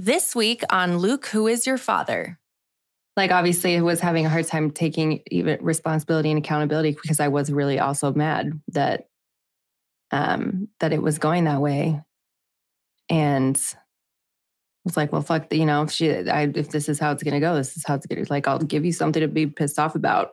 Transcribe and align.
This 0.00 0.32
week 0.32 0.62
on 0.70 0.98
Luke, 0.98 1.26
Who 1.26 1.48
is 1.48 1.66
Your 1.66 1.76
Father? 1.76 2.38
Like, 3.16 3.32
obviously, 3.32 3.76
I 3.76 3.80
was 3.80 3.98
having 3.98 4.26
a 4.26 4.28
hard 4.28 4.46
time 4.46 4.70
taking 4.70 5.22
even 5.28 5.58
responsibility 5.60 6.30
and 6.30 6.38
accountability 6.38 6.92
because 7.02 7.18
I 7.18 7.26
was 7.26 7.50
really 7.50 7.80
also 7.80 8.14
mad 8.14 8.60
that 8.68 9.08
um 10.12 10.68
that 10.78 10.92
it 10.92 11.02
was 11.02 11.18
going 11.18 11.44
that 11.44 11.60
way. 11.60 12.00
And 13.08 13.60
was 14.84 14.96
like, 14.96 15.10
well, 15.10 15.20
fuck, 15.20 15.52
you 15.52 15.66
know, 15.66 15.82
if 15.82 15.90
she, 15.90 16.12
I, 16.12 16.42
if 16.42 16.70
this 16.70 16.88
is 16.88 17.00
how 17.00 17.10
it's 17.10 17.24
gonna 17.24 17.40
go, 17.40 17.56
this 17.56 17.76
is 17.76 17.84
how 17.84 17.96
it's 17.96 18.06
gonna. 18.06 18.24
Like, 18.30 18.46
I'll 18.46 18.60
give 18.60 18.84
you 18.84 18.92
something 18.92 19.20
to 19.20 19.26
be 19.26 19.48
pissed 19.48 19.80
off 19.80 19.96
about. 19.96 20.30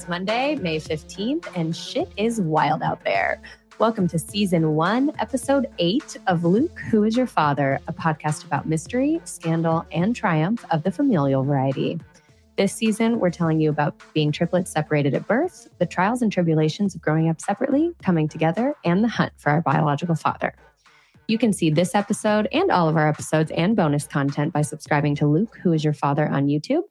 It's 0.00 0.08
Monday, 0.08 0.54
May 0.54 0.78
15th, 0.78 1.46
and 1.54 1.76
shit 1.76 2.10
is 2.16 2.40
wild 2.40 2.80
out 2.80 3.04
there. 3.04 3.38
Welcome 3.78 4.08
to 4.08 4.18
season 4.18 4.74
one, 4.74 5.12
episode 5.18 5.66
eight 5.78 6.16
of 6.26 6.42
Luke, 6.42 6.80
Who 6.90 7.04
is 7.04 7.18
Your 7.18 7.26
Father? 7.26 7.78
A 7.86 7.92
podcast 7.92 8.46
about 8.46 8.66
mystery, 8.66 9.20
scandal, 9.24 9.84
and 9.92 10.16
triumph 10.16 10.64
of 10.70 10.84
the 10.84 10.90
familial 10.90 11.44
variety. 11.44 12.00
This 12.56 12.72
season, 12.72 13.20
we're 13.20 13.28
telling 13.28 13.60
you 13.60 13.68
about 13.68 13.94
being 14.14 14.32
triplets 14.32 14.70
separated 14.70 15.12
at 15.12 15.28
birth, 15.28 15.68
the 15.76 15.84
trials 15.84 16.22
and 16.22 16.32
tribulations 16.32 16.94
of 16.94 17.02
growing 17.02 17.28
up 17.28 17.38
separately, 17.38 17.92
coming 18.02 18.26
together, 18.26 18.74
and 18.86 19.04
the 19.04 19.08
hunt 19.08 19.34
for 19.36 19.50
our 19.50 19.60
biological 19.60 20.14
father. 20.14 20.54
You 21.28 21.36
can 21.36 21.52
see 21.52 21.68
this 21.68 21.94
episode 21.94 22.48
and 22.52 22.70
all 22.70 22.88
of 22.88 22.96
our 22.96 23.06
episodes 23.06 23.50
and 23.50 23.76
bonus 23.76 24.06
content 24.06 24.54
by 24.54 24.62
subscribing 24.62 25.14
to 25.16 25.26
Luke, 25.26 25.58
Who 25.62 25.74
is 25.74 25.84
Your 25.84 25.92
Father 25.92 26.26
on 26.26 26.46
YouTube. 26.46 26.84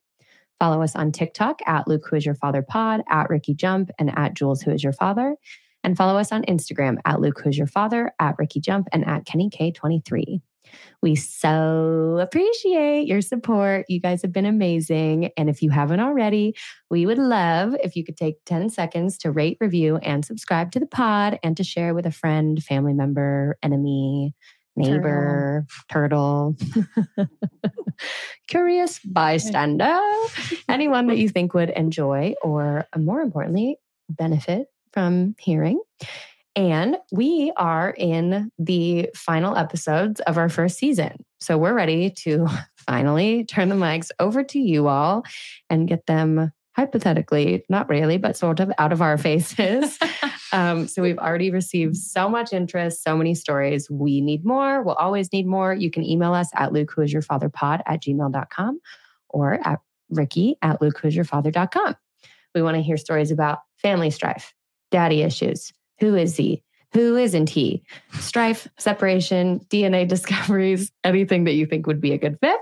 Follow 0.60 0.82
us 0.82 0.96
on 0.96 1.12
TikTok 1.12 1.62
at 1.66 1.88
Luke, 1.88 2.04
Who 2.10 2.18
is 2.18 2.26
Your 2.26 2.36
Father 2.36 2.62
Pod, 2.62 3.02
at 3.10 3.30
Rikki 3.30 3.54
Jump, 3.54 3.92
and 3.98 4.18
at 4.18 4.34
Jules, 4.34 4.62
Who 4.62 4.72
is 4.72 4.84
Your 4.84 4.94
Father. 4.94 5.36
And 5.84 5.96
follow 5.96 6.20
us 6.20 6.32
on 6.32 6.44
Instagram 6.44 6.98
at 7.06 7.22
Luke, 7.22 7.40
Who's 7.42 7.58
Your 7.58 7.68
Father, 7.68 8.12
at 8.20 8.36
Rikki 8.38 8.60
Jump, 8.60 8.88
and 8.92 9.06
at 9.08 9.26
Kenny 9.26 9.50
K23. 9.50 10.42
We 11.02 11.16
so 11.16 12.18
appreciate 12.22 13.08
your 13.08 13.22
support. 13.22 13.86
You 13.88 14.00
guys 14.00 14.22
have 14.22 14.34
been 14.34 14.46
amazing. 14.46 15.32
And 15.38 15.50
if 15.50 15.62
you 15.62 15.70
haven't 15.70 16.00
already, 16.00 16.56
we 16.90 17.06
would 17.06 17.18
love 17.18 17.76
if 17.82 17.96
you 17.96 18.04
could 18.04 18.18
take 18.18 18.36
10 18.46 18.70
seconds 18.70 19.18
to 19.20 19.32
rate, 19.32 19.58
review, 19.60 19.98
and 19.98 20.26
subscribe 20.26 20.72
to 20.74 20.80
the 20.80 20.86
pod 20.86 21.40
and 21.42 21.56
to 21.58 21.64
share 21.64 21.94
with 21.94 22.06
a 22.06 22.12
friend, 22.12 22.62
family 22.62 22.94
member, 22.94 23.58
enemy, 23.64 24.36
neighbor, 24.80 25.66
turtle, 25.90 26.56
curious 28.48 29.00
bystander, 29.00 30.00
anyone 30.70 31.08
that 31.08 31.18
you 31.18 31.30
think 31.30 31.54
would 31.54 31.70
enjoy 31.70 32.34
or, 32.42 32.88
more 32.98 33.22
importantly, 33.22 33.78
benefit 34.10 34.68
from 34.92 35.36
hearing. 35.38 35.80
And 36.56 36.98
we 37.12 37.54
are 37.56 37.94
in 37.96 38.52
the 38.58 39.10
final 39.16 39.56
episodes 39.56 40.20
of 40.22 40.38
our 40.38 40.50
first 40.50 40.78
season. 40.78 41.24
So 41.40 41.58
we're 41.58 41.74
ready 41.74 42.10
to 42.10 42.48
finally 42.88 43.46
turn 43.46 43.70
the 43.70 43.76
mics 43.76 44.10
over 44.20 44.44
to 44.44 44.60
you 44.60 44.88
all 44.88 45.24
and 45.70 45.88
get 45.88 46.06
them 46.06 46.52
hypothetically, 46.80 47.66
not 47.68 47.90
really, 47.90 48.18
but 48.18 48.38
sort 48.38 48.62
of 48.62 48.72
out 48.78 48.94
of 48.94 49.02
our 49.02 49.18
faces. 49.28 50.00
um, 50.54 50.88
so 50.88 51.02
we've 51.02 51.18
already 51.18 51.52
received 51.52 51.98
so 51.98 52.30
much 52.30 52.54
interest, 52.54 53.04
so 53.04 53.18
many 53.18 53.36
stories. 53.36 53.90
We 53.90 54.22
need 54.22 54.46
more. 54.46 54.82
We'll 54.82 54.96
always 54.96 55.32
need 55.34 55.46
more. 55.46 55.74
You 55.74 55.92
can 55.92 56.06
email 56.06 56.34
us 56.34 56.50
at 56.56 56.72
Luke, 56.72 56.92
who 56.96 57.02
is 57.02 57.12
your 57.12 57.22
father 57.22 57.50
pod 57.50 57.82
at 57.86 58.02
gmail.com 58.02 58.80
or 59.28 59.60
at 59.68 59.80
Rikki 60.10 60.56
at 60.62 60.82
Luke, 60.82 61.00
who 61.00 61.10
is 61.10 61.16
your 61.16 61.26
father.com. 61.26 61.96
We 62.56 62.62
want 62.62 62.76
to 62.76 62.82
hear 62.82 62.98
stories 62.98 63.30
about 63.30 63.60
family 63.78 64.10
strife, 64.10 64.54
daddy 64.90 65.22
issues. 65.22 65.74
Who 66.00 66.16
is 66.16 66.38
he? 66.38 66.64
Who 66.94 67.18
isn't 67.18 67.50
he? 67.50 67.84
Strife, 68.14 68.68
separation, 68.80 69.60
DNA 69.70 70.08
discoveries, 70.16 70.92
anything 71.04 71.44
that 71.44 71.54
you 71.54 71.66
think 71.66 71.88
would 71.88 72.02
be 72.02 72.14
a 72.14 72.18
good 72.18 72.38
fit. 72.40 72.58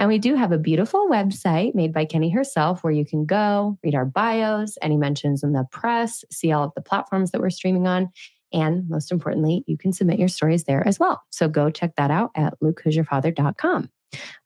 And 0.00 0.08
we 0.08 0.18
do 0.18 0.34
have 0.34 0.50
a 0.50 0.56
beautiful 0.56 1.08
website 1.10 1.74
made 1.74 1.92
by 1.92 2.06
Kenny 2.06 2.30
herself 2.30 2.82
where 2.82 2.92
you 2.92 3.04
can 3.04 3.26
go, 3.26 3.78
read 3.84 3.94
our 3.94 4.06
bios, 4.06 4.78
any 4.80 4.96
mentions 4.96 5.42
in 5.42 5.52
the 5.52 5.66
press, 5.70 6.24
see 6.32 6.52
all 6.52 6.64
of 6.64 6.72
the 6.74 6.80
platforms 6.80 7.32
that 7.32 7.40
we're 7.42 7.50
streaming 7.50 7.86
on. 7.86 8.10
And 8.50 8.88
most 8.88 9.12
importantly, 9.12 9.62
you 9.66 9.76
can 9.76 9.92
submit 9.92 10.18
your 10.18 10.28
stories 10.28 10.64
there 10.64 10.88
as 10.88 10.98
well. 10.98 11.22
So 11.28 11.48
go 11.48 11.70
check 11.70 11.96
that 11.96 12.10
out 12.10 12.30
at 12.34 12.58
lukewho'syourfather.com. 12.60 13.90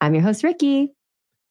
I'm 0.00 0.14
your 0.14 0.24
host, 0.24 0.42
Rikki. 0.42 0.92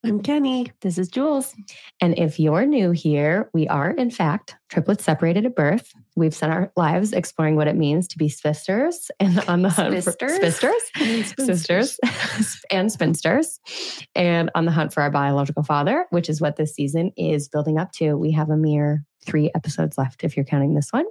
I'm 0.06 0.22
Kenny. 0.22 0.70
This 0.82 0.98
is 0.98 1.08
Jules. 1.08 1.56
And 2.02 2.20
if 2.20 2.38
you're 2.38 2.66
new 2.66 2.92
here, 2.92 3.50
we 3.54 3.70
are, 3.70 3.92
in 3.92 4.12
fact, 4.12 4.58
triplets 4.68 5.06
separated 5.06 5.46
at 5.46 5.56
birth. 5.56 5.94
We've 6.18 6.36
spent 6.36 6.52
our 6.52 6.74
lives 6.76 7.14
exploring 7.14 7.56
what 7.56 7.70
it 7.70 7.78
means 7.78 8.10
to 8.10 8.18
be 8.18 8.28
spinsters 8.28 9.10
and 9.22 9.40
on 9.48 9.62
the 9.62 9.70
hunt 9.70 9.96
for 10.04 10.12
spinsters, 10.28 10.74
sisters, 11.38 12.00
and 12.70 12.92
spinsters, 12.92 13.60
and 14.14 14.52
on 14.56 14.66
the 14.66 14.72
hunt 14.72 14.94
for 14.94 15.02
our 15.02 15.10
biological 15.10 15.64
father, 15.64 16.06
which 16.10 16.30
is 16.30 16.42
what 16.42 16.58
this 16.58 16.76
season 16.76 17.14
is 17.16 17.48
building 17.48 17.78
up 17.78 17.94
to. 17.94 18.16
We 18.16 18.34
have 18.34 18.50
a 18.50 18.58
mere 18.58 19.06
three 19.26 19.52
episodes 19.56 19.98
left 19.98 20.26
if 20.26 20.36
you're 20.36 20.46
counting 20.46 20.74
this 20.74 20.92
one. 20.92 21.06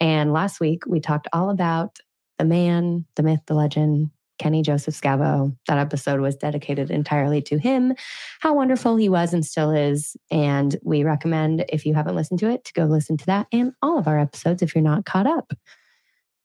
And 0.00 0.32
last 0.32 0.58
week, 0.58 0.86
we 0.88 0.98
talked 0.98 1.28
all 1.32 1.50
about 1.50 1.98
the 2.36 2.44
man, 2.44 3.06
the 3.14 3.22
myth, 3.22 3.40
the 3.46 3.54
legend, 3.54 4.10
Kenny 4.38 4.62
Joseph 4.62 4.94
Scavo. 4.94 5.56
That 5.66 5.78
episode 5.78 6.20
was 6.20 6.36
dedicated 6.36 6.90
entirely 6.90 7.42
to 7.42 7.58
him, 7.58 7.94
how 8.40 8.54
wonderful 8.54 8.96
he 8.96 9.08
was 9.08 9.34
and 9.34 9.44
still 9.44 9.70
is. 9.70 10.16
And 10.30 10.76
we 10.82 11.04
recommend, 11.04 11.64
if 11.68 11.84
you 11.84 11.94
haven't 11.94 12.16
listened 12.16 12.40
to 12.40 12.50
it, 12.50 12.64
to 12.64 12.72
go 12.72 12.84
listen 12.84 13.16
to 13.18 13.26
that 13.26 13.46
and 13.52 13.72
all 13.82 13.98
of 13.98 14.08
our 14.08 14.18
episodes 14.18 14.62
if 14.62 14.74
you're 14.74 14.82
not 14.82 15.04
caught 15.04 15.26
up. 15.26 15.52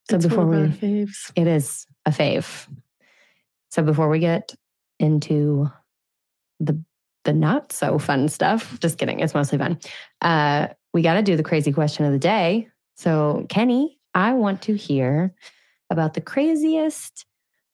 So 0.10 0.18
it's 0.18 0.26
before 0.26 0.46
we, 0.46 0.58
faves. 0.68 1.32
it 1.36 1.48
is 1.48 1.88
a 2.06 2.12
fave. 2.12 2.68
So 3.72 3.84
before 3.84 4.10
we 4.10 4.20
get 4.20 4.54
into 5.00 5.70
the 6.60 6.82
the 7.24 7.34
not 7.34 7.72
so 7.72 7.98
fun 7.98 8.28
stuff, 8.28 8.78
just 8.82 8.98
kidding, 8.98 9.22
it's 9.22 9.34
mostly 9.34 9.58
fun. 9.58 9.80
Uh, 10.20 10.68
we 10.94 11.02
got 11.02 11.14
to 11.14 11.22
do 11.22 11.38
the 11.38 11.44
crazy 11.44 11.72
question 11.72 12.06
of 12.06 12.12
the 12.12 12.20
day. 12.20 12.68
So 12.96 13.46
Kenny, 13.48 13.98
I 14.14 14.34
want 14.34 14.62
to 14.64 14.76
hear 14.76 15.34
about 15.90 16.14
the 16.16 16.22
craziest 16.22 17.26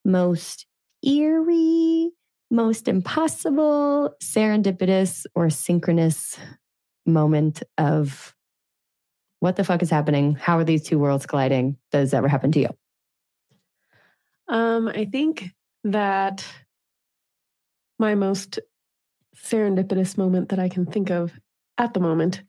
most 0.06 0.66
eerie, 1.04 2.12
most 2.52 2.88
impossible, 2.88 4.16
serendipitous, 4.22 5.26
or 5.36 5.50
synchronous 5.50 6.38
moment 7.06 7.64
of 7.78 8.36
what 9.40 9.56
the 9.56 9.64
fuck 9.64 9.82
is 9.82 9.90
happening? 9.90 10.36
How 10.36 10.58
are 10.58 10.64
these 10.64 10.84
two 10.84 11.00
worlds 11.00 11.26
colliding? 11.26 11.78
Does 11.92 12.12
that 12.12 12.18
ever 12.18 12.28
happen 12.28 12.52
to 12.54 12.60
you? 12.60 12.70
Um, 14.48 14.88
I 14.88 15.06
think 15.06 15.52
that 15.84 16.46
my 17.98 18.16
most 18.16 18.60
serendipitous 19.36 20.18
moment 20.18 20.50
that 20.50 20.60
I 20.60 20.70
can 20.70 20.86
think 20.86 21.10
of 21.10 21.32
at 21.78 21.94
the 21.94 22.00
moment 22.00 22.44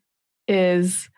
is 0.49 1.09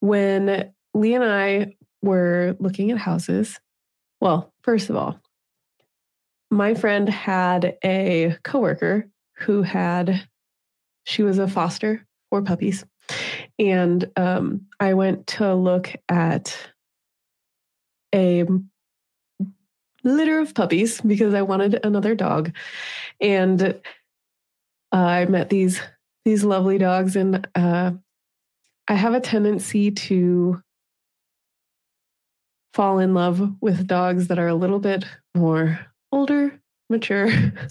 when 0.00 0.72
Lee 0.94 1.14
and 1.14 1.24
I 1.24 1.76
were 2.02 2.56
looking 2.58 2.90
at 2.90 2.98
houses 2.98 3.60
well, 4.22 4.54
first 4.62 4.88
of 4.88 4.94
all, 4.94 5.18
my 6.48 6.74
friend 6.74 7.08
had 7.08 7.76
a 7.82 8.36
coworker 8.44 9.08
who 9.38 9.62
had, 9.62 10.28
she 11.02 11.24
was 11.24 11.40
a 11.40 11.48
foster 11.48 12.06
for 12.30 12.40
puppies. 12.40 12.84
And 13.58 14.08
um, 14.14 14.66
I 14.78 14.94
went 14.94 15.26
to 15.38 15.56
look 15.56 15.92
at 16.08 16.56
a 18.14 18.44
litter 20.04 20.38
of 20.38 20.54
puppies 20.54 21.00
because 21.00 21.34
I 21.34 21.42
wanted 21.42 21.84
another 21.84 22.14
dog. 22.14 22.54
And 23.20 23.60
uh, 23.60 23.74
I 24.92 25.24
met 25.24 25.50
these 25.50 25.80
these 26.24 26.44
lovely 26.44 26.78
dogs, 26.78 27.16
and 27.16 27.48
uh, 27.56 27.90
I 28.86 28.94
have 28.94 29.14
a 29.14 29.20
tendency 29.20 29.90
to 29.90 30.62
fall 32.72 32.98
in 32.98 33.14
love 33.14 33.56
with 33.60 33.86
dogs 33.86 34.28
that 34.28 34.38
are 34.38 34.48
a 34.48 34.54
little 34.54 34.78
bit 34.78 35.04
more 35.34 35.80
older, 36.10 36.60
mature, 36.88 37.28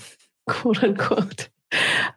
quote 0.47 0.83
unquote. 0.83 1.49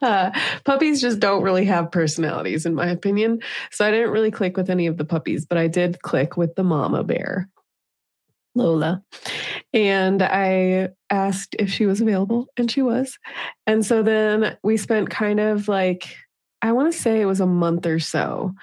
Uh, 0.02 0.31
puppies 0.64 1.00
just 1.00 1.20
don't 1.20 1.42
really 1.42 1.64
have 1.64 1.92
personalities, 1.92 2.66
in 2.66 2.75
my 2.75 2.88
opinion. 2.88 3.40
So 3.70 3.86
I 3.86 3.90
didn't 3.90 4.10
really 4.10 4.31
click 4.31 4.56
with 4.56 4.69
any 4.69 4.86
of 4.86 4.96
the 4.96 5.04
puppies, 5.04 5.46
but 5.46 5.58
I 5.58 5.69
did 5.69 6.02
click 6.02 6.36
with 6.36 6.56
the 6.56 6.64
mama 6.64 7.04
bear, 7.04 7.48
Lola. 8.54 9.02
And 9.72 10.22
I 10.22 10.90
asked 11.08 11.54
if 11.58 11.70
she 11.70 11.86
was 11.86 12.00
available, 12.00 12.48
and 12.56 12.70
she 12.70 12.82
was. 12.82 13.19
And 13.66 13.86
so 13.86 14.02
then 14.02 14.56
we 14.62 14.76
spent 14.76 15.10
kind 15.10 15.38
of 15.38 15.69
like, 15.69 16.16
I 16.60 16.72
want 16.72 16.92
to 16.92 16.98
say 16.98 17.20
it 17.20 17.26
was 17.26 17.40
a 17.40 17.46
month 17.46 17.86
or 17.86 18.00
so 18.00 18.54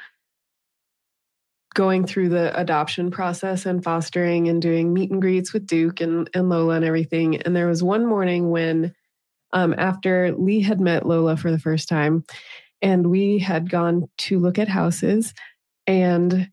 going 1.74 2.06
through 2.06 2.30
the 2.30 2.58
adoption 2.60 3.12
process 3.12 3.66
and 3.66 3.84
fostering 3.84 4.50
and 4.50 4.62
doing 4.62 4.94
meet 4.94 5.12
and 5.12 5.22
greets 5.22 5.54
with 5.54 5.66
Duke 5.66 6.02
and, 6.02 6.30
and 6.34 6.50
Lola 6.50 6.76
and 6.76 6.86
everything. 6.86 7.42
And 7.42 7.56
there 7.56 7.68
was 7.68 7.82
one 7.82 8.06
morning 8.06 8.50
when 8.50 8.94
um, 9.54 9.76
after 9.78 10.34
Lee 10.34 10.62
had 10.62 10.80
met 10.80 11.06
Lola 11.06 11.38
for 11.38 11.52
the 11.52 11.60
first 11.60 11.88
time, 11.88 12.24
and 12.82 13.08
we 13.08 13.38
had 13.38 13.70
gone 13.70 14.10
to 14.18 14.40
look 14.40 14.58
at 14.58 14.68
houses, 14.68 15.34
and 15.88 16.50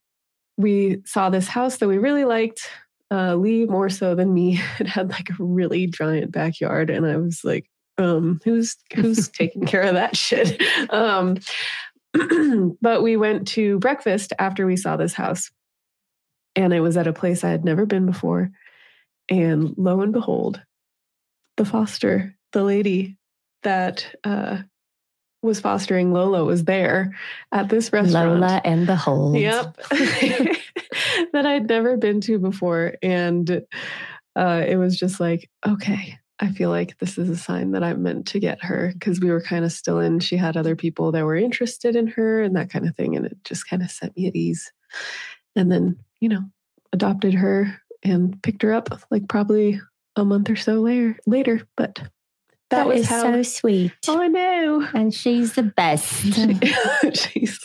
we 0.57 1.03
saw 1.05 1.31
this 1.31 1.49
house 1.49 1.79
that 1.79 1.89
we 1.89 1.99
really 1.99 2.25
liked. 2.25 2.69
Uh, 3.11 3.35
Lee 3.37 3.65
more 3.65 3.89
so 3.89 4.15
than 4.15 4.35
me. 4.35 4.61
It 4.81 4.87
had 4.87 5.11
like 5.11 5.31
a 5.31 5.43
really 5.43 5.87
giant 5.87 6.33
backyard, 6.33 6.91
and 6.91 7.07
I 7.07 7.17
was 7.17 7.43
like, 7.45 7.67
um, 7.97 8.41
"Who's 8.45 8.77
who's 8.95 9.29
taking 9.29 9.65
care 9.65 9.83
of 9.83 9.95
that 9.95 10.17
shit?" 10.17 10.63
Um, 10.91 11.39
but 12.81 13.03
we 13.03 13.17
went 13.17 13.49
to 13.49 13.79
breakfast 13.79 14.33
after 14.39 14.67
we 14.67 14.77
saw 14.77 14.97
this 14.97 15.15
house, 15.15 15.51
and 16.57 16.73
it 16.73 16.81
was 16.81 16.97
at 16.97 17.07
a 17.07 17.13
place 17.13 17.45
I 17.45 17.51
had 17.51 17.65
never 17.65 17.87
been 17.87 18.07
before. 18.07 18.51
And 19.29 19.75
lo 19.77 20.01
and 20.01 20.13
behold, 20.13 20.63
the 21.57 21.65
foster, 21.65 22.35
the 22.53 22.63
lady 22.63 23.19
that 23.63 24.15
uh, 24.25 24.59
was 25.43 25.61
fostering 25.61 26.13
Lola, 26.13 26.45
was 26.45 26.65
there 26.65 27.15
at 27.53 27.69
this 27.69 27.93
restaurant. 27.93 28.41
Lola 28.41 28.61
and 28.65 28.87
Behold. 28.87 29.37
Yep. 29.37 29.77
that 31.33 31.47
I'd 31.47 31.69
never 31.69 31.97
been 31.97 32.21
to 32.23 32.39
before. 32.39 32.95
And 33.03 33.63
uh, 34.37 34.65
it 34.67 34.77
was 34.77 34.99
just 34.99 35.21
like, 35.21 35.51
okay, 35.67 36.19
I 36.41 36.53
feel 36.53 36.71
like 36.71 36.99
this 36.99 37.19
is 37.19 37.29
a 37.29 37.37
sign 37.37 37.73
that 37.73 37.83
I'm 37.83 38.03
meant 38.03 38.27
to 38.29 38.39
get 38.39 38.63
her 38.63 38.93
because 38.93 39.21
we 39.21 39.31
were 39.31 39.41
kind 39.41 39.65
of 39.65 39.73
still 39.73 39.99
in. 39.99 40.21
She 40.21 40.37
had 40.37 40.57
other 40.57 40.77
people 40.77 41.11
that 41.13 41.25
were 41.25 41.37
interested 41.37 41.97
in 41.97 42.07
her 42.09 42.43
and 42.43 42.55
that 42.57 42.71
kind 42.71 42.87
of 42.87 42.95
thing. 42.95 43.17
And 43.17 43.27
it 43.27 43.37
just 43.45 43.69
kind 43.69 43.83
of 43.83 43.91
set 43.91 44.17
me 44.17 44.29
at 44.29 44.37
ease. 44.37 44.73
And 45.57 45.71
then, 45.71 45.99
you 46.21 46.29
know, 46.29 46.45
adopted 46.93 47.35
her 47.35 47.81
and 48.05 48.41
picked 48.43 48.63
her 48.63 48.73
up 48.73 49.01
like 49.11 49.29
probably 49.29 49.81
a 50.15 50.25
month 50.25 50.49
or 50.49 50.57
so 50.57 50.75
later. 50.75 51.19
Later, 51.27 51.63
but 51.77 52.01
that, 52.71 52.79
That 52.85 52.87
was 52.87 53.01
is 53.01 53.07
how. 53.09 53.23
so 53.23 53.43
sweet. 53.43 53.93
I 54.09 54.29
know. 54.29 54.87
And 54.95 55.13
she's 55.15 55.55
the 55.55 55.63
best. 55.63 56.23
she's 57.15 57.59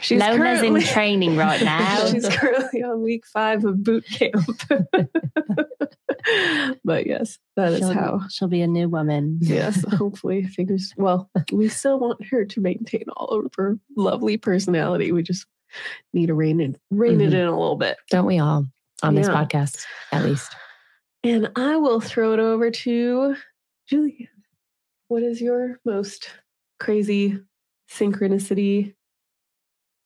she's 0.00 0.20
Lola's 0.20 0.62
in 0.62 0.80
training 0.80 1.36
right 1.36 1.60
now. 1.64 2.06
she's 2.06 2.28
currently 2.28 2.82
on 2.82 3.02
week 3.02 3.24
five 3.32 3.64
of 3.64 3.82
boot 3.84 4.04
camp. 4.12 4.34
but 6.84 7.06
yes, 7.06 7.38
that 7.56 7.72
is 7.72 7.78
she'll, 7.78 7.92
how. 7.92 8.20
she'll 8.30 8.48
be 8.48 8.62
a 8.62 8.66
new 8.66 8.88
woman. 8.88 9.38
Yes, 9.40 9.84
hopefully, 9.94 10.44
fingers. 10.44 10.92
Well, 10.96 11.30
we 11.52 11.68
still 11.68 11.98
want 11.98 12.24
her 12.30 12.44
to 12.44 12.60
maintain 12.60 13.04
all 13.16 13.44
of 13.46 13.52
her 13.56 13.78
lovely 13.96 14.36
personality. 14.36 15.12
We 15.12 15.22
just 15.22 15.46
need 16.12 16.26
to 16.26 16.34
rein 16.34 16.60
it 16.60 16.80
rein 16.90 17.20
it 17.20 17.30
Mhm. 17.30 17.34
in 17.34 17.46
a 17.46 17.58
little 17.58 17.76
bit. 17.76 17.96
Don't 18.10 18.26
we 18.26 18.38
all 18.38 18.66
on 19.02 19.14
this 19.14 19.28
podcast, 19.28 19.84
at 20.12 20.24
least? 20.24 20.54
And 21.22 21.50
I 21.54 21.76
will 21.76 22.00
throw 22.00 22.32
it 22.32 22.40
over 22.40 22.70
to 22.70 23.36
Julia. 23.86 24.26
What 25.10 25.24
is 25.24 25.40
your 25.40 25.80
most 25.84 26.30
crazy 26.78 27.36
synchronicity 27.90 28.94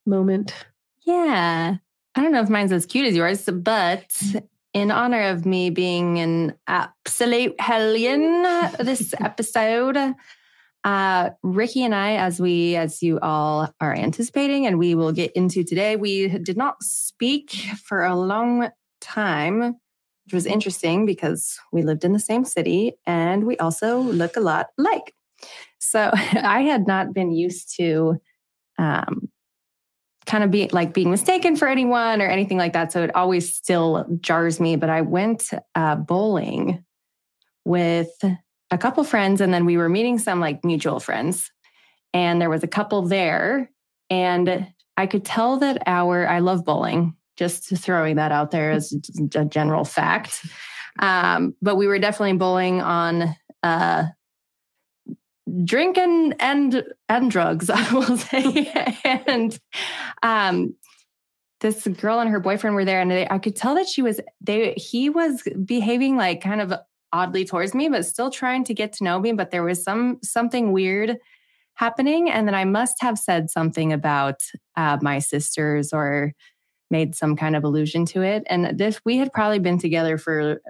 moment? 0.03 0.65
Yeah. 1.05 1.75
I 2.15 2.21
don't 2.23 2.31
know 2.31 2.41
if 2.41 2.49
mine's 2.49 2.71
as 2.71 2.87
cute 2.87 3.05
as 3.05 3.15
yours, 3.15 3.47
but 3.53 4.19
in 4.73 4.89
honor 4.89 5.29
of 5.29 5.45
me 5.45 5.69
being 5.69 6.17
an 6.17 6.55
absolute 6.65 7.53
hellion 7.61 8.41
this 8.79 9.13
episode, 9.19 9.95
uh, 10.83 11.29
Rikki 11.43 11.83
and 11.83 11.93
I, 11.93 12.15
as 12.15 12.39
we, 12.39 12.75
as 12.75 13.03
you 13.03 13.19
all 13.19 13.71
are 13.79 13.93
anticipating, 13.93 14.65
and 14.65 14.79
we 14.79 14.95
will 14.95 15.11
get 15.11 15.31
into 15.33 15.63
today, 15.63 15.97
we 15.97 16.29
did 16.39 16.57
not 16.57 16.81
speak 16.81 17.51
for 17.51 18.03
a 18.05 18.15
long 18.15 18.69
time, 19.01 19.75
which 20.25 20.33
was 20.33 20.45
interesting 20.45 21.05
because 21.05 21.59
we 21.71 21.83
lived 21.83 22.03
in 22.03 22.13
the 22.13 22.19
same 22.19 22.45
city 22.45 22.93
and 23.05 23.45
we 23.45 23.57
also 23.57 23.99
look 23.99 24.35
a 24.35 24.41
lot 24.41 24.67
alike. 24.77 25.13
So 25.79 26.11
I 26.13 26.61
had 26.61 26.87
not 26.87 27.13
been 27.13 27.31
used 27.31 27.75
to 27.77 28.19
um, 28.77 29.29
kind 30.25 30.43
of 30.43 30.51
be 30.51 30.67
like 30.69 30.93
being 30.93 31.11
mistaken 31.11 31.55
for 31.55 31.67
anyone 31.67 32.21
or 32.21 32.27
anything 32.27 32.57
like 32.57 32.73
that. 32.73 32.91
So 32.91 33.03
it 33.03 33.15
always 33.15 33.53
still 33.53 34.05
jars 34.21 34.59
me. 34.59 34.75
But 34.75 34.89
I 34.89 35.01
went 35.01 35.51
uh, 35.75 35.95
bowling 35.95 36.83
with 37.63 38.11
a 38.71 38.77
couple 38.77 39.03
friends, 39.03 39.41
and 39.41 39.53
then 39.53 39.65
we 39.65 39.77
were 39.77 39.89
meeting 39.89 40.19
some 40.19 40.39
like 40.39 40.65
mutual 40.65 40.99
friends, 40.99 41.51
and 42.13 42.41
there 42.41 42.49
was 42.49 42.63
a 42.63 42.67
couple 42.67 43.03
there, 43.03 43.69
and 44.09 44.67
I 44.97 45.07
could 45.07 45.23
tell 45.25 45.57
that 45.59 45.83
our 45.85 46.27
I 46.27 46.39
love 46.39 46.65
bowling. 46.65 47.15
Just 47.35 47.75
throwing 47.77 48.15
that 48.15 48.31
out 48.31 48.51
there 48.51 48.71
as 48.71 48.93
a 49.35 49.45
general 49.45 49.83
fact. 49.83 50.45
Um, 50.99 51.55
but 51.61 51.75
we 51.75 51.87
were 51.87 51.99
definitely 51.99 52.37
bowling 52.37 52.81
on 52.81 53.35
uh, 53.63 54.05
drinking 55.63 56.33
and 56.39 56.83
and 57.07 57.29
drugs 57.29 57.69
i 57.73 57.93
will 57.93 58.17
say 58.17 58.71
and 59.27 59.59
um 60.23 60.73
this 61.61 61.87
girl 61.87 62.19
and 62.19 62.29
her 62.29 62.39
boyfriend 62.39 62.75
were 62.75 62.85
there 62.85 62.99
and 62.99 63.11
they, 63.11 63.27
i 63.29 63.37
could 63.37 63.55
tell 63.55 63.75
that 63.75 63.87
she 63.87 64.01
was 64.01 64.19
they 64.41 64.73
he 64.73 65.09
was 65.09 65.43
behaving 65.63 66.17
like 66.17 66.41
kind 66.41 66.61
of 66.61 66.73
oddly 67.13 67.45
towards 67.45 67.73
me 67.73 67.87
but 67.87 68.05
still 68.05 68.31
trying 68.31 68.63
to 68.63 68.73
get 68.73 68.91
to 68.91 69.03
know 69.03 69.19
me 69.19 69.31
but 69.31 69.51
there 69.51 69.63
was 69.63 69.83
some 69.83 70.17
something 70.23 70.71
weird 70.71 71.15
happening 71.75 72.29
and 72.29 72.47
then 72.47 72.55
i 72.55 72.65
must 72.65 72.95
have 72.99 73.17
said 73.17 73.49
something 73.49 73.93
about 73.93 74.41
uh, 74.75 74.97
my 75.01 75.19
sisters 75.19 75.93
or 75.93 76.33
made 76.95 77.15
some 77.15 77.35
kind 77.35 77.55
of 77.55 77.63
allusion 77.63 78.05
to 78.05 78.21
it. 78.21 78.43
And 78.47 78.77
this 78.77 79.01
we 79.03 79.17
had 79.17 79.33
probably 79.33 79.59
been 79.59 79.79
together 79.79 80.17
for 80.17 80.61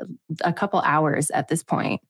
a 0.42 0.54
couple 0.54 0.80
hours 0.82 1.30
at 1.30 1.48
this 1.48 1.64
point 1.64 2.02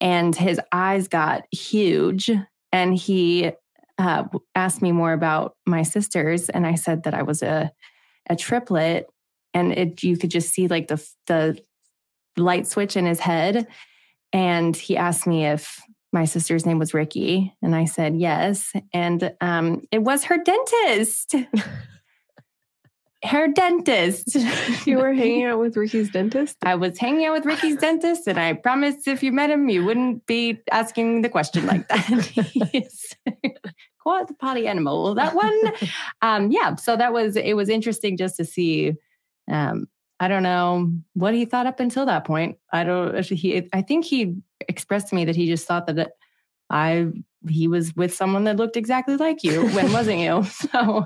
and 0.00 0.34
his 0.34 0.60
eyes 0.72 1.08
got 1.08 1.44
huge 1.52 2.30
and 2.72 2.94
he 2.94 3.52
uh, 3.98 4.24
asked 4.54 4.82
me 4.82 4.92
more 4.92 5.12
about 5.12 5.56
my 5.66 5.82
sisters 5.82 6.48
and 6.48 6.66
i 6.66 6.74
said 6.74 7.04
that 7.04 7.14
i 7.14 7.22
was 7.22 7.42
a, 7.42 7.70
a 8.28 8.36
triplet 8.36 9.06
and 9.52 9.72
it 9.72 10.02
you 10.02 10.16
could 10.16 10.30
just 10.30 10.52
see 10.52 10.68
like 10.68 10.88
the 10.88 11.04
the 11.26 11.58
light 12.36 12.66
switch 12.66 12.96
in 12.96 13.06
his 13.06 13.20
head 13.20 13.66
and 14.32 14.76
he 14.76 14.96
asked 14.96 15.26
me 15.26 15.46
if 15.46 15.80
my 16.12 16.24
sister's 16.24 16.66
name 16.66 16.78
was 16.78 16.92
rikki 16.92 17.54
and 17.62 17.74
i 17.74 17.84
said 17.84 18.16
yes 18.16 18.72
and 18.92 19.32
um, 19.40 19.82
it 19.92 20.02
was 20.02 20.24
her 20.24 20.38
dentist 20.38 21.34
her 23.24 23.48
dentist 23.48 24.36
You 24.86 24.98
were 24.98 25.12
hanging 25.12 25.44
out 25.44 25.58
with 25.58 25.74
Rikki's 25.74 26.10
dentist? 26.10 26.56
I 26.62 26.74
was 26.74 26.98
hanging 26.98 27.24
out 27.24 27.32
with 27.32 27.44
Rikki's 27.44 27.76
dentist, 27.76 28.26
and 28.26 28.38
I 28.38 28.52
promised 28.52 29.08
if 29.08 29.22
you 29.22 29.32
met 29.32 29.50
him, 29.50 29.68
you 29.68 29.84
wouldn't 29.84 30.26
be 30.26 30.60
asking 30.70 31.22
the 31.22 31.28
question 31.28 31.66
like 31.66 31.88
that. 31.88 32.06
Quite 34.00 34.28
the 34.28 34.34
potty 34.34 34.66
animal. 34.66 35.14
That 35.14 35.34
one, 35.34 35.72
um, 36.20 36.50
yeah. 36.50 36.74
So 36.74 36.96
that 36.96 37.12
was 37.12 37.36
it. 37.36 37.54
Was 37.54 37.70
interesting 37.70 38.16
just 38.16 38.36
to 38.36 38.44
see. 38.44 38.92
Um, 39.50 39.88
I 40.20 40.28
don't 40.28 40.42
know 40.42 40.92
what 41.14 41.34
he 41.34 41.46
thought 41.46 41.66
up 41.66 41.80
until 41.80 42.06
that 42.06 42.24
point. 42.24 42.58
I 42.70 42.84
don't. 42.84 43.24
He, 43.24 43.68
I 43.72 43.80
think 43.80 44.04
he 44.04 44.36
expressed 44.68 45.08
to 45.08 45.14
me 45.14 45.24
that 45.24 45.36
he 45.36 45.46
just 45.46 45.66
thought 45.66 45.86
that 45.86 46.12
I 46.68 47.08
he 47.48 47.68
was 47.68 47.94
with 47.94 48.14
someone 48.14 48.44
that 48.44 48.56
looked 48.56 48.76
exactly 48.76 49.16
like 49.16 49.42
you. 49.42 49.66
When 49.68 49.92
wasn't 49.92 50.20
you? 50.20 50.44
So, 50.72 51.04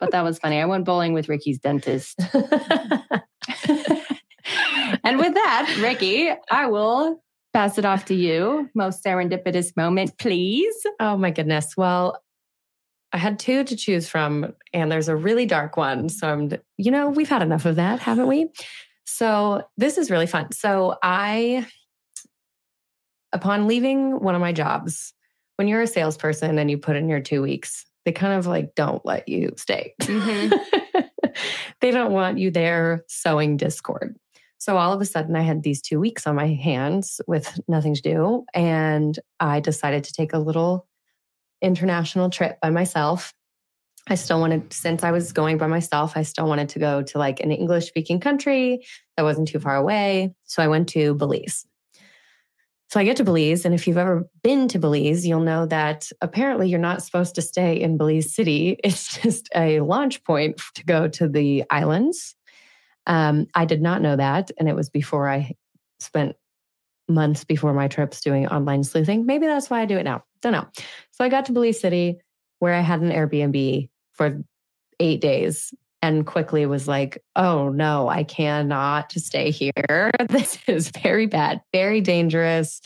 but 0.00 0.10
that 0.12 0.22
was 0.22 0.38
funny. 0.38 0.60
I 0.60 0.64
went 0.64 0.84
bowling 0.84 1.12
with 1.12 1.28
Rikki's 1.28 1.58
dentist. 1.58 2.18
and 5.04 5.18
with 5.18 5.34
that, 5.34 5.78
Rikki, 5.80 6.30
I 6.50 6.66
will 6.66 7.22
pass 7.52 7.78
it 7.78 7.84
off 7.84 8.04
to 8.06 8.14
you. 8.14 8.70
Most 8.74 9.04
serendipitous 9.04 9.76
moment, 9.76 10.16
please. 10.18 10.74
Oh 11.00 11.16
my 11.16 11.30
goodness. 11.30 11.76
Well, 11.76 12.22
I 13.12 13.18
had 13.18 13.38
two 13.38 13.64
to 13.64 13.76
choose 13.76 14.08
from, 14.08 14.54
and 14.72 14.92
there's 14.92 15.08
a 15.08 15.16
really 15.16 15.46
dark 15.46 15.76
one. 15.76 16.08
So 16.08 16.28
I'm, 16.28 16.52
you 16.76 16.90
know, 16.90 17.08
we've 17.08 17.28
had 17.28 17.42
enough 17.42 17.64
of 17.64 17.76
that, 17.76 18.00
haven't 18.00 18.26
we? 18.26 18.50
So 19.06 19.62
this 19.78 19.96
is 19.96 20.10
really 20.10 20.26
fun. 20.26 20.52
So 20.52 20.96
I, 21.02 21.66
upon 23.32 23.66
leaving 23.66 24.20
one 24.20 24.34
of 24.34 24.40
my 24.40 24.52
jobs, 24.52 25.14
when 25.58 25.66
you're 25.66 25.82
a 25.82 25.88
salesperson 25.88 26.56
and 26.56 26.70
you 26.70 26.78
put 26.78 26.94
in 26.94 27.08
your 27.08 27.20
two 27.20 27.42
weeks, 27.42 27.84
they 28.04 28.12
kind 28.12 28.32
of 28.32 28.46
like 28.46 28.76
don't 28.76 29.04
let 29.04 29.28
you 29.28 29.52
stay. 29.56 29.92
Mm-hmm. 30.00 31.00
they 31.80 31.90
don't 31.90 32.12
want 32.12 32.38
you 32.38 32.52
there 32.52 33.04
sowing 33.08 33.56
discord. 33.56 34.16
So 34.58 34.76
all 34.76 34.92
of 34.92 35.00
a 35.00 35.04
sudden, 35.04 35.34
I 35.34 35.42
had 35.42 35.64
these 35.64 35.82
two 35.82 35.98
weeks 35.98 36.28
on 36.28 36.36
my 36.36 36.46
hands 36.46 37.20
with 37.26 37.58
nothing 37.66 37.94
to 37.94 38.02
do. 38.02 38.44
And 38.54 39.18
I 39.40 39.58
decided 39.58 40.04
to 40.04 40.12
take 40.12 40.32
a 40.32 40.38
little 40.38 40.86
international 41.60 42.30
trip 42.30 42.60
by 42.60 42.70
myself. 42.70 43.34
I 44.08 44.14
still 44.14 44.40
wanted, 44.40 44.72
since 44.72 45.02
I 45.02 45.10
was 45.10 45.32
going 45.32 45.58
by 45.58 45.66
myself, 45.66 46.16
I 46.16 46.22
still 46.22 46.46
wanted 46.46 46.68
to 46.70 46.78
go 46.78 47.02
to 47.02 47.18
like 47.18 47.40
an 47.40 47.50
English 47.50 47.88
speaking 47.88 48.20
country 48.20 48.86
that 49.16 49.24
wasn't 49.24 49.48
too 49.48 49.58
far 49.58 49.74
away. 49.74 50.34
So 50.44 50.62
I 50.62 50.68
went 50.68 50.88
to 50.90 51.14
Belize. 51.14 51.66
So 52.90 52.98
I 52.98 53.04
get 53.04 53.18
to 53.18 53.24
Belize. 53.24 53.64
And 53.64 53.74
if 53.74 53.86
you've 53.86 53.98
ever 53.98 54.28
been 54.42 54.66
to 54.68 54.78
Belize, 54.78 55.26
you'll 55.26 55.40
know 55.40 55.66
that 55.66 56.10
apparently 56.22 56.68
you're 56.68 56.78
not 56.78 57.02
supposed 57.02 57.34
to 57.34 57.42
stay 57.42 57.78
in 57.78 57.98
Belize 57.98 58.34
City. 58.34 58.78
It's 58.84 59.20
just 59.20 59.48
a 59.54 59.80
launch 59.80 60.24
point 60.24 60.60
to 60.74 60.84
go 60.84 61.08
to 61.08 61.28
the 61.28 61.64
islands. 61.70 62.34
Um, 63.06 63.46
I 63.54 63.66
did 63.66 63.82
not 63.82 64.00
know 64.00 64.16
that. 64.16 64.50
And 64.58 64.68
it 64.68 64.74
was 64.74 64.88
before 64.88 65.28
I 65.28 65.52
spent 66.00 66.36
months 67.08 67.44
before 67.44 67.74
my 67.74 67.88
trips 67.88 68.20
doing 68.20 68.46
online 68.46 68.84
sleuthing. 68.84 69.26
Maybe 69.26 69.46
that's 69.46 69.68
why 69.68 69.80
I 69.80 69.86
do 69.86 69.98
it 69.98 70.04
now. 70.04 70.24
Don't 70.40 70.52
know. 70.52 70.66
So 71.10 71.24
I 71.24 71.28
got 71.28 71.46
to 71.46 71.52
Belize 71.52 71.80
City 71.80 72.20
where 72.58 72.74
I 72.74 72.80
had 72.80 73.00
an 73.00 73.10
Airbnb 73.10 73.88
for 74.12 74.42
eight 75.00 75.20
days 75.20 75.72
and 76.02 76.26
quickly 76.26 76.66
was 76.66 76.86
like, 76.86 77.22
oh 77.36 77.70
no, 77.70 78.08
I 78.08 78.24
cannot 78.24 79.12
stay 79.12 79.50
here. 79.50 79.72
This 80.28 80.58
is 80.66 80.90
very 80.90 81.26
bad, 81.26 81.60
very 81.72 82.00
dangerous. 82.00 82.80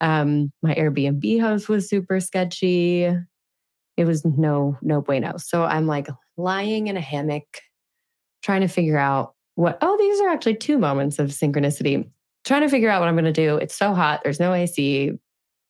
Um, 0.00 0.52
my 0.62 0.74
Airbnb 0.74 1.40
host 1.40 1.68
was 1.68 1.88
super 1.88 2.20
sketchy. 2.20 3.04
It 3.96 4.04
was 4.04 4.24
no, 4.24 4.76
no 4.82 5.00
bueno. 5.00 5.36
So 5.38 5.64
I'm 5.64 5.86
like 5.86 6.08
lying 6.36 6.88
in 6.88 6.96
a 6.96 7.00
hammock, 7.00 7.44
trying 8.42 8.62
to 8.62 8.68
figure 8.68 8.98
out 8.98 9.34
what, 9.54 9.78
oh, 9.80 9.96
these 9.98 10.20
are 10.20 10.28
actually 10.28 10.56
two 10.56 10.78
moments 10.78 11.18
of 11.18 11.28
synchronicity. 11.28 12.08
Trying 12.44 12.62
to 12.62 12.68
figure 12.68 12.88
out 12.88 13.00
what 13.00 13.08
I'm 13.08 13.14
going 13.14 13.24
to 13.24 13.32
do. 13.32 13.56
It's 13.56 13.76
so 13.76 13.94
hot. 13.94 14.20
There's 14.24 14.40
no 14.40 14.52
AC. 14.52 15.12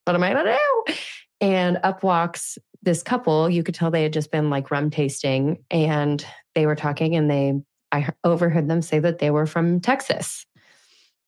What 0.05 0.17
am 0.17 0.23
I 0.23 0.33
going 0.33 0.47
to 0.47 0.59
do? 0.87 0.95
And 1.41 1.79
up 1.83 2.03
walks 2.03 2.57
this 2.83 3.03
couple. 3.03 3.51
You 3.51 3.63
could 3.63 3.75
tell 3.75 3.91
they 3.91 4.03
had 4.03 4.13
just 4.13 4.31
been 4.31 4.51
like 4.51 4.71
rum 4.71 4.91
tasting 4.91 5.63
and 5.71 6.25
they 6.55 6.67
were 6.67 6.77
talking 6.77 7.17
and 7.17 7.31
they, 7.31 7.61
I 7.91 8.11
overheard 8.25 8.69
them 8.69 8.83
say 8.83 8.99
that 8.99 9.19
they 9.19 9.31
were 9.31 9.47
from 9.47 9.81
Texas. 9.81 10.47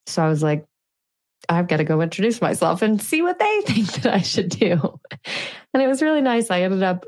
So 0.06 0.22
I 0.22 0.28
was 0.28 0.42
like, 0.42 0.66
I've 1.48 1.68
got 1.68 1.78
to 1.78 1.84
go 1.84 2.00
introduce 2.00 2.40
myself 2.40 2.82
and 2.82 3.00
see 3.00 3.22
what 3.22 3.38
they 3.38 3.60
think 3.66 3.92
that 4.02 4.14
I 4.14 4.20
should 4.20 4.48
do. 4.48 4.98
And 5.72 5.82
it 5.82 5.86
was 5.86 6.02
really 6.02 6.22
nice. 6.22 6.50
I 6.50 6.62
ended 6.62 6.82
up 6.82 7.04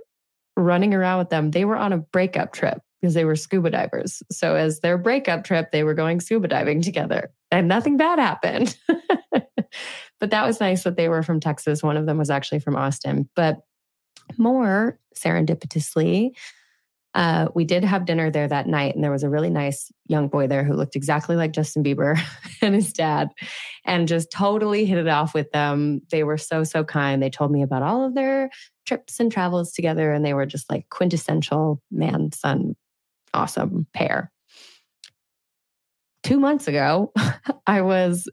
running 0.57 0.95
around 0.95 1.19
with 1.19 1.31
them. 1.31 1.51
They 1.51 1.65
were 1.65 1.77
on 1.77 1.93
a 1.93 1.99
breakup 1.99 2.53
trip 2.53 2.81
because 3.01 3.15
they 3.15 3.25
were 3.25 3.37
scuba 3.37 3.71
divers. 3.71 4.23
So 4.31 4.57
as 4.57 4.81
their 4.81 4.99
breakup 4.99 5.45
trip, 5.45 5.71
they 5.71 5.85
were 5.85 5.95
going 5.95 6.21
scuba 6.21 6.49
diving 6.49 6.83
together 6.83 7.31
and 7.51 7.69
nothing 7.69 7.97
bad 7.97 8.19
happened. 8.19 8.77
but 9.33 10.31
that 10.31 10.47
was 10.47 10.61
nice 10.61 10.85
that 10.85 10.97
they 10.97 11.09
were 11.09 11.23
from 11.23 11.41
Texas. 11.41 11.83
One 11.83 11.97
of 11.97 12.07
them 12.07 12.19
was 12.19 12.31
actually 12.31 12.61
from 12.61 12.77
Austin. 12.77 13.29
But 13.37 13.61
more 14.39 14.99
serendipitously, 15.15 16.31
uh, 17.17 17.49
we 17.55 17.65
did 17.65 17.83
have 17.83 18.05
dinner 18.05 18.31
there 18.31 18.47
that 18.47 18.67
night, 18.67 18.95
and 18.95 19.03
there 19.03 19.11
was 19.11 19.23
a 19.23 19.31
really 19.31 19.49
nice 19.49 19.91
young 20.07 20.29
boy 20.29 20.47
there 20.47 20.63
who 20.63 20.75
looked 20.75 20.95
exactly 20.95 21.35
like 21.35 21.51
Justin 21.51 21.83
Bieber 21.83 22.21
and 22.63 22.75
his 22.75 22.93
dad, 22.93 23.31
and 23.87 24.07
just 24.07 24.31
totally 24.31 24.85
hit 24.85 24.99
it 24.99 25.09
off 25.09 25.33
with 25.33 25.51
them. 25.51 26.03
They 26.11 26.25
were 26.25 26.37
so, 26.37 26.63
so 26.63 26.85
kind. 26.85 27.23
They 27.23 27.31
told 27.31 27.51
me 27.51 27.63
about 27.63 27.83
all 27.83 28.05
of 28.05 28.15
their 28.15 28.51
trips 28.85 29.19
and 29.19 29.33
travels 29.33 29.73
together, 29.73 30.13
and 30.13 30.27
they 30.27 30.35
were 30.35 30.45
just 30.45 30.71
like 30.71 30.91
quintessential 30.91 31.81
man 31.91 32.33
son, 32.33 32.77
awesome 33.33 33.87
pair. 33.95 34.31
Two 36.23 36.39
months 36.39 36.69
ago, 36.69 37.15
I 37.67 37.81
was 37.81 38.29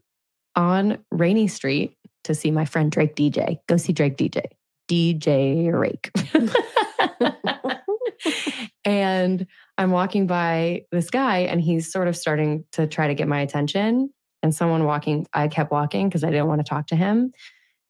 on 0.56 0.98
Rainey 1.10 1.48
Street 1.48 1.96
to 2.24 2.34
see 2.34 2.50
my 2.50 2.66
friend 2.66 2.92
Drake 2.92 3.16
DJ. 3.16 3.60
Go 3.66 3.78
see 3.78 3.94
Drake 3.94 4.18
DJ. 4.18 4.42
DJ 4.90 5.72
Rake. 5.72 6.10
and 8.84 9.46
I'm 9.78 9.90
walking 9.90 10.26
by 10.26 10.82
this 10.92 11.10
guy 11.10 11.38
and 11.38 11.60
he's 11.60 11.90
sort 11.90 12.08
of 12.08 12.16
starting 12.16 12.64
to 12.72 12.86
try 12.86 13.08
to 13.08 13.14
get 13.14 13.28
my 13.28 13.40
attention. 13.40 14.10
And 14.42 14.54
someone 14.54 14.84
walking, 14.84 15.26
I 15.32 15.48
kept 15.48 15.72
walking 15.72 16.08
because 16.08 16.22
I 16.22 16.30
didn't 16.30 16.48
want 16.48 16.60
to 16.60 16.68
talk 16.68 16.88
to 16.88 16.96
him. 16.96 17.32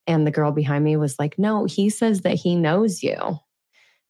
And 0.07 0.25
the 0.25 0.31
girl 0.31 0.51
behind 0.51 0.83
me 0.85 0.95
was 0.95 1.19
like, 1.19 1.37
No, 1.37 1.65
he 1.65 1.89
says 1.89 2.21
that 2.21 2.35
he 2.35 2.55
knows 2.55 3.03
you. 3.03 3.39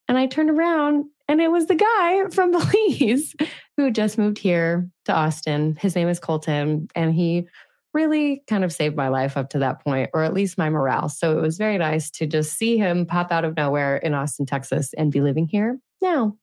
And 0.08 0.16
I 0.16 0.26
turned 0.26 0.50
around 0.50 1.06
and 1.28 1.40
it 1.40 1.50
was 1.50 1.66
the 1.66 1.74
guy 1.74 2.28
from 2.30 2.50
Belize 2.52 3.34
who 3.76 3.90
just 3.90 4.18
moved 4.18 4.38
here 4.38 4.88
to 5.06 5.12
Austin. 5.12 5.76
His 5.80 5.96
name 5.96 6.08
is 6.08 6.20
Colton. 6.20 6.88
And 6.94 7.12
he 7.12 7.48
really 7.92 8.42
kind 8.46 8.62
of 8.62 8.72
saved 8.72 8.94
my 8.94 9.08
life 9.08 9.36
up 9.36 9.50
to 9.50 9.58
that 9.60 9.82
point, 9.82 10.10
or 10.12 10.22
at 10.22 10.34
least 10.34 10.58
my 10.58 10.68
morale. 10.68 11.08
So 11.08 11.38
it 11.38 11.40
was 11.40 11.56
very 11.56 11.78
nice 11.78 12.10
to 12.12 12.26
just 12.26 12.56
see 12.56 12.76
him 12.76 13.06
pop 13.06 13.32
out 13.32 13.44
of 13.44 13.56
nowhere 13.56 13.96
in 13.96 14.14
Austin, 14.14 14.44
Texas, 14.44 14.92
and 14.96 15.10
be 15.10 15.22
living 15.22 15.48
here 15.48 15.78
now. 16.02 16.36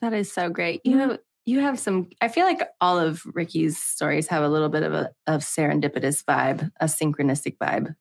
That 0.00 0.12
is 0.12 0.32
so 0.32 0.48
great. 0.48 0.80
You 0.84 0.96
mm-hmm. 0.96 1.10
have 1.10 1.18
you 1.46 1.60
have 1.60 1.78
some. 1.78 2.08
I 2.20 2.28
feel 2.28 2.44
like 2.44 2.62
all 2.80 2.98
of 2.98 3.22
Rikki's 3.22 3.78
stories 3.78 4.28
have 4.28 4.42
a 4.42 4.48
little 4.48 4.68
bit 4.68 4.82
of 4.82 4.92
a 4.92 5.10
of 5.26 5.40
serendipitous 5.40 6.22
vibe, 6.24 6.70
a 6.80 6.84
synchronistic 6.84 7.56
vibe. 7.58 7.94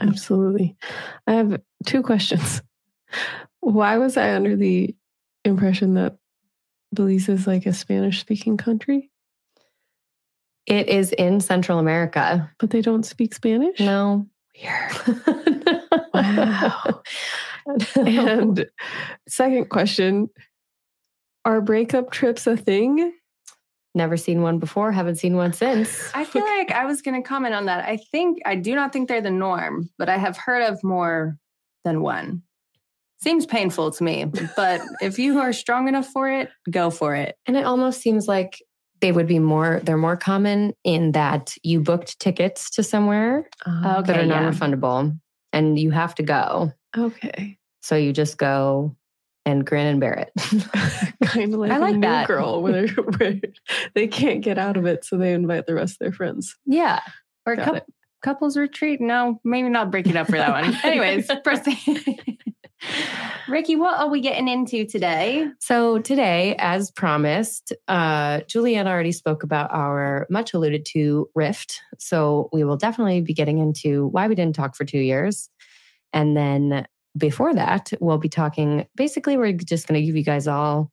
Absolutely. 0.00 0.76
I 1.26 1.32
have 1.32 1.60
two 1.86 2.02
questions. 2.02 2.62
Why 3.60 3.98
was 3.98 4.16
I 4.16 4.34
under 4.34 4.54
the 4.54 4.94
impression 5.44 5.94
that 5.94 6.18
Belize 6.94 7.28
is 7.28 7.46
like 7.46 7.66
a 7.66 7.72
Spanish 7.72 8.20
speaking 8.20 8.56
country? 8.56 9.10
It 10.66 10.88
is 10.88 11.12
in 11.12 11.40
Central 11.40 11.78
America. 11.78 12.50
But 12.58 12.70
they 12.70 12.80
don't 12.80 13.04
speak 13.04 13.34
Spanish? 13.34 13.80
No. 13.80 14.26
Weird. 14.54 15.82
wow. 16.14 17.02
and 17.96 18.66
second 19.26 19.68
question 19.68 20.30
Are 21.48 21.62
breakup 21.62 22.10
trips 22.10 22.46
a 22.46 22.58
thing? 22.58 23.14
Never 23.94 24.18
seen 24.18 24.42
one 24.42 24.58
before, 24.58 24.92
haven't 24.92 25.16
seen 25.16 25.34
one 25.34 25.54
since. 25.54 26.10
I 26.14 26.24
feel 26.24 26.44
like 26.44 26.70
I 26.72 26.84
was 26.84 27.00
going 27.00 27.20
to 27.22 27.26
comment 27.26 27.54
on 27.54 27.64
that. 27.64 27.88
I 27.88 27.96
think, 27.96 28.36
I 28.44 28.54
do 28.54 28.74
not 28.74 28.92
think 28.92 29.08
they're 29.08 29.22
the 29.22 29.30
norm, 29.30 29.88
but 29.96 30.10
I 30.10 30.18
have 30.18 30.36
heard 30.36 30.62
of 30.62 30.78
more 30.84 31.38
than 31.86 32.02
one. 32.02 32.42
Seems 33.22 33.46
painful 33.46 33.92
to 33.92 34.04
me, 34.04 34.26
but 34.56 34.82
if 35.00 35.18
you 35.18 35.38
are 35.38 35.54
strong 35.54 35.88
enough 35.88 36.08
for 36.08 36.28
it, 36.28 36.50
go 36.70 36.90
for 36.90 37.14
it. 37.14 37.36
And 37.46 37.56
it 37.56 37.64
almost 37.64 38.02
seems 38.02 38.28
like 38.28 38.62
they 39.00 39.10
would 39.10 39.26
be 39.26 39.38
more 39.38 39.80
they're 39.84 39.96
more 39.96 40.18
common 40.18 40.74
in 40.84 41.12
that 41.12 41.54
you 41.62 41.80
booked 41.80 42.20
tickets 42.20 42.68
to 42.68 42.82
somewhere 42.82 43.48
okay, 43.66 44.02
that 44.02 44.18
are 44.18 44.26
non-refundable 44.26 45.16
and 45.52 45.78
you 45.78 45.92
have 45.92 46.16
to 46.16 46.24
go 46.24 46.72
Okay. 46.96 47.58
so 47.80 47.94
you 47.94 48.12
just 48.12 48.38
go 48.38 48.96
and 49.48 49.64
grin 49.64 49.86
and 49.86 50.00
bear 50.00 50.12
it 50.14 50.30
kind 51.24 51.54
of 51.54 51.60
like, 51.60 51.70
I 51.72 51.76
a 51.76 51.80
like 51.80 51.94
new 51.94 52.00
that. 52.02 52.28
girl 52.28 52.62
where, 52.62 52.86
where 53.18 53.40
they 53.94 54.06
can't 54.06 54.42
get 54.42 54.58
out 54.58 54.76
of 54.76 54.84
it, 54.86 55.04
so 55.04 55.16
they 55.16 55.32
invite 55.32 55.66
the 55.66 55.74
rest 55.74 55.94
of 55.94 55.98
their 56.00 56.12
friends. 56.12 56.54
yeah 56.66 57.00
Or 57.46 57.56
couples 58.22 58.56
retreat. 58.56 59.00
No, 59.00 59.40
maybe 59.44 59.68
not 59.68 59.90
break 59.90 60.06
it 60.06 60.16
up 60.16 60.26
for 60.26 60.36
that 60.36 60.50
one. 60.50 60.76
Anyways, 60.84 61.30
proceed. 61.44 62.38
Rikki, 63.48 63.76
what 63.76 63.98
are 63.98 64.08
we 64.10 64.20
getting 64.20 64.48
into 64.48 64.84
today? 64.84 65.46
so 65.60 65.98
today 65.98 66.54
as 66.58 66.90
promised 66.92 67.72
uh 67.88 68.40
julianne 68.40 68.86
already 68.86 69.12
spoke 69.12 69.42
about 69.42 69.72
our 69.72 70.26
much 70.30 70.52
alluded 70.54 70.84
to 70.84 71.28
rift 71.34 71.80
so 71.98 72.48
we 72.52 72.62
will 72.64 72.76
definitely 72.76 73.20
be 73.20 73.34
getting 73.34 73.58
into 73.58 74.06
why 74.08 74.28
we 74.28 74.34
didn't 74.34 74.54
talk 74.54 74.76
for 74.76 74.84
two 74.84 74.98
years 75.00 75.48
and 76.12 76.36
then 76.36 76.86
before 77.16 77.54
that 77.54 77.92
we'll 78.00 78.18
be 78.18 78.28
talking 78.28 78.86
basically 78.94 79.36
we're 79.36 79.52
just 79.52 79.86
going 79.88 80.00
to 80.00 80.06
give 80.06 80.16
you 80.16 80.24
guys 80.24 80.46
all 80.46 80.92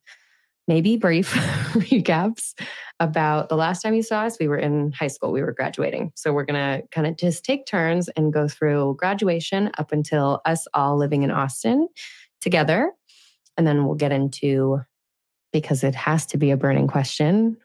maybe 0.68 0.96
brief 0.96 1.32
recaps 1.74 2.54
about 2.98 3.48
the 3.48 3.56
last 3.56 3.82
time 3.82 3.94
you 3.94 4.02
saw 4.02 4.22
us. 4.22 4.38
We 4.38 4.48
were 4.48 4.58
in 4.58 4.92
high 4.92 5.06
school, 5.06 5.32
we 5.32 5.42
were 5.42 5.52
graduating. 5.52 6.12
So 6.16 6.32
we're 6.32 6.44
going 6.44 6.80
to 6.80 6.86
kind 6.88 7.06
of 7.06 7.16
just 7.16 7.44
take 7.44 7.66
turns 7.66 8.08
and 8.10 8.32
go 8.32 8.48
through 8.48 8.96
graduation 8.98 9.70
up 9.78 9.92
until 9.92 10.40
us 10.44 10.66
all 10.74 10.96
living 10.96 11.22
in 11.22 11.30
Austin 11.30 11.88
together. 12.40 12.92
And 13.56 13.66
then 13.66 13.86
we'll 13.86 13.94
get 13.94 14.12
into, 14.12 14.80
because 15.52 15.84
it 15.84 15.94
has 15.94 16.26
to 16.26 16.38
be 16.38 16.50
a 16.50 16.56
burning 16.56 16.88
question, 16.88 17.56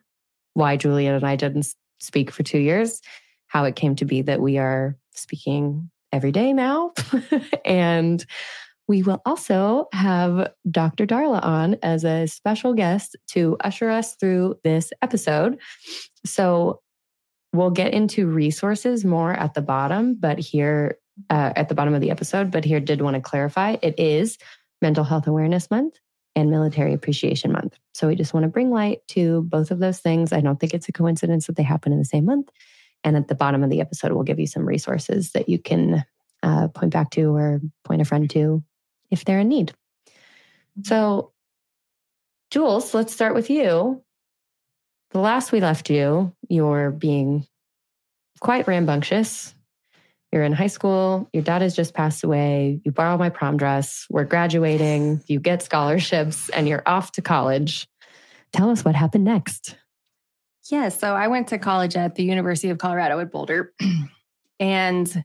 why 0.53 0.77
Juliet 0.77 1.15
and 1.15 1.25
I 1.25 1.35
didn't 1.35 1.67
speak 1.99 2.31
for 2.31 2.43
two 2.43 2.59
years, 2.59 3.01
how 3.47 3.63
it 3.65 3.75
came 3.75 3.95
to 3.97 4.05
be 4.05 4.21
that 4.21 4.41
we 4.41 4.57
are 4.57 4.97
speaking 5.13 5.89
every 6.11 6.31
day 6.31 6.53
now. 6.53 6.93
and 7.65 8.25
we 8.87 9.03
will 9.03 9.21
also 9.25 9.87
have 9.93 10.51
Dr. 10.69 11.05
Darla 11.05 11.43
on 11.43 11.77
as 11.81 12.03
a 12.03 12.27
special 12.27 12.73
guest 12.73 13.15
to 13.29 13.55
usher 13.63 13.89
us 13.89 14.15
through 14.15 14.55
this 14.63 14.91
episode. 15.01 15.59
So 16.25 16.81
we'll 17.53 17.71
get 17.71 17.93
into 17.93 18.27
resources 18.27 19.05
more 19.05 19.33
at 19.33 19.53
the 19.53 19.61
bottom, 19.61 20.15
but 20.19 20.39
here 20.39 20.97
uh, 21.29 21.53
at 21.55 21.69
the 21.69 21.75
bottom 21.75 21.93
of 21.93 22.01
the 22.01 22.11
episode, 22.11 22.51
but 22.51 22.65
here 22.65 22.79
did 22.79 23.01
want 23.01 23.15
to 23.15 23.21
clarify 23.21 23.77
it 23.81 23.97
is 23.97 24.37
Mental 24.81 25.03
Health 25.03 25.27
Awareness 25.27 25.69
Month 25.69 25.99
and 26.35 26.49
Military 26.49 26.93
Appreciation 26.93 27.51
Month. 27.51 27.77
So 27.93 28.07
we 28.07 28.15
just 28.15 28.33
want 28.33 28.45
to 28.45 28.49
bring 28.49 28.71
light 28.71 28.99
to 29.09 29.43
both 29.43 29.71
of 29.71 29.79
those 29.79 29.99
things. 29.99 30.33
I 30.33 30.41
don't 30.41 30.59
think 30.59 30.73
it's 30.73 30.89
a 30.89 30.93
coincidence 30.93 31.47
that 31.47 31.55
they 31.55 31.63
happen 31.63 31.91
in 31.91 31.99
the 31.99 32.05
same 32.05 32.25
month. 32.25 32.49
And 33.03 33.17
at 33.17 33.27
the 33.27 33.35
bottom 33.35 33.63
of 33.63 33.69
the 33.69 33.81
episode, 33.81 34.11
we'll 34.11 34.23
give 34.23 34.39
you 34.39 34.47
some 34.47 34.67
resources 34.67 35.31
that 35.31 35.49
you 35.49 35.57
can 35.59 36.05
uh, 36.43 36.67
point 36.69 36.93
back 36.93 37.11
to 37.11 37.35
or 37.35 37.61
point 37.83 38.01
a 38.01 38.05
friend 38.05 38.29
to 38.31 38.63
if 39.09 39.25
they're 39.25 39.39
in 39.39 39.49
need. 39.49 39.73
So, 40.83 41.31
Jules, 42.51 42.93
let's 42.93 43.13
start 43.13 43.33
with 43.33 43.49
you. 43.49 44.03
The 45.11 45.19
last 45.19 45.51
we 45.51 45.59
left 45.59 45.89
you, 45.89 46.33
you're 46.47 46.91
being 46.91 47.45
quite 48.39 48.67
rambunctious. 48.67 49.53
You're 50.31 50.43
in 50.43 50.53
high 50.53 50.67
school, 50.67 51.29
your 51.33 51.43
dad 51.43 51.61
has 51.61 51.75
just 51.75 51.93
passed 51.93 52.23
away, 52.23 52.79
you 52.85 52.91
borrow 52.93 53.17
my 53.17 53.27
prom 53.27 53.57
dress, 53.57 54.05
we're 54.09 54.23
graduating, 54.23 55.21
you 55.27 55.41
get 55.41 55.61
scholarships, 55.61 56.47
and 56.49 56.69
you're 56.69 56.83
off 56.85 57.11
to 57.13 57.21
college. 57.21 57.85
Tell 58.53 58.69
us 58.69 58.85
what 58.85 58.95
happened 58.95 59.25
next. 59.25 59.75
Yeah, 60.69 60.89
so 60.89 61.15
I 61.15 61.27
went 61.27 61.47
to 61.47 61.57
college 61.57 61.95
at 61.95 62.15
the 62.15 62.23
University 62.23 62.69
of 62.69 62.77
Colorado 62.77 63.19
at 63.19 63.31
Boulder. 63.31 63.73
And 64.61 65.23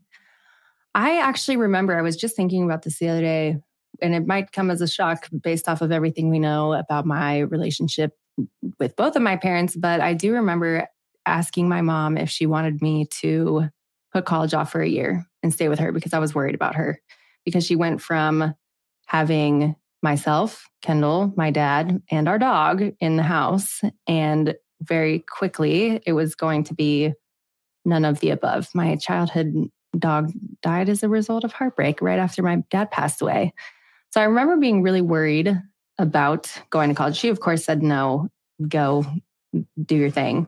I 0.95 1.21
actually 1.21 1.59
remember 1.59 1.95
I 1.95 2.01
was 2.01 2.17
just 2.17 2.35
thinking 2.35 2.65
about 2.65 2.83
this 2.83 2.99
the 2.99 3.11
other 3.11 3.21
day, 3.21 3.59
and 4.01 4.15
it 4.15 4.27
might 4.27 4.51
come 4.51 4.71
as 4.71 4.81
a 4.81 4.89
shock 4.89 5.29
based 5.43 5.69
off 5.69 5.83
of 5.83 5.93
everything 5.93 6.31
we 6.31 6.39
know 6.39 6.73
about 6.73 7.05
my 7.05 7.41
relationship 7.41 8.13
with 8.81 8.97
both 8.97 9.15
of 9.15 9.21
my 9.21 9.37
parents. 9.37 9.77
But 9.77 10.01
I 10.01 10.15
do 10.15 10.33
remember 10.33 10.89
asking 11.27 11.69
my 11.69 11.83
mom 11.83 12.17
if 12.17 12.31
she 12.31 12.47
wanted 12.47 12.81
me 12.81 13.07
to 13.21 13.69
put 14.11 14.25
college 14.25 14.55
off 14.55 14.73
for 14.73 14.81
a 14.81 14.89
year 14.89 15.27
and 15.43 15.53
stay 15.53 15.69
with 15.69 15.81
her 15.81 15.93
because 15.93 16.15
I 16.15 16.19
was 16.19 16.35
worried 16.35 16.55
about 16.55 16.77
her 16.77 16.99
because 17.45 17.67
she 17.67 17.77
went 17.77 18.01
from 18.01 18.55
having 19.07 19.77
myself, 20.03 20.67
Kendall, 20.81 21.35
my 21.37 21.51
dad, 21.51 22.03
and 22.11 22.27
our 22.27 22.39
dog 22.39 22.83
in 23.01 23.17
the 23.17 23.23
house. 23.23 23.83
And 24.07 24.55
very 24.83 25.21
quickly, 25.21 26.01
it 26.07 26.13
was 26.13 26.35
going 26.35 26.65
to 26.65 26.75
be 26.75 27.13
none 27.85 28.05
of 28.05 28.21
the 28.21 28.31
above. 28.31 28.69
My 28.75 28.97
childhood 28.97 29.71
dog 29.99 30.33
died 30.63 30.89
as 30.89 31.03
a 31.03 31.09
result 31.09 31.45
of 31.45 31.53
heartbreak 31.53 32.03
right 32.03 32.19
after 32.19 32.43
my 32.43 32.57
dad 32.71 32.91
passed 32.91 33.23
away. 33.23 33.55
So 34.11 34.21
I 34.21 34.25
remember 34.25 34.57
being 34.57 34.83
really 34.83 35.03
worried 35.03 35.61
about 35.99 36.53
going 36.71 36.89
to 36.91 36.95
college. 36.95 37.17
She, 37.17 37.29
of 37.29 37.41
course, 37.41 37.65
said, 37.65 37.83
no, 37.83 38.29
go 38.69 39.05
do 39.83 39.97
your 39.97 40.11
thing. 40.11 40.47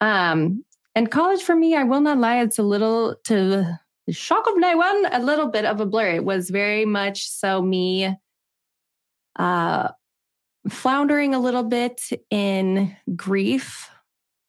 Um, 0.00 0.64
and 0.94 1.10
college 1.10 1.42
for 1.42 1.56
me, 1.56 1.74
I 1.74 1.84
will 1.84 2.00
not 2.00 2.18
lie, 2.18 2.40
it's 2.40 2.58
a 2.58 2.62
little 2.62 3.16
to 3.24 3.78
the 4.06 4.12
shock 4.12 4.46
of 4.48 4.56
no 4.56 4.76
one, 4.76 5.06
a 5.12 5.20
little 5.22 5.48
bit 5.48 5.64
of 5.64 5.80
a 5.80 5.86
blur. 5.86 6.14
It 6.14 6.24
was 6.24 6.50
very 6.50 6.84
much 6.84 7.28
so 7.28 7.60
me 7.60 8.16
uh, 9.36 9.88
floundering 10.68 11.34
a 11.34 11.38
little 11.38 11.62
bit 11.62 12.00
in 12.30 12.96
grief, 13.14 13.90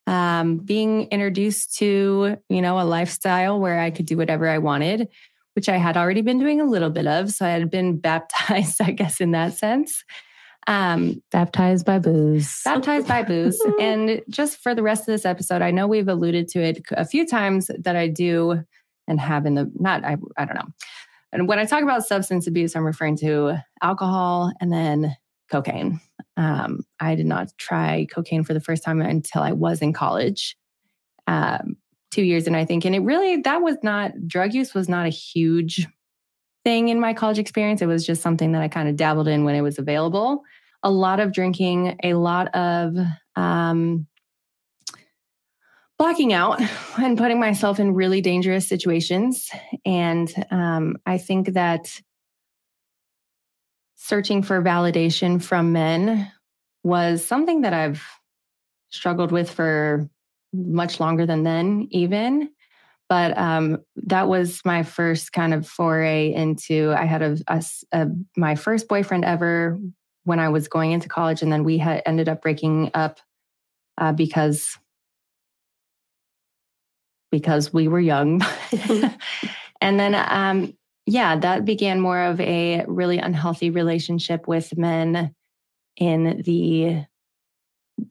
um, 0.07 0.57
being 0.57 1.03
introduced 1.05 1.77
to, 1.77 2.37
you 2.49 2.61
know, 2.61 2.79
a 2.79 2.83
lifestyle 2.83 3.59
where 3.59 3.79
I 3.79 3.91
could 3.91 4.05
do 4.05 4.17
whatever 4.17 4.47
I 4.47 4.57
wanted, 4.57 5.07
which 5.53 5.69
I 5.69 5.77
had 5.77 5.97
already 5.97 6.21
been 6.21 6.39
doing 6.39 6.61
a 6.61 6.65
little 6.65 6.89
bit 6.89 7.07
of. 7.07 7.31
So 7.31 7.45
I 7.45 7.49
had 7.49 7.69
been 7.69 7.97
baptized, 8.01 8.81
I 8.81 8.91
guess, 8.91 9.21
in 9.21 9.31
that 9.31 9.53
sense. 9.53 10.03
Um, 10.67 11.23
baptized 11.31 11.85
by 11.85 11.99
booze. 11.99 12.61
Baptized 12.63 13.07
by 13.07 13.23
booze. 13.23 13.59
and 13.79 14.21
just 14.29 14.57
for 14.57 14.75
the 14.75 14.83
rest 14.83 15.01
of 15.01 15.07
this 15.07 15.25
episode, 15.25 15.61
I 15.61 15.71
know 15.71 15.87
we've 15.87 16.07
alluded 16.07 16.47
to 16.49 16.61
it 16.61 16.81
a 16.91 17.05
few 17.05 17.25
times 17.25 17.71
that 17.79 17.95
I 17.95 18.07
do 18.07 18.63
and 19.07 19.19
have 19.19 19.45
in 19.45 19.55
the, 19.55 19.71
not, 19.75 20.03
I, 20.05 20.17
I 20.37 20.45
don't 20.45 20.55
know. 20.55 20.67
And 21.31 21.47
when 21.47 21.59
I 21.59 21.65
talk 21.65 21.83
about 21.83 22.05
substance 22.05 22.47
abuse, 22.47 22.75
I'm 22.75 22.85
referring 22.85 23.17
to 23.17 23.63
alcohol 23.81 24.51
and 24.59 24.71
then 24.71 25.15
cocaine. 25.49 25.99
Um, 26.37 26.83
I 26.99 27.15
did 27.15 27.25
not 27.25 27.49
try 27.57 28.07
cocaine 28.11 28.43
for 28.43 28.53
the 28.53 28.59
first 28.59 28.83
time 28.83 29.01
until 29.01 29.41
I 29.41 29.51
was 29.51 29.81
in 29.81 29.93
college, 29.93 30.55
um, 31.27 31.75
two 32.11 32.23
years 32.23 32.47
in, 32.47 32.55
I 32.55 32.65
think. 32.65 32.85
And 32.85 32.95
it 32.95 32.99
really, 32.99 33.37
that 33.41 33.61
was 33.61 33.77
not, 33.83 34.11
drug 34.27 34.53
use 34.53 34.73
was 34.73 34.87
not 34.87 35.05
a 35.05 35.09
huge 35.09 35.87
thing 36.63 36.89
in 36.89 36.99
my 36.99 37.13
college 37.13 37.39
experience. 37.39 37.81
It 37.81 37.87
was 37.87 38.05
just 38.05 38.21
something 38.21 38.51
that 38.53 38.61
I 38.61 38.67
kind 38.67 38.89
of 38.89 38.95
dabbled 38.95 39.27
in 39.27 39.43
when 39.43 39.55
it 39.55 39.61
was 39.61 39.79
available. 39.79 40.43
A 40.83 40.91
lot 40.91 41.19
of 41.19 41.33
drinking, 41.33 41.97
a 42.03 42.13
lot 42.13 42.53
of 42.55 42.95
um, 43.35 44.07
blocking 45.97 46.33
out 46.33 46.61
and 46.97 47.17
putting 47.17 47.39
myself 47.39 47.79
in 47.79 47.93
really 47.93 48.21
dangerous 48.21 48.67
situations. 48.67 49.49
And 49.85 50.33
um, 50.49 50.97
I 51.05 51.17
think 51.17 51.53
that 51.53 52.01
searching 54.09 54.41
for 54.41 54.59
validation 54.59 55.41
from 55.41 55.71
men 55.71 56.31
was 56.83 57.23
something 57.23 57.61
that 57.61 57.73
I've 57.73 58.03
struggled 58.89 59.31
with 59.31 59.51
for 59.51 60.09
much 60.51 60.99
longer 60.99 61.27
than 61.27 61.43
then, 61.43 61.87
even. 61.91 62.49
But 63.07 63.37
um, 63.37 63.77
that 64.07 64.27
was 64.27 64.61
my 64.65 64.81
first 64.81 65.31
kind 65.31 65.53
of 65.53 65.67
foray 65.67 66.33
into. 66.33 66.91
I 66.97 67.05
had 67.05 67.21
a, 67.21 67.37
a, 67.47 67.63
a, 67.91 68.07
my 68.35 68.55
first 68.55 68.87
boyfriend 68.87 69.25
ever 69.25 69.79
when 70.23 70.39
I 70.39 70.49
was 70.49 70.67
going 70.67 70.91
into 70.91 71.07
college, 71.07 71.43
and 71.43 71.51
then 71.51 71.63
we 71.63 71.77
had 71.77 72.01
ended 72.07 72.27
up 72.27 72.41
breaking 72.41 72.89
up 72.95 73.19
uh, 73.99 74.11
because 74.11 74.75
because 77.31 77.71
we 77.71 77.87
were 77.87 77.99
young. 77.99 78.41
and 79.81 79.99
then, 79.99 80.15
um, 80.15 80.73
yeah, 81.09 81.35
that 81.37 81.65
began 81.65 81.99
more 81.99 82.21
of 82.21 82.39
a 82.39 82.85
really 82.87 83.17
unhealthy 83.17 83.71
relationship 83.71 84.47
with 84.47 84.77
men 84.77 85.33
in 85.97 86.43
the 86.45 87.03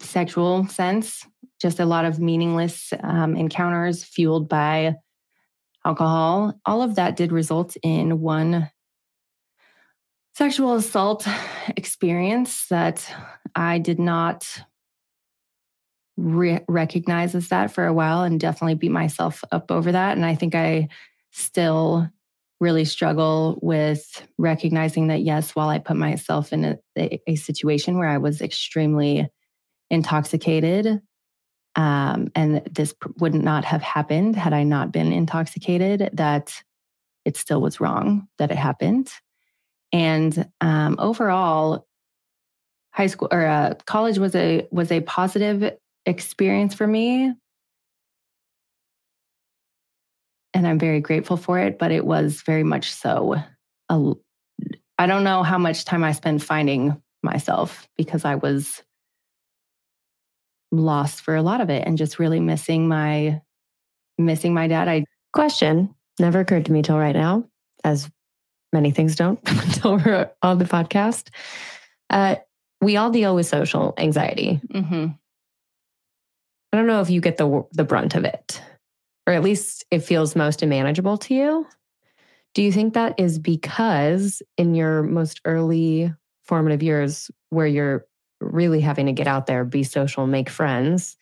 sexual 0.00 0.66
sense, 0.66 1.24
just 1.62 1.78
a 1.78 1.86
lot 1.86 2.04
of 2.04 2.18
meaningless 2.18 2.92
um, 3.04 3.36
encounters 3.36 4.02
fueled 4.02 4.48
by 4.48 4.96
alcohol. 5.84 6.58
All 6.66 6.82
of 6.82 6.96
that 6.96 7.14
did 7.14 7.30
result 7.30 7.76
in 7.84 8.20
one 8.20 8.68
sexual 10.34 10.74
assault 10.74 11.26
experience 11.76 12.66
that 12.66 13.08
I 13.54 13.78
did 13.78 14.00
not 14.00 14.60
re- 16.16 16.64
recognize 16.66 17.36
as 17.36 17.48
that 17.50 17.70
for 17.70 17.86
a 17.86 17.94
while 17.94 18.24
and 18.24 18.40
definitely 18.40 18.74
beat 18.74 18.90
myself 18.90 19.44
up 19.52 19.70
over 19.70 19.92
that. 19.92 20.16
And 20.16 20.26
I 20.26 20.34
think 20.34 20.56
I 20.56 20.88
still 21.30 22.10
really 22.60 22.84
struggle 22.84 23.58
with 23.62 24.26
recognizing 24.36 25.08
that, 25.08 25.22
yes, 25.22 25.54
while 25.54 25.68
I 25.68 25.78
put 25.78 25.96
myself 25.96 26.52
in 26.52 26.64
a, 26.64 26.78
a, 26.96 27.20
a 27.28 27.36
situation 27.36 27.98
where 27.98 28.08
I 28.08 28.18
was 28.18 28.40
extremely 28.40 29.28
intoxicated, 29.90 31.00
um, 31.76 32.28
and 32.34 32.62
this 32.70 32.94
would 33.20 33.34
not 33.34 33.64
have 33.64 33.82
happened 33.82 34.34
had 34.34 34.52
I 34.52 34.64
not 34.64 34.92
been 34.92 35.12
intoxicated, 35.12 36.10
that 36.14 36.62
it 37.24 37.36
still 37.36 37.60
was 37.60 37.80
wrong 37.80 38.26
that 38.38 38.50
it 38.50 38.56
happened. 38.56 39.10
And 39.92 40.50
um, 40.60 40.96
overall, 40.98 41.86
high 42.90 43.06
school 43.06 43.28
or 43.30 43.46
uh, 43.46 43.74
college 43.86 44.18
was 44.18 44.34
a 44.34 44.66
was 44.72 44.90
a 44.90 45.00
positive 45.02 45.76
experience 46.04 46.74
for 46.74 46.86
me. 46.86 47.32
And 50.58 50.66
I'm 50.66 50.80
very 50.80 50.98
grateful 50.98 51.36
for 51.36 51.60
it, 51.60 51.78
but 51.78 51.92
it 51.92 52.04
was 52.04 52.42
very 52.42 52.64
much 52.64 52.92
so. 52.92 53.36
A, 53.90 54.12
I 54.98 55.06
don't 55.06 55.22
know 55.22 55.44
how 55.44 55.56
much 55.56 55.84
time 55.84 56.02
I 56.02 56.10
spent 56.10 56.42
finding 56.42 57.00
myself 57.22 57.88
because 57.96 58.24
I 58.24 58.34
was 58.34 58.82
lost 60.72 61.20
for 61.20 61.36
a 61.36 61.42
lot 61.42 61.60
of 61.60 61.70
it 61.70 61.86
and 61.86 61.96
just 61.96 62.18
really 62.18 62.40
missing 62.40 62.88
my 62.88 63.40
missing 64.18 64.52
my 64.52 64.66
dad. 64.66 64.88
I 64.88 65.04
question 65.32 65.94
never 66.18 66.40
occurred 66.40 66.64
to 66.64 66.72
me 66.72 66.82
till 66.82 66.98
right 66.98 67.14
now, 67.14 67.44
as 67.84 68.10
many 68.72 68.90
things 68.90 69.14
don't 69.14 69.38
until 69.46 69.98
we're 69.98 70.28
on 70.42 70.58
the 70.58 70.64
podcast. 70.64 71.28
Uh, 72.10 72.34
we 72.80 72.96
all 72.96 73.10
deal 73.12 73.36
with 73.36 73.46
social 73.46 73.94
anxiety. 73.96 74.60
Mm-hmm. 74.74 75.06
I 76.72 76.76
don't 76.76 76.88
know 76.88 77.00
if 77.00 77.10
you 77.10 77.20
get 77.20 77.36
the 77.36 77.64
the 77.70 77.84
brunt 77.84 78.16
of 78.16 78.24
it, 78.24 78.60
or 79.28 79.32
at 79.32 79.42
least 79.42 79.84
it 79.90 79.98
feels 79.98 80.34
most 80.34 80.62
unmanageable 80.62 81.18
to 81.18 81.34
you. 81.34 81.66
Do 82.54 82.62
you 82.62 82.72
think 82.72 82.94
that 82.94 83.20
is 83.20 83.38
because 83.38 84.40
in 84.56 84.74
your 84.74 85.02
most 85.02 85.42
early 85.44 86.14
formative 86.44 86.82
years, 86.82 87.30
where 87.50 87.66
you're 87.66 88.06
really 88.40 88.80
having 88.80 89.04
to 89.04 89.12
get 89.12 89.26
out 89.26 89.44
there, 89.44 89.66
be 89.66 89.82
social, 89.82 90.26
make 90.26 90.48
friends, 90.48 91.18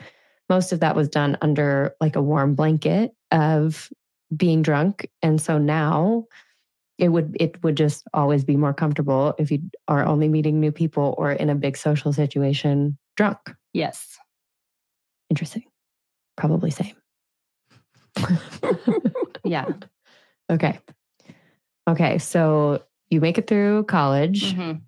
most 0.48 0.70
of 0.70 0.78
that 0.80 0.94
was 0.94 1.08
done 1.08 1.36
under 1.42 1.96
like 2.00 2.14
a 2.14 2.22
warm 2.22 2.54
blanket 2.54 3.10
of 3.32 3.90
being 4.34 4.62
drunk, 4.62 5.10
and 5.20 5.40
so 5.40 5.58
now 5.58 6.26
it 6.98 7.08
would 7.08 7.36
it 7.40 7.62
would 7.64 7.76
just 7.76 8.06
always 8.14 8.44
be 8.44 8.56
more 8.56 8.72
comfortable 8.72 9.34
if 9.36 9.50
you 9.50 9.62
are 9.88 10.06
only 10.06 10.28
meeting 10.28 10.60
new 10.60 10.70
people 10.70 11.16
or 11.18 11.32
in 11.32 11.50
a 11.50 11.56
big 11.56 11.76
social 11.76 12.12
situation 12.12 12.96
drunk. 13.16 13.38
Yes. 13.72 14.16
Interesting. 15.28 15.64
Probably 16.36 16.70
same. 16.70 16.94
yeah. 19.44 19.66
Okay. 20.50 20.78
Okay. 21.88 22.18
So 22.18 22.82
you 23.10 23.20
make 23.20 23.38
it 23.38 23.46
through 23.46 23.84
college. 23.84 24.54
Mm-hmm. 24.54 24.78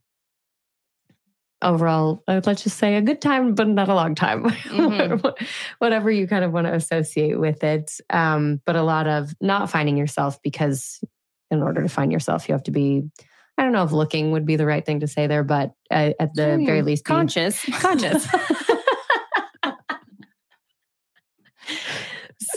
Overall, 1.60 2.22
let's 2.28 2.62
just 2.62 2.78
say 2.78 2.94
a 2.94 3.02
good 3.02 3.20
time, 3.20 3.56
but 3.56 3.66
not 3.66 3.88
a 3.88 3.94
long 3.94 4.14
time. 4.14 4.44
Mm-hmm. 4.44 5.44
Whatever 5.78 6.08
you 6.08 6.28
kind 6.28 6.44
of 6.44 6.52
want 6.52 6.68
to 6.68 6.74
associate 6.74 7.38
with 7.38 7.64
it. 7.64 8.00
Um, 8.10 8.60
but 8.64 8.76
a 8.76 8.82
lot 8.82 9.08
of 9.08 9.34
not 9.40 9.68
finding 9.68 9.96
yourself 9.96 10.40
because 10.42 11.02
in 11.50 11.60
order 11.62 11.82
to 11.82 11.88
find 11.88 12.12
yourself, 12.12 12.48
you 12.48 12.52
have 12.52 12.62
to 12.64 12.70
be 12.70 13.10
I 13.58 13.62
don't 13.64 13.72
know 13.72 13.82
if 13.82 13.90
looking 13.90 14.30
would 14.30 14.46
be 14.46 14.54
the 14.54 14.66
right 14.66 14.86
thing 14.86 15.00
to 15.00 15.08
say 15.08 15.26
there, 15.26 15.42
but 15.42 15.72
uh, 15.90 16.12
at 16.20 16.32
the 16.34 16.62
very 16.64 16.82
least, 16.82 17.04
conscious. 17.04 17.64
Conscious. 17.64 18.28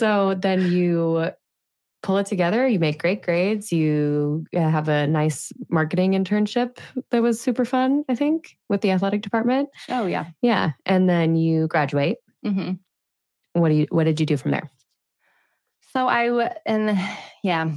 so 0.02 0.34
then 0.34 0.72
you 0.72 1.30
pull 2.02 2.16
it 2.16 2.26
together, 2.26 2.66
you 2.66 2.80
make 2.80 3.00
great 3.00 3.22
grades, 3.22 3.70
you 3.70 4.44
uh, 4.52 4.58
have 4.58 4.88
a 4.88 5.06
nice 5.06 5.52
marketing 5.68 6.14
internship 6.14 6.78
that 7.12 7.22
was 7.22 7.40
super 7.40 7.64
fun, 7.64 8.02
I 8.08 8.16
think, 8.16 8.56
with 8.68 8.80
the 8.80 8.90
athletic 8.90 9.22
department. 9.22 9.68
Oh 9.88 10.06
yeah. 10.06 10.24
Yeah. 10.40 10.72
And 10.84 11.08
then 11.08 11.36
you 11.36 11.68
graduate. 11.68 12.16
Mm-hmm. 12.44 12.72
What 13.52 13.68
do 13.68 13.76
you 13.76 13.86
what 13.90 14.02
did 14.02 14.18
you 14.18 14.26
do 14.26 14.36
from 14.36 14.50
there? 14.50 14.68
So 15.92 16.08
I 16.08 16.50
and 16.66 16.98
yeah, 17.44 17.70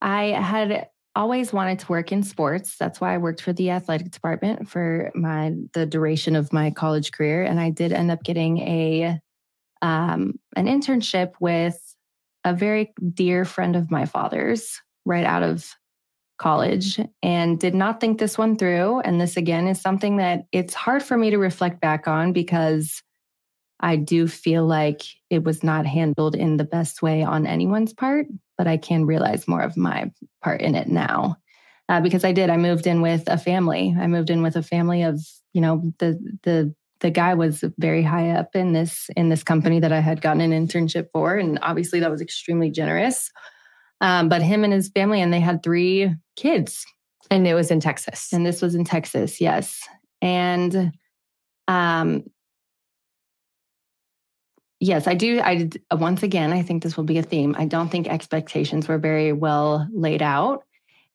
I 0.00 0.28
had 0.28 0.88
always 1.14 1.52
wanted 1.52 1.80
to 1.80 1.88
work 1.88 2.10
in 2.10 2.22
sports. 2.22 2.76
That's 2.78 3.02
why 3.02 3.12
I 3.12 3.18
worked 3.18 3.42
for 3.42 3.52
the 3.52 3.68
athletic 3.68 4.12
department 4.12 4.70
for 4.70 5.10
my 5.14 5.52
the 5.74 5.84
duration 5.84 6.36
of 6.36 6.54
my 6.54 6.70
college 6.70 7.12
career, 7.12 7.42
and 7.42 7.60
I 7.60 7.68
did 7.68 7.92
end 7.92 8.10
up 8.10 8.22
getting 8.22 8.60
a 8.60 9.20
um, 9.82 10.38
an 10.56 10.66
internship 10.66 11.32
with 11.40 11.78
a 12.44 12.54
very 12.54 12.92
dear 13.14 13.44
friend 13.44 13.76
of 13.76 13.90
my 13.90 14.06
father's 14.06 14.80
right 15.04 15.24
out 15.24 15.42
of 15.42 15.74
college 16.38 17.00
and 17.22 17.58
did 17.58 17.74
not 17.74 18.00
think 18.00 18.18
this 18.18 18.38
one 18.38 18.56
through. 18.56 19.00
And 19.00 19.20
this 19.20 19.36
again 19.36 19.66
is 19.66 19.80
something 19.80 20.16
that 20.18 20.44
it's 20.52 20.74
hard 20.74 21.02
for 21.02 21.16
me 21.16 21.30
to 21.30 21.38
reflect 21.38 21.80
back 21.80 22.06
on 22.06 22.32
because 22.32 23.02
I 23.80 23.96
do 23.96 24.26
feel 24.26 24.66
like 24.66 25.02
it 25.30 25.44
was 25.44 25.62
not 25.62 25.86
handled 25.86 26.34
in 26.34 26.56
the 26.56 26.64
best 26.64 27.02
way 27.02 27.22
on 27.22 27.46
anyone's 27.46 27.92
part, 27.92 28.26
but 28.56 28.66
I 28.66 28.76
can 28.76 29.06
realize 29.06 29.46
more 29.46 29.62
of 29.62 29.76
my 29.76 30.10
part 30.42 30.62
in 30.62 30.74
it 30.74 30.88
now. 30.88 31.36
Uh, 31.88 32.00
because 32.00 32.24
I 32.24 32.32
did, 32.32 32.50
I 32.50 32.56
moved 32.56 32.86
in 32.86 33.00
with 33.00 33.24
a 33.28 33.38
family. 33.38 33.96
I 33.98 34.06
moved 34.08 34.30
in 34.30 34.42
with 34.42 34.56
a 34.56 34.62
family 34.62 35.02
of, 35.02 35.20
you 35.54 35.60
know, 35.60 35.92
the 35.98 36.18
the 36.42 36.74
the 37.00 37.10
guy 37.10 37.34
was 37.34 37.64
very 37.78 38.02
high 38.02 38.30
up 38.30 38.56
in 38.56 38.72
this 38.72 39.08
in 39.16 39.28
this 39.28 39.42
company 39.42 39.80
that 39.80 39.92
I 39.92 40.00
had 40.00 40.20
gotten 40.20 40.40
an 40.40 40.50
internship 40.50 41.08
for, 41.12 41.36
and 41.36 41.58
obviously 41.62 42.00
that 42.00 42.10
was 42.10 42.20
extremely 42.20 42.70
generous. 42.70 43.30
Um, 44.00 44.28
but 44.28 44.42
him 44.42 44.64
and 44.64 44.72
his 44.72 44.88
family, 44.88 45.20
and 45.20 45.32
they 45.32 45.40
had 45.40 45.62
three 45.62 46.14
kids, 46.36 46.84
and 47.30 47.46
it 47.46 47.54
was 47.54 47.70
in 47.70 47.80
Texas, 47.80 48.32
and 48.32 48.44
this 48.44 48.62
was 48.62 48.74
in 48.74 48.84
Texas, 48.84 49.40
yes. 49.40 49.80
And 50.20 50.92
um, 51.68 52.24
yes, 54.80 55.06
I 55.06 55.14
do. 55.14 55.40
I 55.40 55.68
once 55.92 56.22
again, 56.22 56.52
I 56.52 56.62
think 56.62 56.82
this 56.82 56.96
will 56.96 57.04
be 57.04 57.18
a 57.18 57.22
theme. 57.22 57.54
I 57.58 57.66
don't 57.66 57.90
think 57.90 58.08
expectations 58.08 58.88
were 58.88 58.98
very 58.98 59.32
well 59.32 59.86
laid 59.92 60.22
out. 60.22 60.64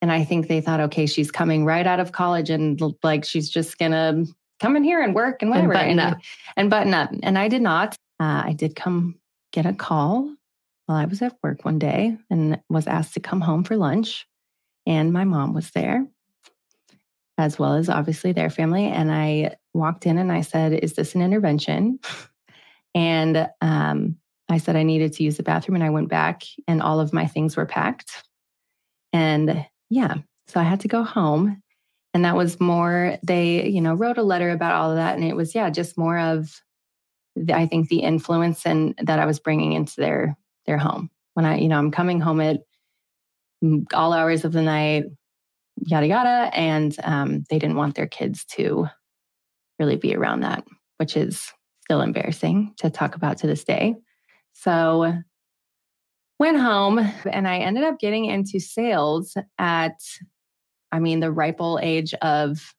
And 0.01 0.11
I 0.11 0.25
think 0.25 0.47
they 0.47 0.59
thought, 0.59 0.81
okay, 0.81 1.05
she's 1.05 1.31
coming 1.31 1.63
right 1.63 1.87
out 1.87 2.01
of 2.01 2.11
college 2.11 2.49
and 2.49 2.81
like 3.03 3.23
she's 3.23 3.49
just 3.49 3.77
gonna 3.77 4.25
come 4.63 4.77
in 4.77 4.83
here 4.83 5.01
and 5.01 5.13
work 5.13 5.41
and 5.41 5.51
whatever 5.51 5.73
and 5.73 5.73
button 5.73 5.99
and, 5.99 6.15
up. 6.15 6.21
and 6.55 6.69
button 6.69 6.93
up. 6.93 7.09
And 7.21 7.37
I 7.37 7.49
did 7.49 7.61
not. 7.61 7.95
Uh, 8.17 8.43
I 8.45 8.53
did 8.53 8.77
come 8.77 9.19
get 9.51 9.65
a 9.65 9.73
call 9.73 10.33
while 10.85 10.97
I 10.97 11.05
was 11.05 11.21
at 11.21 11.37
work 11.43 11.65
one 11.65 11.79
day 11.79 12.17
and 12.29 12.61
was 12.69 12.87
asked 12.87 13.13
to 13.15 13.19
come 13.19 13.41
home 13.41 13.65
for 13.65 13.75
lunch. 13.75 14.25
And 14.87 15.11
my 15.11 15.25
mom 15.25 15.53
was 15.53 15.71
there, 15.71 16.07
as 17.37 17.59
well 17.59 17.73
as 17.73 17.89
obviously 17.89 18.31
their 18.31 18.49
family. 18.49 18.85
And 18.85 19.11
I 19.11 19.57
walked 19.73 20.05
in 20.05 20.17
and 20.17 20.31
I 20.31 20.41
said, 20.41 20.71
Is 20.73 20.93
this 20.93 21.13
an 21.13 21.21
intervention? 21.21 21.99
And 22.95 23.49
um, 23.59 24.17
I 24.49 24.59
said 24.59 24.75
I 24.75 24.83
needed 24.83 25.13
to 25.13 25.23
use 25.23 25.37
the 25.37 25.41
bathroom. 25.41 25.73
And 25.73 25.83
I 25.83 25.89
went 25.89 26.09
back 26.09 26.43
and 26.67 26.79
all 26.79 26.99
of 26.99 27.11
my 27.11 27.25
things 27.25 27.57
were 27.57 27.65
packed. 27.65 28.23
And 29.11 29.65
yeah, 29.89 30.17
so 30.45 30.59
I 30.59 30.63
had 30.63 30.81
to 30.81 30.87
go 30.87 31.01
home. 31.01 31.62
And 32.13 32.25
that 32.25 32.35
was 32.35 32.59
more, 32.59 33.17
they, 33.23 33.67
you 33.67 33.81
know, 33.81 33.95
wrote 33.95 34.19
a 34.19 34.23
letter 34.23 34.51
about 34.51 34.75
all 34.75 34.91
of 34.91 34.97
that. 34.97 35.15
And 35.15 35.23
it 35.23 35.35
was, 35.35 35.55
yeah, 35.55 35.69
just 35.69 35.97
more 35.97 36.19
of, 36.19 36.61
the, 37.35 37.55
I 37.55 37.65
think, 37.65 37.89
the 37.89 38.01
influence 38.01 38.65
and 38.65 38.93
that 39.01 39.17
I 39.17 39.25
was 39.25 39.39
bringing 39.39 39.73
into 39.73 39.95
their 39.97 40.37
their 40.67 40.77
home. 40.77 41.09
When 41.33 41.45
I, 41.45 41.57
you 41.57 41.67
know, 41.67 41.79
I'm 41.79 41.89
coming 41.89 42.19
home 42.19 42.39
at 42.39 42.61
all 43.93 44.13
hours 44.13 44.45
of 44.45 44.51
the 44.51 44.61
night, 44.61 45.05
yada 45.77 46.05
yada, 46.05 46.51
and 46.53 46.95
um, 47.03 47.43
they 47.49 47.57
didn't 47.57 47.77
want 47.77 47.95
their 47.95 48.05
kids 48.05 48.45
to 48.45 48.87
really 49.79 49.95
be 49.95 50.15
around 50.15 50.41
that, 50.41 50.63
which 50.97 51.17
is 51.17 51.51
still 51.81 52.01
embarrassing 52.01 52.75
to 52.77 52.91
talk 52.91 53.15
about 53.15 53.39
to 53.39 53.47
this 53.47 53.63
day. 53.63 53.95
So 54.53 55.11
went 56.39 56.59
home 56.59 56.99
and 57.31 57.47
I 57.47 57.57
ended 57.57 57.83
up 57.83 57.99
getting 57.99 58.25
into 58.25 58.59
sales 58.59 59.35
at, 59.57 59.99
I 60.93 60.99
mean, 60.99 61.19
the 61.21 61.31
ripe 61.31 61.59
old 61.59 61.79
age 61.81 62.13
of 62.21 62.75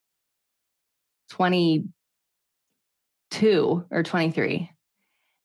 22 1.31 3.85
or 3.91 4.03
23. 4.05 4.71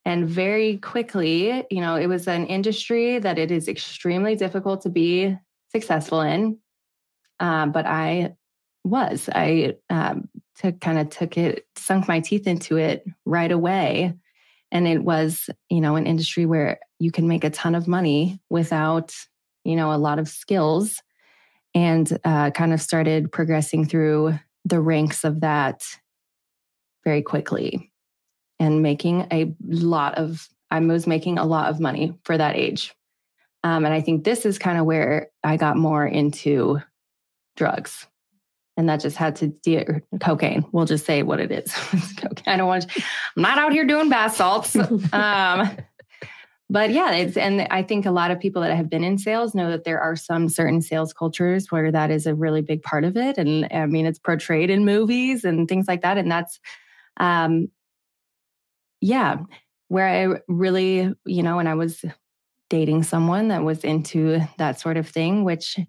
And 0.06 0.30
very 0.30 0.78
quickly, 0.78 1.66
you 1.72 1.82
know, 1.82 1.96
it 1.96 2.06
was 2.06 2.28
an 2.28 2.46
industry 2.46 3.18
that 3.18 3.40
it 3.40 3.50
is 3.50 3.68
extremely 3.68 4.36
difficult 4.36 4.84
to 4.84 4.90
be 4.90 5.36
successful 5.72 6.22
in. 6.22 6.60
Um, 7.40 7.72
but 7.72 7.88
I 7.88 8.36
was. 8.84 9.30
I 9.34 9.78
um, 9.90 10.30
took 10.56 10.80
kind 10.80 11.00
of 11.00 11.10
took 11.10 11.40
it, 11.40 11.66
sunk 11.76 12.08
my 12.08 12.20
teeth 12.20 12.46
into 12.46 12.78
it 12.78 13.04
right 13.26 13.52
away. 13.52 14.14
And 14.72 14.88
it 14.88 15.04
was, 15.04 15.50
you 15.70 15.82
know, 15.82 15.96
an 15.96 16.06
industry 16.06 16.46
where 16.46 16.80
you 17.00 17.12
can 17.12 17.28
make 17.28 17.44
a 17.44 17.50
ton 17.50 17.74
of 17.74 17.88
money 17.88 18.40
without, 18.48 19.16
you 19.64 19.76
know, 19.76 19.92
a 19.92 19.98
lot 19.98 20.20
of 20.20 20.28
skills 20.28 21.02
and 21.74 22.18
uh, 22.24 22.52
kind 22.52 22.74
of 22.74 22.82
started 22.82 23.32
progressing 23.32 23.86
through 23.86 24.38
the 24.66 24.80
ranks 24.80 25.24
of 25.24 25.42
that 25.42 25.84
very 27.04 27.22
quickly 27.22 27.92
and 28.60 28.82
making 28.82 29.28
a 29.32 29.54
lot 29.66 30.16
of, 30.16 30.48
I 30.72 30.80
was 30.80 31.08
making 31.08 31.38
a 31.38 31.46
lot 31.46 31.70
of 31.70 31.80
money 31.80 32.14
for 32.24 32.38
that 32.38 32.56
age. 32.56 32.94
Um, 33.64 33.86
and 33.86 33.94
I 33.94 34.02
think 34.02 34.24
this 34.24 34.46
is 34.46 34.58
kind 34.58 34.78
of 34.78 34.86
where 34.86 35.30
I 35.44 35.58
got 35.58 35.78
more 35.78 36.06
into 36.06 36.82
drugs 37.56 38.08
and 38.80 38.88
that 38.88 39.02
just 39.02 39.18
had 39.18 39.36
to 39.36 39.48
do 39.48 39.84
cocaine. 40.22 40.64
We'll 40.72 40.86
just 40.86 41.06
say 41.06 41.22
what 41.22 41.42
it 41.42 41.52
is. 41.52 41.76
I 42.48 42.56
don't 42.56 42.68
want. 42.68 42.90
To, 42.90 43.04
I'm 43.36 43.44
not 43.44 43.58
out 43.58 43.74
here 43.74 43.84
doing 43.84 44.08
bath 44.08 44.38
salts. 44.38 44.74
um, 45.14 45.70
but 46.70 46.92
yeah, 46.92 47.12
it's 47.14 47.36
and 47.38 47.68
I 47.72 47.82
think 47.84 48.06
a 48.06 48.12
lot 48.12 48.32
of 48.32 48.40
people 48.40 48.62
that 48.62 48.76
have 48.76 48.90
been 48.90 49.04
in 49.04 49.18
sales 49.18 49.56
know 49.56 49.70
that 49.72 49.86
there 49.86 50.00
are 50.02 50.16
some 50.16 50.50
certain 50.50 50.82
sales 50.82 51.14
cultures 51.14 51.72
where 51.72 51.92
that 51.92 52.12
is 52.12 52.28
a 52.28 52.36
really 52.36 52.62
big 52.62 52.84
part 52.84 53.04
of 53.06 53.18
it, 53.18 53.38
and 53.38 53.68
I 53.72 53.86
mean 53.88 54.06
it's 54.06 54.20
portrayed 54.20 54.70
in 54.70 54.86
movies 54.86 55.44
and 55.46 55.68
things 55.68 55.88
like 55.88 56.02
that, 56.04 56.18
and 56.18 56.32
that's, 56.32 56.60
um, 57.18 57.70
yeah, 59.02 59.38
where 59.88 60.08
I 60.08 60.40
really, 60.48 61.14
you 61.26 61.44
know, 61.44 61.58
when 61.58 61.68
I 61.68 61.76
was 61.76 62.04
dating 62.70 63.04
someone 63.04 63.50
that 63.50 63.64
was 63.64 63.84
into 63.84 64.42
that 64.58 64.80
sort 64.80 64.98
of 64.98 65.08
thing, 65.10 65.44
which 65.46 65.80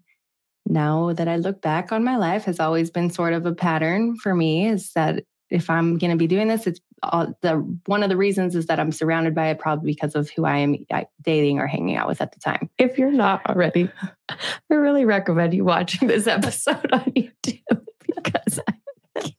now 0.66 1.12
that 1.14 1.28
I 1.28 1.36
look 1.36 1.62
back 1.62 1.92
on 1.92 2.04
my 2.04 2.16
life 2.16 2.44
has 2.44 2.60
always 2.60 2.90
been 2.90 3.10
sort 3.10 3.34
of 3.34 3.46
a 3.46 3.54
pattern 3.54 4.16
for 4.18 4.34
me 4.34 4.68
is 4.68 4.92
that 4.94 5.24
if 5.50 5.68
I'm 5.68 5.98
going 5.98 6.10
to 6.10 6.16
be 6.16 6.26
doing 6.26 6.48
this, 6.48 6.66
it's 6.66 6.80
all, 7.02 7.34
the 7.42 7.54
one 7.86 8.02
of 8.02 8.08
the 8.08 8.16
reasons 8.16 8.54
is 8.54 8.66
that 8.66 8.78
I'm 8.78 8.92
surrounded 8.92 9.34
by 9.34 9.48
it 9.48 9.58
probably 9.58 9.92
because 9.92 10.14
of 10.14 10.30
who 10.30 10.44
I 10.44 10.58
am 10.58 10.76
dating 11.22 11.58
or 11.58 11.66
hanging 11.66 11.96
out 11.96 12.08
with 12.08 12.20
at 12.20 12.32
the 12.32 12.40
time. 12.40 12.70
If 12.78 12.98
you're 12.98 13.10
not 13.10 13.44
already, 13.46 13.90
I 14.28 14.74
really 14.74 15.04
recommend 15.04 15.54
you 15.54 15.64
watching 15.64 16.08
this 16.08 16.26
episode 16.26 16.92
on 16.92 17.04
YouTube 17.04 17.60
because 18.06 18.60
I 18.68 19.20
can't 19.20 19.34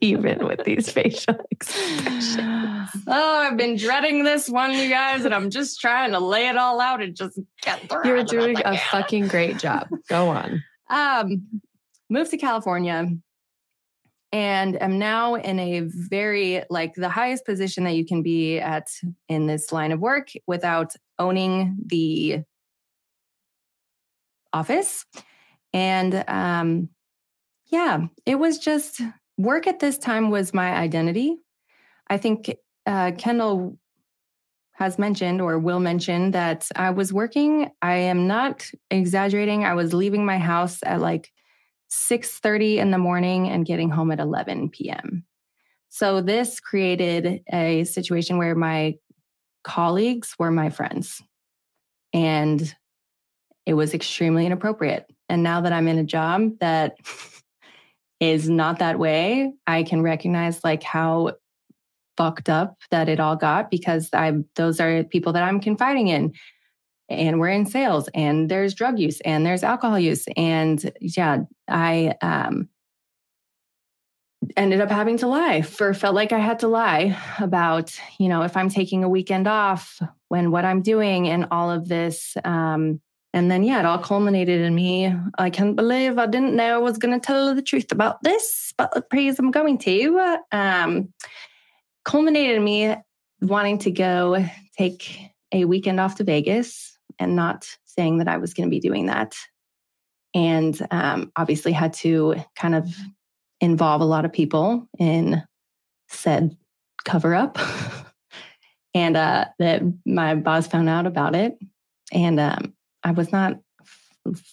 even 0.00 0.46
with 0.46 0.64
these 0.64 0.90
facial 0.90 1.36
expressions. 1.50 2.38
Oh, 3.06 3.38
I've 3.38 3.56
been 3.56 3.76
dreading 3.76 4.22
this 4.22 4.48
one, 4.48 4.72
you 4.72 4.88
guys, 4.88 5.24
and 5.24 5.34
I'm 5.34 5.50
just 5.50 5.80
trying 5.80 6.12
to 6.12 6.18
lay 6.18 6.48
it 6.48 6.56
all 6.56 6.80
out 6.80 7.02
and 7.02 7.16
just 7.16 7.38
get 7.62 7.88
through. 7.88 8.04
You're 8.04 8.24
doing 8.24 8.56
a 8.64 8.76
fucking 8.76 9.28
great 9.28 9.58
job. 9.58 9.88
Go 10.08 10.28
on. 10.28 10.62
Um, 10.90 11.48
moved 12.10 12.30
to 12.32 12.36
California 12.36 13.08
and 14.32 14.80
am 14.80 14.98
now 14.98 15.34
in 15.34 15.58
a 15.58 15.80
very 15.80 16.62
like 16.70 16.94
the 16.94 17.08
highest 17.08 17.44
position 17.44 17.84
that 17.84 17.92
you 17.92 18.06
can 18.06 18.22
be 18.22 18.58
at 18.58 18.88
in 19.28 19.46
this 19.46 19.72
line 19.72 19.92
of 19.92 20.00
work 20.00 20.28
without 20.46 20.94
owning 21.18 21.76
the 21.86 22.40
office. 24.52 25.04
And 25.72 26.24
um 26.28 26.88
yeah, 27.66 28.06
it 28.26 28.36
was 28.36 28.58
just 28.58 29.00
work 29.38 29.66
at 29.66 29.80
this 29.80 29.98
time 29.98 30.30
was 30.30 30.52
my 30.52 30.72
identity. 30.72 31.36
I 32.08 32.18
think 32.18 32.54
uh, 32.86 33.12
Kendall 33.16 33.78
has 34.72 34.98
mentioned 34.98 35.40
or 35.40 35.58
will 35.58 35.80
mention 35.80 36.32
that 36.32 36.68
I 36.76 36.90
was 36.90 37.12
working. 37.12 37.70
I 37.80 37.94
am 37.94 38.26
not 38.26 38.66
exaggerating. 38.90 39.64
I 39.64 39.74
was 39.74 39.94
leaving 39.94 40.26
my 40.26 40.38
house 40.38 40.80
at 40.84 41.00
like 41.00 41.30
6:30 41.92 42.78
in 42.78 42.90
the 42.90 42.98
morning 42.98 43.48
and 43.48 43.66
getting 43.66 43.90
home 43.90 44.10
at 44.10 44.20
11 44.20 44.70
p.m. 44.70 45.24
So 45.90 46.22
this 46.22 46.58
created 46.58 47.42
a 47.52 47.84
situation 47.84 48.38
where 48.38 48.54
my 48.54 48.94
colleagues 49.62 50.34
were 50.38 50.50
my 50.50 50.70
friends. 50.70 51.22
And 52.14 52.74
it 53.66 53.74
was 53.74 53.92
extremely 53.92 54.46
inappropriate. 54.46 55.06
And 55.28 55.42
now 55.42 55.60
that 55.60 55.72
I'm 55.72 55.86
in 55.86 55.98
a 55.98 56.04
job 56.04 56.58
that 56.60 56.96
is 58.20 58.48
not 58.48 58.78
that 58.78 58.98
way, 58.98 59.52
I 59.66 59.82
can 59.82 60.02
recognize 60.02 60.64
like 60.64 60.82
how 60.82 61.32
fucked 62.16 62.48
up 62.48 62.78
that 62.90 63.08
it 63.08 63.20
all 63.20 63.36
got 63.36 63.70
because 63.70 64.08
I 64.12 64.32
those 64.56 64.80
are 64.80 65.04
people 65.04 65.32
that 65.34 65.42
I'm 65.42 65.60
confiding 65.60 66.08
in. 66.08 66.32
And 67.08 67.40
we're 67.40 67.48
in 67.48 67.66
sales 67.66 68.08
and 68.14 68.48
there's 68.48 68.74
drug 68.74 68.98
use 68.98 69.20
and 69.20 69.44
there's 69.44 69.62
alcohol 69.62 69.98
use. 69.98 70.26
And 70.36 70.92
yeah, 71.00 71.38
I 71.68 72.14
um 72.22 72.68
ended 74.56 74.80
up 74.80 74.90
having 74.90 75.16
to 75.18 75.26
lie 75.26 75.62
for 75.62 75.94
felt 75.94 76.14
like 76.14 76.32
I 76.32 76.38
had 76.38 76.58
to 76.60 76.68
lie 76.68 77.16
about, 77.38 77.98
you 78.18 78.28
know, 78.28 78.42
if 78.42 78.56
I'm 78.56 78.68
taking 78.68 79.04
a 79.04 79.08
weekend 79.08 79.46
off, 79.46 80.00
when 80.28 80.50
what 80.50 80.64
I'm 80.64 80.82
doing 80.82 81.28
and 81.28 81.46
all 81.50 81.70
of 81.70 81.88
this. 81.88 82.36
Um, 82.44 83.00
and 83.34 83.50
then, 83.50 83.62
yeah, 83.62 83.80
it 83.80 83.86
all 83.86 83.98
culminated 83.98 84.60
in 84.60 84.74
me. 84.74 85.14
I 85.38 85.50
can't 85.50 85.76
believe 85.76 86.18
I 86.18 86.26
didn't 86.26 86.56
know 86.56 86.74
I 86.74 86.78
was 86.78 86.98
going 86.98 87.18
to 87.18 87.24
tell 87.24 87.54
the 87.54 87.62
truth 87.62 87.90
about 87.92 88.22
this, 88.22 88.74
but 88.76 89.08
praise 89.08 89.38
I'm 89.38 89.50
going 89.50 89.78
to. 89.78 90.38
Um, 90.52 91.12
culminated 92.04 92.56
in 92.56 92.64
me 92.64 92.94
wanting 93.40 93.78
to 93.78 93.90
go 93.90 94.44
take 94.76 95.18
a 95.52 95.64
weekend 95.64 96.00
off 96.00 96.16
to 96.16 96.24
Vegas 96.24 96.91
and 97.22 97.36
not 97.36 97.66
saying 97.84 98.18
that 98.18 98.28
I 98.28 98.38
was 98.38 98.54
going 98.54 98.68
to 98.68 98.70
be 98.70 98.80
doing 98.80 99.06
that. 99.06 99.34
And 100.34 100.78
um, 100.90 101.30
obviously 101.36 101.72
had 101.72 101.92
to 101.94 102.36
kind 102.56 102.74
of 102.74 102.88
involve 103.60 104.00
a 104.00 104.06
lot 104.06 104.24
of 104.24 104.32
people 104.32 104.88
in 104.98 105.42
said 106.08 106.56
cover 107.04 107.34
up. 107.34 107.58
and 108.94 109.16
uh, 109.16 109.46
that 109.58 109.82
my 110.04 110.34
boss 110.34 110.66
found 110.66 110.88
out 110.88 111.06
about 111.06 111.34
it. 111.34 111.56
And 112.12 112.40
um, 112.40 112.74
I 113.04 113.12
was 113.12 113.32
not 113.32 113.58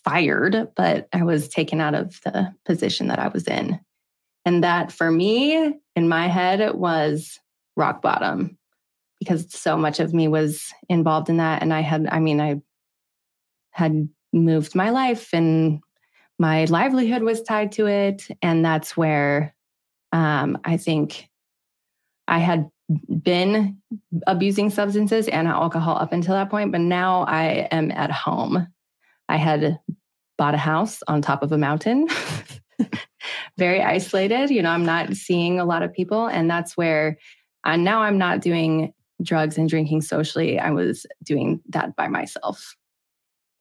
fired, 0.03 0.69
but 0.75 1.07
I 1.13 1.23
was 1.23 1.49
taken 1.49 1.81
out 1.81 1.95
of 1.95 2.19
the 2.23 2.53
position 2.65 3.07
that 3.07 3.19
I 3.19 3.27
was 3.27 3.47
in. 3.47 3.79
And 4.45 4.63
that 4.63 4.91
for 4.91 5.11
me, 5.11 5.73
in 5.95 6.07
my 6.07 6.27
head, 6.27 6.75
was 6.75 7.39
rock 7.75 8.01
bottom 8.01 8.58
because 9.19 9.45
so 9.53 9.77
much 9.77 9.99
of 9.99 10.13
me 10.13 10.27
was 10.27 10.73
involved 10.87 11.29
in 11.29 11.37
that. 11.37 11.61
And 11.61 11.73
I 11.73 11.81
had, 11.81 12.07
I 12.11 12.19
mean, 12.19 12.39
I 12.39 12.61
had 13.71 14.09
moved 14.31 14.75
my 14.75 14.89
life 14.89 15.29
and 15.33 15.81
my 16.37 16.65
livelihood 16.65 17.23
was 17.23 17.41
tied 17.41 17.73
to 17.73 17.87
it. 17.87 18.27
And 18.41 18.63
that's 18.63 18.95
where 18.95 19.53
um, 20.11 20.57
I 20.63 20.77
think 20.77 21.29
I 22.27 22.39
had 22.39 22.69
been 23.21 23.77
abusing 24.25 24.69
substances 24.69 25.27
and 25.27 25.47
alcohol 25.47 25.97
up 25.97 26.13
until 26.13 26.33
that 26.33 26.49
point, 26.49 26.71
but 26.71 26.81
now 26.81 27.23
I 27.23 27.67
am 27.71 27.91
at 27.91 28.11
home. 28.11 28.67
I 29.27 29.37
had 29.37 29.79
bought 30.37 30.55
a 30.55 30.57
house 30.57 31.03
on 31.07 31.21
top 31.21 31.43
of 31.43 31.51
a 31.51 31.57
mountain, 31.57 32.07
very 33.57 33.81
isolated. 33.81 34.49
You 34.49 34.63
know, 34.63 34.71
I'm 34.71 34.85
not 34.85 35.13
seeing 35.15 35.59
a 35.59 35.65
lot 35.65 35.83
of 35.83 35.93
people. 35.93 36.27
And 36.27 36.49
that's 36.49 36.77
where 36.77 37.17
and 37.65 37.83
now 37.83 38.01
I'm 38.01 38.17
not 38.17 38.41
doing 38.41 38.93
drugs 39.21 39.57
and 39.57 39.69
drinking 39.69 40.01
socially. 40.01 40.59
I 40.59 40.71
was 40.71 41.05
doing 41.23 41.61
that 41.69 41.95
by 41.95 42.07
myself. 42.07 42.75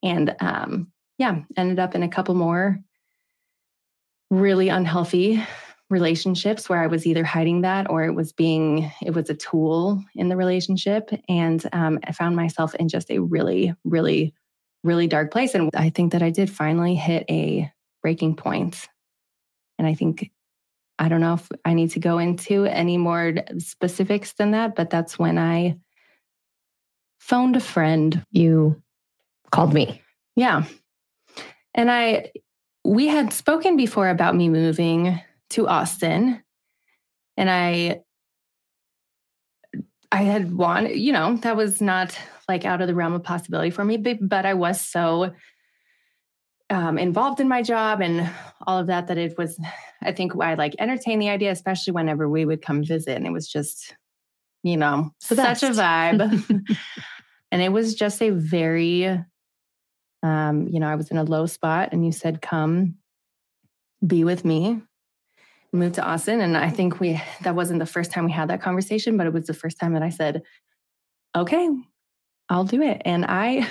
And 0.03 0.35
um, 0.41 0.93
yeah, 1.19 1.41
ended 1.57 1.79
up 1.79 1.95
in 1.95 2.03
a 2.03 2.09
couple 2.09 2.35
more 2.35 2.79
really 4.31 4.69
unhealthy 4.69 5.43
relationships 5.91 6.69
where 6.69 6.83
I 6.83 6.87
was 6.87 7.07
either 7.07 7.25
hiding 7.25 7.63
that 7.63 7.89
or 7.89 8.05
it 8.05 8.15
was 8.15 8.33
being, 8.33 8.93
it 9.03 9.15
was 9.15 9.31
a 9.31 9.35
tool 9.35 10.05
in 10.15 10.29
the 10.29 10.37
relationship. 10.37 11.11
And 11.29 11.65
um, 11.73 11.99
I 12.07 12.13
found 12.13 12.37
myself 12.37 12.75
in 12.75 12.89
just 12.89 13.11
a 13.11 13.21
really, 13.21 13.75
really, 13.85 14.35
really 14.85 15.07
dark 15.07 15.33
place. 15.33 15.55
And 15.55 15.71
I 15.75 15.89
think 15.91 16.13
that 16.13 16.23
I 16.23 16.31
did 16.31 16.51
finally 16.51 16.95
hit 16.95 17.25
a 17.31 17.73
breaking 18.03 18.37
point. 18.37 18.87
And 19.79 19.89
I 19.89 19.95
think, 19.95 20.31
I 20.99 21.09
don't 21.09 21.21
know 21.21 21.35
if 21.35 21.49
I 21.65 21.75
need 21.75 21.91
to 21.93 22.01
go 22.01 22.19
into 22.19 22.65
any 22.65 22.97
more 22.97 23.35
specifics 23.59 24.33
than 24.33 24.51
that, 24.53 24.75
but 24.75 24.91
that's 24.91 25.19
when 25.19 25.39
I 25.39 25.79
phoned 27.21 27.57
a 27.57 27.61
friend. 27.61 28.25
You 28.31 28.83
called 29.51 29.73
me. 29.73 30.03
Yeah. 30.35 30.65
And 31.75 31.91
I, 31.91 32.33
we 32.85 33.07
had 33.07 33.33
spoken 33.33 33.77
before 33.77 34.09
about 34.09 34.35
me 34.35 34.49
moving 34.49 35.21
to 35.51 35.69
Austin. 35.69 36.43
And 37.37 37.49
I 37.49 38.01
I 40.11 40.23
had 40.23 40.57
wanted, 40.57 40.97
you 40.97 41.13
know, 41.13 41.37
that 41.39 41.57
was 41.57 41.83
not 41.83 42.19
like 42.49 42.65
out 42.65 42.81
of 42.81 42.87
the 42.87 42.95
realm 42.95 43.13
of 43.13 43.23
possibility 43.23 43.71
for 43.71 43.85
me, 43.85 43.99
but, 43.99 44.17
but 44.27 44.47
I 44.47 44.55
was 44.55 44.81
so 44.81 45.35
um, 46.71 46.99
involved 46.99 47.41
in 47.41 47.49
my 47.49 47.63
job 47.63 48.01
and 48.01 48.29
all 48.67 48.79
of 48.79 48.89
that 48.89 49.07
that 49.09 49.19
it 49.19 49.37
was, 49.39 49.59
I 50.03 50.13
think 50.13 50.33
I 50.41 50.55
like 50.55 50.75
entertained 50.79 51.23
the 51.23 51.31
idea, 51.31 51.51
especially 51.51 51.93
whenever 51.93 52.29
we 52.29 52.45
would 52.45 52.63
come 52.63 52.85
visit. 52.85 53.17
And 53.17 53.27
it 53.27 53.33
was 53.33 53.49
just, 53.49 53.95
you 54.63 54.77
know, 54.77 55.11
such 55.21 55.63
a 55.63 55.71
vibe. 55.71 56.21
and 57.53 57.63
it 57.63 57.71
was 57.71 57.95
just 57.95 58.21
a 58.21 58.31
very, 58.31 59.07
um, 60.23 60.69
you 60.69 60.81
know, 60.81 60.89
I 60.89 60.97
was 60.97 61.11
in 61.11 61.17
a 61.17 61.25
low 61.25 61.47
spot 61.47 61.91
and 61.93 62.05
you 62.05 62.13
said, 62.13 62.43
come 62.43 62.97
be 64.07 64.25
with 64.25 64.45
me 64.45 64.83
moved 65.73 65.97
to 65.97 66.05
Austin. 66.05 66.41
And 66.41 66.57
I 66.57 66.71
think 66.71 67.01
we, 67.01 67.21
that 67.43 67.55
wasn't 67.55 67.79
the 67.79 67.87
first 67.87 68.11
time 68.11 68.25
we 68.25 68.33
had 68.33 68.49
that 68.49 68.63
conversation, 68.63 69.17
but 69.17 69.27
it 69.27 69.33
was 69.33 69.47
the 69.47 69.55
first 69.55 69.79
time 69.79 69.95
that 69.95 70.03
I 70.03 70.09
said, 70.11 70.43
okay, 71.37 71.69
I'll 72.49 72.65
do 72.65 72.83
it. 72.83 73.03
And 73.05 73.25
I, 73.27 73.69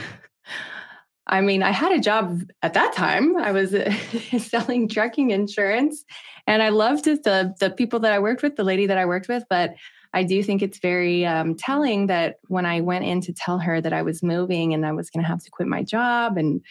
I 1.27 1.41
mean, 1.41 1.61
I 1.61 1.71
had 1.71 1.91
a 1.91 1.99
job 1.99 2.41
at 2.61 2.73
that 2.73 2.93
time. 2.93 3.37
I 3.37 3.51
was 3.51 3.75
selling 4.37 4.87
trucking 4.87 5.31
insurance 5.31 6.05
and 6.45 6.63
I 6.63 6.69
loved 6.69 7.05
the, 7.05 7.53
the 7.59 7.69
people 7.69 7.99
that 7.99 8.13
I 8.13 8.19
worked 8.19 8.43
with, 8.43 8.55
the 8.55 8.63
lady 8.63 8.87
that 8.87 8.97
I 8.97 9.05
worked 9.05 9.27
with, 9.27 9.43
but 9.49 9.75
I 10.13 10.23
do 10.23 10.41
think 10.41 10.61
it's 10.61 10.79
very 10.79 11.25
um, 11.25 11.55
telling 11.55 12.07
that 12.07 12.37
when 12.47 12.65
I 12.65 12.79
went 12.79 13.05
in 13.05 13.19
to 13.21 13.33
tell 13.33 13.59
her 13.59 13.81
that 13.81 13.91
I 13.91 14.03
was 14.03 14.23
moving 14.23 14.73
and 14.73 14.85
I 14.85 14.93
was 14.93 15.09
going 15.09 15.23
to 15.23 15.27
have 15.27 15.43
to 15.43 15.51
quit 15.51 15.67
my 15.67 15.83
job 15.83 16.37
and 16.37 16.61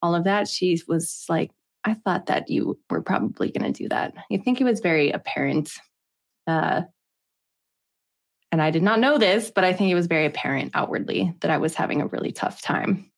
all 0.00 0.14
of 0.14 0.24
that, 0.24 0.46
she 0.46 0.80
was 0.86 1.24
like, 1.28 1.50
I 1.84 1.94
thought 1.94 2.26
that 2.26 2.48
you 2.48 2.78
were 2.88 3.02
probably 3.02 3.50
going 3.50 3.72
to 3.72 3.82
do 3.82 3.88
that. 3.88 4.14
I 4.32 4.36
think 4.36 4.60
it 4.60 4.64
was 4.64 4.80
very 4.80 5.10
apparent. 5.10 5.72
Uh, 6.46 6.82
and 8.52 8.62
I 8.62 8.70
did 8.70 8.82
not 8.82 9.00
know 9.00 9.18
this, 9.18 9.50
but 9.50 9.64
I 9.64 9.72
think 9.72 9.90
it 9.90 9.94
was 9.94 10.06
very 10.06 10.26
apparent 10.26 10.72
outwardly 10.74 11.34
that 11.40 11.50
I 11.50 11.58
was 11.58 11.74
having 11.74 12.00
a 12.00 12.06
really 12.06 12.32
tough 12.32 12.62
time. 12.62 13.10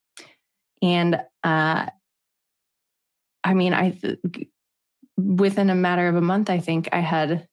And 0.81 1.21
uh, 1.43 1.85
I 3.43 3.53
mean, 3.53 3.73
I 3.73 3.97
within 5.17 5.69
a 5.69 5.75
matter 5.75 6.07
of 6.07 6.15
a 6.15 6.21
month, 6.21 6.49
I 6.49 6.59
think 6.59 6.89
I 6.91 6.99
had 6.99 7.47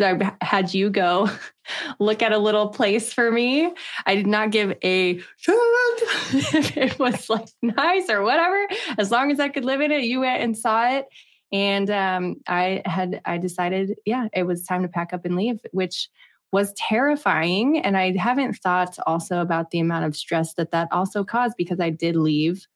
I 0.00 0.36
had 0.40 0.74
you 0.74 0.90
go 0.90 1.28
look 1.98 2.22
at 2.22 2.32
a 2.32 2.38
little 2.38 2.68
place 2.68 3.12
for 3.12 3.30
me. 3.30 3.72
I 4.06 4.14
did 4.14 4.26
not 4.26 4.50
give 4.50 4.76
a 4.82 5.20
if 5.48 6.76
it 6.76 6.98
was 6.98 7.28
like 7.28 7.48
nice 7.62 8.08
or 8.08 8.22
whatever. 8.22 8.68
As 8.98 9.10
long 9.10 9.30
as 9.30 9.40
I 9.40 9.48
could 9.48 9.64
live 9.64 9.80
in 9.80 9.92
it, 9.92 10.02
you 10.02 10.20
went 10.20 10.42
and 10.42 10.56
saw 10.56 10.88
it. 10.90 11.06
And 11.50 11.90
um, 11.90 12.36
I 12.46 12.82
had 12.84 13.20
I 13.24 13.38
decided, 13.38 13.96
yeah, 14.04 14.28
it 14.34 14.44
was 14.44 14.64
time 14.64 14.82
to 14.82 14.88
pack 14.88 15.12
up 15.12 15.24
and 15.24 15.34
leave, 15.34 15.58
which 15.72 16.08
was 16.52 16.72
terrifying. 16.74 17.78
And 17.78 17.96
I 17.96 18.16
haven't 18.16 18.54
thought 18.54 18.96
also 19.06 19.40
about 19.40 19.70
the 19.70 19.80
amount 19.80 20.06
of 20.06 20.16
stress 20.16 20.54
that 20.54 20.70
that 20.70 20.88
also 20.90 21.24
caused 21.24 21.56
because 21.56 21.80
I 21.80 21.90
did 21.90 22.16
leave 22.16 22.66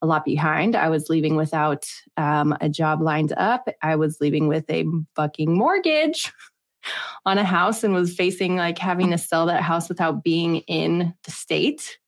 a 0.00 0.06
lot 0.06 0.24
behind. 0.24 0.76
I 0.76 0.88
was 0.88 1.10
leaving 1.10 1.36
without 1.36 1.86
um, 2.16 2.56
a 2.60 2.68
job 2.68 3.02
lined 3.02 3.32
up. 3.36 3.68
I 3.82 3.96
was 3.96 4.18
leaving 4.20 4.48
with 4.48 4.68
a 4.70 4.84
fucking 5.16 5.52
mortgage 5.52 6.32
on 7.26 7.38
a 7.38 7.44
house 7.44 7.84
and 7.84 7.92
was 7.92 8.14
facing 8.14 8.56
like 8.56 8.78
having 8.78 9.10
to 9.10 9.18
sell 9.18 9.46
that 9.46 9.62
house 9.62 9.88
without 9.88 10.22
being 10.22 10.56
in 10.68 11.14
the 11.24 11.30
state 11.30 11.98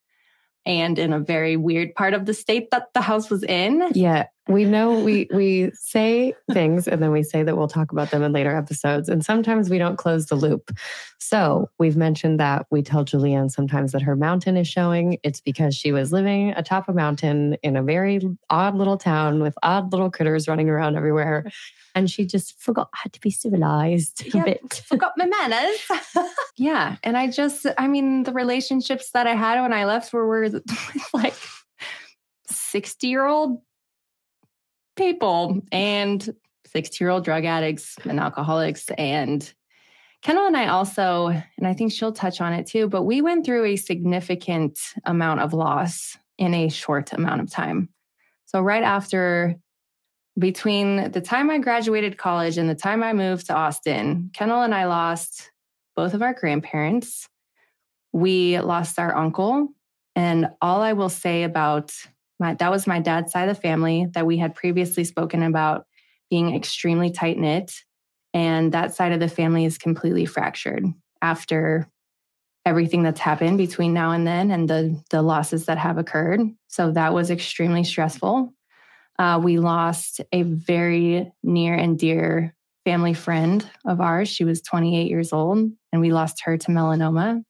and 0.64 0.98
in 0.98 1.12
a 1.12 1.18
very 1.18 1.56
weird 1.56 1.94
part 1.94 2.14
of 2.14 2.26
the 2.26 2.34
state 2.34 2.70
that 2.70 2.88
the 2.94 3.00
house 3.00 3.30
was 3.30 3.42
in. 3.42 3.82
Yeah, 3.92 4.26
we 4.48 4.64
know 4.64 4.98
we 4.98 5.28
we 5.32 5.70
say 5.74 6.34
things 6.52 6.88
and 6.88 7.02
then 7.02 7.12
we 7.12 7.22
say 7.22 7.42
that 7.42 7.56
we'll 7.56 7.68
talk 7.68 7.92
about 7.92 8.10
them 8.10 8.22
in 8.22 8.32
later 8.32 8.56
episodes 8.56 9.08
and 9.08 9.24
sometimes 9.24 9.70
we 9.70 9.78
don't 9.78 9.96
close 9.96 10.26
the 10.26 10.34
loop. 10.34 10.70
So, 11.18 11.70
we've 11.78 11.96
mentioned 11.96 12.40
that 12.40 12.66
we 12.70 12.82
tell 12.82 13.04
Julianne 13.04 13.50
sometimes 13.50 13.92
that 13.92 14.02
her 14.02 14.16
mountain 14.16 14.56
is 14.56 14.66
showing. 14.66 15.18
It's 15.22 15.40
because 15.40 15.76
she 15.76 15.92
was 15.92 16.12
living 16.12 16.50
atop 16.50 16.88
a 16.88 16.92
mountain 16.92 17.56
in 17.62 17.76
a 17.76 17.82
very 17.82 18.20
odd 18.48 18.74
little 18.74 18.96
town 18.96 19.40
with 19.40 19.54
odd 19.62 19.92
little 19.92 20.10
critters 20.10 20.48
running 20.48 20.68
around 20.68 20.96
everywhere 20.96 21.44
and 21.94 22.10
she 22.10 22.24
just 22.24 22.60
forgot 22.60 22.88
how 22.92 23.10
to 23.12 23.20
be 23.20 23.30
civilized 23.30 24.34
a 24.34 24.42
bit. 24.42 24.82
Forgot 24.86 25.12
my 25.16 25.26
manners. 25.26 26.30
yeah. 26.56 26.96
And 27.02 27.16
I 27.16 27.28
just, 27.30 27.66
I 27.78 27.88
mean, 27.88 28.22
the 28.24 28.32
relationships 28.32 29.10
that 29.12 29.26
I 29.26 29.34
had 29.34 29.60
when 29.60 29.72
I 29.72 29.84
left 29.84 30.12
were, 30.12 30.26
were 30.26 30.62
like 31.12 31.34
60 32.46 33.06
year 33.06 33.26
old 33.26 33.60
people 35.00 35.62
and 35.72 36.34
60 36.66 37.02
year 37.02 37.10
old 37.10 37.24
drug 37.24 37.46
addicts 37.46 37.96
and 38.04 38.20
alcoholics. 38.20 38.90
And 38.98 39.50
Kendall 40.22 40.46
and 40.46 40.56
I 40.56 40.68
also, 40.68 41.28
and 41.28 41.66
I 41.66 41.72
think 41.72 41.92
she'll 41.92 42.12
touch 42.12 42.42
on 42.42 42.52
it 42.52 42.66
too, 42.66 42.86
but 42.88 43.04
we 43.04 43.22
went 43.22 43.46
through 43.46 43.64
a 43.64 43.76
significant 43.76 44.78
amount 45.06 45.40
of 45.40 45.54
loss 45.54 46.18
in 46.36 46.52
a 46.52 46.68
short 46.68 47.14
amount 47.14 47.40
of 47.40 47.50
time. 47.50 47.88
So, 48.44 48.60
right 48.60 48.82
after 48.82 49.56
between 50.38 51.10
the 51.10 51.20
time 51.20 51.48
I 51.50 51.58
graduated 51.58 52.18
college 52.18 52.58
and 52.58 52.68
the 52.68 52.74
time 52.74 53.02
I 53.02 53.12
moved 53.12 53.46
to 53.46 53.54
Austin, 53.54 54.30
Kendall 54.34 54.62
and 54.62 54.74
I 54.74 54.84
lost 54.84 55.50
both 55.96 56.12
of 56.12 56.22
our 56.22 56.34
grandparents. 56.34 57.28
We 58.12 58.58
lost 58.60 58.98
our 58.98 59.16
uncle. 59.16 59.68
And 60.16 60.50
all 60.60 60.82
I 60.82 60.92
will 60.92 61.08
say 61.08 61.44
about 61.44 61.92
my, 62.40 62.54
that 62.54 62.70
was 62.70 62.86
my 62.86 62.98
dad's 62.98 63.32
side 63.32 63.48
of 63.48 63.54
the 63.54 63.60
family 63.60 64.06
that 64.14 64.26
we 64.26 64.38
had 64.38 64.54
previously 64.54 65.04
spoken 65.04 65.42
about 65.42 65.86
being 66.30 66.54
extremely 66.54 67.10
tight 67.10 67.38
knit. 67.38 67.72
And 68.32 68.72
that 68.72 68.94
side 68.94 69.12
of 69.12 69.20
the 69.20 69.28
family 69.28 69.64
is 69.64 69.78
completely 69.78 70.24
fractured 70.24 70.84
after 71.20 71.88
everything 72.64 73.02
that's 73.02 73.20
happened 73.20 73.58
between 73.58 73.92
now 73.92 74.12
and 74.12 74.26
then 74.26 74.50
and 74.50 74.68
the 74.68 75.02
the 75.10 75.22
losses 75.22 75.66
that 75.66 75.78
have 75.78 75.98
occurred. 75.98 76.40
So 76.68 76.92
that 76.92 77.14
was 77.14 77.30
extremely 77.30 77.84
stressful. 77.84 78.52
Uh, 79.18 79.40
we 79.42 79.58
lost 79.58 80.20
a 80.32 80.42
very 80.42 81.30
near 81.42 81.74
and 81.74 81.98
dear 81.98 82.54
family 82.84 83.14
friend 83.14 83.68
of 83.84 84.00
ours. 84.00 84.28
She 84.28 84.44
was 84.44 84.62
28 84.62 85.08
years 85.08 85.32
old, 85.32 85.70
and 85.92 86.00
we 86.00 86.12
lost 86.12 86.42
her 86.44 86.56
to 86.56 86.70
melanoma, 86.70 87.42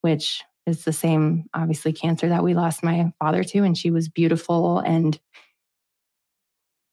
which 0.00 0.42
is 0.66 0.84
the 0.84 0.92
same, 0.92 1.44
obviously, 1.52 1.92
cancer 1.92 2.28
that 2.28 2.44
we 2.44 2.54
lost 2.54 2.82
my 2.82 3.12
father 3.18 3.44
to. 3.44 3.62
And 3.64 3.76
she 3.76 3.90
was 3.90 4.08
beautiful 4.08 4.78
and 4.78 5.18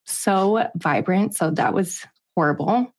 so 0.05 0.69
vibrant. 0.75 1.35
So 1.35 1.51
that 1.51 1.73
was 1.73 2.05
horrible. 2.35 2.93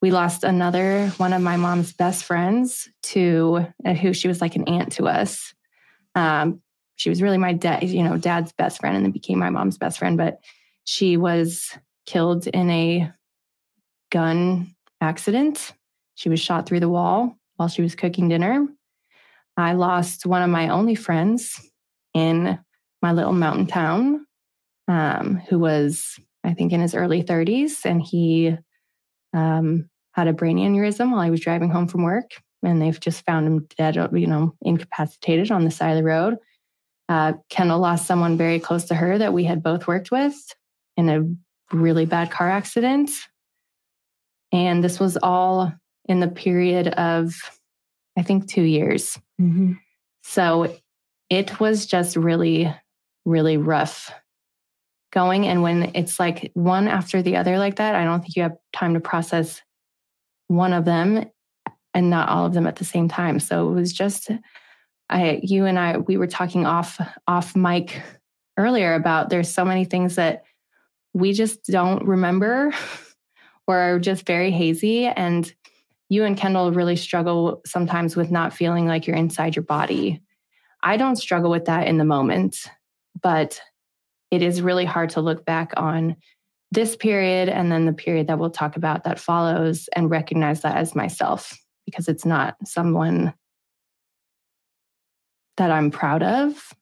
We 0.00 0.10
lost 0.10 0.42
another 0.42 1.08
one 1.18 1.32
of 1.32 1.42
my 1.42 1.56
mom's 1.56 1.92
best 1.92 2.24
friends 2.24 2.88
to 3.04 3.66
uh, 3.84 3.94
who 3.94 4.12
she 4.12 4.26
was 4.26 4.40
like 4.40 4.56
an 4.56 4.68
aunt 4.68 4.92
to 4.92 5.06
us. 5.06 5.54
Um, 6.16 6.60
she 6.96 7.08
was 7.08 7.22
really 7.22 7.38
my 7.38 7.52
dad, 7.52 7.84
you 7.84 8.02
know, 8.02 8.18
dad's 8.18 8.52
best 8.52 8.80
friend, 8.80 8.96
and 8.96 9.04
then 9.04 9.12
became 9.12 9.38
my 9.38 9.50
mom's 9.50 9.78
best 9.78 9.98
friend. 9.98 10.18
But 10.18 10.40
she 10.84 11.16
was 11.16 11.70
killed 12.06 12.48
in 12.48 12.68
a 12.70 13.12
gun 14.10 14.74
accident. 15.00 15.72
She 16.16 16.28
was 16.28 16.40
shot 16.40 16.66
through 16.66 16.80
the 16.80 16.88
wall 16.88 17.36
while 17.56 17.68
she 17.68 17.82
was 17.82 17.94
cooking 17.94 18.28
dinner. 18.28 18.66
I 19.56 19.74
lost 19.74 20.26
one 20.26 20.42
of 20.42 20.50
my 20.50 20.68
only 20.68 20.94
friends 20.94 21.60
in 22.14 22.58
my 23.00 23.12
little 23.12 23.32
mountain 23.32 23.66
town, 23.66 24.26
um, 24.88 25.40
who 25.48 25.58
was, 25.58 26.18
I 26.44 26.54
think, 26.54 26.72
in 26.72 26.80
his 26.80 26.94
early 26.94 27.22
30s. 27.22 27.84
And 27.84 28.00
he 28.00 28.56
um, 29.34 29.88
had 30.12 30.28
a 30.28 30.32
brain 30.32 30.58
aneurysm 30.58 31.10
while 31.10 31.22
he 31.22 31.30
was 31.30 31.40
driving 31.40 31.70
home 31.70 31.88
from 31.88 32.02
work. 32.02 32.30
And 32.62 32.80
they've 32.80 32.98
just 32.98 33.26
found 33.26 33.46
him 33.46 33.66
dead, 33.76 33.96
you 34.12 34.26
know, 34.26 34.54
incapacitated 34.62 35.50
on 35.50 35.64
the 35.64 35.70
side 35.70 35.90
of 35.90 35.96
the 35.96 36.04
road. 36.04 36.36
Uh, 37.08 37.34
Kendall 37.50 37.80
lost 37.80 38.06
someone 38.06 38.36
very 38.36 38.60
close 38.60 38.84
to 38.84 38.94
her 38.94 39.18
that 39.18 39.32
we 39.32 39.44
had 39.44 39.62
both 39.62 39.86
worked 39.86 40.10
with 40.10 40.34
in 40.96 41.08
a 41.08 41.76
really 41.76 42.06
bad 42.06 42.30
car 42.30 42.48
accident. 42.48 43.10
And 44.52 44.84
this 44.84 45.00
was 45.00 45.18
all 45.22 45.72
in 46.06 46.20
the 46.20 46.28
period 46.28 46.88
of, 46.88 47.34
I 48.16 48.22
think, 48.22 48.48
two 48.48 48.62
years. 48.62 49.18
Mm-hmm. 49.40 49.74
So 50.22 50.76
it 51.30 51.58
was 51.60 51.86
just 51.86 52.16
really, 52.16 52.74
really 53.24 53.56
rough 53.56 54.12
going. 55.12 55.46
And 55.46 55.62
when 55.62 55.92
it's 55.94 56.18
like 56.18 56.50
one 56.54 56.88
after 56.88 57.22
the 57.22 57.36
other 57.36 57.58
like 57.58 57.76
that, 57.76 57.94
I 57.94 58.04
don't 58.04 58.20
think 58.20 58.36
you 58.36 58.42
have 58.42 58.56
time 58.72 58.94
to 58.94 59.00
process 59.00 59.62
one 60.48 60.72
of 60.72 60.84
them 60.84 61.24
and 61.94 62.10
not 62.10 62.28
all 62.28 62.46
of 62.46 62.54
them 62.54 62.66
at 62.66 62.76
the 62.76 62.84
same 62.84 63.08
time. 63.08 63.38
So 63.40 63.70
it 63.70 63.74
was 63.74 63.92
just 63.92 64.30
I 65.08 65.40
you 65.42 65.66
and 65.66 65.78
I 65.78 65.98
we 65.98 66.16
were 66.16 66.26
talking 66.26 66.66
off 66.66 67.00
off 67.26 67.54
mic 67.54 68.00
earlier 68.56 68.94
about 68.94 69.28
there's 69.28 69.52
so 69.52 69.64
many 69.64 69.84
things 69.84 70.16
that 70.16 70.44
we 71.14 71.32
just 71.32 71.64
don't 71.64 72.06
remember 72.06 72.72
or 73.66 73.76
are 73.76 73.98
just 73.98 74.26
very 74.26 74.50
hazy 74.50 75.06
and 75.06 75.54
you 76.12 76.24
and 76.24 76.36
Kendall 76.36 76.72
really 76.72 76.94
struggle 76.94 77.62
sometimes 77.64 78.16
with 78.16 78.30
not 78.30 78.52
feeling 78.52 78.86
like 78.86 79.06
you're 79.06 79.16
inside 79.16 79.56
your 79.56 79.62
body. 79.62 80.20
I 80.82 80.98
don't 80.98 81.16
struggle 81.16 81.50
with 81.50 81.64
that 81.64 81.86
in 81.86 81.96
the 81.96 82.04
moment, 82.04 82.66
but 83.22 83.58
it 84.30 84.42
is 84.42 84.60
really 84.60 84.84
hard 84.84 85.08
to 85.10 85.22
look 85.22 85.46
back 85.46 85.72
on 85.78 86.16
this 86.70 86.96
period 86.96 87.48
and 87.48 87.72
then 87.72 87.86
the 87.86 87.94
period 87.94 88.26
that 88.26 88.38
we'll 88.38 88.50
talk 88.50 88.76
about 88.76 89.04
that 89.04 89.18
follows 89.18 89.88
and 89.96 90.10
recognize 90.10 90.60
that 90.60 90.76
as 90.76 90.94
myself 90.94 91.58
because 91.86 92.08
it's 92.08 92.26
not 92.26 92.56
someone 92.62 93.32
that 95.56 95.70
I'm 95.70 95.90
proud 95.90 96.22
of 96.22 96.74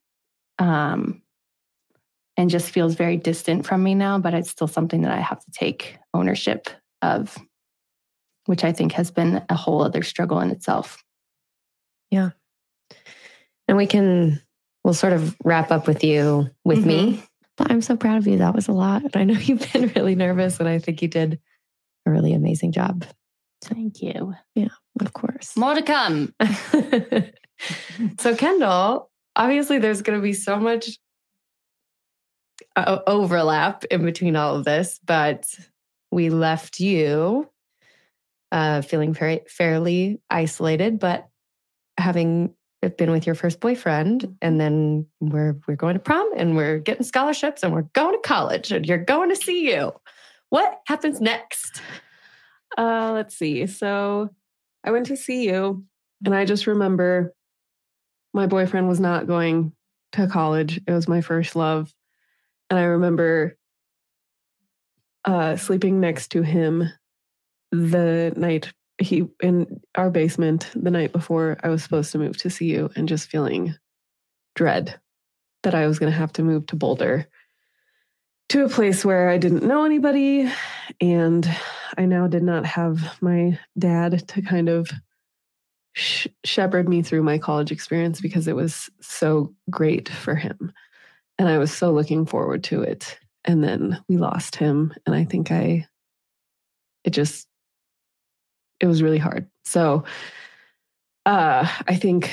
um, 0.58 1.22
and 2.36 2.50
just 2.50 2.72
feels 2.72 2.96
very 2.96 3.16
distant 3.16 3.64
from 3.64 3.80
me 3.84 3.94
now, 3.94 4.18
but 4.18 4.34
it's 4.34 4.50
still 4.50 4.66
something 4.66 5.02
that 5.02 5.12
I 5.12 5.20
have 5.20 5.38
to 5.44 5.50
take 5.52 5.98
ownership 6.14 6.68
of, 7.00 7.38
which 8.50 8.64
I 8.64 8.72
think 8.72 8.92
has 8.92 9.10
been 9.10 9.42
a 9.48 9.54
whole 9.54 9.82
other 9.82 10.02
struggle 10.02 10.40
in 10.40 10.50
itself. 10.50 11.02
Yeah. 12.10 12.30
And 13.68 13.76
we 13.76 13.86
can, 13.86 14.42
we'll 14.84 14.94
sort 14.94 15.12
of 15.12 15.36
wrap 15.44 15.70
up 15.70 15.86
with 15.86 16.02
you, 16.02 16.50
with 16.64 16.80
mm-hmm. 16.80 16.88
me 16.88 17.22
but 17.60 17.70
I'm 17.70 17.82
so 17.82 17.94
proud 17.94 18.16
of 18.16 18.26
you. 18.26 18.38
That 18.38 18.54
was 18.54 18.68
a 18.68 18.72
lot. 18.72 19.02
And 19.02 19.14
I 19.14 19.24
know 19.24 19.34
you've 19.38 19.70
been 19.70 19.92
really 19.94 20.14
nervous, 20.14 20.58
and 20.58 20.68
I 20.68 20.78
think 20.78 21.02
you 21.02 21.08
did 21.08 21.38
a 22.06 22.10
really 22.10 22.32
amazing 22.32 22.72
job. 22.72 23.04
Thank 23.62 24.00
you. 24.00 24.34
Yeah, 24.54 24.68
of 24.98 25.12
course. 25.12 25.54
More 25.58 25.74
to 25.74 25.82
come. 25.82 26.34
so, 28.18 28.34
Kendall, 28.34 29.10
obviously, 29.36 29.78
there's 29.78 30.00
going 30.00 30.18
to 30.18 30.22
be 30.22 30.32
so 30.32 30.56
much 30.56 30.98
uh, 32.76 33.00
overlap 33.06 33.84
in 33.84 34.06
between 34.06 34.36
all 34.36 34.56
of 34.56 34.64
this, 34.64 34.98
but 35.04 35.46
we 36.10 36.30
left 36.30 36.80
you 36.80 37.46
uh, 38.52 38.82
feeling 38.82 39.12
very 39.12 39.42
fairly 39.48 40.20
isolated, 40.30 40.98
but 40.98 41.28
having 41.98 42.54
been 42.96 43.10
with 43.10 43.26
your 43.26 43.34
first 43.34 43.60
boyfriend 43.60 44.22
mm-hmm. 44.22 44.32
and 44.40 44.60
then 44.60 45.06
we're 45.20 45.58
we're 45.66 45.76
going 45.76 45.94
to 45.94 46.00
prom 46.00 46.30
and 46.36 46.56
we're 46.56 46.78
getting 46.78 47.04
scholarships 47.04 47.62
and 47.62 47.72
we're 47.72 47.82
going 47.92 48.12
to 48.12 48.26
college 48.26 48.72
and 48.72 48.86
you're 48.86 48.98
going 48.98 49.34
to 49.34 49.36
CU. 49.36 49.92
What 50.48 50.80
happens 50.86 51.20
next? 51.20 51.82
Uh 52.78 53.12
let's 53.12 53.36
see. 53.36 53.66
So 53.66 54.30
I 54.82 54.92
went 54.92 55.06
to 55.06 55.16
CU, 55.16 55.82
and 56.24 56.34
I 56.34 56.46
just 56.46 56.66
remember 56.66 57.34
my 58.32 58.46
boyfriend 58.46 58.88
was 58.88 59.00
not 59.00 59.26
going 59.26 59.72
to 60.12 60.26
college. 60.26 60.80
It 60.86 60.92
was 60.92 61.06
my 61.06 61.20
first 61.20 61.54
love. 61.54 61.92
And 62.70 62.78
I 62.78 62.84
remember 62.84 63.58
uh 65.26 65.56
sleeping 65.56 66.00
next 66.00 66.28
to 66.28 66.42
him 66.42 66.88
the 67.72 68.32
night 68.36 68.72
he 68.98 69.26
in 69.42 69.80
our 69.94 70.10
basement 70.10 70.70
the 70.74 70.90
night 70.90 71.12
before 71.12 71.58
I 71.62 71.68
was 71.68 71.82
supposed 71.82 72.12
to 72.12 72.18
move 72.18 72.36
to 72.38 72.50
CU 72.50 72.90
and 72.96 73.08
just 73.08 73.30
feeling 73.30 73.74
dread 74.54 75.00
that 75.62 75.74
I 75.74 75.86
was 75.86 75.98
going 75.98 76.12
to 76.12 76.18
have 76.18 76.32
to 76.34 76.42
move 76.42 76.66
to 76.66 76.76
Boulder 76.76 77.26
to 78.50 78.64
a 78.64 78.68
place 78.68 79.04
where 79.04 79.28
I 79.30 79.38
didn't 79.38 79.62
know 79.62 79.84
anybody 79.84 80.50
and 81.00 81.48
I 81.96 82.04
now 82.06 82.26
did 82.26 82.42
not 82.42 82.66
have 82.66 83.16
my 83.22 83.58
dad 83.78 84.26
to 84.28 84.42
kind 84.42 84.68
of 84.68 84.90
sh- 85.92 86.26
shepherd 86.44 86.88
me 86.88 87.02
through 87.02 87.22
my 87.22 87.38
college 87.38 87.70
experience 87.70 88.20
because 88.20 88.48
it 88.48 88.56
was 88.56 88.90
so 89.00 89.54
great 89.70 90.08
for 90.08 90.34
him. 90.34 90.72
And 91.38 91.48
I 91.48 91.58
was 91.58 91.72
so 91.72 91.92
looking 91.92 92.26
forward 92.26 92.64
to 92.64 92.82
it. 92.82 93.18
And 93.44 93.62
then 93.62 94.02
we 94.08 94.16
lost 94.16 94.56
him 94.56 94.92
and 95.06 95.14
I 95.14 95.24
think 95.24 95.50
I 95.50 95.86
it 97.04 97.10
just 97.10 97.46
it 98.80 98.86
was 98.86 99.02
really 99.02 99.18
hard. 99.18 99.46
So 99.64 100.04
uh, 101.26 101.68
I 101.86 101.96
think 101.96 102.30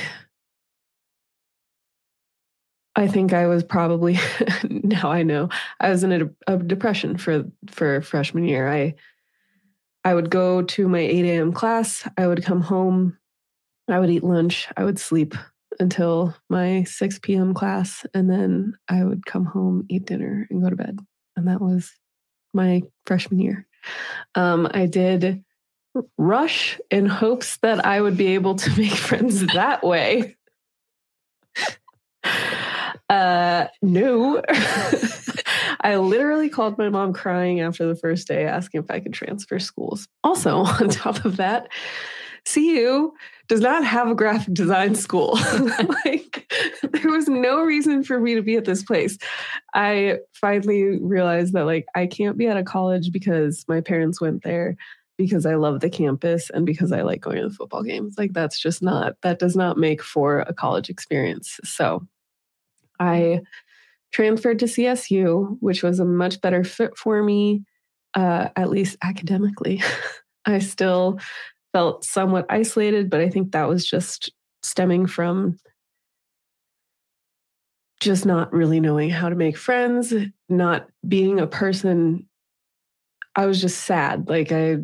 I 2.96 3.08
think 3.08 3.32
I 3.32 3.46
was 3.46 3.64
probably 3.64 4.18
now 4.70 5.12
I 5.12 5.24
know 5.24 5.50
I 5.80 5.90
was 5.90 6.04
in 6.04 6.12
a, 6.12 6.54
a, 6.54 6.58
depression 6.58 7.18
for 7.18 7.46
for 7.70 8.02
freshman 8.02 8.46
year. 8.46 8.68
I 8.68 8.96
I 10.04 10.16
would 10.16 10.30
go 10.30 10.62
to 10.62 10.88
my 10.88 11.00
8 11.00 11.26
a.m. 11.26 11.54
class. 11.54 12.08
I 12.18 12.28
would 12.28 12.44
come 12.44 12.62
home. 12.62 13.18
I 13.90 14.00
would 14.00 14.10
eat 14.10 14.24
lunch. 14.24 14.68
I 14.78 14.84
would 14.84 15.00
sleep 15.00 15.36
until 15.80 16.36
my 16.50 16.84
6 16.86 17.20
p.m. 17.20 17.54
class, 17.54 18.06
and 18.14 18.30
then 18.30 18.74
I 18.88 19.04
would 19.04 19.26
come 19.26 19.46
home, 19.46 19.86
eat 19.90 20.06
dinner, 20.06 20.48
and 20.50 20.64
go 20.64 20.70
to 20.70 20.76
bed. 20.76 21.00
And 21.36 21.48
that 21.48 21.62
was 21.62 21.92
my 22.54 22.82
freshman 23.06 23.40
year. 23.40 23.68
Um, 24.34 24.68
I 24.74 24.86
did 24.86 25.44
rush 26.18 26.80
in 26.90 27.06
hopes 27.06 27.58
that 27.58 27.86
I 27.86 28.02
would 28.02 28.18
be 28.18 28.28
able 28.36 28.56
to 28.56 28.78
make 28.78 28.92
friends 29.10 29.46
that 29.48 29.84
way. 29.84 30.36
Uh, 33.10 33.68
no. 33.82 34.42
I 35.82 35.96
literally 35.98 36.50
called 36.50 36.78
my 36.78 36.90
mom 36.90 37.14
crying 37.14 37.62
after 37.62 37.88
the 37.88 37.96
first 37.96 38.28
day, 38.28 38.46
asking 38.46 38.82
if 38.82 38.92
I 38.92 39.00
could 39.00 39.14
transfer 39.14 39.60
schools. 39.60 40.08
Also, 40.24 40.58
on 40.66 40.90
top 40.90 41.24
of 41.26 41.38
that, 41.38 41.70
CU 42.46 43.12
does 43.48 43.62
not 43.62 43.86
have 43.86 44.10
a 44.10 44.16
graphic 44.16 44.54
design 44.54 44.96
school. 44.96 45.40
like, 46.06 46.54
there 46.84 47.12
was 47.12 47.30
no 47.30 47.62
reason 47.62 48.04
for 48.04 48.20
me 48.20 48.36
to 48.36 48.42
be 48.42 48.56
at 48.56 48.66
this 48.66 48.84
place. 48.84 49.18
I 49.74 50.20
finally 50.34 51.00
realized 51.00 51.54
that, 51.54 51.66
like, 51.66 51.86
I 51.96 52.08
can't 52.08 52.38
be 52.38 52.48
at 52.48 52.58
a 52.58 52.64
college 52.64 53.12
because 53.12 53.64
my 53.68 53.80
parents 53.80 54.20
went 54.20 54.44
there 54.44 54.76
because 55.18 55.46
I 55.46 55.56
love 55.56 55.80
the 55.80 55.90
campus 55.90 56.50
and 56.50 56.66
because 56.66 56.92
I 56.92 57.02
like 57.02 57.22
going 57.22 57.38
to 57.38 57.50
the 57.50 57.54
football 57.54 57.84
games. 57.84 58.16
Like 58.18 58.34
that's 58.34 58.60
just 58.60 58.82
not 58.82 59.16
that 59.24 59.40
does 59.40 59.56
not 59.56 59.78
make 59.78 60.02
for 60.02 60.42
a 60.42 60.54
college 60.54 60.90
experience. 60.90 61.60
So 61.64 62.06
I 63.00 63.42
transferred 64.12 64.60
to 64.60 64.66
CSU, 64.66 65.58
which 65.60 65.84
was 65.84 66.00
a 66.00 66.06
much 66.06 66.40
better 66.42 66.64
fit 66.64 66.98
for 66.98 67.22
me, 67.24 67.64
uh, 68.14 68.50
at 68.56 68.70
least 68.70 68.98
academically. 69.04 69.82
I 70.46 70.60
still 70.60 71.20
felt 71.74 72.06
somewhat 72.06 72.46
isolated, 72.50 73.10
but 73.10 73.20
I 73.20 73.30
think 73.30 73.52
that 73.52 73.68
was 73.68 73.86
just 73.86 74.32
stemming 74.64 75.08
from 75.08 75.58
just 78.00 78.26
not 78.26 78.54
really 78.54 78.80
knowing 78.80 79.10
how 79.10 79.28
to 79.30 79.36
make 79.36 79.58
friends, 79.58 80.14
not 80.50 80.88
being 81.08 81.40
a 81.40 81.48
person. 81.48 82.27
I 83.38 83.46
was 83.46 83.62
just 83.62 83.86
sad. 83.86 84.28
Like 84.28 84.52
I 84.52 84.80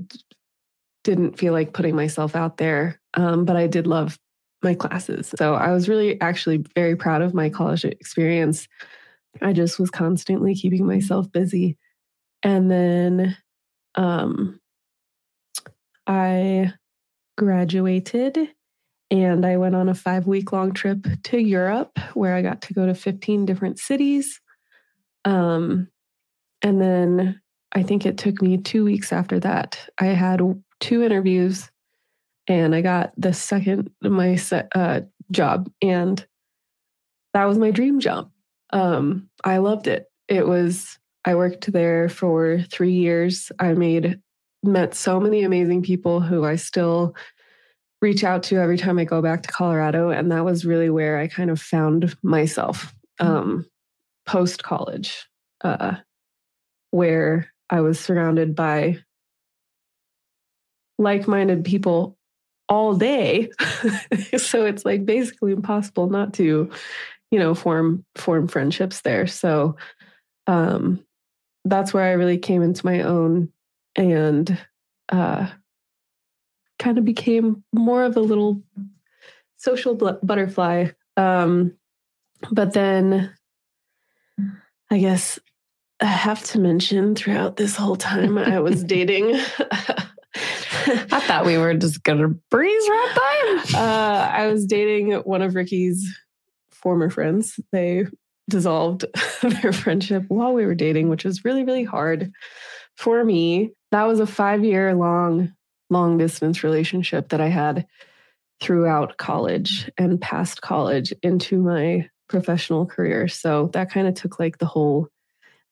didn't 1.03 1.37
feel 1.37 1.53
like 1.53 1.73
putting 1.73 1.95
myself 1.95 2.35
out 2.35 2.57
there. 2.57 3.01
Um, 3.15 3.45
but 3.45 3.55
I 3.55 3.67
did 3.67 3.87
love 3.87 4.17
my 4.63 4.75
classes. 4.75 5.33
So 5.35 5.55
I 5.55 5.71
was 5.71 5.89
really 5.89 6.21
actually 6.21 6.63
very 6.75 6.95
proud 6.95 7.21
of 7.21 7.33
my 7.33 7.49
college 7.49 7.83
experience. 7.83 8.67
I 9.41 9.51
just 9.51 9.79
was 9.79 9.89
constantly 9.89 10.55
keeping 10.55 10.85
myself 10.85 11.31
busy. 11.31 11.77
And 12.43 12.71
then 12.71 13.37
um, 13.95 14.59
I 16.07 16.73
graduated 17.37 18.37
and 19.09 19.45
I 19.45 19.57
went 19.57 19.75
on 19.75 19.89
a 19.89 19.95
five 19.95 20.27
week 20.27 20.51
long 20.51 20.73
trip 20.73 21.05
to 21.23 21.37
Europe 21.37 21.99
where 22.13 22.35
I 22.35 22.41
got 22.41 22.61
to 22.63 22.73
go 22.73 22.85
to 22.85 22.93
15 22.93 23.45
different 23.45 23.79
cities. 23.79 24.39
Um, 25.25 25.89
and 26.61 26.79
then 26.81 27.41
I 27.73 27.83
think 27.83 28.05
it 28.05 28.17
took 28.17 28.41
me 28.41 28.57
two 28.57 28.85
weeks 28.85 29.11
after 29.11 29.39
that. 29.41 29.89
I 29.99 30.07
had 30.07 30.41
two 30.79 31.03
interviews 31.03 31.69
and 32.47 32.75
I 32.75 32.81
got 32.81 33.13
the 33.17 33.33
second, 33.33 33.89
my 34.01 34.37
uh, 34.75 35.01
job. 35.31 35.71
And 35.81 36.25
that 37.33 37.45
was 37.45 37.57
my 37.57 37.71
dream 37.71 37.99
job. 37.99 38.29
Um, 38.71 39.29
I 39.43 39.57
loved 39.57 39.87
it. 39.87 40.05
It 40.27 40.47
was, 40.47 40.99
I 41.25 41.35
worked 41.35 41.71
there 41.71 42.09
for 42.09 42.61
three 42.69 42.93
years. 42.93 43.51
I 43.59 43.73
made, 43.73 44.19
met 44.61 44.93
so 44.93 45.19
many 45.19 45.43
amazing 45.43 45.83
people 45.83 46.19
who 46.19 46.45
I 46.45 46.57
still 46.57 47.15
reach 48.01 48.23
out 48.23 48.43
to 48.43 48.57
every 48.57 48.77
time 48.77 48.99
I 48.99 49.05
go 49.05 49.21
back 49.21 49.43
to 49.43 49.51
Colorado. 49.51 50.09
And 50.09 50.31
that 50.31 50.45
was 50.45 50.65
really 50.65 50.89
where 50.89 51.17
I 51.17 51.27
kind 51.27 51.49
of 51.49 51.61
found 51.61 52.15
myself 52.21 52.93
mm. 53.19 53.25
um, 53.25 53.65
post 54.25 54.63
college, 54.63 55.27
uh, 55.63 55.95
where 56.91 57.52
I 57.69 57.81
was 57.81 57.99
surrounded 57.99 58.55
by 58.55 58.99
like 60.97 61.27
minded 61.27 61.65
people 61.65 62.17
all 62.69 62.95
day. 62.95 63.49
so 64.37 64.65
it's 64.65 64.85
like 64.85 65.05
basically 65.05 65.51
impossible 65.51 66.09
not 66.09 66.33
to, 66.35 66.69
you 67.31 67.39
know, 67.39 67.53
form 67.53 68.05
form 68.15 68.47
friendships 68.47 69.01
there. 69.01 69.27
So 69.27 69.75
um 70.47 71.03
that's 71.65 71.93
where 71.93 72.03
I 72.03 72.11
really 72.11 72.37
came 72.37 72.61
into 72.61 72.85
my 72.85 73.01
own 73.01 73.49
and 73.95 74.57
uh 75.09 75.49
kind 76.79 76.97
of 76.97 77.05
became 77.05 77.63
more 77.73 78.03
of 78.03 78.17
a 78.17 78.21
little 78.21 78.61
social 79.57 79.95
butterfly. 79.95 80.87
Um, 81.15 81.73
but 82.51 82.73
then 82.73 83.33
I 84.91 84.99
guess 84.99 85.39
I 86.03 86.07
have 86.07 86.43
to 86.47 86.59
mention 86.59 87.15
throughout 87.15 87.55
this 87.55 87.77
whole 87.77 87.95
time 87.95 88.37
I 88.37 88.59
was 88.59 88.83
dating. 88.95 89.35
I 89.35 91.19
thought 91.21 91.45
we 91.45 91.57
were 91.57 91.73
just 91.75 92.03
gonna 92.03 92.27
breeze 92.51 92.89
right 92.89 93.63
by. 93.71 93.79
Uh, 93.79 94.31
I 94.33 94.47
was 94.47 94.65
dating 94.65 95.13
one 95.13 95.41
of 95.41 95.53
Rikki's 95.53 96.05
former 96.71 97.09
friends. 97.09 97.57
They 97.71 98.07
dissolved 98.49 99.05
their 99.41 99.71
friendship 99.71 100.25
while 100.27 100.53
we 100.53 100.65
were 100.65 100.75
dating, 100.75 101.07
which 101.07 101.23
was 101.23 101.45
really, 101.45 101.63
really 101.63 101.85
hard 101.85 102.33
for 102.97 103.23
me. 103.23 103.71
That 103.91 104.03
was 104.03 104.19
a 104.19 104.27
five 104.27 104.65
year 104.65 104.93
long 104.93 105.53
long 105.89 106.17
distance 106.17 106.65
relationship 106.65 107.29
that 107.29 107.39
I 107.39 107.47
had 107.47 107.87
throughout 108.59 109.17
college 109.17 109.89
and 109.97 110.19
past 110.19 110.61
college 110.61 111.13
into 111.23 111.61
my 111.61 112.09
professional 112.27 112.85
career. 112.85 113.29
So 113.29 113.69
that 113.71 113.89
kind 113.89 114.07
of 114.07 114.15
took 114.15 114.37
like 114.37 114.57
the 114.57 114.65
whole 114.65 115.07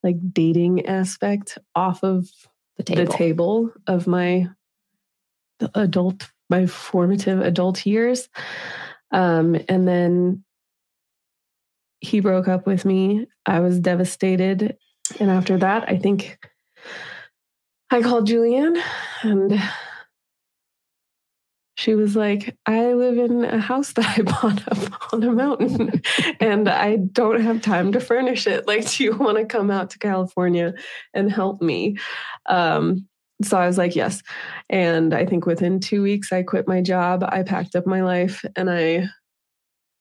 like 0.04 0.18
dating 0.34 0.86
aspect 0.86 1.58
off 1.76 2.04
of 2.04 2.30
the 2.78 2.84
table, 2.84 3.06
the 3.06 3.18
table 3.18 3.72
of 3.88 4.08
my 4.08 4.50
adult 5.76 6.30
my 6.50 6.66
formative 6.66 7.40
adult 7.40 7.86
years. 7.86 8.28
Um, 9.12 9.56
and 9.70 9.88
then 9.88 10.44
he 12.02 12.20
broke 12.20 12.48
up 12.48 12.66
with 12.66 12.84
me. 12.84 13.28
I 13.46 13.62
was 13.62 13.80
devastated. 13.80 14.78
And 15.20 15.32
after 15.32 15.58
that, 15.58 15.88
I 15.88 15.98
think 15.98 16.38
I 17.90 18.02
called 18.02 18.28
Julianne 18.28 18.82
and 19.24 19.62
she 21.82 21.96
was 21.96 22.16
like, 22.16 22.56
I 22.68 22.94
live 22.94 23.18
in 23.18 23.44
a 23.44 23.58
house 23.58 23.94
that 23.94 24.20
I 24.20 24.22
bought 24.42 24.68
up 24.68 25.14
on 25.14 25.24
a 25.24 25.32
mountain 25.32 26.04
and 26.40 26.70
I 26.70 26.98
don't 26.98 27.42
have 27.42 27.64
time 27.64 27.92
to 27.94 28.00
furnish 28.00 28.46
it. 28.46 28.68
Like, 28.68 28.88
do 28.92 29.04
you 29.04 29.16
want 29.18 29.40
to 29.40 29.46
come 29.46 29.72
out 29.72 29.90
to 29.90 29.98
California 29.98 30.76
and 31.16 31.32
help 31.32 31.60
me? 31.60 31.98
Um, 32.48 33.08
so 33.42 33.58
I 33.58 33.66
was 33.66 33.80
like, 33.80 33.96
yes. 33.96 34.22
And 34.70 35.12
I 35.12 35.26
think 35.26 35.48
within 35.48 35.80
two 35.80 36.04
weeks, 36.04 36.32
I 36.32 36.44
quit 36.44 36.68
my 36.68 36.82
job. 36.82 37.24
I 37.28 37.42
packed 37.42 37.76
up 37.76 37.88
my 37.88 38.04
life 38.04 38.46
and 38.56 38.70
I 38.70 39.08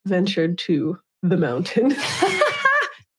ventured 0.05 0.59
to 0.59 0.99
the 1.23 1.37
mountain 1.37 1.95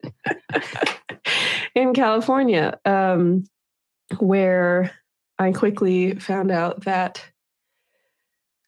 in 1.74 1.94
California, 1.94 2.78
um, 2.84 3.42
where 4.18 4.92
I 5.36 5.50
quickly 5.50 6.14
found 6.14 6.52
out 6.52 6.84
that 6.84 7.24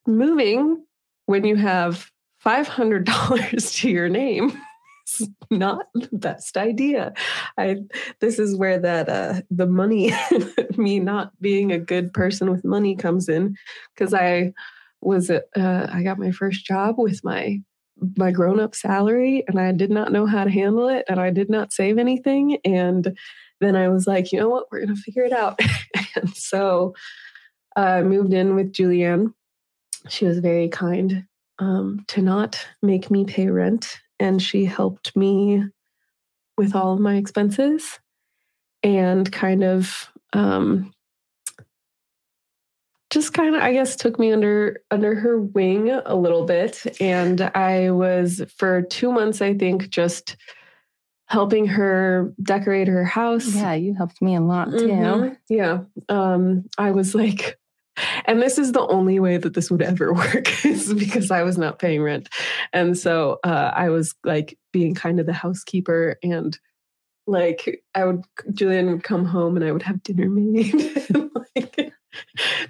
moving 0.07 0.83
when 1.25 1.45
you 1.45 1.55
have 1.55 2.11
$500 2.45 3.75
to 3.81 3.89
your 3.89 4.09
name 4.09 4.59
is 5.19 5.29
not 5.49 5.87
the 5.93 6.09
best 6.11 6.57
idea. 6.57 7.13
I 7.57 7.77
this 8.19 8.39
is 8.39 8.55
where 8.55 8.79
that 8.79 9.09
uh 9.09 9.41
the 9.49 9.67
money 9.67 10.13
me 10.77 10.99
not 10.99 11.31
being 11.41 11.71
a 11.71 11.79
good 11.79 12.13
person 12.13 12.51
with 12.51 12.63
money 12.63 12.95
comes 12.95 13.29
in 13.29 13.55
because 13.93 14.13
I 14.13 14.53
was 15.01 15.29
uh, 15.29 15.41
I 15.55 16.01
got 16.03 16.19
my 16.19 16.31
first 16.31 16.65
job 16.65 16.95
with 16.97 17.23
my 17.23 17.61
my 18.17 18.31
grown 18.31 18.59
up 18.59 18.75
salary 18.75 19.43
and 19.47 19.59
I 19.59 19.71
did 19.71 19.89
not 19.89 20.11
know 20.11 20.25
how 20.25 20.43
to 20.43 20.49
handle 20.49 20.89
it 20.89 21.05
and 21.07 21.19
I 21.19 21.29
did 21.29 21.49
not 21.49 21.71
save 21.71 21.97
anything 21.97 22.57
and 22.65 23.17
then 23.61 23.75
I 23.75 23.87
was 23.87 24.05
like, 24.05 24.31
you 24.31 24.39
know 24.39 24.49
what, 24.49 24.65
we're 24.69 24.85
going 24.85 24.95
to 24.95 25.01
figure 25.01 25.23
it 25.23 25.31
out. 25.31 25.59
and 26.15 26.35
so 26.35 26.93
I 27.75 28.01
moved 28.01 28.33
in 28.33 28.55
with 28.55 28.73
Julianne 28.73 29.33
she 30.07 30.25
was 30.25 30.39
very 30.39 30.69
kind 30.69 31.25
um, 31.59 32.03
to 32.09 32.21
not 32.21 32.65
make 32.81 33.09
me 33.09 33.25
pay 33.25 33.47
rent, 33.47 33.97
and 34.19 34.41
she 34.41 34.65
helped 34.65 35.15
me 35.15 35.63
with 36.57 36.75
all 36.75 36.93
of 36.93 36.99
my 36.99 37.15
expenses 37.15 37.99
and 38.83 39.31
kind 39.31 39.63
of 39.63 40.09
um, 40.33 40.93
just 43.15 43.33
kind 43.33 43.55
of 43.55 43.61
i 43.61 43.71
guess 43.71 43.95
took 43.95 44.19
me 44.19 44.33
under 44.33 44.81
under 44.91 45.15
her 45.15 45.39
wing 45.39 45.89
a 45.89 46.15
little 46.15 46.43
bit 46.43 46.99
and 46.99 47.39
i 47.55 47.89
was 47.89 48.41
for 48.57 48.81
two 48.81 49.09
months 49.11 49.41
i 49.41 49.53
think 49.53 49.89
just 49.89 50.35
helping 51.27 51.65
her 51.65 52.33
decorate 52.43 52.89
her 52.89 53.05
house 53.05 53.55
yeah 53.55 53.73
you 53.73 53.93
helped 53.93 54.21
me 54.21 54.35
a 54.35 54.41
lot 54.41 54.69
too 54.69 54.87
mm-hmm. 54.87 55.33
yeah 55.47 55.79
um 56.09 56.65
i 56.77 56.91
was 56.91 57.15
like 57.15 57.57
and 58.25 58.41
this 58.41 58.57
is 58.57 58.71
the 58.71 58.85
only 58.87 59.19
way 59.19 59.37
that 59.37 59.53
this 59.53 59.71
would 59.71 59.81
ever 59.81 60.13
work 60.13 60.65
is 60.65 60.93
because 60.93 61.31
I 61.31 61.43
was 61.43 61.57
not 61.57 61.79
paying 61.79 62.01
rent. 62.01 62.29
And 62.73 62.97
so 62.97 63.39
uh, 63.43 63.71
I 63.73 63.89
was 63.89 64.15
like 64.23 64.57
being 64.71 64.95
kind 64.95 65.19
of 65.19 65.25
the 65.25 65.33
housekeeper 65.33 66.17
and 66.23 66.57
like 67.27 67.81
I 67.95 68.05
would 68.05 68.23
Julianne 68.51 68.91
would 68.91 69.03
come 69.03 69.25
home 69.25 69.55
and 69.55 69.65
I 69.65 69.71
would 69.71 69.81
have 69.83 70.03
dinner 70.03 70.29
made 70.29 70.73
and 71.09 71.31
like 71.55 71.93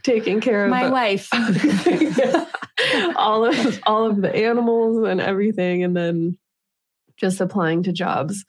taking 0.03 0.39
care 0.39 0.63
of 0.63 0.71
my 0.71 0.85
the, 0.85 0.91
wife. 0.91 1.27
yeah, 1.85 3.13
all 3.17 3.45
of 3.45 3.79
all 3.85 4.05
of 4.09 4.21
the 4.21 4.33
animals 4.33 5.05
and 5.05 5.19
everything 5.19 5.83
and 5.83 5.95
then 5.95 6.37
just 7.17 7.41
applying 7.41 7.83
to 7.83 7.91
jobs 7.91 8.45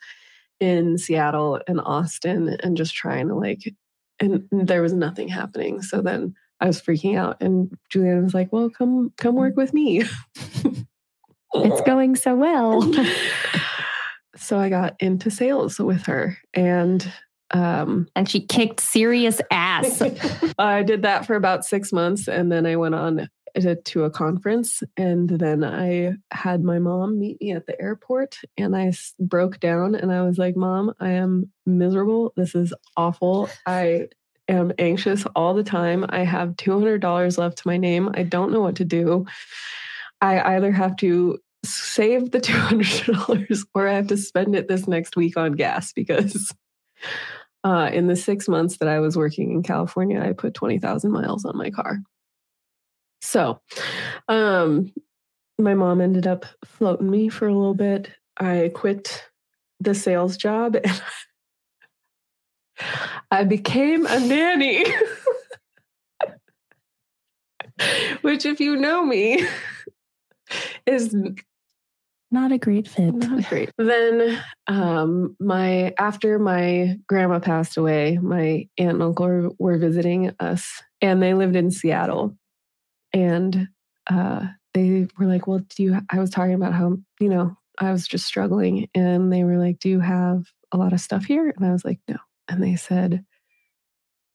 in 0.60 0.96
Seattle 0.96 1.60
and 1.66 1.80
Austin 1.80 2.56
and 2.62 2.76
just 2.76 2.94
trying 2.94 3.28
to 3.28 3.34
like 3.34 3.74
and 4.20 4.46
there 4.52 4.82
was 4.82 4.92
nothing 4.92 5.28
happening. 5.28 5.82
So 5.82 6.00
then 6.00 6.34
I 6.60 6.66
was 6.66 6.80
freaking 6.80 7.18
out. 7.18 7.36
And 7.40 7.76
Julianne 7.92 8.24
was 8.24 8.34
like, 8.34 8.52
well, 8.52 8.70
come, 8.70 9.12
come 9.16 9.34
work 9.34 9.56
with 9.56 9.74
me. 9.74 10.04
it's 11.54 11.80
going 11.82 12.16
so 12.16 12.34
well. 12.34 12.82
so 14.36 14.58
I 14.58 14.68
got 14.68 14.96
into 15.00 15.30
sales 15.30 15.78
with 15.78 16.02
her 16.06 16.38
and 16.54 17.10
um 17.52 18.08
and 18.16 18.28
she 18.28 18.40
kicked 18.40 18.80
serious 18.80 19.40
ass. 19.50 20.02
I 20.58 20.82
did 20.82 21.02
that 21.02 21.26
for 21.26 21.36
about 21.36 21.64
6 21.64 21.92
months 21.92 22.28
and 22.28 22.50
then 22.50 22.66
I 22.66 22.76
went 22.76 22.94
on 22.94 23.28
to, 23.54 23.76
to 23.76 24.04
a 24.04 24.10
conference 24.10 24.82
and 24.96 25.28
then 25.28 25.64
I 25.64 26.16
had 26.30 26.62
my 26.62 26.78
mom 26.78 27.18
meet 27.18 27.40
me 27.40 27.52
at 27.52 27.66
the 27.66 27.80
airport 27.80 28.38
and 28.56 28.76
I 28.76 28.92
broke 29.18 29.60
down 29.60 29.94
and 29.94 30.12
I 30.12 30.22
was 30.22 30.38
like, 30.38 30.56
"Mom, 30.56 30.92
I 31.00 31.10
am 31.10 31.50
miserable. 31.64 32.32
This 32.36 32.54
is 32.54 32.74
awful. 32.96 33.48
I 33.64 34.08
am 34.48 34.72
anxious 34.78 35.24
all 35.34 35.54
the 35.54 35.64
time. 35.64 36.06
I 36.08 36.20
have 36.20 36.50
$200 36.50 37.38
left 37.38 37.58
to 37.58 37.68
my 37.68 37.76
name. 37.76 38.10
I 38.14 38.22
don't 38.22 38.52
know 38.52 38.60
what 38.60 38.76
to 38.76 38.84
do. 38.84 39.26
I 40.20 40.56
either 40.56 40.72
have 40.72 40.96
to 40.96 41.38
save 41.64 42.30
the 42.30 42.40
$200 42.40 43.64
or 43.74 43.88
I 43.88 43.94
have 43.94 44.08
to 44.08 44.16
spend 44.16 44.54
it 44.54 44.68
this 44.68 44.86
next 44.86 45.16
week 45.16 45.36
on 45.36 45.52
gas 45.52 45.92
because 45.92 46.54
uh, 47.64 47.90
in 47.92 48.06
the 48.06 48.16
six 48.16 48.48
months 48.48 48.78
that 48.78 48.88
I 48.88 49.00
was 49.00 49.16
working 49.16 49.50
in 49.50 49.62
California, 49.62 50.20
I 50.20 50.32
put 50.32 50.54
20,000 50.54 51.10
miles 51.10 51.44
on 51.44 51.56
my 51.56 51.70
car. 51.70 51.98
So, 53.20 53.60
um, 54.28 54.92
my 55.58 55.74
mom 55.74 56.00
ended 56.00 56.26
up 56.26 56.44
floating 56.64 57.10
me 57.10 57.28
for 57.28 57.48
a 57.48 57.54
little 57.54 57.74
bit. 57.74 58.10
I 58.36 58.70
quit 58.74 59.24
the 59.80 59.94
sales 59.94 60.36
job 60.36 60.76
and 60.84 61.02
I 63.30 63.44
became 63.44 64.06
a 64.06 64.20
nanny. 64.20 64.84
Which, 68.22 68.46
if 68.46 68.60
you 68.60 68.76
know 68.76 69.04
me, 69.04 69.46
is 70.86 71.14
not 72.30 72.52
a 72.52 72.58
great 72.58 72.88
fit. 72.88 73.14
Not 73.14 73.48
great. 73.48 73.70
Then, 73.78 74.42
um, 74.66 75.36
my 75.38 75.94
after 75.98 76.38
my 76.38 76.98
grandma 77.06 77.38
passed 77.38 77.76
away, 77.76 78.18
my 78.18 78.68
aunt 78.78 78.92
and 78.92 79.02
uncle 79.02 79.54
were, 79.58 79.78
visiting 79.78 80.34
us, 80.40 80.82
and 81.00 81.22
they 81.22 81.34
lived 81.34 81.56
in 81.56 81.70
Seattle, 81.70 82.36
and 83.12 83.68
uh, 84.08 84.46
they 84.74 85.06
were 85.18 85.26
like, 85.26 85.46
"Well, 85.46 85.60
do 85.76 85.82
you?" 85.82 85.98
I 86.10 86.18
was 86.18 86.30
talking 86.30 86.54
about 86.54 86.74
how 86.74 86.96
you 87.20 87.28
know 87.28 87.56
I 87.78 87.92
was 87.92 88.06
just 88.08 88.26
struggling, 88.26 88.88
and 88.94 89.32
they 89.32 89.44
were 89.44 89.58
like, 89.58 89.78
"Do 89.78 89.88
you 89.88 90.00
have 90.00 90.46
a 90.72 90.76
lot 90.78 90.92
of 90.92 91.00
stuff 91.00 91.24
here?" 91.24 91.52
And 91.56 91.66
I 91.66 91.72
was 91.72 91.84
like, 91.84 92.00
"No." 92.08 92.16
And 92.48 92.62
they 92.62 92.76
said, 92.76 93.24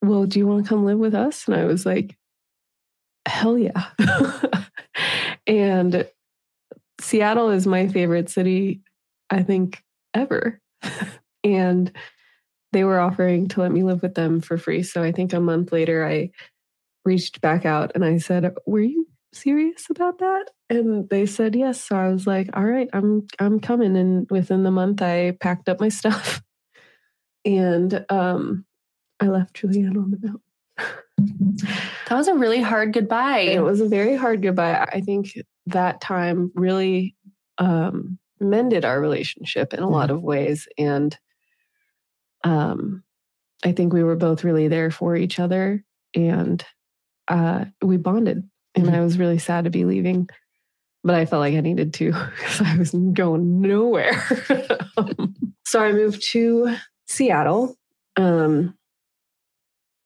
"Well, 0.01 0.25
do 0.25 0.39
you 0.39 0.47
want 0.47 0.65
to 0.65 0.69
come 0.69 0.85
live 0.85 0.99
with 0.99 1.15
us?" 1.15 1.47
And 1.47 1.55
I 1.55 1.65
was 1.65 1.85
like, 1.85 2.17
"Hell 3.27 3.57
yeah!" 3.57 3.87
and 5.47 6.07
Seattle 6.99 7.49
is 7.49 7.65
my 7.65 7.87
favorite 7.87 8.29
city, 8.29 8.81
I 9.29 9.43
think, 9.43 9.83
ever. 10.13 10.59
and 11.43 11.91
they 12.71 12.83
were 12.83 12.99
offering 12.99 13.47
to 13.49 13.61
let 13.61 13.71
me 13.71 13.83
live 13.83 14.01
with 14.01 14.15
them 14.15 14.39
for 14.41 14.57
free. 14.57 14.83
So 14.83 15.03
I 15.03 15.11
think 15.11 15.33
a 15.33 15.39
month 15.39 15.71
later, 15.71 16.05
I 16.05 16.31
reached 17.03 17.41
back 17.41 17.65
out 17.65 17.91
and 17.95 18.05
I 18.05 18.17
said, 18.17 18.53
Were 18.65 18.81
you 18.81 19.07
serious 19.33 19.87
about 19.89 20.19
that? 20.19 20.45
And 20.69 21.09
they 21.09 21.25
said 21.25 21.55
yes. 21.55 21.81
So 21.81 21.95
I 21.95 22.09
was 22.09 22.27
like, 22.27 22.49
All 22.53 22.63
right, 22.65 22.89
I'm 22.93 23.27
I'm 23.39 23.59
coming. 23.59 23.97
And 23.97 24.29
within 24.29 24.63
the 24.63 24.71
month 24.71 25.01
I 25.01 25.31
packed 25.39 25.67
up 25.67 25.79
my 25.79 25.89
stuff 25.89 26.41
and 27.45 28.05
um 28.09 28.65
I 29.21 29.27
left 29.27 29.61
Julianne 29.61 29.97
on 29.97 30.11
the 30.11 30.19
mountain. 30.19 31.57
that 32.07 32.15
was 32.17 32.27
a 32.27 32.33
really 32.33 32.61
hard 32.61 32.91
goodbye. 32.91 33.41
It 33.41 33.61
was 33.61 33.79
a 33.79 33.87
very 33.87 34.15
hard 34.15 34.41
goodbye. 34.41 34.87
I 34.91 35.01
think 35.01 35.37
that 35.67 36.01
time 36.01 36.51
really 36.55 37.15
um, 37.59 38.17
mended 38.39 38.83
our 38.83 38.99
relationship 38.99 39.73
in 39.73 39.81
a 39.81 39.89
lot 39.89 40.09
of 40.09 40.23
ways. 40.23 40.67
And 40.77 41.15
um, 42.43 43.03
I 43.63 43.71
think 43.71 43.93
we 43.93 44.03
were 44.03 44.15
both 44.15 44.43
really 44.43 44.67
there 44.67 44.89
for 44.89 45.15
each 45.15 45.39
other 45.39 45.83
and 46.15 46.65
uh, 47.27 47.65
we 47.81 47.97
bonded. 47.97 48.49
And 48.73 48.85
mm-hmm. 48.85 48.95
I 48.95 49.01
was 49.01 49.19
really 49.19 49.37
sad 49.37 49.65
to 49.65 49.69
be 49.69 49.85
leaving, 49.85 50.27
but 51.03 51.13
I 51.13 51.25
felt 51.25 51.41
like 51.41 51.53
I 51.53 51.61
needed 51.61 51.93
to 51.95 52.11
because 52.35 52.61
I 52.61 52.75
was 52.77 52.91
going 52.91 53.61
nowhere. 53.61 54.23
um, 54.97 55.35
so 55.65 55.79
I 55.83 55.91
moved 55.91 56.23
to 56.31 56.75
Seattle, 57.11 57.75
um, 58.15 58.77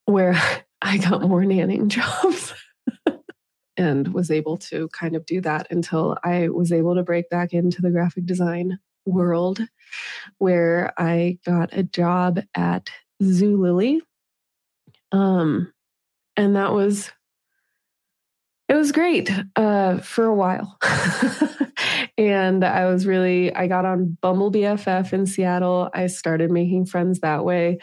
where 0.06 0.34
I 0.82 0.97
got 0.97 1.22
more 1.22 1.41
nannying 1.41 1.88
jobs 1.88 2.53
and 3.78 4.14
was 4.14 4.32
able 4.32 4.58
to 4.58 4.88
kind 4.89 5.16
of 5.16 5.26
do 5.26 5.41
that 5.41 5.68
until 5.70 6.18
I 6.24 6.49
was 6.49 6.72
able 6.72 6.95
to 6.95 7.03
break 7.03 7.30
back 7.30 7.53
into 7.53 7.82
the 7.82 7.91
graphic 7.91 8.26
design 8.26 8.80
world 9.06 9.60
where 10.38 10.93
I 10.97 11.39
got 11.45 11.70
a 11.74 11.84
job 11.84 12.39
at 12.56 12.89
Zulily. 13.22 13.99
Um, 15.12 15.74
and 16.38 16.56
that 16.56 16.74
was 16.74 17.12
it 18.68 18.76
was 18.76 18.91
great 18.91 19.32
uh, 19.55 19.97
for 19.99 20.26
a 20.26 20.34
while. 20.34 20.78
and 22.18 22.63
I 22.63 22.86
was 22.86 23.05
really 23.05 23.53
I 23.53 23.68
got 23.68 23.86
on 23.86 24.18
Bumble 24.22 24.51
BFF 24.51 25.13
in 25.13 25.26
Seattle. 25.26 25.89
I 25.93 26.07
started 26.07 26.51
making 26.51 26.86
friends 26.86 27.20
that 27.20 27.45
way. 27.45 27.80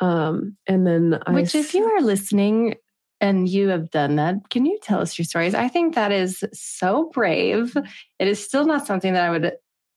Um, 0.00 0.56
and 0.66 0.86
then 0.86 1.20
Which 1.28 1.54
if 1.54 1.74
you 1.74 1.84
are 1.84 2.00
listening 2.00 2.76
and 3.20 3.48
you 3.48 3.68
have 3.68 3.90
done 3.90 4.16
that. 4.16 4.50
Can 4.50 4.66
you 4.66 4.78
tell 4.82 5.00
us 5.00 5.18
your 5.18 5.24
stories? 5.24 5.54
I 5.54 5.68
think 5.68 5.94
that 5.94 6.12
is 6.12 6.44
so 6.52 7.10
brave. 7.12 7.76
It 8.18 8.28
is 8.28 8.44
still 8.44 8.66
not 8.66 8.86
something 8.86 9.14
that 9.14 9.24
I 9.24 9.30
would 9.30 9.52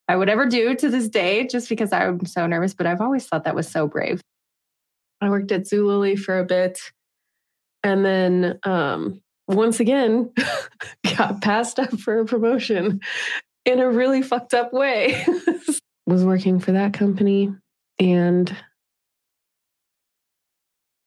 I 0.08 0.16
would 0.16 0.30
ever 0.30 0.46
do 0.46 0.76
to 0.76 0.90
this 0.90 1.10
day 1.10 1.46
just 1.46 1.68
because 1.68 1.92
I'm 1.92 2.26
so 2.26 2.48
nervous, 2.48 2.74
but 2.74 2.88
I've 2.88 3.02
always 3.02 3.26
thought 3.26 3.44
that 3.44 3.56
was 3.56 3.68
so 3.68 3.88
brave. 3.88 4.22
I 5.20 5.30
worked 5.30 5.52
at 5.52 5.64
Zulily 5.64 6.18
for 6.18 6.40
a 6.40 6.46
bit 6.46 6.80
and 7.84 8.06
then 8.06 8.60
um, 8.64 9.22
once 9.48 9.80
again 9.80 10.32
got 11.18 11.42
passed 11.42 11.80
up 11.80 11.98
for 12.00 12.20
a 12.20 12.26
promotion 12.26 13.00
in 13.66 13.80
a 13.80 13.90
really 13.90 14.22
fucked 14.22 14.54
up 14.54 14.74
way. 14.74 15.26
was 16.06 16.24
working 16.24 16.60
for 16.60 16.72
that 16.72 16.94
company 16.94 17.54
and 18.00 18.56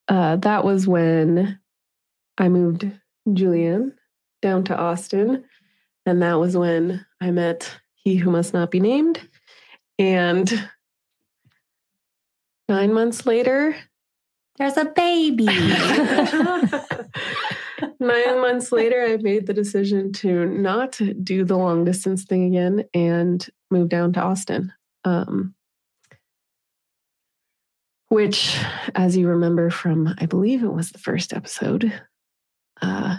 uh, 0.09 0.37
that 0.37 0.65
was 0.65 0.89
when 0.89 1.59
I 2.37 2.49
moved 2.49 2.91
Julianne 3.29 3.93
down 4.43 4.65
to 4.65 4.77
Austin. 4.77 5.45
And 6.05 6.23
that 6.23 6.41
was 6.41 6.57
when 6.57 7.07
I 7.21 7.31
met 7.31 7.79
He 7.95 8.17
Who 8.17 8.31
Must 8.31 8.53
Not 8.53 8.73
Be 8.73 8.81
Named. 8.81 9.21
And 9.99 10.69
nine 12.69 12.93
months 12.93 13.25
later, 13.25 13.77
there's 14.59 14.77
a 14.77 14.87
baby. 14.87 15.47
nine 18.01 18.41
months 18.41 18.73
later, 18.73 19.03
I 19.03 19.17
made 19.17 19.47
the 19.47 19.55
decision 19.55 20.13
to 20.15 20.47
not 20.47 21.01
do 21.23 21.45
the 21.45 21.57
long 21.57 21.85
distance 21.85 22.25
thing 22.25 22.45
again 22.45 22.85
and 22.95 23.47
move 23.71 23.89
down 23.89 24.13
to 24.15 24.21
Austin. 24.21 24.73
Um, 25.05 25.55
which, 28.09 28.59
as 28.95 29.17
you 29.17 29.29
remember 29.29 29.71
from, 29.71 30.15
I 30.19 30.27
believe 30.27 30.65
it 30.65 30.73
was 30.73 30.91
the 30.91 30.99
first 30.99 31.33
episode, 31.33 31.93
uh, 32.83 33.19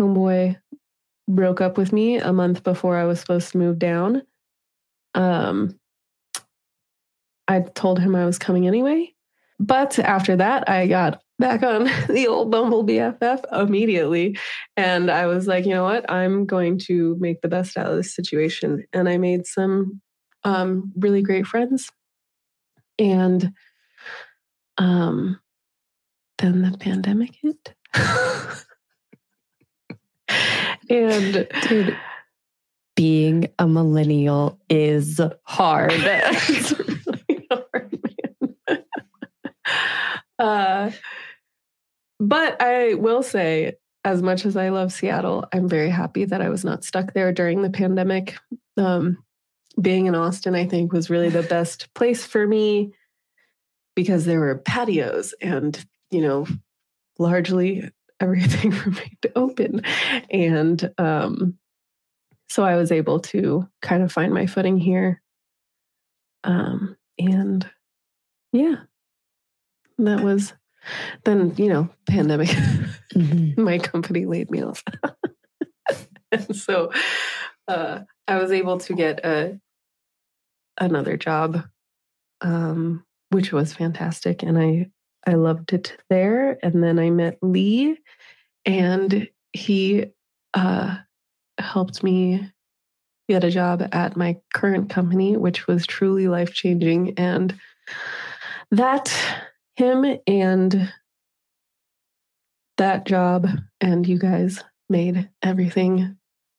homeboy 0.00 0.56
broke 1.28 1.60
up 1.60 1.76
with 1.76 1.92
me 1.92 2.16
a 2.16 2.32
month 2.32 2.62
before 2.62 2.96
I 2.96 3.04
was 3.04 3.20
supposed 3.20 3.52
to 3.52 3.58
move 3.58 3.78
down. 3.78 4.22
Um, 5.14 5.78
I 7.46 7.60
told 7.60 7.98
him 8.00 8.16
I 8.16 8.24
was 8.24 8.38
coming 8.38 8.66
anyway. 8.66 9.14
But 9.60 9.98
after 9.98 10.36
that, 10.36 10.68
I 10.68 10.86
got 10.86 11.22
back 11.38 11.62
on 11.62 11.84
the 12.08 12.26
old 12.28 12.50
Bumble 12.50 12.84
BFF 12.84 13.44
immediately. 13.52 14.38
And 14.76 15.10
I 15.10 15.26
was 15.26 15.46
like, 15.46 15.64
you 15.66 15.72
know 15.72 15.84
what? 15.84 16.10
I'm 16.10 16.46
going 16.46 16.78
to 16.86 17.16
make 17.18 17.40
the 17.40 17.48
best 17.48 17.76
out 17.76 17.90
of 17.90 17.96
this 17.96 18.14
situation. 18.14 18.84
And 18.92 19.08
I 19.08 19.18
made 19.18 19.46
some 19.46 20.00
um, 20.44 20.92
really 20.96 21.22
great 21.22 21.46
friends. 21.46 21.90
And 22.98 23.52
um, 24.78 25.40
then 26.38 26.62
the 26.62 26.76
pandemic 26.78 27.34
hit. 27.40 27.74
and 30.88 31.48
dude, 31.62 31.96
being 32.96 33.48
a 33.58 33.66
millennial 33.66 34.60
is 34.68 35.20
hard. 35.42 35.92
it's 35.94 36.78
really 36.78 37.46
hard, 37.50 37.98
man. 38.68 38.84
Uh, 40.38 40.90
but 42.20 42.60
I 42.62 42.94
will 42.94 43.22
say, 43.22 43.74
as 44.04 44.22
much 44.22 44.44
as 44.44 44.56
I 44.56 44.68
love 44.68 44.92
Seattle, 44.92 45.46
I'm 45.52 45.68
very 45.68 45.90
happy 45.90 46.26
that 46.26 46.42
I 46.42 46.50
was 46.50 46.64
not 46.64 46.84
stuck 46.84 47.14
there 47.14 47.32
during 47.32 47.62
the 47.62 47.70
pandemic. 47.70 48.36
Um, 48.76 49.24
being 49.80 50.06
in 50.06 50.14
Austin, 50.14 50.54
I 50.54 50.66
think, 50.66 50.92
was 50.92 51.10
really 51.10 51.30
the 51.30 51.42
best 51.42 51.92
place 51.94 52.24
for 52.24 52.46
me 52.46 52.92
because 53.96 54.24
there 54.24 54.40
were 54.40 54.58
patios 54.58 55.34
and, 55.40 55.82
you 56.10 56.20
know, 56.20 56.46
largely 57.18 57.90
everything 58.20 58.70
remained 58.84 59.26
open. 59.34 59.82
And 60.30 60.92
um, 60.98 61.58
so 62.48 62.62
I 62.62 62.76
was 62.76 62.92
able 62.92 63.20
to 63.20 63.68
kind 63.82 64.02
of 64.02 64.12
find 64.12 64.32
my 64.32 64.46
footing 64.46 64.78
here. 64.78 65.20
Um, 66.44 66.96
and 67.18 67.68
yeah, 68.52 68.76
that 69.98 70.20
was 70.20 70.52
then, 71.24 71.54
you 71.56 71.68
know, 71.68 71.88
pandemic. 72.08 72.48
Mm-hmm. 73.14 73.62
my 73.62 73.78
company 73.78 74.26
laid 74.26 74.50
me 74.50 74.62
off. 74.62 74.82
and 76.32 76.56
so 76.56 76.90
uh, 77.68 78.00
I 78.26 78.36
was 78.38 78.52
able 78.52 78.78
to 78.78 78.94
get 78.94 79.24
a 79.24 79.58
another 80.78 81.16
job, 81.16 81.62
um, 82.40 83.04
which 83.30 83.52
was 83.52 83.72
fantastic. 83.72 84.42
And 84.42 84.58
I 84.58 84.90
I 85.26 85.34
loved 85.34 85.72
it 85.72 85.96
there. 86.10 86.58
And 86.62 86.82
then 86.82 86.98
I 86.98 87.10
met 87.10 87.38
Lee, 87.42 87.98
and 88.66 89.28
he 89.52 90.06
uh, 90.54 90.96
helped 91.58 92.02
me 92.02 92.50
get 93.28 93.44
a 93.44 93.50
job 93.50 93.88
at 93.92 94.16
my 94.16 94.36
current 94.52 94.90
company, 94.90 95.36
which 95.36 95.66
was 95.66 95.86
truly 95.86 96.28
life 96.28 96.52
changing. 96.52 97.14
And 97.18 97.58
that, 98.70 99.12
him 99.76 100.18
and 100.26 100.92
that 102.76 103.06
job, 103.06 103.48
and 103.80 104.06
you 104.06 104.18
guys 104.18 104.62
made 104.88 105.28
everything 105.42 106.16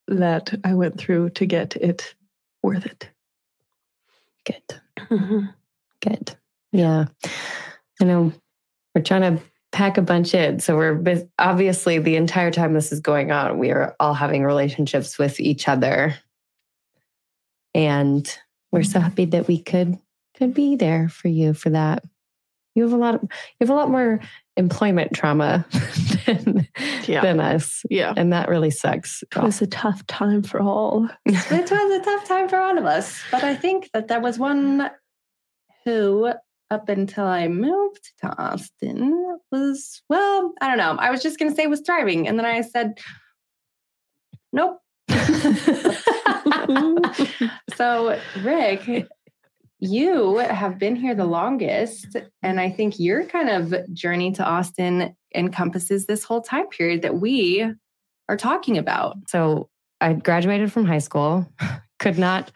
that 0.07 0.53
I 0.63 0.73
went 0.73 0.97
through 0.97 1.31
to 1.31 1.45
get 1.45 1.75
it 1.75 2.15
worth 2.63 2.85
it. 2.85 3.09
Good. 4.45 4.81
Mm-hmm. 4.99 5.45
Good. 6.01 6.35
Yeah. 6.71 7.05
I 8.01 8.05
know 8.05 8.31
we're 8.93 9.01
trying 9.01 9.37
to 9.37 9.43
pack 9.71 9.97
a 9.97 10.01
bunch 10.01 10.33
in. 10.33 10.59
So 10.59 10.77
we're 10.77 11.27
obviously 11.37 11.99
the 11.99 12.15
entire 12.15 12.51
time 12.51 12.73
this 12.73 12.93
is 12.93 13.01
going 13.01 13.31
on, 13.31 13.57
we 13.57 13.71
are 13.71 13.95
all 13.99 14.13
having 14.13 14.43
relationships 14.43 15.17
with 15.17 15.39
each 15.39 15.67
other. 15.67 16.15
And 17.73 18.25
we're 18.71 18.83
so 18.83 19.01
happy 19.01 19.25
that 19.25 19.47
we 19.47 19.61
could 19.61 19.97
could 20.37 20.53
be 20.53 20.75
there 20.75 21.09
for 21.09 21.27
you 21.27 21.53
for 21.53 21.69
that. 21.71 22.03
You 22.75 22.83
have 22.83 22.93
a 22.93 22.97
lot 22.97 23.15
of 23.15 23.21
you 23.23 23.29
have 23.61 23.69
a 23.69 23.73
lot 23.73 23.89
more 23.89 24.19
employment 24.57 25.13
trauma 25.13 25.65
than, 26.25 26.67
yeah. 27.07 27.21
than 27.21 27.39
us. 27.39 27.83
Yeah. 27.89 28.13
And 28.15 28.31
that 28.33 28.49
really 28.49 28.71
sucks. 28.71 29.23
It 29.23 29.41
was 29.41 29.61
a 29.61 29.67
tough 29.67 30.05
time 30.07 30.43
for 30.43 30.61
all. 30.61 31.07
it 31.25 31.49
was 31.49 31.71
a 31.71 32.01
tough 32.03 32.27
time 32.27 32.47
for 32.47 32.57
all 32.57 32.77
of 32.77 32.85
us. 32.85 33.21
But 33.31 33.43
I 33.43 33.55
think 33.55 33.89
that 33.93 34.07
there 34.07 34.21
was 34.21 34.39
one 34.39 34.89
who 35.83 36.31
up 36.71 36.89
until 36.89 37.25
I 37.25 37.47
moved 37.47 38.11
to 38.21 38.41
Austin 38.41 39.39
was, 39.51 40.01
well, 40.09 40.53
I 40.61 40.67
don't 40.67 40.77
know. 40.77 40.95
I 40.99 41.11
was 41.11 41.21
just 41.21 41.37
going 41.37 41.51
to 41.51 41.55
say 41.55 41.67
was 41.67 41.81
thriving. 41.81 42.27
And 42.27 42.39
then 42.39 42.45
I 42.45 42.61
said, 42.61 42.97
nope. 44.51 44.79
so, 47.75 48.19
Rick, 48.41 49.07
you 49.79 50.37
have 50.37 50.79
been 50.79 50.95
here 50.95 51.15
the 51.15 51.25
longest. 51.25 52.15
And 52.41 52.59
I 52.59 52.69
think 52.69 52.99
your 52.99 53.25
kind 53.25 53.49
of 53.49 53.93
journey 53.93 54.31
to 54.33 54.43
Austin 54.43 55.15
encompasses 55.33 56.05
this 56.05 56.23
whole 56.23 56.41
time 56.41 56.67
period 56.67 57.01
that 57.01 57.15
we 57.15 57.65
are 58.29 58.37
talking 58.37 58.77
about. 58.77 59.17
So, 59.27 59.69
I 60.01 60.13
graduated 60.13 60.71
from 60.71 60.85
high 60.85 60.99
school, 60.99 61.49
could 61.99 62.17
not 62.17 62.51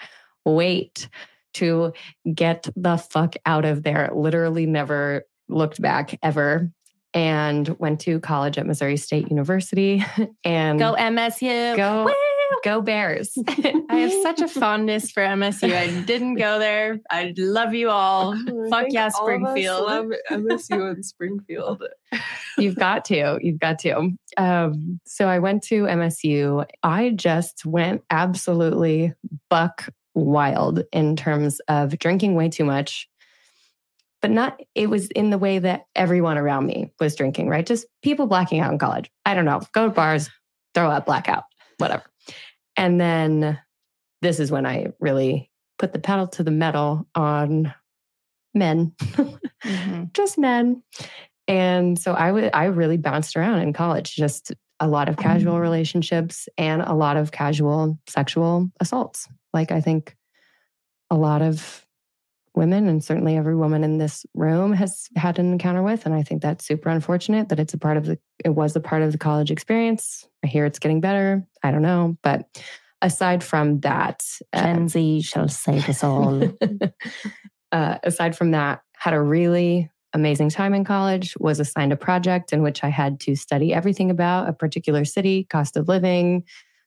wait 0.46 1.10
to 1.56 1.94
get 2.34 2.68
the 2.76 2.98
fuck 2.98 3.36
out 3.46 3.66
of 3.66 3.84
there. 3.84 4.12
Literally 4.14 4.66
never 4.66 5.24
looked 5.48 5.82
back 5.82 6.18
ever 6.22 6.72
and 7.14 7.68
went 7.80 8.02
to 8.02 8.20
college 8.20 8.58
at 8.58 8.68
Missouri 8.68 8.98
State 8.98 9.30
University 9.30 10.04
and 10.44 10.80
go 10.80 10.96
MSU. 10.98 11.76
Go 11.76 12.06
Woo! 12.06 12.14
go 12.64 12.82
Bears. 12.82 13.38
I 13.48 13.96
have 13.96 14.14
such 14.24 14.42
a 14.42 14.48
fondness 14.48 15.12
for 15.12 15.22
MSU. 15.22 15.74
I 15.74 16.02
didn't 16.02 16.36
go 16.36 16.60
there. 16.60 17.00
I 17.10 17.34
love 17.38 17.74
you 17.74 17.90
all. 17.90 18.36
Fuck 18.70 18.88
yeah, 18.90 19.10
Springfield. 19.10 19.90
I 19.90 20.00
love 20.00 20.12
MSU 20.32 20.92
and 20.92 21.06
Springfield. 21.06 21.84
You've 22.58 22.76
got 22.76 23.06
to. 23.06 23.40
You've 23.42 23.60
got 23.60 23.80
to. 23.80 24.12
Um, 24.38 25.00
so 25.06 25.28
I 25.28 25.40
went 25.40 25.64
to 25.64 25.84
MSU. 25.84 26.66
I 26.84 27.12
just 27.12 27.66
went 27.66 28.04
absolutely 28.10 29.14
buck 29.50 29.90
wild 30.14 30.84
in 30.92 31.16
terms 31.16 31.60
of 31.68 31.98
drinking 32.00 32.36
way 32.36 32.50
too 32.50 32.66
much. 32.66 33.08
But 34.22 34.32
not, 34.32 34.60
it 34.76 34.90
was 34.90 35.08
in 35.12 35.30
the 35.30 35.38
way 35.38 35.60
that 35.60 35.86
everyone 35.96 36.38
around 36.38 36.66
me 36.66 36.92
was 37.00 37.16
drinking, 37.16 37.48
right? 37.48 37.66
Just 37.66 37.86
people 38.04 38.28
blacking 38.28 38.60
out 38.60 38.72
in 38.74 38.78
college. 38.78 39.10
I 39.26 39.34
don't 39.34 39.46
know, 39.46 39.62
go 39.74 39.86
to 39.86 39.94
bars, 39.94 40.30
throw 40.74 40.90
up, 40.90 41.06
blackout, 41.06 41.44
whatever. 41.78 42.04
And 42.80 43.00
then 43.00 43.60
this 44.22 44.40
is 44.40 44.52
when 44.52 44.66
I 44.66 44.88
really 45.02 45.52
put 45.78 45.92
the 45.92 46.00
pedal 46.00 46.28
to 46.28 46.44
the 46.44 46.52
metal 46.52 47.06
on 47.14 47.74
men, 48.54 48.94
mm-hmm. 49.02 50.06
just 50.14 50.38
men. 50.38 50.82
And 51.46 52.00
so 52.00 52.14
I 52.14 52.32
would 52.32 52.52
I 52.54 52.66
really 52.66 52.96
bounced 52.96 53.36
around 53.36 53.60
in 53.60 53.74
college, 53.74 54.16
just 54.16 54.54
a 54.80 54.88
lot 54.88 55.10
of 55.10 55.18
casual 55.18 55.56
mm-hmm. 55.56 55.62
relationships 55.62 56.48
and 56.58 56.82
a 56.82 56.94
lot 56.94 57.18
of 57.18 57.34
casual 57.34 58.00
sexual 58.08 58.72
assaults. 58.80 59.28
Like 59.54 59.74
I 59.74 59.82
think 59.82 60.16
a 61.10 61.18
lot 61.18 61.42
of 61.42 61.86
women 62.56 62.88
and 62.88 63.04
certainly 63.04 63.38
every 63.38 63.56
woman 63.56 63.84
in 63.84 63.98
this 63.98 64.26
room 64.34 64.74
has 64.74 65.08
had 65.16 65.40
an 65.40 65.52
encounter 65.52 65.84
with 65.84 66.06
and 66.06 66.14
i 66.14 66.24
think 66.24 66.42
that's 66.42 66.66
super 66.66 66.90
unfortunate 66.90 67.50
that 67.50 67.60
it's 67.60 67.74
a 67.74 67.78
part 67.78 67.98
of 67.98 68.06
the 68.06 68.18
it 68.44 68.50
was 68.50 68.76
a 68.76 68.80
part 68.80 69.02
of 69.02 69.12
the 69.12 69.18
college 69.18 69.52
experience. 69.52 70.28
I 70.44 70.48
hear 70.48 70.66
it's 70.66 70.80
getting 70.80 71.02
better. 71.02 71.46
I 71.64 71.72
don't 71.72 71.82
know 71.82 72.18
but 72.24 72.62
aside 73.02 73.44
from 73.44 73.80
that 73.82 74.24
gen 74.54 74.86
uh, 74.86 74.88
z 74.88 75.22
shall 75.22 75.48
save 75.48 75.88
us 75.88 76.04
all. 76.04 76.42
uh, 77.72 77.98
aside 78.04 78.36
from 78.36 78.52
that 78.52 78.82
had 78.98 79.14
a 79.14 79.22
really 79.22 79.90
amazing 80.14 80.50
time 80.50 80.74
in 80.74 80.84
college 80.84 81.36
was 81.40 81.60
assigned 81.60 81.94
a 81.94 81.98
project 81.98 82.52
in 82.52 82.64
which 82.64 82.84
i 82.84 82.90
had 82.90 83.20
to 83.20 83.36
study 83.36 83.74
everything 83.74 84.10
about 84.10 84.50
a 84.50 84.54
particular 84.54 85.06
city 85.06 85.46
cost 85.52 85.78
of 85.78 85.88
living 85.88 86.44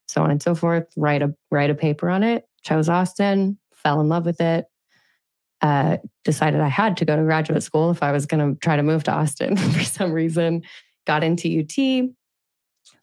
so 0.09 0.23
on 0.23 0.31
and 0.31 0.43
so 0.43 0.55
forth 0.55 0.87
write 0.97 1.23
a 1.23 1.33
write 1.51 1.71
a 1.71 1.75
paper 1.75 2.11
on 2.11 2.25
it 2.25 2.49
chose 2.63 2.89
austin 2.89 3.57
fell 3.73 4.01
in 4.01 4.09
love 4.09 4.27
with 4.27 4.41
it 4.41 4.67
uh, 5.63 5.99
decided 6.25 6.61
I 6.61 6.69
had 6.69 6.97
to 6.99 7.05
go 7.05 7.17
to 7.17 7.23
graduate 7.23 7.63
school 7.63 7.91
if 7.91 8.03
I 8.03 8.13
was 8.13 8.27
going 8.27 8.55
to 8.55 8.59
try 8.61 8.77
to 8.77 8.83
move 8.83 9.05
to 9.05 9.13
Austin 9.13 9.57
for 9.73 9.85
some 9.85 10.13
reason. 10.13 10.63
Got 11.07 11.25
into 11.25 11.61
UT 11.61 12.11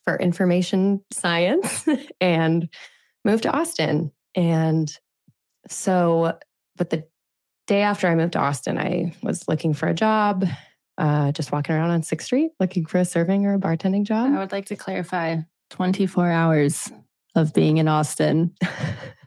for 0.06 0.18
information 0.18 1.04
science 1.12 1.86
and 2.22 2.70
moved 3.26 3.44
to 3.44 3.52
Austin. 3.52 4.12
And 4.36 4.92
so, 5.68 6.38
but 6.76 6.90
the 6.90 7.06
day 7.68 7.82
after 7.82 8.08
I 8.08 8.16
moved 8.16 8.34
to 8.34 8.40
Austin, 8.40 8.78
I 8.78 9.14
was 9.22 9.48
looking 9.48 9.74
for 9.74 9.88
a 9.88 9.94
job, 9.94 10.46
uh, 10.98 11.32
just 11.32 11.52
walking 11.52 11.76
around 11.76 11.92
on 11.92 12.02
6th 12.02 12.24
Street 12.24 12.52
looking 12.60 12.86
for 12.86 13.00
a 13.00 13.06
serving 13.06 13.46
or 13.46 13.54
a 13.54 13.60
bartending 13.60 14.04
job. 14.04 14.34
I 14.34 14.40
would 14.40 14.52
like 14.52 14.66
to 14.66 14.76
clarify 14.76 15.38
24 15.70 16.30
hours 16.30 16.92
of 17.36 17.54
being 17.54 17.78
in 17.78 17.88
Austin. 17.88 18.54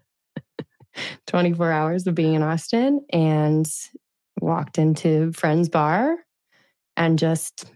24 1.27 1.71
hours 1.71 2.07
of 2.07 2.15
being 2.15 2.35
in 2.35 2.43
Austin 2.43 3.05
and 3.11 3.67
walked 4.41 4.79
into 4.79 5.33
friend's 5.33 5.69
bar 5.69 6.17
and 6.97 7.19
just 7.19 7.71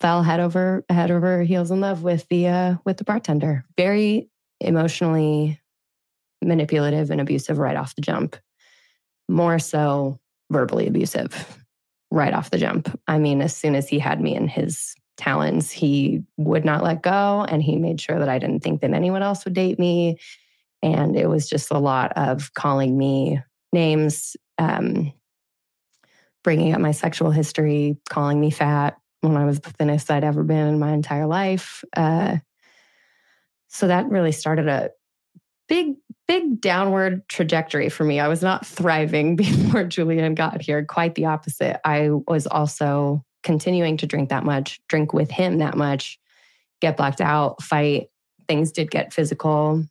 fell 0.00 0.22
head 0.22 0.40
over 0.40 0.84
head 0.88 1.10
over 1.10 1.42
heels 1.42 1.70
in 1.70 1.80
love 1.80 2.02
with 2.02 2.26
the 2.28 2.48
uh, 2.48 2.74
with 2.84 2.98
the 2.98 3.04
bartender. 3.04 3.64
Very 3.76 4.28
emotionally 4.60 5.60
manipulative 6.42 7.10
and 7.10 7.20
abusive 7.20 7.58
right 7.58 7.76
off 7.76 7.94
the 7.94 8.02
jump. 8.02 8.36
More 9.28 9.58
so 9.58 10.20
verbally 10.50 10.86
abusive 10.86 11.62
right 12.10 12.32
off 12.32 12.50
the 12.50 12.58
jump. 12.58 12.98
I 13.08 13.18
mean, 13.18 13.42
as 13.42 13.56
soon 13.56 13.74
as 13.74 13.88
he 13.88 13.98
had 13.98 14.20
me 14.20 14.34
in 14.34 14.48
his 14.48 14.94
talons, 15.16 15.70
he 15.70 16.22
would 16.36 16.64
not 16.64 16.82
let 16.82 17.02
go 17.02 17.44
and 17.48 17.62
he 17.62 17.76
made 17.76 18.00
sure 18.00 18.18
that 18.18 18.28
I 18.28 18.38
didn't 18.38 18.60
think 18.60 18.80
that 18.80 18.92
anyone 18.92 19.22
else 19.22 19.44
would 19.44 19.54
date 19.54 19.78
me. 19.78 20.18
And 20.94 21.16
it 21.16 21.28
was 21.28 21.48
just 21.48 21.72
a 21.72 21.78
lot 21.78 22.12
of 22.16 22.54
calling 22.54 22.96
me 22.96 23.42
names, 23.72 24.36
um, 24.58 25.12
bringing 26.44 26.74
up 26.74 26.80
my 26.80 26.92
sexual 26.92 27.32
history, 27.32 27.96
calling 28.08 28.40
me 28.40 28.50
fat 28.50 28.96
when 29.20 29.36
I 29.36 29.44
was 29.44 29.60
the 29.60 29.70
thinnest 29.70 30.10
I'd 30.10 30.22
ever 30.22 30.44
been 30.44 30.68
in 30.68 30.78
my 30.78 30.92
entire 30.92 31.26
life. 31.26 31.82
Uh, 31.96 32.36
so 33.68 33.88
that 33.88 34.08
really 34.08 34.30
started 34.30 34.68
a 34.68 34.90
big, 35.68 35.96
big 36.28 36.60
downward 36.60 37.28
trajectory 37.28 37.88
for 37.88 38.04
me. 38.04 38.20
I 38.20 38.28
was 38.28 38.42
not 38.42 38.64
thriving 38.64 39.34
before 39.36 39.84
Julianne 39.84 40.36
got 40.36 40.62
here, 40.62 40.84
quite 40.84 41.16
the 41.16 41.26
opposite. 41.26 41.80
I 41.84 42.10
was 42.28 42.46
also 42.46 43.24
continuing 43.42 43.96
to 43.96 44.06
drink 44.06 44.28
that 44.28 44.44
much, 44.44 44.80
drink 44.88 45.12
with 45.12 45.32
him 45.32 45.58
that 45.58 45.76
much, 45.76 46.20
get 46.80 46.96
blacked 46.96 47.20
out, 47.20 47.60
fight. 47.60 48.08
Things 48.46 48.70
did 48.70 48.92
get 48.92 49.12
physical 49.12 49.84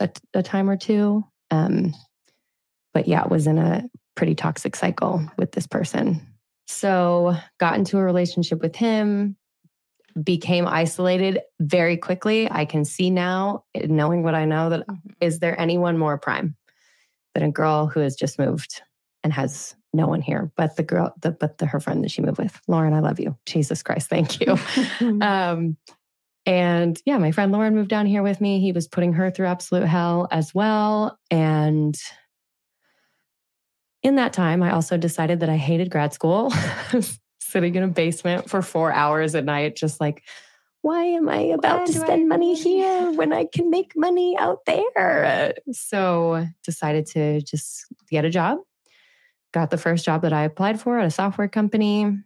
a, 0.00 0.10
a 0.34 0.42
time 0.42 0.68
or 0.68 0.76
two. 0.76 1.24
Um, 1.50 1.94
but 2.92 3.08
yeah, 3.08 3.24
it 3.24 3.30
was 3.30 3.46
in 3.46 3.58
a 3.58 3.84
pretty 4.14 4.34
toxic 4.34 4.76
cycle 4.76 5.28
with 5.36 5.52
this 5.52 5.66
person. 5.66 6.26
So 6.66 7.34
got 7.58 7.76
into 7.76 7.98
a 7.98 8.02
relationship 8.02 8.62
with 8.62 8.76
him, 8.76 9.36
became 10.22 10.66
isolated 10.66 11.40
very 11.60 11.96
quickly. 11.96 12.48
I 12.50 12.64
can 12.64 12.84
see 12.84 13.10
now, 13.10 13.64
knowing 13.76 14.22
what 14.22 14.34
I 14.34 14.44
know, 14.44 14.70
that 14.70 14.86
mm-hmm. 14.86 15.38
there 15.40 15.60
anyone 15.60 15.98
more 15.98 16.18
prime 16.18 16.56
than 17.34 17.42
a 17.42 17.50
girl 17.50 17.86
who 17.86 18.00
has 18.00 18.14
just 18.16 18.38
moved 18.38 18.82
and 19.22 19.32
has 19.32 19.74
no 19.94 20.06
one 20.06 20.20
here 20.20 20.50
but 20.56 20.76
the 20.76 20.82
girl 20.82 21.14
the, 21.22 21.30
but 21.30 21.58
the, 21.58 21.66
her 21.66 21.80
friend 21.80 22.02
that 22.04 22.10
she 22.10 22.20
moved 22.20 22.38
with 22.38 22.60
lauren 22.68 22.92
i 22.92 23.00
love 23.00 23.20
you 23.20 23.36
jesus 23.46 23.82
christ 23.82 24.08
thank 24.08 24.40
you 24.40 24.58
um, 25.20 25.76
and 26.46 27.00
yeah, 27.04 27.18
my 27.18 27.32
friend 27.32 27.52
Lauren 27.52 27.74
moved 27.74 27.90
down 27.90 28.06
here 28.06 28.22
with 28.22 28.40
me. 28.40 28.60
He 28.60 28.72
was 28.72 28.86
putting 28.86 29.12
her 29.14 29.30
through 29.30 29.46
absolute 29.46 29.86
hell 29.86 30.28
as 30.30 30.54
well. 30.54 31.18
And 31.30 31.96
in 34.02 34.16
that 34.16 34.32
time, 34.32 34.62
I 34.62 34.72
also 34.72 34.96
decided 34.96 35.40
that 35.40 35.48
I 35.48 35.56
hated 35.56 35.90
grad 35.90 36.12
school. 36.12 36.52
sitting 37.54 37.76
in 37.76 37.84
a 37.84 37.88
basement 37.88 38.50
for 38.50 38.62
four 38.62 38.92
hours 38.92 39.36
at 39.36 39.44
night, 39.44 39.76
just 39.76 40.00
like, 40.00 40.24
why 40.82 41.04
am 41.04 41.28
I 41.28 41.38
about 41.38 41.86
to 41.86 41.92
I 41.92 42.04
spend 42.04 42.28
money 42.28 42.48
money 42.48 42.60
here 42.60 43.12
when 43.12 43.32
I 43.32 43.46
can 43.46 43.70
make 43.70 43.92
money 43.96 44.36
out 44.36 44.64
there? 44.66 45.54
So 45.70 46.46
decided 46.64 47.06
to 47.06 47.40
just 47.42 47.86
get 48.10 48.24
a 48.24 48.30
job. 48.30 48.58
Got 49.52 49.70
the 49.70 49.78
first 49.78 50.04
job 50.04 50.22
that 50.22 50.32
I 50.32 50.42
applied 50.42 50.80
for 50.80 50.98
at 50.98 51.06
a 51.06 51.10
software 51.10 51.48
company. 51.48 52.18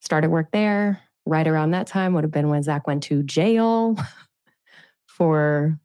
Started 0.00 0.30
work 0.30 0.52
there. 0.52 1.00
Right 1.30 1.46
around 1.46 1.70
that 1.70 1.86
time 1.86 2.14
would 2.14 2.24
have 2.24 2.32
been 2.32 2.48
when 2.48 2.64
Zach 2.64 2.88
went 2.88 3.04
to 3.04 3.22
jail 3.22 3.96
for 5.06 5.78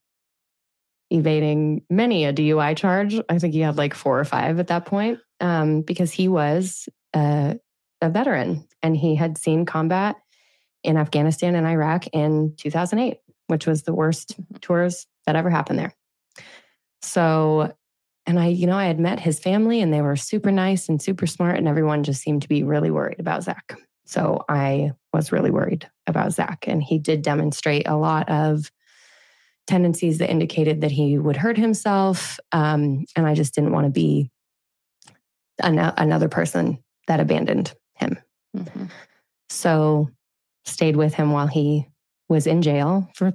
evading 1.12 1.84
many 1.88 2.26
a 2.26 2.34
DUI 2.34 2.76
charge. 2.76 3.20
I 3.30 3.38
think 3.38 3.54
he 3.54 3.60
had 3.60 3.78
like 3.78 3.94
four 3.94 4.20
or 4.20 4.26
five 4.26 4.60
at 4.60 4.68
that 4.68 4.86
point 4.86 5.20
um, 5.40 5.82
because 5.82 6.12
he 6.12 6.28
was 6.28 6.90
uh, 7.14 7.54
a 8.02 8.10
veteran 8.10 8.68
and 8.82 8.98
he 8.98 9.14
had 9.14 9.38
seen 9.38 9.68
combat 9.68 10.16
in 10.84 10.98
Afghanistan 10.98 11.54
and 11.54 11.68
Iraq 11.68 12.08
in 12.08 12.56
2008, 12.58 13.18
which 13.46 13.68
was 13.68 13.84
the 13.84 13.94
worst 13.94 14.36
tours 14.62 15.06
that 15.28 15.36
ever 15.36 15.52
happened 15.52 15.78
there. 15.78 15.94
So, 17.04 17.72
and 18.26 18.40
I, 18.40 18.48
you 18.48 18.66
know, 18.66 18.78
I 18.78 18.86
had 18.86 19.00
met 19.00 19.20
his 19.20 19.40
family 19.40 19.80
and 19.80 19.94
they 19.94 20.02
were 20.02 20.16
super 20.16 20.52
nice 20.52 20.90
and 20.90 21.00
super 21.00 21.28
smart, 21.28 21.58
and 21.58 21.68
everyone 21.68 22.04
just 22.04 22.24
seemed 22.24 22.42
to 22.42 22.50
be 22.50 22.64
really 22.64 22.90
worried 22.90 23.20
about 23.20 23.44
Zach. 23.44 23.78
So 24.06 24.46
I 24.48 24.92
was 25.14 25.32
really 25.32 25.52
worried 25.52 25.90
about 26.08 26.34
Zach. 26.34 26.66
And 26.68 26.82
he 26.82 27.00
did 27.00 27.22
demonstrate 27.22 27.88
a 27.88 27.96
lot 27.96 28.30
of 28.30 28.72
tendencies 29.68 30.20
that 30.20 30.30
indicated 30.30 30.82
that 30.82 30.92
he 30.92 31.18
would 31.18 31.38
hurt 31.38 31.58
himself. 31.58 32.40
Um, 32.52 33.06
and 33.16 33.26
I 33.26 33.34
just 33.34 33.56
didn't 33.56 33.72
want 33.72 33.86
to 33.86 33.92
be 33.92 34.30
an- 35.62 35.80
another 35.80 36.30
person 36.30 36.78
that 37.08 37.20
abandoned 37.20 37.74
him. 37.96 38.18
Mhm. 38.56 38.90
So 39.50 40.10
stayed 40.66 40.96
with 40.96 41.14
him 41.14 41.32
while 41.32 41.48
he 41.48 41.88
was 42.30 42.48
in 42.48 42.62
jail 42.62 43.10
for 43.16 43.34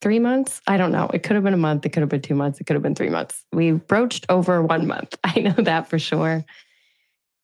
three 0.00 0.18
months. 0.18 0.60
I 0.66 0.76
don't 0.76 0.92
know. 0.92 1.08
It 1.14 1.22
could 1.22 1.34
have 1.34 1.44
been 1.44 1.54
a 1.54 1.58
month. 1.58 1.86
It 1.86 1.90
could 1.90 2.00
have 2.02 2.10
been 2.10 2.20
two 2.20 2.34
months. 2.34 2.60
It 2.60 2.64
could 2.64 2.74
have 2.74 2.82
been 2.82 2.94
three 2.94 3.08
months. 3.08 3.44
We 3.52 3.72
broached 3.72 4.26
over 4.28 4.62
one 4.62 4.86
month. 4.86 5.16
I 5.24 5.40
know 5.40 5.52
that 5.52 5.88
for 5.88 5.98
sure. 5.98 6.44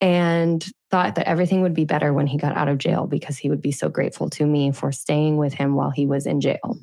And 0.02 0.66
thought 0.90 1.14
that 1.14 1.28
everything 1.28 1.62
would 1.62 1.74
be 1.74 1.84
better 1.84 2.12
when 2.12 2.26
he 2.26 2.36
got 2.36 2.56
out 2.56 2.68
of 2.68 2.78
jail 2.78 3.06
because 3.06 3.38
he 3.38 3.48
would 3.48 3.62
be 3.62 3.72
so 3.72 3.88
grateful 3.88 4.28
to 4.30 4.44
me 4.44 4.72
for 4.72 4.90
staying 4.90 5.36
with 5.36 5.54
him 5.54 5.74
while 5.74 5.90
he 5.90 6.06
was 6.06 6.26
in 6.26 6.40
jail. 6.40 6.76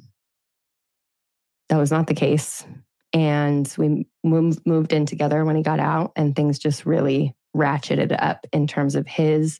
That 1.69 1.77
was 1.77 1.91
not 1.91 2.07
the 2.07 2.13
case. 2.13 2.65
And 3.13 3.73
we 3.77 4.07
moved 4.23 4.93
in 4.93 5.05
together 5.05 5.43
when 5.45 5.55
he 5.55 5.63
got 5.63 5.79
out, 5.79 6.11
and 6.15 6.35
things 6.35 6.59
just 6.59 6.85
really 6.85 7.35
ratcheted 7.55 8.15
up 8.17 8.45
in 8.51 8.67
terms 8.67 8.95
of 8.95 9.07
his 9.07 9.59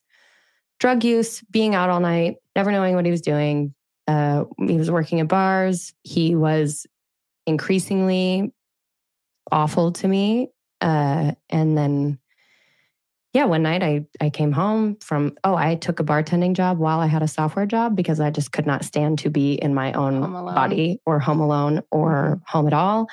drug 0.79 1.03
use, 1.03 1.41
being 1.49 1.73
out 1.73 1.89
all 1.89 1.99
night, 1.99 2.35
never 2.55 2.71
knowing 2.71 2.95
what 2.95 3.05
he 3.05 3.11
was 3.11 3.21
doing. 3.21 3.73
Uh, 4.07 4.45
he 4.59 4.77
was 4.77 4.91
working 4.91 5.19
at 5.19 5.27
bars. 5.27 5.93
He 6.03 6.35
was 6.35 6.85
increasingly 7.45 8.53
awful 9.51 9.91
to 9.93 10.07
me. 10.07 10.49
Uh, 10.81 11.31
and 11.49 11.77
then, 11.77 12.19
yeah, 13.37 13.45
one 13.45 13.61
night 13.61 13.83
I 13.83 14.03
I 14.19 14.31
came 14.31 14.51
home 14.51 14.95
from 14.95 15.37
oh 15.43 15.53
I 15.53 15.75
took 15.75 15.99
a 15.99 16.03
bartending 16.03 16.53
job 16.53 16.79
while 16.79 16.99
I 16.99 17.05
had 17.05 17.21
a 17.21 17.27
software 17.27 17.67
job 17.67 17.95
because 17.95 18.19
I 18.19 18.31
just 18.31 18.51
could 18.51 18.65
not 18.65 18.83
stand 18.83 19.19
to 19.19 19.29
be 19.29 19.53
in 19.53 19.75
my 19.75 19.93
own 19.93 20.21
body 20.21 20.99
or 21.05 21.19
home 21.19 21.39
alone 21.39 21.83
or 21.91 22.09
mm-hmm. 22.09 22.41
home 22.47 22.65
at 22.65 22.73
all. 22.73 23.07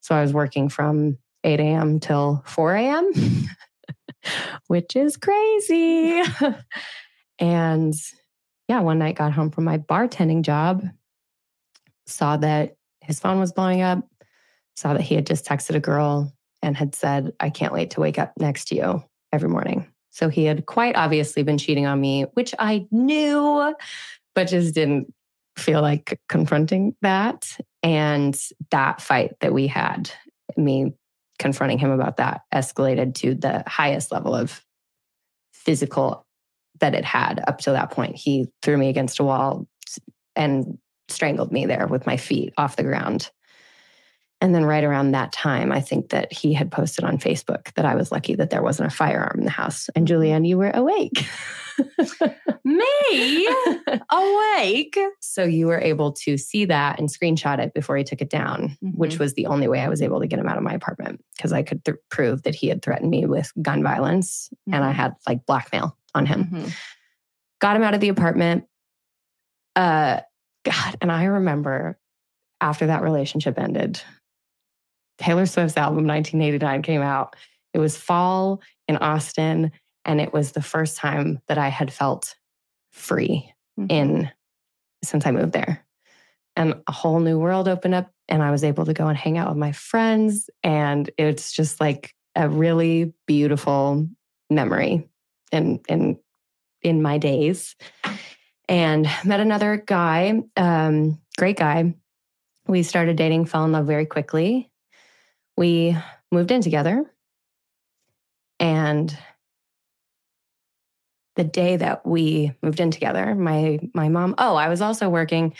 So 0.00 0.16
I 0.16 0.22
was 0.22 0.32
working 0.32 0.70
from 0.70 1.18
8 1.44 1.60
a.m. 1.60 2.00
till 2.00 2.42
4 2.46 2.74
a.m., 2.74 3.12
which 4.66 4.96
is 4.96 5.16
crazy. 5.16 6.20
and 7.38 7.94
yeah, 8.66 8.80
one 8.80 8.98
night 8.98 9.14
got 9.14 9.32
home 9.32 9.52
from 9.52 9.62
my 9.62 9.78
bartending 9.78 10.42
job, 10.42 10.84
saw 12.06 12.36
that 12.38 12.74
his 13.02 13.20
phone 13.20 13.38
was 13.38 13.52
blowing 13.52 13.82
up, 13.82 14.00
saw 14.74 14.94
that 14.94 15.02
he 15.02 15.14
had 15.14 15.26
just 15.26 15.44
texted 15.44 15.76
a 15.76 15.80
girl 15.80 16.34
and 16.60 16.76
had 16.76 16.96
said, 16.96 17.30
I 17.38 17.50
can't 17.50 17.72
wait 17.72 17.90
to 17.90 18.00
wake 18.00 18.18
up 18.18 18.32
next 18.36 18.64
to 18.68 18.74
you 18.74 19.04
every 19.32 19.48
morning. 19.48 19.86
So 20.10 20.28
he 20.28 20.44
had 20.44 20.66
quite 20.66 20.96
obviously 20.96 21.42
been 21.42 21.58
cheating 21.58 21.86
on 21.86 22.00
me, 22.00 22.22
which 22.34 22.54
I 22.58 22.86
knew, 22.90 23.74
but 24.34 24.48
just 24.48 24.74
didn't 24.74 25.12
feel 25.56 25.82
like 25.82 26.18
confronting 26.28 26.96
that. 27.02 27.56
And 27.82 28.38
that 28.70 29.00
fight 29.00 29.34
that 29.40 29.52
we 29.52 29.66
had, 29.66 30.10
me 30.56 30.92
confronting 31.38 31.78
him 31.78 31.90
about 31.90 32.16
that, 32.18 32.42
escalated 32.52 33.14
to 33.16 33.34
the 33.34 33.62
highest 33.66 34.12
level 34.12 34.34
of 34.34 34.64
physical 35.52 36.26
that 36.80 36.94
it 36.94 37.04
had 37.04 37.42
up 37.46 37.58
to 37.60 37.72
that 37.72 37.90
point. 37.90 38.16
He 38.16 38.48
threw 38.62 38.76
me 38.76 38.88
against 38.88 39.20
a 39.20 39.24
wall 39.24 39.66
and 40.34 40.78
strangled 41.08 41.52
me 41.52 41.66
there 41.66 41.86
with 41.86 42.06
my 42.06 42.16
feet 42.16 42.52
off 42.56 42.76
the 42.76 42.82
ground. 42.82 43.30
And 44.42 44.54
then 44.54 44.64
right 44.64 44.82
around 44.84 45.12
that 45.12 45.32
time, 45.32 45.70
I 45.70 45.80
think 45.80 46.08
that 46.10 46.32
he 46.32 46.54
had 46.54 46.72
posted 46.72 47.04
on 47.04 47.18
Facebook 47.18 47.74
that 47.74 47.84
I 47.84 47.94
was 47.94 48.10
lucky 48.10 48.34
that 48.36 48.48
there 48.50 48.62
wasn't 48.62 48.90
a 48.90 48.94
firearm 48.96 49.36
in 49.38 49.44
the 49.44 49.50
house. 49.50 49.90
And 49.94 50.08
Julianne, 50.08 50.46
you 50.48 50.56
were 50.56 50.70
awake. 50.72 51.26
Me 52.64 53.48
awake. 54.10 54.98
So 55.20 55.44
you 55.44 55.66
were 55.66 55.78
able 55.80 56.12
to 56.12 56.36
see 56.36 56.64
that 56.66 56.98
and 56.98 57.08
screenshot 57.08 57.58
it 57.58 57.74
before 57.74 57.96
he 57.96 58.04
took 58.04 58.20
it 58.22 58.30
down, 58.30 58.76
which 58.80 59.18
was 59.18 59.34
the 59.34 59.46
only 59.46 59.68
way 59.68 59.80
I 59.80 59.88
was 59.88 60.02
able 60.02 60.20
to 60.20 60.26
get 60.26 60.38
him 60.38 60.48
out 60.48 60.56
of 60.56 60.62
my 60.62 60.72
apartment 60.72 61.22
because 61.36 61.52
I 61.52 61.62
could 61.62 61.84
th- 61.84 61.96
prove 62.10 62.42
that 62.44 62.54
he 62.54 62.68
had 62.68 62.82
threatened 62.82 63.10
me 63.10 63.26
with 63.26 63.52
gun 63.60 63.82
violence 63.82 64.50
and 64.72 64.84
I 64.84 64.92
Mhm. 64.92 64.94
had 64.96 65.14
like 65.26 65.46
blackmail 65.46 65.96
on 66.14 66.26
him. 66.26 66.44
Mhm. 66.52 66.72
Got 67.60 67.76
him 67.76 67.82
out 67.82 67.94
of 67.94 68.00
the 68.00 68.08
apartment. 68.08 68.64
Uh, 69.76 70.20
God, 70.64 70.96
and 71.00 71.10
I 71.12 71.24
remember 71.24 71.98
after 72.60 72.86
that 72.86 73.02
relationship 73.02 73.58
ended, 73.58 74.02
Taylor 75.20 75.46
Swift's 75.46 75.76
album 75.76 76.06
1989 76.06 76.82
came 76.82 77.02
out. 77.02 77.36
It 77.74 77.78
was 77.78 77.96
fall 77.96 78.60
in 78.88 78.96
Austin, 78.96 79.70
and 80.04 80.20
it 80.20 80.32
was 80.32 80.52
the 80.52 80.62
first 80.62 80.96
time 80.96 81.40
that 81.46 81.58
I 81.58 81.68
had 81.68 81.92
felt 81.92 82.34
free 82.90 83.52
Mhm. 83.78 83.92
in 83.92 84.30
since 85.04 85.26
I 85.26 85.30
moved 85.30 85.52
there. 85.52 85.84
And 86.56 86.74
a 86.88 86.92
whole 86.92 87.20
new 87.20 87.38
world 87.38 87.68
opened 87.68 87.94
up, 87.94 88.10
and 88.28 88.42
I 88.42 88.50
was 88.50 88.64
able 88.64 88.86
to 88.86 88.94
go 88.94 89.06
and 89.08 89.16
hang 89.16 89.38
out 89.38 89.48
with 89.48 89.58
my 89.58 89.72
friends. 89.72 90.48
And 90.62 91.08
it's 91.16 91.52
just 91.52 91.80
like 91.80 92.14
a 92.34 92.48
really 92.48 93.12
beautiful 93.26 94.08
memory 94.48 95.06
in 95.52 95.80
in 95.88 96.18
in 96.82 97.02
my 97.02 97.18
days. 97.18 97.76
And 98.68 99.06
met 99.24 99.40
another 99.40 99.76
guy, 99.84 100.42
um, 100.56 101.20
great 101.36 101.58
guy. 101.58 101.94
We 102.66 102.82
started 102.84 103.16
dating, 103.16 103.46
fell 103.46 103.64
in 103.64 103.72
love 103.72 103.86
very 103.86 104.06
quickly. 104.06 104.69
We 105.60 105.94
moved 106.32 106.50
in 106.52 106.62
together. 106.62 107.04
And 108.58 109.14
the 111.36 111.44
day 111.44 111.76
that 111.76 112.06
we 112.06 112.54
moved 112.62 112.80
in 112.80 112.90
together, 112.90 113.34
my 113.34 113.78
my 113.92 114.08
mom, 114.08 114.36
oh, 114.38 114.54
I 114.54 114.70
was 114.70 114.80
also 114.80 115.10
working. 115.10 115.52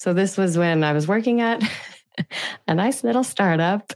So 0.00 0.12
this 0.12 0.36
was 0.36 0.58
when 0.58 0.82
I 0.82 0.92
was 0.92 1.06
working 1.06 1.40
at 1.40 1.62
a 2.66 2.74
nice 2.74 3.04
little 3.04 3.22
startup. 3.22 3.92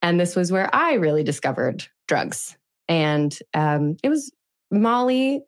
And 0.00 0.20
this 0.20 0.36
was 0.36 0.52
where 0.52 0.72
I 0.72 0.92
really 0.92 1.24
discovered 1.24 1.88
drugs. 2.06 2.56
And 2.88 3.36
um, 3.52 3.96
it 4.04 4.10
was 4.10 4.30
Molly 4.70 5.42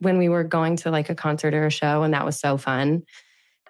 when 0.00 0.18
we 0.18 0.28
were 0.28 0.44
going 0.44 0.76
to 0.76 0.90
like 0.90 1.08
a 1.08 1.14
concert 1.14 1.54
or 1.54 1.64
a 1.64 1.70
show, 1.70 2.02
and 2.02 2.12
that 2.12 2.26
was 2.26 2.38
so 2.38 2.58
fun. 2.58 3.02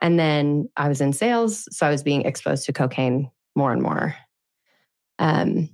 And 0.02 0.18
then 0.18 0.70
I 0.76 0.88
was 0.88 1.00
in 1.00 1.12
sales, 1.12 1.68
so 1.70 1.86
I 1.86 1.90
was 1.90 2.02
being 2.02 2.22
exposed 2.22 2.66
to 2.66 2.72
cocaine 2.72 3.30
more 3.54 3.72
and 3.72 3.80
more. 3.80 4.16
Um, 5.18 5.70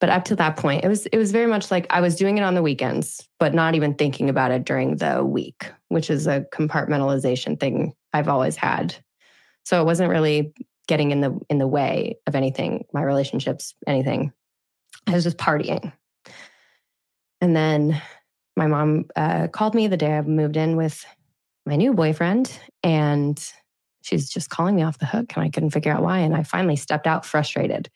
but 0.00 0.10
up 0.10 0.24
to 0.26 0.36
that 0.36 0.56
point, 0.56 0.84
it 0.84 0.88
was 0.88 1.06
it 1.06 1.18
was 1.18 1.32
very 1.32 1.46
much 1.46 1.70
like 1.70 1.86
I 1.90 2.00
was 2.00 2.16
doing 2.16 2.38
it 2.38 2.42
on 2.42 2.54
the 2.54 2.62
weekends, 2.62 3.26
but 3.40 3.52
not 3.52 3.74
even 3.74 3.94
thinking 3.94 4.30
about 4.30 4.52
it 4.52 4.64
during 4.64 4.96
the 4.96 5.24
week, 5.24 5.70
which 5.88 6.08
is 6.08 6.26
a 6.26 6.46
compartmentalization 6.52 7.58
thing 7.58 7.94
I've 8.12 8.28
always 8.28 8.54
had. 8.54 8.94
So 9.64 9.80
it 9.80 9.84
wasn't 9.84 10.10
really 10.10 10.52
getting 10.86 11.10
in 11.10 11.20
the 11.20 11.38
in 11.50 11.58
the 11.58 11.66
way 11.66 12.16
of 12.26 12.36
anything, 12.36 12.84
my 12.92 13.02
relationships, 13.02 13.74
anything. 13.86 14.32
I 15.06 15.12
was 15.12 15.24
just 15.24 15.36
partying. 15.36 15.92
And 17.40 17.56
then 17.56 18.00
my 18.56 18.66
mom 18.66 19.06
uh, 19.16 19.48
called 19.48 19.74
me 19.74 19.88
the 19.88 19.96
day 19.96 20.16
I 20.16 20.22
moved 20.22 20.56
in 20.56 20.76
with 20.76 21.04
my 21.66 21.76
new 21.76 21.92
boyfriend, 21.92 22.56
and 22.84 23.38
she's 24.02 24.30
just 24.30 24.48
calling 24.48 24.76
me 24.76 24.82
off 24.82 24.98
the 24.98 25.06
hook, 25.06 25.32
and 25.34 25.44
I 25.44 25.50
couldn't 25.50 25.70
figure 25.70 25.92
out 25.92 26.02
why. 26.02 26.18
And 26.18 26.36
I 26.36 26.44
finally 26.44 26.76
stepped 26.76 27.06
out 27.06 27.26
frustrated 27.26 27.90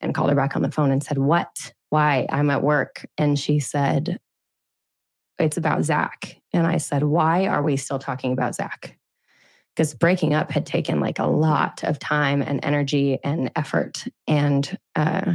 and 0.00 0.14
called 0.14 0.30
her 0.30 0.36
back 0.36 0.56
on 0.56 0.62
the 0.62 0.70
phone 0.70 0.90
and 0.90 1.02
said, 1.02 1.18
What? 1.18 1.72
Why? 1.90 2.26
I'm 2.30 2.50
at 2.50 2.62
work. 2.62 3.06
And 3.18 3.38
she 3.38 3.60
said, 3.60 4.18
It's 5.38 5.56
about 5.56 5.84
Zach. 5.84 6.36
And 6.52 6.66
I 6.66 6.78
said, 6.78 7.02
Why 7.02 7.46
are 7.46 7.62
we 7.62 7.76
still 7.76 7.98
talking 7.98 8.32
about 8.32 8.54
Zach? 8.54 8.96
Because 9.74 9.94
breaking 9.94 10.34
up 10.34 10.50
had 10.50 10.66
taken 10.66 11.00
like 11.00 11.18
a 11.18 11.26
lot 11.26 11.84
of 11.84 11.98
time 11.98 12.42
and 12.42 12.64
energy 12.64 13.18
and 13.22 13.50
effort. 13.54 14.04
And 14.26 14.78
uh, 14.96 15.34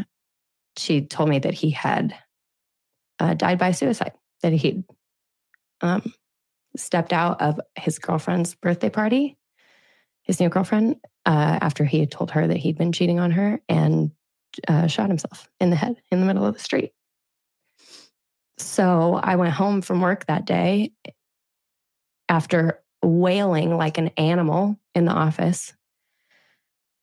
she 0.77 1.05
told 1.05 1.29
me 1.29 1.39
that 1.39 1.53
he 1.53 1.71
had 1.71 2.15
uh, 3.19 3.33
died 3.33 3.57
by 3.57 3.71
suicide, 3.71 4.11
that 4.41 4.53
he'd 4.53 4.83
um, 5.81 6.13
stepped 6.75 7.13
out 7.13 7.41
of 7.41 7.59
his 7.77 7.99
girlfriend's 7.99 8.55
birthday 8.55 8.89
party, 8.89 9.37
his 10.23 10.39
new 10.39 10.49
girlfriend, 10.49 10.97
uh, 11.25 11.59
after 11.61 11.85
he 11.85 11.99
had 11.99 12.11
told 12.11 12.31
her 12.31 12.45
that 12.45 12.57
he'd 12.57 12.77
been 12.77 12.91
cheating 12.91 13.19
on 13.19 13.31
her 13.31 13.61
and 13.69 14.11
uh, 14.67 14.87
shot 14.87 15.09
himself 15.09 15.49
in 15.59 15.69
the 15.69 15.75
head 15.75 15.95
in 16.11 16.19
the 16.19 16.25
middle 16.25 16.45
of 16.45 16.53
the 16.53 16.59
street. 16.59 16.91
So 18.57 19.19
I 19.21 19.35
went 19.35 19.53
home 19.53 19.81
from 19.81 20.01
work 20.01 20.25
that 20.27 20.45
day 20.45 20.91
after 22.29 22.81
wailing 23.03 23.77
like 23.77 23.97
an 23.97 24.09
animal 24.17 24.79
in 24.93 25.05
the 25.05 25.11
office. 25.11 25.73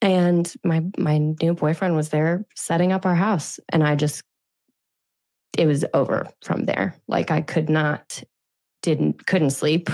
And 0.01 0.53
my 0.65 0.85
my 0.99 1.19
new 1.19 1.55
boyfriend 1.55 1.95
was 1.95 2.09
there 2.09 2.45
setting 2.57 2.93
up 2.93 3.07
our 3.07 3.15
house 3.15 3.61
and 3.69 3.85
I 3.85 3.95
just 3.95 4.23
it 5.57 5.67
was 5.67 5.85
over 5.95 6.29
from 6.43 6.65
there. 6.65 6.97
Like 7.07 7.31
I 7.31 7.43
could 7.43 7.69
not 7.69 8.23
didn't 8.83 9.27
couldn't 9.27 9.51
sleep. 9.51 9.91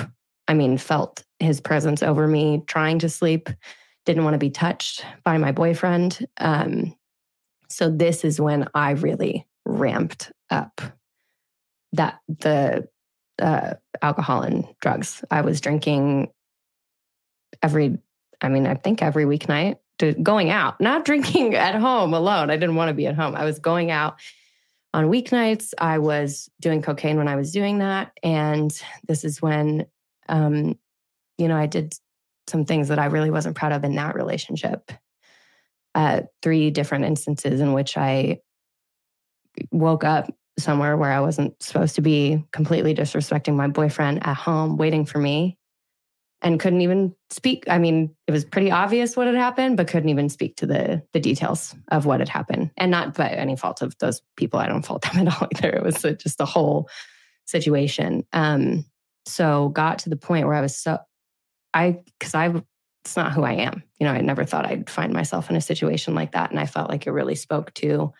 I 0.46 0.54
mean, 0.54 0.78
felt 0.78 1.22
his 1.40 1.60
presence 1.60 2.02
over 2.02 2.26
me 2.26 2.62
trying 2.66 3.00
to 3.00 3.08
sleep. 3.08 3.50
Didn't 4.06 4.24
want 4.24 4.34
to 4.34 4.38
be 4.38 4.50
touched 4.50 5.04
by 5.24 5.36
my 5.36 5.52
boyfriend. 5.52 6.26
Um, 6.38 6.94
so 7.78 7.88
this 7.88 8.24
is 8.24 8.40
when 8.40 8.66
I 8.74 8.90
really 8.90 9.46
ramped 9.64 10.32
up 10.50 10.80
that 11.92 12.18
the 12.26 12.88
uh, 13.40 13.74
alcohol 14.02 14.42
and 14.42 14.66
drugs. 14.80 15.22
I 15.30 15.42
was 15.42 15.60
drinking 15.60 16.32
every, 17.62 17.96
I 18.40 18.48
mean, 18.48 18.66
I 18.66 18.74
think 18.74 19.00
every 19.00 19.26
weeknight, 19.26 19.76
to 20.00 20.12
going 20.14 20.50
out, 20.50 20.80
not 20.80 21.04
drinking 21.04 21.54
at 21.54 21.76
home 21.76 22.14
alone. 22.14 22.50
I 22.50 22.56
didn't 22.56 22.74
want 22.74 22.88
to 22.88 22.94
be 22.94 23.06
at 23.06 23.14
home. 23.14 23.36
I 23.36 23.44
was 23.44 23.60
going 23.60 23.92
out 23.92 24.18
on 24.92 25.06
weeknights. 25.08 25.72
I 25.78 25.98
was 25.98 26.50
doing 26.60 26.82
cocaine 26.82 27.16
when 27.16 27.28
I 27.28 27.36
was 27.36 27.52
doing 27.52 27.78
that. 27.78 28.10
And 28.24 28.76
this 29.06 29.22
is 29.22 29.40
when, 29.40 29.86
um, 30.28 30.76
you 31.36 31.46
know, 31.46 31.56
I 31.56 31.66
did 31.66 31.94
some 32.48 32.64
things 32.64 32.88
that 32.88 32.98
I 32.98 33.06
really 33.06 33.30
wasn't 33.30 33.54
proud 33.54 33.70
of 33.70 33.84
in 33.84 33.94
that 33.94 34.16
relationship. 34.16 34.90
Uh, 35.94 36.22
three 36.42 36.70
different 36.70 37.04
instances 37.04 37.60
in 37.60 37.72
which 37.72 37.96
I 37.96 38.40
woke 39.72 40.04
up 40.04 40.32
somewhere 40.58 40.96
where 40.96 41.12
I 41.12 41.20
wasn't 41.20 41.60
supposed 41.62 41.94
to 41.96 42.00
be, 42.00 42.44
completely 42.52 42.94
disrespecting 42.94 43.54
my 43.54 43.68
boyfriend 43.68 44.26
at 44.26 44.36
home, 44.36 44.76
waiting 44.76 45.04
for 45.06 45.18
me, 45.18 45.56
and 46.42 46.60
couldn't 46.60 46.82
even 46.82 47.14
speak. 47.30 47.64
I 47.68 47.78
mean, 47.78 48.14
it 48.26 48.32
was 48.32 48.44
pretty 48.44 48.70
obvious 48.70 49.16
what 49.16 49.26
had 49.26 49.36
happened, 49.36 49.76
but 49.76 49.88
couldn't 49.88 50.08
even 50.08 50.28
speak 50.28 50.56
to 50.56 50.66
the 50.66 51.02
the 51.12 51.20
details 51.20 51.74
of 51.88 52.06
what 52.06 52.20
had 52.20 52.28
happened, 52.28 52.70
and 52.76 52.90
not 52.90 53.14
by 53.14 53.28
any 53.28 53.56
fault 53.56 53.82
of 53.82 53.96
those 53.98 54.22
people. 54.36 54.60
I 54.60 54.68
don't 54.68 54.84
fault 54.84 55.02
them 55.12 55.26
at 55.26 55.40
all 55.40 55.48
either. 55.56 55.70
It 55.70 55.82
was 55.82 56.02
just 56.02 56.38
the 56.38 56.46
whole 56.46 56.88
situation. 57.46 58.24
Um, 58.32 58.84
so 59.26 59.70
got 59.70 60.00
to 60.00 60.10
the 60.10 60.16
point 60.16 60.46
where 60.46 60.56
I 60.56 60.60
was 60.60 60.76
so 60.76 60.98
I 61.74 61.98
because 62.18 62.34
I 62.34 62.52
it's 63.04 63.16
not 63.16 63.32
who 63.32 63.42
I 63.42 63.52
am. 63.52 63.82
You 63.98 64.06
know, 64.06 64.12
I 64.12 64.20
never 64.20 64.44
thought 64.44 64.66
I'd 64.66 64.90
find 64.90 65.12
myself 65.12 65.50
in 65.50 65.56
a 65.56 65.60
situation 65.60 66.14
like 66.14 66.32
that, 66.32 66.50
and 66.50 66.60
I 66.60 66.66
felt 66.66 66.90
like 66.90 67.06
it 67.06 67.12
really 67.12 67.34
spoke 67.34 67.72
to 67.74 68.12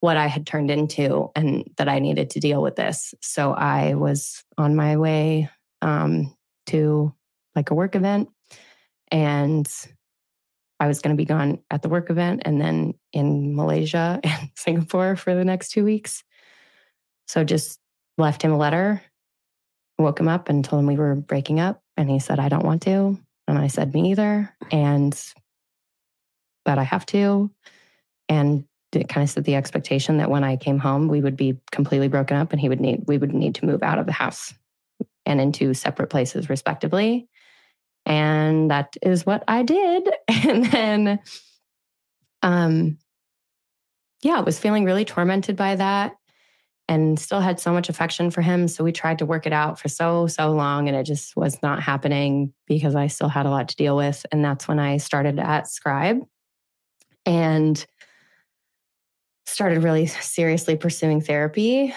what 0.00 0.16
I 0.16 0.26
had 0.26 0.46
turned 0.46 0.70
into 0.70 1.30
and 1.34 1.68
that 1.76 1.88
I 1.88 1.98
needed 1.98 2.30
to 2.30 2.40
deal 2.40 2.62
with 2.62 2.76
this. 2.76 3.14
So 3.20 3.52
I 3.52 3.94
was 3.94 4.44
on 4.56 4.76
my 4.76 4.96
way 4.96 5.50
um, 5.82 6.34
to 6.66 7.12
like 7.56 7.70
a 7.70 7.74
work 7.74 7.96
event 7.96 8.28
and 9.10 9.68
I 10.80 10.86
was 10.86 11.00
going 11.00 11.16
to 11.16 11.20
be 11.20 11.24
gone 11.24 11.58
at 11.70 11.82
the 11.82 11.88
work 11.88 12.10
event 12.10 12.42
and 12.44 12.60
then 12.60 12.94
in 13.12 13.56
Malaysia 13.56 14.20
and 14.24 14.50
Singapore 14.56 15.16
for 15.16 15.34
the 15.34 15.44
next 15.44 15.70
two 15.70 15.84
weeks. 15.84 16.22
So 17.26 17.44
just 17.44 17.80
left 18.16 18.42
him 18.42 18.52
a 18.52 18.58
letter, 18.58 19.02
woke 19.98 20.20
him 20.20 20.28
up 20.28 20.48
and 20.48 20.64
told 20.64 20.80
him 20.80 20.86
we 20.86 20.96
were 20.96 21.16
breaking 21.16 21.58
up. 21.60 21.82
And 21.96 22.08
he 22.08 22.20
said, 22.20 22.38
I 22.38 22.48
don't 22.48 22.64
want 22.64 22.82
to. 22.82 23.18
And 23.48 23.58
I 23.58 23.66
said, 23.66 23.94
me 23.94 24.10
either. 24.10 24.54
And 24.70 25.18
but 26.64 26.78
I 26.78 26.82
have 26.82 27.06
to. 27.06 27.50
And 28.28 28.64
it 28.92 29.08
kind 29.08 29.24
of 29.24 29.30
set 29.30 29.44
the 29.44 29.54
expectation 29.54 30.18
that 30.18 30.30
when 30.30 30.44
I 30.44 30.56
came 30.56 30.78
home, 30.78 31.08
we 31.08 31.20
would 31.20 31.36
be 31.36 31.58
completely 31.72 32.08
broken 32.08 32.36
up 32.36 32.52
and 32.52 32.60
he 32.60 32.68
would 32.68 32.80
need, 32.80 33.04
we 33.06 33.16
would 33.18 33.32
need 33.32 33.54
to 33.56 33.66
move 33.66 33.82
out 33.82 33.98
of 33.98 34.06
the 34.06 34.12
house 34.12 34.52
and 35.24 35.40
into 35.40 35.72
separate 35.72 36.08
places, 36.10 36.50
respectively. 36.50 37.26
And 38.04 38.70
that 38.70 38.96
is 39.02 39.24
what 39.26 39.44
I 39.48 39.62
did. 39.62 40.08
And 40.28 40.64
then, 40.66 41.20
um, 42.42 42.98
yeah, 44.22 44.36
I 44.36 44.40
was 44.40 44.58
feeling 44.58 44.84
really 44.84 45.04
tormented 45.04 45.56
by 45.56 45.76
that 45.76 46.17
and 46.88 47.18
still 47.18 47.40
had 47.40 47.60
so 47.60 47.72
much 47.72 47.88
affection 47.88 48.30
for 48.30 48.40
him. 48.40 48.66
So 48.66 48.82
we 48.82 48.92
tried 48.92 49.18
to 49.18 49.26
work 49.26 49.46
it 49.46 49.52
out 49.52 49.78
for 49.78 49.88
so, 49.88 50.26
so 50.26 50.50
long, 50.52 50.88
and 50.88 50.96
it 50.96 51.04
just 51.04 51.36
was 51.36 51.62
not 51.62 51.82
happening 51.82 52.54
because 52.66 52.94
I 52.94 53.08
still 53.08 53.28
had 53.28 53.46
a 53.46 53.50
lot 53.50 53.68
to 53.68 53.76
deal 53.76 53.96
with. 53.96 54.24
And 54.32 54.44
that's 54.44 54.66
when 54.66 54.78
I 54.78 54.96
started 54.96 55.38
at 55.38 55.68
Scribe. 55.68 56.20
And 57.26 57.84
started 59.44 59.82
really 59.82 60.06
seriously 60.06 60.76
pursuing 60.76 61.20
therapy, 61.20 61.94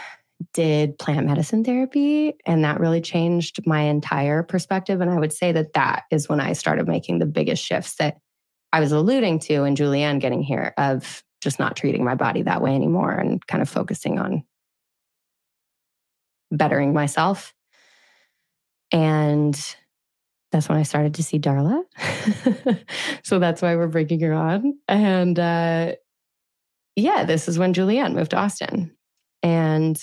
did 0.53 0.97
plant 0.97 1.25
medicine 1.25 1.63
therapy, 1.63 2.33
and 2.45 2.63
that 2.63 2.79
really 2.79 3.01
changed 3.01 3.65
my 3.65 3.81
entire 3.81 4.43
perspective. 4.43 4.99
And 4.99 5.09
I 5.09 5.19
would 5.19 5.33
say 5.33 5.51
that 5.51 5.73
that 5.73 6.03
is 6.11 6.27
when 6.27 6.39
I 6.39 6.53
started 6.53 6.87
making 6.87 7.19
the 7.19 7.25
biggest 7.25 7.63
shifts 7.63 7.95
that 7.95 8.17
I 8.73 8.79
was 8.79 8.91
alluding 8.91 9.39
to 9.39 9.63
in 9.63 9.75
Julianne 9.75 10.19
getting 10.19 10.41
here 10.41 10.73
of 10.77 11.23
just 11.41 11.59
not 11.59 11.75
treating 11.75 12.03
my 12.03 12.15
body 12.15 12.43
that 12.43 12.61
way 12.61 12.73
anymore 12.73 13.11
and 13.11 13.45
kind 13.47 13.61
of 13.61 13.69
focusing 13.69 14.17
on 14.19 14.43
bettering 16.51 16.93
myself. 16.93 17.53
And 18.91 19.59
that's 20.51 20.67
when 20.67 20.77
I 20.77 20.83
started 20.83 21.15
to 21.15 21.23
see 21.23 21.39
Darla. 21.39 21.83
so 23.23 23.39
that's 23.39 23.61
why 23.61 23.75
we're 23.75 23.87
bringing 23.87 24.19
her 24.21 24.33
on. 24.33 24.77
And 24.87 25.39
uh, 25.39 25.93
yeah, 26.95 27.23
this 27.23 27.47
is 27.47 27.57
when 27.57 27.73
Julianne 27.73 28.13
moved 28.13 28.31
to 28.31 28.37
Austin. 28.37 28.95
And 29.41 29.99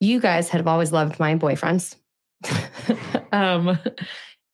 you 0.00 0.18
guys 0.18 0.48
have 0.48 0.66
always 0.66 0.92
loved 0.92 1.20
my 1.20 1.36
boyfriends. 1.36 1.94
um, 3.32 3.78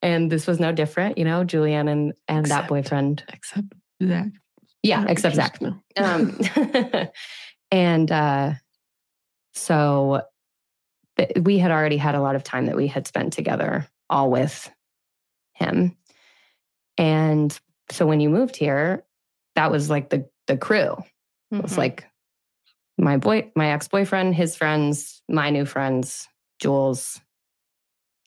and 0.02 0.30
this 0.30 0.46
was 0.46 0.60
no 0.60 0.72
different, 0.72 1.16
you 1.16 1.24
know, 1.24 1.44
Julianne 1.44 1.90
and, 1.90 2.12
and 2.26 2.46
except, 2.46 2.62
that 2.62 2.68
boyfriend. 2.68 3.24
Except 3.32 3.66
Zach. 4.02 4.28
Yeah, 4.82 5.04
except 5.08 5.36
Zach. 5.36 5.58
Um, 5.96 6.38
and 7.70 8.12
uh, 8.12 8.52
so 9.58 10.22
we 11.40 11.58
had 11.58 11.70
already 11.70 11.96
had 11.96 12.14
a 12.14 12.20
lot 12.20 12.36
of 12.36 12.44
time 12.44 12.66
that 12.66 12.76
we 12.76 12.86
had 12.86 13.06
spent 13.06 13.32
together, 13.32 13.86
all 14.08 14.30
with 14.30 14.70
him. 15.54 15.96
And 16.96 17.58
so 17.90 18.06
when 18.06 18.20
you 18.20 18.30
moved 18.30 18.56
here, 18.56 19.04
that 19.54 19.70
was 19.70 19.90
like 19.90 20.10
the 20.10 20.28
the 20.46 20.56
crew. 20.56 20.78
Mm-hmm. 20.78 21.56
It 21.56 21.62
was 21.62 21.72
mm-hmm. 21.72 21.80
like 21.80 22.06
my 22.96 23.16
boy, 23.16 23.50
my 23.54 23.72
ex 23.72 23.88
boyfriend, 23.88 24.34
his 24.34 24.56
friends, 24.56 25.22
my 25.28 25.50
new 25.50 25.64
friends, 25.64 26.28
Jules. 26.58 27.20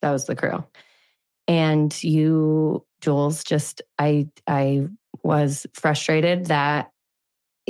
That 0.01 0.11
was 0.11 0.25
the 0.25 0.35
crew. 0.35 0.63
And 1.47 2.03
you, 2.03 2.85
Jules, 3.01 3.43
just 3.43 3.81
I 3.99 4.27
I 4.47 4.87
was 5.23 5.67
frustrated 5.73 6.45
that 6.47 6.90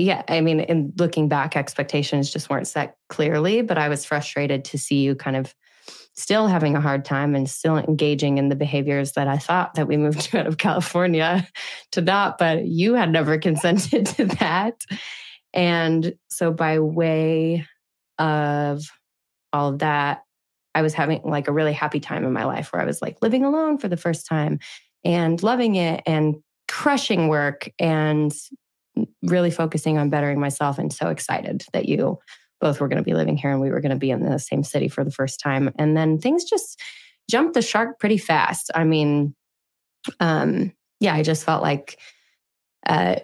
yeah, 0.01 0.23
I 0.27 0.41
mean, 0.41 0.59
in 0.61 0.93
looking 0.97 1.27
back, 1.27 1.55
expectations 1.55 2.31
just 2.31 2.49
weren't 2.49 2.67
set 2.67 2.95
clearly, 3.09 3.61
but 3.61 3.77
I 3.77 3.89
was 3.89 4.03
frustrated 4.03 4.65
to 4.65 4.77
see 4.77 5.01
you 5.01 5.15
kind 5.15 5.35
of 5.35 5.53
still 6.13 6.47
having 6.47 6.75
a 6.75 6.81
hard 6.81 7.05
time 7.05 7.35
and 7.35 7.49
still 7.49 7.77
engaging 7.77 8.37
in 8.37 8.49
the 8.49 8.55
behaviors 8.55 9.13
that 9.13 9.27
I 9.27 9.37
thought 9.37 9.75
that 9.75 9.87
we 9.87 9.97
moved 9.97 10.35
out 10.35 10.47
of 10.47 10.57
California 10.57 11.47
to 11.91 12.01
not, 12.01 12.37
but 12.37 12.65
you 12.65 12.95
had 12.95 13.11
never 13.11 13.37
consented 13.37 14.05
to 14.17 14.25
that. 14.39 14.81
And 15.53 16.15
so, 16.29 16.51
by 16.51 16.79
way 16.79 17.67
of 18.17 18.83
all 19.53 19.69
of 19.69 19.79
that, 19.79 20.23
I 20.73 20.81
was 20.81 20.93
having 20.93 21.21
like 21.23 21.47
a 21.47 21.53
really 21.53 21.73
happy 21.73 21.99
time 21.99 22.23
in 22.23 22.31
my 22.31 22.45
life 22.45 22.71
where 22.71 22.81
I 22.81 22.85
was 22.85 23.01
like 23.01 23.21
living 23.21 23.43
alone 23.43 23.77
for 23.77 23.87
the 23.87 23.97
first 23.97 24.25
time 24.25 24.59
and 25.03 25.41
loving 25.43 25.75
it 25.75 26.01
and 26.05 26.35
crushing 26.67 27.27
work 27.27 27.69
and 27.77 28.31
really 29.23 29.51
focusing 29.51 29.97
on 29.97 30.09
bettering 30.09 30.39
myself 30.39 30.77
and 30.77 30.91
so 30.91 31.09
excited 31.09 31.63
that 31.73 31.87
you 31.87 32.19
both 32.59 32.79
were 32.79 32.87
going 32.87 32.97
to 32.97 33.03
be 33.03 33.13
living 33.13 33.37
here 33.37 33.51
and 33.51 33.61
we 33.61 33.71
were 33.71 33.81
going 33.81 33.91
to 33.91 33.95
be 33.95 34.11
in 34.11 34.23
the 34.23 34.37
same 34.37 34.63
city 34.63 34.87
for 34.87 35.03
the 35.03 35.11
first 35.11 35.39
time. 35.39 35.71
And 35.77 35.97
then 35.97 36.19
things 36.19 36.43
just 36.43 36.79
jumped 37.29 37.53
the 37.53 37.61
shark 37.61 37.99
pretty 37.99 38.17
fast. 38.17 38.69
I 38.75 38.83
mean, 38.83 39.35
um, 40.19 40.73
yeah, 40.99 41.15
I 41.15 41.23
just 41.23 41.43
felt 41.43 41.63
like 41.63 41.97
uh, 42.85 43.15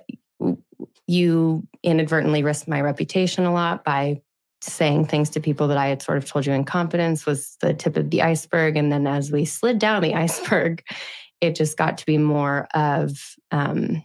you 1.07 1.68
inadvertently 1.84 2.43
risked 2.43 2.68
my 2.68 2.82
reputation 2.82 3.45
a 3.45 3.53
lot 3.53 3.84
by 3.84 4.22
saying 4.61 5.05
things 5.05 5.30
to 5.32 5.39
people 5.39 5.68
that 5.68 5.78
I 5.78 5.88
had 5.88 6.01
sort 6.01 6.18
of 6.18 6.26
told 6.26 6.45
you 6.45 6.53
in 6.53 6.63
confidence 6.63 7.26
was 7.26 7.57
the 7.61 7.74
tip 7.74 7.95
of 7.95 8.09
the 8.09 8.24
iceberg. 8.24 8.76
And 8.76 8.91
then 8.91 9.05
as 9.05 9.32
we 9.32 9.45
slid 9.45 9.80
down 9.80 10.01
the 10.01 10.15
iceberg, 10.15 10.84
it 11.41 11.55
just 11.55 11.78
got 11.78 11.99
to 11.99 12.05
be 12.05 12.18
more 12.18 12.68
of 12.74 13.11
um, 13.51 14.03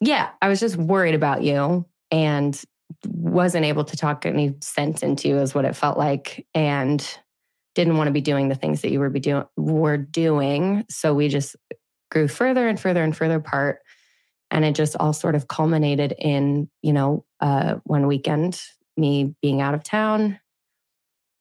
yeah, 0.00 0.30
I 0.40 0.48
was 0.48 0.60
just 0.60 0.76
worried 0.76 1.14
about 1.14 1.42
you 1.42 1.86
and 2.10 2.60
wasn't 3.06 3.64
able 3.64 3.84
to 3.84 3.96
talk 3.96 4.24
any 4.24 4.54
sense 4.60 5.02
into 5.02 5.28
you 5.28 5.38
is 5.38 5.54
what 5.54 5.64
it 5.64 5.76
felt 5.76 5.98
like 5.98 6.46
and 6.54 7.18
didn't 7.74 7.96
want 7.96 8.08
to 8.08 8.12
be 8.12 8.20
doing 8.20 8.48
the 8.48 8.54
things 8.54 8.80
that 8.80 8.90
you 8.90 8.98
were 8.98 9.10
be 9.10 9.20
doing 9.20 9.44
were 9.56 9.98
doing 9.98 10.84
so 10.88 11.14
we 11.14 11.28
just 11.28 11.54
grew 12.10 12.26
further 12.26 12.66
and 12.66 12.80
further 12.80 13.04
and 13.04 13.14
further 13.14 13.36
apart 13.36 13.80
and 14.50 14.64
it 14.64 14.74
just 14.74 14.96
all 14.98 15.12
sort 15.12 15.34
of 15.34 15.48
culminated 15.48 16.14
in 16.18 16.68
you 16.82 16.94
know 16.94 17.24
uh, 17.40 17.74
one 17.84 18.06
weekend 18.06 18.60
me 18.96 19.34
being 19.42 19.60
out 19.60 19.74
of 19.74 19.84
town 19.84 20.40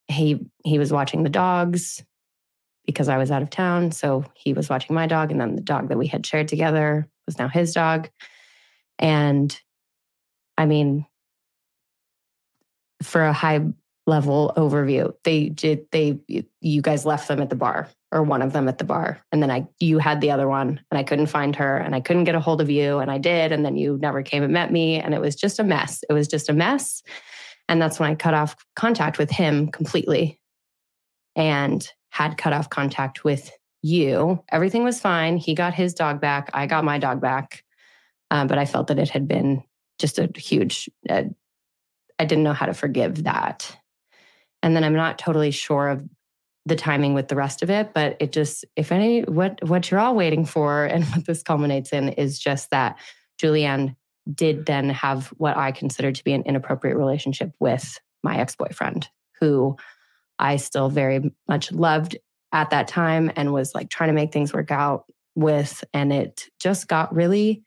he 0.08 0.46
he 0.64 0.78
was 0.78 0.92
watching 0.92 1.24
the 1.24 1.30
dogs 1.30 2.04
because 2.88 3.10
I 3.10 3.18
was 3.18 3.30
out 3.30 3.44
of 3.44 3.50
town. 3.52 3.92
So 3.92 4.26
he 4.34 4.54
was 4.54 4.70
watching 4.70 4.96
my 4.96 5.06
dog, 5.06 5.30
and 5.30 5.40
then 5.40 5.56
the 5.56 5.62
dog 5.62 5.90
that 5.90 5.98
we 5.98 6.08
had 6.08 6.26
shared 6.26 6.48
together 6.48 7.08
was 7.28 7.38
now 7.38 7.50
his 7.50 7.74
dog. 7.74 8.10
And 9.00 9.60
I 10.58 10.66
mean, 10.66 11.06
for 13.02 13.24
a 13.24 13.34
high 13.34 13.62
level 14.06 14.54
overview, 14.56 15.14
they 15.24 15.50
did 15.50 15.86
they 15.92 16.20
you 16.62 16.82
guys 16.82 17.06
left 17.06 17.28
them 17.28 17.42
at 17.42 17.50
the 17.50 17.56
bar 17.56 17.90
or 18.12 18.24
one 18.24 18.42
of 18.42 18.54
them 18.54 18.70
at 18.70 18.78
the 18.78 18.86
bar 18.86 19.22
and 19.32 19.44
then 19.44 19.52
I 19.52 19.68
you 19.80 20.00
had 20.00 20.22
the 20.22 20.32
other 20.32 20.48
one 20.48 20.80
and 20.90 20.98
I 20.98 21.04
couldn't 21.04 21.28
find 21.28 21.56
her 21.58 21.78
and 21.78 21.94
I 21.94 22.00
couldn't 22.00 22.24
get 22.24 22.36
a 22.36 22.40
hold 22.40 22.62
of 22.62 22.70
you 22.70 23.00
and 23.00 23.12
I 23.12 23.18
did 23.18 23.52
and 23.52 23.66
then 23.66 23.76
you 23.76 23.98
never 24.02 24.24
came 24.24 24.44
and 24.44 24.54
met 24.54 24.72
me 24.72 25.00
and 25.00 25.14
it 25.14 25.22
was 25.22 25.36
just 25.36 25.60
a 25.60 25.64
mess. 25.64 26.04
It 26.10 26.14
was 26.14 26.28
just 26.28 26.50
a 26.50 26.54
mess. 26.54 27.04
And 27.70 27.82
that's 27.82 28.00
when 28.00 28.10
I 28.10 28.16
cut 28.16 28.34
off 28.34 28.56
contact 28.78 29.18
with 29.18 29.30
him 29.30 29.68
completely 29.68 30.40
and 31.36 31.88
had 32.10 32.38
cut 32.38 32.54
off 32.54 32.70
contact 32.70 33.26
with 33.26 33.52
you. 33.82 34.44
Everything 34.52 34.84
was 34.84 35.00
fine. 35.00 35.38
He 35.38 35.54
got 35.54 35.74
his 35.74 35.94
dog 35.94 36.22
back. 36.22 36.50
I 36.54 36.66
got 36.66 36.84
my 36.84 36.98
dog 36.98 37.22
back. 37.22 37.64
Um, 38.32 38.48
but 38.48 38.58
I 38.58 38.66
felt 38.66 38.88
that 38.88 39.00
it 39.00 39.10
had 39.10 39.28
been 39.28 39.64
just 40.00 40.20
a 40.20 40.30
huge, 40.36 40.90
uh, 41.10 41.24
I 42.20 42.26
didn't 42.26 42.44
know 42.44 42.54
how 42.54 42.66
to 42.66 42.74
forgive 42.74 43.24
that. 43.24 43.76
And 44.62 44.76
then 44.76 44.84
I'm 44.84 44.94
not 44.94 45.18
totally 45.18 45.52
sure 45.52 45.90
of 45.90 46.04
the 46.66 46.76
timing 46.76 47.14
with 47.14 47.30
the 47.30 47.36
rest 47.36 47.64
of 47.64 47.70
it, 47.70 47.94
but 47.94 48.18
it 48.20 48.32
just, 48.32 48.66
if 48.76 48.92
any, 48.92 49.22
what, 49.22 49.66
what 49.68 49.90
you're 49.90 50.00
all 50.00 50.16
waiting 50.16 50.46
for 50.46 50.86
and 50.92 51.06
what 51.06 51.26
this 51.26 51.44
culminates 51.44 51.94
in 51.94 52.10
is 52.10 52.38
just 52.38 52.70
that 52.72 52.98
Julianne 53.42 53.96
did 54.34 54.66
then 54.66 54.90
have 54.90 55.28
what 55.38 55.56
I 55.56 55.72
considered 55.72 56.16
to 56.16 56.24
be 56.24 56.34
an 56.34 56.44
inappropriate 56.44 56.98
relationship 56.98 57.54
with 57.60 58.00
my 58.24 58.38
ex 58.38 58.56
boyfriend, 58.56 59.08
who 59.40 59.78
I 60.38 60.58
still 60.58 60.90
very 60.90 61.32
much 61.48 61.72
loved 61.72 62.18
at 62.52 62.72
that 62.72 62.88
time 62.88 63.32
and 63.36 63.54
was 63.54 63.74
like 63.74 63.90
trying 63.90 64.10
to 64.10 64.14
make 64.14 64.34
things 64.34 64.54
work 64.54 64.72
out 64.72 65.06
with. 65.36 65.84
And 65.94 66.12
it 66.12 66.50
just 66.60 66.88
got 66.88 67.16
really 67.16 67.64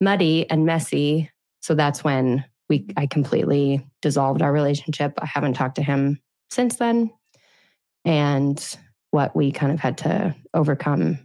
muddy 0.00 0.48
and 0.50 0.64
messy. 0.66 1.30
So 1.60 1.74
that's 1.74 2.02
when 2.02 2.44
we 2.68 2.86
I 2.96 3.06
completely 3.06 3.86
dissolved 4.00 4.42
our 4.42 4.52
relationship. 4.52 5.12
I 5.20 5.26
haven't 5.26 5.54
talked 5.54 5.76
to 5.76 5.82
him 5.82 6.20
since 6.50 6.76
then. 6.76 7.10
And 8.04 8.78
what 9.10 9.34
we 9.34 9.52
kind 9.52 9.72
of 9.72 9.80
had 9.80 9.98
to 9.98 10.34
overcome 10.54 11.18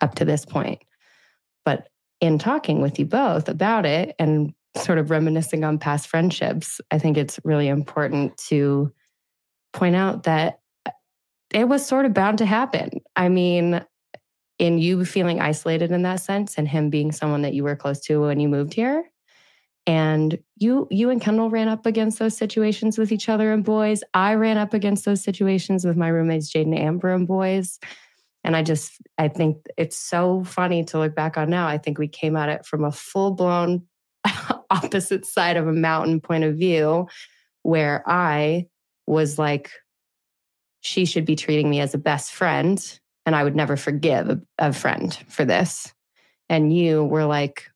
up 0.00 0.16
to 0.16 0.24
this 0.24 0.44
point. 0.44 0.82
But 1.64 1.88
in 2.20 2.38
talking 2.38 2.82
with 2.82 2.98
you 2.98 3.06
both 3.06 3.48
about 3.48 3.86
it 3.86 4.14
and 4.18 4.52
sort 4.76 4.98
of 4.98 5.10
reminiscing 5.10 5.64
on 5.64 5.78
past 5.78 6.08
friendships, 6.08 6.80
I 6.90 6.98
think 6.98 7.16
it's 7.16 7.40
really 7.44 7.68
important 7.68 8.36
to 8.48 8.92
point 9.72 9.96
out 9.96 10.24
that 10.24 10.60
it 11.54 11.68
was 11.68 11.86
sort 11.86 12.06
of 12.06 12.14
bound 12.14 12.38
to 12.38 12.46
happen. 12.46 13.00
I 13.14 13.28
mean, 13.28 13.84
in 14.58 14.78
you 14.78 15.04
feeling 15.04 15.40
isolated 15.40 15.90
in 15.90 16.02
that 16.02 16.20
sense 16.20 16.56
and 16.56 16.66
him 16.66 16.90
being 16.90 17.12
someone 17.12 17.42
that 17.42 17.54
you 17.54 17.64
were 17.64 17.76
close 17.76 18.00
to 18.00 18.22
when 18.22 18.40
you 18.40 18.48
moved 18.48 18.74
here. 18.74 19.04
And 19.88 20.38
you 20.56 20.88
you 20.90 21.10
and 21.10 21.20
kendall 21.20 21.48
ran 21.48 21.68
up 21.68 21.86
against 21.86 22.18
those 22.18 22.36
situations 22.36 22.98
with 22.98 23.12
each 23.12 23.28
other 23.28 23.52
and 23.52 23.64
boys. 23.64 24.02
I 24.14 24.34
ran 24.34 24.58
up 24.58 24.74
against 24.74 25.04
those 25.04 25.22
situations 25.22 25.84
with 25.84 25.96
my 25.96 26.08
roommates 26.08 26.48
jade 26.48 26.66
and 26.66 26.76
amber 26.76 27.14
and 27.14 27.26
boys. 27.26 27.78
And 28.42 28.56
i 28.56 28.62
just 28.62 29.00
i 29.16 29.28
think 29.28 29.58
it's 29.76 29.96
so 29.96 30.42
funny 30.42 30.84
to 30.86 30.98
look 30.98 31.14
back 31.14 31.36
on 31.36 31.50
now. 31.50 31.68
I 31.68 31.78
think 31.78 31.98
we 31.98 32.08
came 32.08 32.34
at 32.34 32.48
it 32.48 32.66
from 32.66 32.84
a 32.84 32.90
full-blown 32.90 33.86
opposite 34.70 35.24
side 35.24 35.56
of 35.56 35.68
a 35.68 35.72
mountain 35.72 36.20
point 36.20 36.42
of 36.42 36.56
view 36.56 37.06
where 37.62 38.02
i 38.06 38.66
was 39.06 39.38
like 39.38 39.70
she 40.80 41.04
should 41.04 41.24
be 41.24 41.36
treating 41.36 41.70
me 41.70 41.80
as 41.80 41.94
a 41.94 41.98
best 41.98 42.32
friend 42.32 42.98
and 43.26 43.34
I 43.34 43.42
would 43.42 43.56
never 43.56 43.76
forgive 43.76 44.40
a, 44.58 44.72
friend 44.72 45.12
for 45.28 45.44
this. 45.44 45.92
And 46.48 46.74
you 46.74 47.04
were 47.04 47.26
like, 47.26 47.68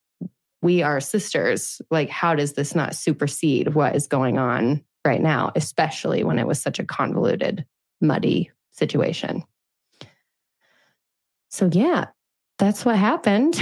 we 0.62 0.82
are 0.82 1.00
sisters. 1.00 1.82
Like, 1.90 2.08
how 2.08 2.36
does 2.36 2.52
this 2.52 2.74
not 2.74 2.94
supersede 2.94 3.74
what 3.74 3.96
is 3.96 4.06
going 4.06 4.38
on 4.38 4.84
right 5.04 5.20
now, 5.20 5.50
especially 5.56 6.22
when 6.22 6.38
it 6.38 6.46
was 6.46 6.62
such 6.62 6.78
a 6.78 6.84
convoluted, 6.84 7.66
muddy 8.00 8.52
situation? 8.70 9.42
So, 11.48 11.68
yeah, 11.72 12.06
that's 12.58 12.84
what 12.84 12.96
happened. 12.96 13.60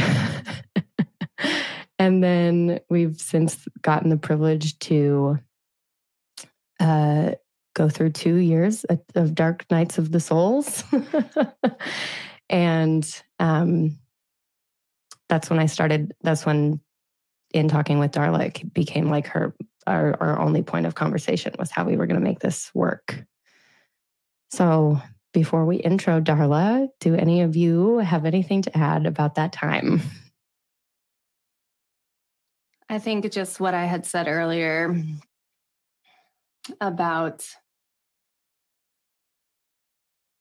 and 1.98 2.22
then 2.22 2.80
we've 2.90 3.18
since 3.18 3.66
gotten 3.80 4.10
the 4.10 4.18
privilege 4.18 4.78
to 4.80 5.38
uh, 6.80 7.32
go 7.78 7.88
through 7.88 8.10
two 8.10 8.34
years 8.34 8.84
of 9.14 9.34
dark 9.34 9.64
nights 9.70 9.98
of 9.98 10.10
the 10.10 10.18
souls. 10.18 10.82
and 12.50 13.22
um, 13.38 13.96
that's 15.28 15.48
when 15.48 15.60
I 15.60 15.66
started, 15.66 16.12
that's 16.22 16.44
when 16.44 16.80
in 17.54 17.68
talking 17.68 18.00
with 18.00 18.10
Darla, 18.10 18.46
it 18.46 18.74
became 18.74 19.08
like 19.08 19.28
her, 19.28 19.54
our, 19.86 20.16
our 20.20 20.40
only 20.40 20.62
point 20.62 20.86
of 20.86 20.96
conversation 20.96 21.54
was 21.56 21.70
how 21.70 21.84
we 21.84 21.96
were 21.96 22.06
going 22.06 22.20
to 22.20 22.24
make 22.24 22.40
this 22.40 22.70
work. 22.74 23.24
So 24.50 25.00
before 25.32 25.64
we 25.64 25.76
intro 25.76 26.20
Darla, 26.20 26.88
do 26.98 27.14
any 27.14 27.42
of 27.42 27.54
you 27.54 27.98
have 27.98 28.26
anything 28.26 28.62
to 28.62 28.76
add 28.76 29.06
about 29.06 29.36
that 29.36 29.52
time? 29.52 30.02
I 32.88 32.98
think 32.98 33.30
just 33.30 33.60
what 33.60 33.74
I 33.74 33.84
had 33.84 34.04
said 34.04 34.26
earlier 34.26 34.96
about 36.80 37.46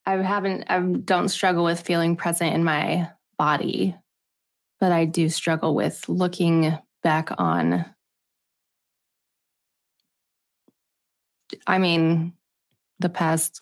I 0.07 0.13
haven't, 0.23 0.63
I 0.69 0.79
don't 0.79 1.27
struggle 1.27 1.65
with 1.65 1.81
feeling 1.81 2.15
present 2.15 2.55
in 2.55 2.63
my 2.63 3.09
body, 3.37 3.93
but 4.79 4.93
I 4.93 5.03
do 5.03 5.27
struggle 5.27 5.75
with 5.75 6.07
looking 6.07 6.77
back 7.03 7.29
on. 7.37 7.85
I 11.67 11.77
mean, 11.79 12.31
the 12.99 13.09
past 13.09 13.61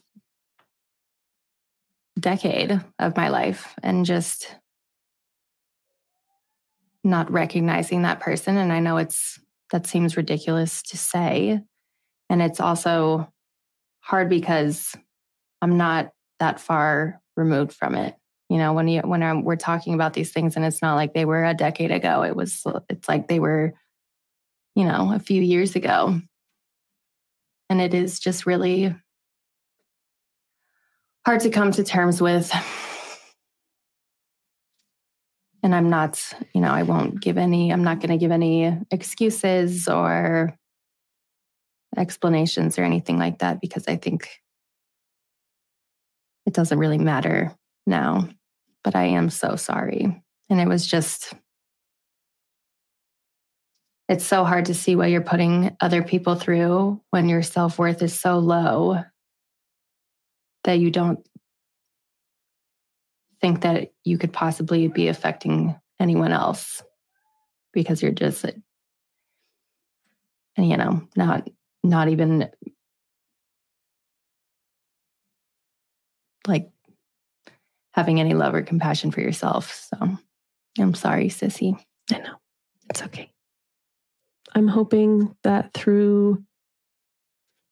decade 2.20 2.80
of 3.00 3.18
my 3.18 3.30
life 3.30 3.74
and 3.82 4.06
just 4.06 4.56
not 7.04 7.32
recognizing 7.32 8.04
that 8.04 8.20
person. 8.20 8.56
And 8.58 8.72
I 8.72 8.82
know 8.82 8.98
it's, 8.98 9.40
that 9.72 9.88
seems 9.88 10.16
ridiculous 10.16 10.84
to 10.84 10.98
say. 10.98 11.60
And 12.30 12.42
it's 12.44 12.60
also 12.60 13.34
hard 14.02 14.30
because 14.30 14.96
I'm 15.60 15.78
not 15.78 16.12
that 16.40 16.60
far 16.60 17.22
removed 17.36 17.74
from 17.74 17.96
it. 17.96 18.16
You 18.50 18.58
know, 18.58 18.74
when 18.74 18.88
you 18.88 19.02
when 19.02 19.24
I'm, 19.24 19.44
we're 19.44 19.56
talking 19.56 19.94
about 19.94 20.14
these 20.14 20.32
things, 20.32 20.56
and 20.56 20.64
it's 20.64 20.82
not 20.82 20.96
like 20.96 21.14
they 21.14 21.26
were 21.26 21.44
a 21.44 21.54
decade 21.54 21.92
ago. 21.92 22.24
It 22.24 22.36
was. 22.36 22.64
It's 22.90 23.10
like 23.10 23.28
they 23.28 23.40
were, 23.40 23.74
you 24.76 24.86
know, 24.86 25.12
a 25.14 25.20
few 25.20 25.42
years 25.42 25.76
ago, 25.76 26.20
and 27.70 27.82
it 27.82 27.94
is 27.94 28.20
just 28.20 28.46
really 28.46 28.96
hard 31.26 31.42
to 31.42 31.50
come 31.50 31.72
to 31.72 31.84
terms 31.84 32.22
with. 32.22 32.54
And 35.64 35.74
I'm 35.74 35.90
not, 35.90 36.22
you 36.54 36.62
know, 36.62 36.70
I 36.70 36.84
won't 36.84 37.20
give 37.20 37.40
any. 37.40 37.74
I'm 37.74 37.84
not 37.84 38.00
going 38.00 38.12
to 38.12 38.18
give 38.18 38.32
any 38.32 38.78
excuses 38.92 39.88
or 39.88 40.56
explanations 41.98 42.78
or 42.78 42.84
anything 42.84 43.18
like 43.18 43.40
that 43.40 43.60
because 43.60 43.88
I 43.88 43.96
think 43.96 44.30
it 46.46 46.54
doesn't 46.54 46.80
really 46.80 46.98
matter 46.98 47.54
now. 47.86 48.30
But 48.84 48.96
I 48.96 49.06
am 49.06 49.30
so 49.30 49.56
sorry. 49.56 50.22
And 50.50 50.60
it 50.60 50.68
was 50.68 50.86
just, 50.86 51.34
it's 54.08 54.26
so 54.26 54.44
hard 54.44 54.66
to 54.66 54.76
see 54.76 54.96
what 54.96 55.10
you're 55.10 55.22
putting 55.22 55.76
other 55.80 56.04
people 56.04 56.36
through 56.36 57.02
when 57.10 57.28
your 57.28 57.42
self 57.42 57.80
worth 57.80 58.02
is 58.04 58.20
so 58.20 58.38
low 58.38 59.04
that 60.64 60.80
you 60.80 60.92
don't 60.92 61.20
think 63.42 63.62
that 63.62 63.92
you 64.04 64.18
could 64.18 64.34
possibly 64.34 64.88
be 64.88 65.08
affecting 65.08 65.76
anyone 66.00 66.32
else 66.32 66.84
because 67.74 68.02
you're 68.02 68.12
just 68.12 68.46
you 70.58 70.78
know 70.78 71.08
not 71.16 71.48
not 71.84 72.10
even 72.10 72.50
like 76.48 76.70
having 77.94 78.20
any 78.20 78.34
love 78.34 78.54
or 78.54 78.62
compassion 78.62 79.12
for 79.12 79.22
yourself. 79.22 79.90
So 79.90 80.18
I'm 80.78 80.94
sorry, 80.94 81.28
sissy. 81.30 81.80
I 82.12 82.20
know. 82.20 82.36
It's 82.90 83.04
okay. 83.04 83.32
I'm 84.54 84.68
hoping 84.68 85.36
that 85.44 85.74
through 85.74 86.44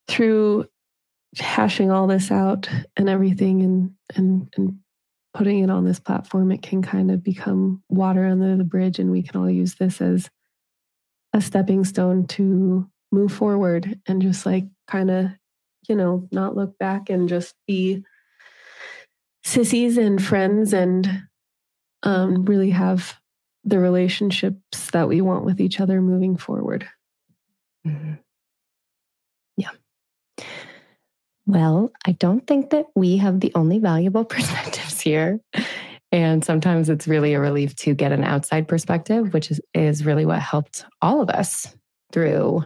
through 0.07 0.67
hashing 1.37 1.91
all 1.91 2.07
this 2.07 2.29
out 2.29 2.69
and 2.97 3.09
everything 3.09 3.61
and 3.61 3.91
and 4.15 4.53
and 4.57 4.79
putting 5.33 5.59
it 5.63 5.69
on 5.69 5.83
this 5.83 5.99
platform, 5.99 6.51
it 6.51 6.61
can 6.61 6.81
kind 6.81 7.09
of 7.09 7.23
become 7.23 7.81
water 7.89 8.25
under 8.25 8.55
the 8.55 8.63
bridge 8.63 8.99
and 8.99 9.11
we 9.11 9.23
can 9.23 9.41
all 9.41 9.49
use 9.49 9.75
this 9.75 9.99
as 9.99 10.29
a 11.33 11.41
stepping 11.41 11.83
stone 11.83 12.27
to 12.27 12.87
move 13.11 13.31
forward 13.31 13.99
and 14.07 14.21
just 14.21 14.45
like 14.45 14.65
kind 14.87 15.09
of, 15.09 15.27
you 15.89 15.95
know, 15.95 16.27
not 16.31 16.55
look 16.55 16.77
back 16.77 17.09
and 17.09 17.27
just 17.27 17.55
be 17.65 18.03
sissies 19.43 19.97
and 19.97 20.23
friends 20.23 20.73
and 20.73 21.23
um, 22.03 22.45
really 22.45 22.69
have 22.69 23.15
the 23.63 23.79
relationships 23.79 24.91
that 24.91 25.07
we 25.07 25.21
want 25.21 25.45
with 25.45 25.61
each 25.61 25.79
other 25.79 26.01
moving 26.01 26.35
forward. 26.35 26.87
Mm-hmm. 27.87 28.13
Yeah. 29.57 29.69
Well, 31.45 31.91
I 32.05 32.13
don't 32.13 32.45
think 32.45 32.71
that 32.71 32.87
we 32.95 33.17
have 33.17 33.39
the 33.39 33.51
only 33.55 33.79
valuable 33.79 34.25
perspectives 34.25 35.01
here. 35.01 35.39
And 36.11 36.45
sometimes 36.45 36.89
it's 36.89 37.07
really 37.07 37.33
a 37.33 37.39
relief 37.39 37.75
to 37.77 37.95
get 37.95 38.11
an 38.11 38.23
outside 38.23 38.67
perspective, 38.67 39.33
which 39.33 39.49
is, 39.49 39.59
is 39.73 40.05
really 40.05 40.25
what 40.25 40.39
helped 40.39 40.85
all 41.01 41.21
of 41.21 41.29
us 41.29 41.75
through 42.11 42.63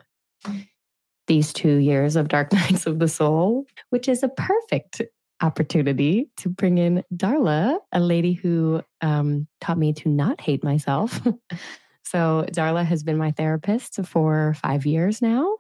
these 1.27 1.53
two 1.53 1.77
years 1.77 2.15
of 2.15 2.27
Dark 2.27 2.51
Nights 2.53 2.85
of 2.85 2.99
the 2.99 3.07
Soul, 3.07 3.65
which 3.89 4.09
is 4.09 4.23
a 4.23 4.29
perfect 4.29 5.01
opportunity 5.41 6.29
to 6.37 6.49
bring 6.49 6.77
in 6.77 7.03
Darla, 7.13 7.77
a 7.91 7.99
lady 7.99 8.33
who 8.33 8.81
um, 9.01 9.47
taught 9.61 9.77
me 9.77 9.93
to 9.93 10.09
not 10.09 10.41
hate 10.41 10.63
myself. 10.63 11.21
so, 12.03 12.45
Darla 12.51 12.85
has 12.85 13.03
been 13.03 13.17
my 13.17 13.31
therapist 13.31 14.03
for 14.05 14.55
five 14.61 14.85
years 14.85 15.21
now. 15.21 15.55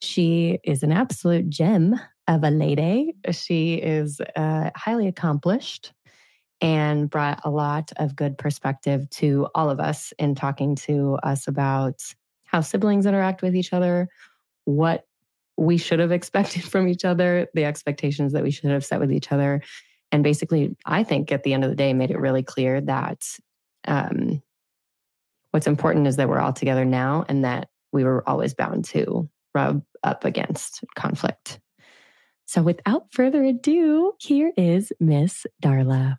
She 0.00 0.58
is 0.64 0.82
an 0.82 0.92
absolute 0.92 1.48
gem 1.48 1.98
of 2.28 2.44
a 2.44 2.50
lady. 2.50 3.14
She 3.30 3.74
is 3.74 4.20
uh, 4.34 4.70
highly 4.74 5.08
accomplished 5.08 5.92
and 6.60 7.08
brought 7.10 7.40
a 7.44 7.50
lot 7.50 7.92
of 7.96 8.16
good 8.16 8.38
perspective 8.38 9.08
to 9.10 9.46
all 9.54 9.70
of 9.70 9.78
us 9.78 10.12
in 10.18 10.34
talking 10.34 10.74
to 10.74 11.18
us 11.22 11.46
about 11.46 12.02
how 12.44 12.60
siblings 12.60 13.06
interact 13.06 13.42
with 13.42 13.54
each 13.54 13.72
other, 13.72 14.08
what 14.64 15.04
we 15.56 15.76
should 15.76 15.98
have 15.98 16.12
expected 16.12 16.64
from 16.64 16.88
each 16.88 17.04
other, 17.04 17.48
the 17.54 17.64
expectations 17.64 18.32
that 18.32 18.42
we 18.42 18.50
should 18.50 18.70
have 18.70 18.84
set 18.84 19.00
with 19.00 19.12
each 19.12 19.32
other. 19.32 19.62
And 20.12 20.22
basically, 20.22 20.76
I 20.84 21.02
think 21.02 21.32
at 21.32 21.42
the 21.42 21.52
end 21.52 21.64
of 21.64 21.70
the 21.70 21.76
day, 21.76 21.92
made 21.92 22.10
it 22.10 22.18
really 22.18 22.42
clear 22.42 22.80
that 22.82 23.24
um, 23.86 24.42
what's 25.50 25.66
important 25.66 26.06
is 26.06 26.16
that 26.16 26.28
we're 26.28 26.38
all 26.38 26.52
together 26.52 26.84
now 26.84 27.24
and 27.28 27.44
that 27.44 27.68
we 27.92 28.04
were 28.04 28.28
always 28.28 28.54
bound 28.54 28.84
to 28.86 29.28
rub 29.54 29.82
up 30.02 30.24
against 30.24 30.84
conflict. 30.94 31.58
So, 32.44 32.62
without 32.62 33.06
further 33.10 33.42
ado, 33.42 34.12
here 34.20 34.52
is 34.56 34.92
Miss 35.00 35.46
Darla. 35.62 36.18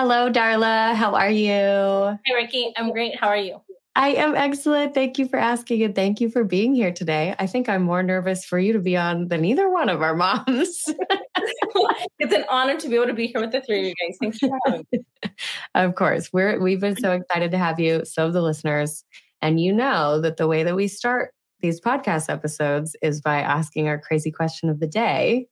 Hello, 0.00 0.30
Darla. 0.32 0.94
How 0.94 1.14
are 1.14 1.28
you? 1.28 2.18
Hey, 2.24 2.34
Rikki. 2.34 2.72
I'm 2.74 2.90
great. 2.90 3.20
How 3.20 3.28
are 3.28 3.36
you? 3.36 3.60
I 3.94 4.12
am 4.12 4.34
excellent. 4.34 4.94
Thank 4.94 5.18
you 5.18 5.28
for 5.28 5.38
asking 5.38 5.82
and 5.82 5.94
thank 5.94 6.22
you 6.22 6.30
for 6.30 6.42
being 6.42 6.74
here 6.74 6.90
today. 6.90 7.34
I 7.38 7.46
think 7.46 7.68
I'm 7.68 7.82
more 7.82 8.02
nervous 8.02 8.42
for 8.42 8.58
you 8.58 8.72
to 8.72 8.78
be 8.78 8.96
on 8.96 9.28
than 9.28 9.44
either 9.44 9.68
one 9.68 9.90
of 9.90 10.00
our 10.00 10.14
moms. 10.14 10.84
it's 12.18 12.34
an 12.34 12.46
honor 12.48 12.78
to 12.78 12.88
be 12.88 12.94
able 12.94 13.08
to 13.08 13.12
be 13.12 13.26
here 13.26 13.42
with 13.42 13.52
the 13.52 13.60
three 13.60 13.80
of 13.80 13.86
you 13.88 13.94
guys. 14.00 14.16
Thanks 14.22 14.38
for 14.38 14.48
having 14.64 14.86
me. 14.90 15.00
of 15.74 15.94
course. 15.96 16.32
We're 16.32 16.58
we've 16.58 16.80
been 16.80 16.96
so 16.96 17.12
excited 17.20 17.50
to 17.50 17.58
have 17.58 17.78
you, 17.78 18.06
so 18.06 18.24
have 18.24 18.32
the 18.32 18.40
listeners. 18.40 19.04
And 19.42 19.60
you 19.60 19.70
know 19.70 20.18
that 20.22 20.38
the 20.38 20.46
way 20.46 20.62
that 20.62 20.76
we 20.76 20.88
start 20.88 21.34
these 21.60 21.78
podcast 21.78 22.30
episodes 22.30 22.96
is 23.02 23.20
by 23.20 23.40
asking 23.40 23.88
our 23.88 23.98
crazy 23.98 24.30
question 24.30 24.70
of 24.70 24.80
the 24.80 24.86
day. 24.86 25.46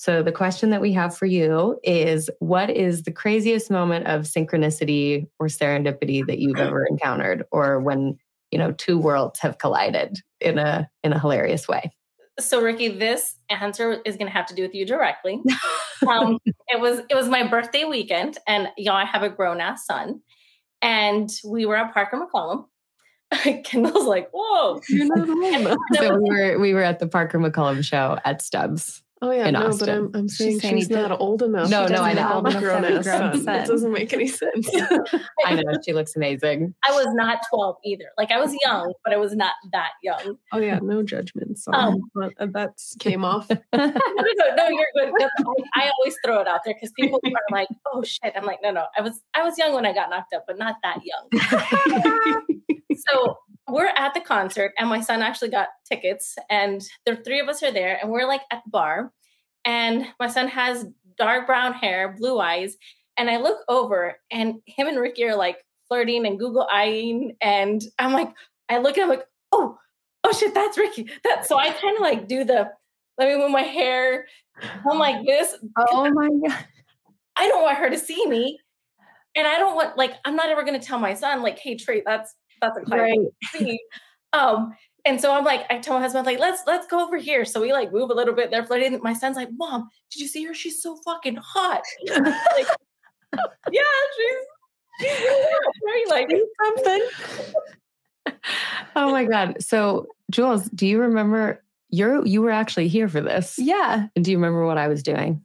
So, 0.00 0.22
the 0.22 0.32
question 0.32 0.70
that 0.70 0.80
we 0.80 0.94
have 0.94 1.14
for 1.14 1.26
you 1.26 1.78
is 1.84 2.30
What 2.38 2.70
is 2.70 3.02
the 3.02 3.12
craziest 3.12 3.70
moment 3.70 4.06
of 4.06 4.22
synchronicity 4.22 5.26
or 5.38 5.48
serendipity 5.48 6.26
that 6.26 6.38
you've 6.38 6.56
ever 6.58 6.86
encountered, 6.86 7.44
or 7.52 7.80
when 7.80 8.16
you 8.50 8.58
know 8.58 8.72
two 8.72 8.98
worlds 8.98 9.40
have 9.40 9.58
collided 9.58 10.16
in 10.40 10.56
a 10.56 10.88
in 11.04 11.12
a 11.12 11.18
hilarious 11.18 11.68
way? 11.68 11.90
So, 12.38 12.62
Rikki, 12.62 12.88
this 12.88 13.36
answer 13.50 14.00
is 14.06 14.16
going 14.16 14.28
to 14.28 14.32
have 14.32 14.46
to 14.46 14.54
do 14.54 14.62
with 14.62 14.74
you 14.74 14.86
directly. 14.86 15.38
um, 16.08 16.38
it 16.68 16.80
was 16.80 17.00
it 17.10 17.14
was 17.14 17.28
my 17.28 17.46
birthday 17.46 17.84
weekend, 17.84 18.38
and 18.46 18.68
y'all, 18.78 18.96
I 18.96 19.04
have 19.04 19.22
a 19.22 19.28
grown 19.28 19.60
ass 19.60 19.84
son, 19.84 20.22
and 20.80 21.28
we 21.44 21.66
were 21.66 21.76
at 21.76 21.92
Parker 21.92 22.18
McCollum. 22.18 22.64
Kendall's 23.64 24.06
like, 24.06 24.30
"Whoa, 24.32 24.80
you're 24.88 25.14
not 25.14 25.28
home." 25.68 25.76
so 25.92 26.18
we 26.22 26.30
were 26.30 26.58
we 26.58 26.72
were 26.72 26.82
at 26.82 27.00
the 27.00 27.06
Parker 27.06 27.38
McCollum 27.38 27.84
show 27.84 28.18
at 28.24 28.40
Stubbs. 28.40 29.02
Oh 29.22 29.30
yeah, 29.32 29.50
no, 29.50 29.66
Austin. 29.66 29.86
but 29.86 29.88
I'm, 29.90 30.10
I'm 30.14 30.28
saying 30.28 30.60
she's, 30.60 30.70
she's 30.70 30.90
not 30.90 31.20
old 31.20 31.42
enough. 31.42 31.68
No, 31.68 31.86
no, 31.86 32.02
I 32.02 32.14
know. 32.14 32.38
A 32.38 32.58
grown 32.58 32.84
ass 32.86 33.04
son. 33.04 33.44
That 33.44 33.66
doesn't 33.66 33.92
make 33.92 34.14
any 34.14 34.26
sense. 34.26 34.70
I 35.44 35.56
know 35.56 35.78
she 35.84 35.92
looks 35.92 36.16
amazing. 36.16 36.74
I 36.88 36.92
was 36.92 37.06
not 37.10 37.40
12 37.50 37.76
either. 37.84 38.06
Like 38.16 38.30
I 38.30 38.40
was 38.40 38.56
young, 38.64 38.94
but 39.04 39.12
I 39.12 39.18
was 39.18 39.36
not 39.36 39.52
that 39.72 39.90
young. 40.02 40.38
Oh 40.52 40.58
yeah, 40.58 40.78
no 40.82 41.02
judgment. 41.02 41.58
So 41.58 41.70
um, 41.72 42.00
uh, 42.20 42.30
that 42.52 42.80
came 42.98 43.22
off. 43.22 43.50
no, 43.50 43.58
no, 43.74 44.54
no, 44.56 44.68
you're 44.68 44.86
good. 44.94 45.12
I, 45.20 45.28
I, 45.74 45.90
always 45.98 46.16
throw 46.24 46.40
it 46.40 46.48
out 46.48 46.60
there 46.64 46.74
because 46.74 46.92
people 46.92 47.20
are 47.22 47.32
like, 47.50 47.68
"Oh 47.92 48.02
shit!" 48.02 48.32
I'm 48.34 48.46
like, 48.46 48.60
"No, 48.62 48.70
no, 48.70 48.86
I 48.96 49.02
was 49.02 49.20
I 49.34 49.42
was 49.42 49.58
young 49.58 49.74
when 49.74 49.84
I 49.84 49.92
got 49.92 50.08
knocked 50.08 50.32
up, 50.32 50.44
but 50.46 50.58
not 50.58 50.76
that 50.82 51.00
young." 51.04 51.28
so 53.06 53.36
we're 53.72 53.92
at 53.96 54.14
the 54.14 54.20
concert 54.20 54.72
and 54.78 54.88
my 54.88 55.00
son 55.00 55.22
actually 55.22 55.48
got 55.48 55.68
tickets 55.88 56.36
and 56.48 56.82
the 57.06 57.16
three 57.16 57.40
of 57.40 57.48
us 57.48 57.62
are 57.62 57.72
there 57.72 57.98
and 58.00 58.10
we're 58.10 58.26
like 58.26 58.42
at 58.50 58.62
the 58.64 58.70
bar 58.70 59.12
and 59.64 60.06
my 60.18 60.28
son 60.28 60.48
has 60.48 60.86
dark 61.16 61.46
brown 61.46 61.72
hair 61.72 62.14
blue 62.18 62.38
eyes 62.38 62.76
and 63.16 63.30
i 63.30 63.36
look 63.36 63.58
over 63.68 64.16
and 64.30 64.56
him 64.66 64.86
and 64.86 64.98
rikki 64.98 65.24
are 65.24 65.36
like 65.36 65.58
flirting 65.88 66.26
and 66.26 66.38
google 66.38 66.66
eyeing 66.72 67.36
and 67.40 67.82
i'm 67.98 68.12
like 68.12 68.32
i 68.68 68.78
look 68.78 68.96
at 68.96 69.02
him 69.02 69.08
like 69.08 69.24
oh 69.52 69.78
oh 70.24 70.32
shit 70.32 70.54
that's 70.54 70.78
rikki. 70.78 71.08
That 71.24 71.46
so 71.46 71.58
i 71.58 71.70
kind 71.70 71.96
of 71.96 72.02
like 72.02 72.28
do 72.28 72.44
the 72.44 72.70
let 73.18 73.28
me 73.28 73.36
move 73.36 73.50
my 73.50 73.60
hair. 73.60 74.24
I'm 74.90 74.98
like 74.98 75.26
this. 75.26 75.54
Oh 75.76 76.10
my 76.10 76.30
god. 76.48 76.64
I 77.36 77.48
don't 77.48 77.60
want 77.60 77.76
her 77.76 77.90
to 77.90 77.98
see 77.98 78.26
me 78.26 78.58
and 79.36 79.46
i 79.46 79.58
don't 79.58 79.74
want 79.74 79.96
like 79.96 80.14
i'm 80.24 80.36
not 80.36 80.48
ever 80.48 80.62
going 80.62 80.78
to 80.78 80.84
tell 80.84 80.98
my 80.98 81.14
son 81.14 81.42
like 81.42 81.58
hey 81.58 81.76
trey 81.76 82.02
that's 82.04 82.34
that's 82.60 82.78
a 82.78 82.82
right. 82.96 83.18
see. 83.52 83.80
Um, 84.32 84.74
and 85.04 85.20
so 85.20 85.32
I'm 85.32 85.44
like, 85.44 85.64
I 85.70 85.78
tell 85.78 85.94
my 85.94 86.02
husband, 86.02 86.26
like, 86.26 86.38
let's 86.38 86.62
let's 86.66 86.86
go 86.86 87.04
over 87.04 87.16
here. 87.16 87.44
So 87.44 87.60
we 87.60 87.72
like 87.72 87.92
move 87.92 88.10
a 88.10 88.14
little 88.14 88.34
bit. 88.34 88.50
They're 88.50 88.64
flirting. 88.64 88.98
My 89.02 89.12
son's 89.12 89.36
like, 89.36 89.48
Mom, 89.56 89.88
did 90.10 90.20
you 90.20 90.28
see 90.28 90.44
her? 90.44 90.54
She's 90.54 90.82
so 90.82 90.96
fucking 91.04 91.36
hot. 91.36 91.82
like, 92.08 92.66
yeah, 93.72 93.82
she's 94.16 95.08
she's 95.08 95.28
really 95.82 96.10
Like 96.10 96.30
something. 96.64 97.08
oh 98.96 99.10
my 99.10 99.24
god. 99.24 99.62
So 99.62 100.06
Jules, 100.30 100.68
do 100.70 100.86
you 100.86 101.00
remember 101.00 101.62
you're 101.88 102.24
you 102.26 102.42
were 102.42 102.50
actually 102.50 102.88
here 102.88 103.08
for 103.08 103.20
this? 103.20 103.58
Yeah. 103.58 104.06
And 104.14 104.24
do 104.24 104.30
you 104.30 104.36
remember 104.36 104.66
what 104.66 104.78
I 104.78 104.88
was 104.88 105.02
doing? 105.02 105.42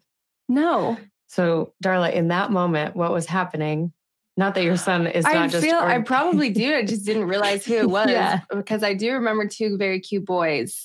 No. 0.47 0.97
So, 1.27 1.73
Darla, 1.83 2.13
in 2.13 2.29
that 2.29 2.51
moment, 2.51 2.95
what 2.95 3.11
was 3.11 3.25
happening 3.25 3.91
not 4.37 4.55
that 4.55 4.63
your 4.63 4.77
son 4.77 5.07
is 5.07 5.23
not 5.23 5.35
I 5.35 5.47
just. 5.47 5.63
Feel, 5.63 5.75
or- 5.75 5.87
I 5.87 5.99
probably 6.01 6.49
do. 6.51 6.75
I 6.75 6.83
just 6.83 7.05
didn't 7.05 7.25
realize 7.25 7.65
who 7.65 7.75
it 7.75 7.89
was 7.89 8.09
yeah. 8.09 8.41
because 8.53 8.83
I 8.83 8.93
do 8.93 9.13
remember 9.13 9.47
two 9.47 9.77
very 9.77 9.99
cute 9.99 10.25
boys. 10.25 10.81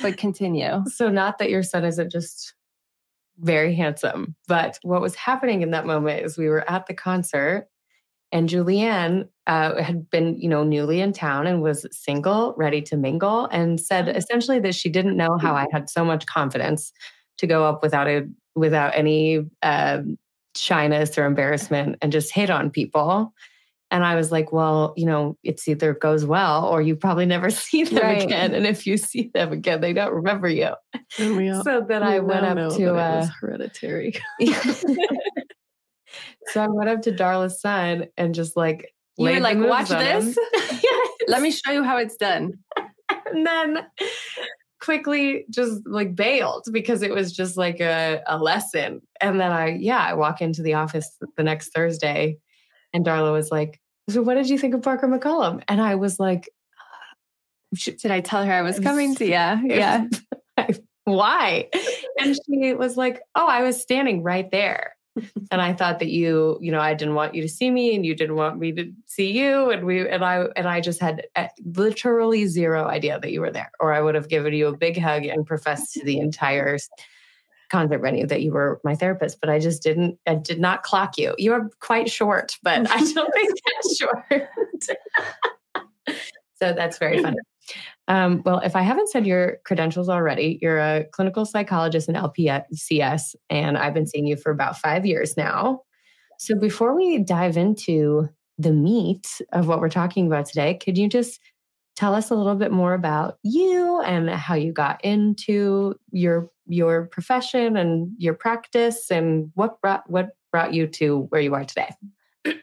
But 0.00 0.16
continue. 0.16 0.82
So, 0.86 1.10
not 1.10 1.38
that 1.38 1.50
your 1.50 1.62
son 1.62 1.84
isn't 1.84 2.10
just 2.10 2.54
very 3.38 3.74
handsome, 3.74 4.34
but 4.48 4.78
what 4.82 5.02
was 5.02 5.14
happening 5.14 5.60
in 5.60 5.72
that 5.72 5.84
moment 5.84 6.24
is 6.24 6.38
we 6.38 6.48
were 6.48 6.68
at 6.70 6.86
the 6.86 6.94
concert 6.94 7.68
and 8.32 8.48
Julianne 8.48 9.28
uh, 9.46 9.80
had 9.80 10.10
been, 10.10 10.38
you 10.40 10.48
know, 10.48 10.64
newly 10.64 11.00
in 11.00 11.12
town 11.12 11.46
and 11.46 11.62
was 11.62 11.86
single, 11.92 12.54
ready 12.56 12.82
to 12.82 12.96
mingle, 12.96 13.46
and 13.46 13.80
said 13.80 14.08
uh-huh. 14.08 14.18
essentially 14.18 14.58
that 14.60 14.74
she 14.74 14.88
didn't 14.88 15.16
know 15.16 15.38
how 15.38 15.54
I 15.54 15.66
had 15.72 15.88
so 15.88 16.04
much 16.04 16.26
confidence 16.26 16.92
to 17.38 17.46
go 17.46 17.64
up 17.64 17.82
without 17.82 18.08
a 18.08 18.26
without 18.54 18.92
any 18.94 19.44
um, 19.62 20.18
shyness 20.56 21.16
or 21.18 21.24
embarrassment 21.24 21.96
and 22.02 22.12
just 22.12 22.32
hit 22.32 22.50
on 22.50 22.70
people. 22.70 23.32
And 23.90 24.04
I 24.04 24.16
was 24.16 24.32
like, 24.32 24.52
well, 24.52 24.94
you 24.96 25.06
know, 25.06 25.38
it's 25.44 25.68
either 25.68 25.94
goes 25.94 26.24
well 26.24 26.66
or 26.66 26.82
you 26.82 26.96
probably 26.96 27.26
never 27.26 27.50
see 27.50 27.84
them 27.84 28.02
right. 28.02 28.22
again. 28.22 28.54
And 28.54 28.66
if 28.66 28.86
you 28.86 28.96
see 28.96 29.30
them 29.32 29.52
again, 29.52 29.80
they 29.80 29.92
don't 29.92 30.12
remember 30.12 30.48
you. 30.48 30.70
All, 31.20 31.64
so 31.64 31.84
then 31.86 32.02
I 32.02 32.18
went 32.20 32.44
up 32.44 32.76
to 32.76 32.94
uh, 32.96 33.26
hereditary. 33.40 34.14
so 36.48 36.62
I 36.62 36.68
went 36.68 36.90
up 36.90 37.02
to 37.02 37.12
Darla's 37.12 37.60
son 37.60 38.06
and 38.16 38.34
just 38.34 38.56
like 38.56 38.92
you 39.18 39.30
were 39.30 39.40
like, 39.40 39.58
watch 39.58 39.88
this. 39.88 40.36
Let 41.28 41.42
me 41.42 41.50
show 41.50 41.72
you 41.72 41.82
how 41.82 41.96
it's 41.96 42.16
done. 42.16 42.52
and 43.26 43.46
then 43.46 43.86
quickly 44.80 45.44
just 45.50 45.86
like 45.86 46.14
bailed 46.14 46.64
because 46.72 47.02
it 47.02 47.12
was 47.12 47.32
just 47.32 47.56
like 47.56 47.80
a, 47.80 48.22
a 48.26 48.38
lesson. 48.38 49.00
And 49.20 49.40
then 49.40 49.50
I, 49.50 49.76
yeah, 49.76 49.98
I 49.98 50.14
walk 50.14 50.40
into 50.40 50.62
the 50.62 50.74
office 50.74 51.10
the 51.36 51.42
next 51.42 51.70
Thursday 51.70 52.38
and 52.92 53.04
Darla 53.04 53.32
was 53.32 53.50
like, 53.50 53.80
So 54.10 54.22
what 54.22 54.34
did 54.34 54.48
you 54.48 54.58
think 54.58 54.74
of 54.74 54.82
Parker 54.82 55.08
McCollum? 55.08 55.62
And 55.68 55.80
I 55.80 55.94
was 55.94 56.20
like, 56.20 56.48
Did 57.74 58.10
I 58.10 58.20
tell 58.20 58.44
her 58.44 58.52
I 58.52 58.62
was 58.62 58.78
coming 58.80 59.14
to? 59.16 59.26
Yeah. 59.28 59.60
Yeah. 59.62 60.06
Why? 61.04 61.68
And 62.18 62.36
she 62.46 62.74
was 62.74 62.96
like, 62.96 63.20
Oh, 63.34 63.46
I 63.46 63.62
was 63.62 63.80
standing 63.80 64.22
right 64.22 64.50
there. 64.50 64.95
And 65.50 65.60
I 65.60 65.72
thought 65.72 65.98
that 65.98 66.08
you, 66.08 66.58
you 66.60 66.70
know, 66.70 66.80
I 66.80 66.94
didn't 66.94 67.14
want 67.14 67.34
you 67.34 67.42
to 67.42 67.48
see 67.48 67.70
me 67.70 67.94
and 67.94 68.04
you 68.04 68.14
didn't 68.14 68.36
want 68.36 68.58
me 68.58 68.72
to 68.72 68.92
see 69.06 69.30
you. 69.30 69.70
And 69.70 69.84
we, 69.86 70.08
and 70.08 70.24
I, 70.24 70.46
and 70.56 70.68
I 70.68 70.80
just 70.80 71.00
had 71.00 71.26
literally 71.64 72.46
zero 72.46 72.86
idea 72.86 73.18
that 73.20 73.32
you 73.32 73.40
were 73.40 73.50
there, 73.50 73.70
or 73.80 73.92
I 73.92 74.00
would 74.00 74.14
have 74.14 74.28
given 74.28 74.52
you 74.52 74.68
a 74.68 74.76
big 74.76 74.98
hug 74.98 75.24
and 75.24 75.46
professed 75.46 75.94
to 75.94 76.04
the 76.04 76.18
entire 76.18 76.78
concert 77.68 78.00
venue 78.00 78.26
that 78.26 78.42
you 78.42 78.52
were 78.52 78.80
my 78.84 78.94
therapist, 78.94 79.40
but 79.40 79.50
I 79.50 79.58
just 79.58 79.82
didn't, 79.82 80.18
I 80.26 80.34
did 80.36 80.60
not 80.60 80.82
clock 80.82 81.18
you. 81.18 81.34
You 81.38 81.52
are 81.52 81.70
quite 81.80 82.10
short, 82.10 82.56
but 82.62 82.90
I 82.90 83.12
don't 83.12 83.32
think 83.32 83.58
that's 83.64 83.96
short. 83.98 84.48
so 86.56 86.72
that's 86.72 86.98
very 86.98 87.22
funny. 87.22 87.36
Um, 88.08 88.42
well, 88.44 88.58
if 88.60 88.76
I 88.76 88.82
haven't 88.82 89.10
said 89.10 89.26
your 89.26 89.58
credentials 89.64 90.08
already, 90.08 90.58
you're 90.62 90.78
a 90.78 91.04
clinical 91.12 91.44
psychologist 91.44 92.08
in 92.08 92.14
LPCS, 92.14 93.34
and 93.50 93.76
I've 93.76 93.94
been 93.94 94.06
seeing 94.06 94.26
you 94.26 94.36
for 94.36 94.52
about 94.52 94.78
five 94.78 95.04
years 95.04 95.36
now. 95.36 95.82
So 96.38 96.54
before 96.54 96.94
we 96.94 97.18
dive 97.18 97.56
into 97.56 98.28
the 98.58 98.72
meat 98.72 99.40
of 99.52 99.68
what 99.68 99.80
we're 99.80 99.88
talking 99.88 100.26
about 100.26 100.46
today, 100.46 100.74
could 100.74 100.96
you 100.96 101.08
just 101.08 101.40
tell 101.96 102.14
us 102.14 102.30
a 102.30 102.34
little 102.34 102.54
bit 102.54 102.70
more 102.70 102.94
about 102.94 103.38
you 103.42 104.00
and 104.02 104.28
how 104.30 104.54
you 104.54 104.72
got 104.72 105.02
into 105.04 105.94
your 106.12 106.48
your 106.68 107.06
profession 107.06 107.76
and 107.76 108.10
your 108.18 108.34
practice 108.34 109.10
and 109.10 109.50
what 109.54 109.80
brought 109.80 110.08
what 110.10 110.30
brought 110.52 110.74
you 110.74 110.86
to 110.86 111.22
where 111.30 111.40
you 111.40 111.54
are 111.54 111.64
today? 111.64 111.94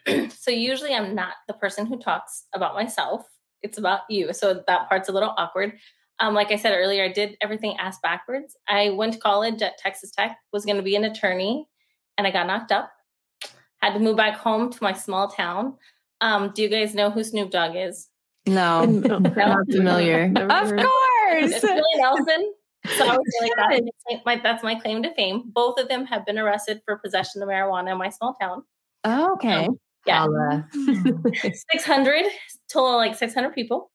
so 0.30 0.52
usually 0.52 0.94
I'm 0.94 1.16
not 1.16 1.34
the 1.48 1.54
person 1.54 1.86
who 1.86 1.98
talks 1.98 2.46
about 2.54 2.76
myself 2.76 3.26
it's 3.64 3.78
about 3.78 4.02
you. 4.10 4.34
So 4.34 4.64
that 4.68 4.90
part's 4.90 5.10
a 5.10 5.12
little 5.12 5.34
awkward. 5.38 5.74
Um, 6.20 6.34
like 6.34 6.52
I 6.52 6.58
said 6.58 6.74
earlier, 6.78 7.04
I 7.04 7.12
did 7.12 7.38
everything 7.42 7.76
ass 7.78 7.98
backwards. 8.02 8.56
I 8.68 8.92
went 8.92 9.14
to 9.14 9.20
college 9.20 9.62
at 9.62 9.78
Texas 9.78 10.12
Tech, 10.12 10.38
was 10.52 10.66
going 10.66 10.78
to 10.78 10.84
be 10.84 10.96
an 10.96 11.06
attorney, 11.06 11.68
and 12.18 12.28
I 12.28 12.32
got 12.32 12.48
knocked 12.48 12.72
up. 12.72 12.92
Had 13.82 13.94
to 13.94 14.00
move 14.00 14.16
back 14.16 14.38
home 14.38 14.72
to 14.72 14.78
my 14.82 14.94
small 14.94 15.28
town. 15.28 15.76
Um, 16.22 16.52
do 16.54 16.62
you 16.62 16.70
guys 16.70 16.94
know 16.94 17.10
who 17.10 17.24
Snoop 17.24 17.50
Dogg 17.52 17.76
is? 17.76 18.08
No, 18.46 18.86
no? 18.86 19.18
not 19.18 19.66
familiar. 19.72 20.32
of 20.36 20.70
course, 20.70 21.52
it's 21.52 21.64
Willie 21.64 21.82
Nelson. 21.98 22.54
So 22.98 23.06
I 23.06 23.18
was 23.18 23.34
like, 23.42 23.52
that's 24.10 24.26
my, 24.26 24.40
that's 24.44 24.64
my 24.64 24.76
claim 24.76 25.04
to 25.04 25.14
fame. 25.16 25.44
Both 25.48 25.80
of 25.80 25.88
them 25.88 26.06
have 26.06 26.26
been 26.26 26.38
arrested 26.38 26.82
for 26.86 26.98
possession 26.98 27.42
of 27.42 27.48
marijuana 27.48 27.94
in 27.94 27.98
my 27.98 28.10
small 28.10 28.36
town. 28.40 28.64
Oh, 29.06 29.34
okay. 29.34 29.66
Um, 29.68 29.80
yeah. 30.06 30.64
600, 31.72 32.26
total 32.72 32.98
like 32.98 33.16
600 33.16 33.54
people. 33.54 33.92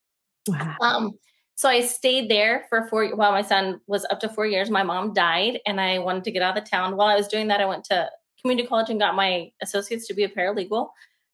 Wow. 0.48 0.76
Um, 0.80 1.12
so 1.58 1.68
I 1.68 1.80
stayed 1.80 2.30
there 2.30 2.66
for 2.68 2.86
four 2.86 3.08
while 3.16 3.32
my 3.32 3.42
son 3.42 3.80
was 3.88 4.06
up 4.10 4.20
to 4.20 4.28
four 4.28 4.46
years. 4.46 4.70
My 4.70 4.84
mom 4.84 5.12
died 5.12 5.58
and 5.66 5.80
I 5.80 5.98
wanted 5.98 6.22
to 6.24 6.30
get 6.30 6.40
out 6.40 6.56
of 6.56 6.62
the 6.62 6.70
town. 6.70 6.96
While 6.96 7.08
I 7.08 7.16
was 7.16 7.26
doing 7.26 7.48
that, 7.48 7.60
I 7.60 7.66
went 7.66 7.84
to 7.86 8.08
community 8.40 8.68
college 8.68 8.90
and 8.90 9.00
got 9.00 9.16
my 9.16 9.50
associates 9.60 10.06
to 10.06 10.14
be 10.14 10.22
a 10.22 10.28
paralegal. 10.28 10.90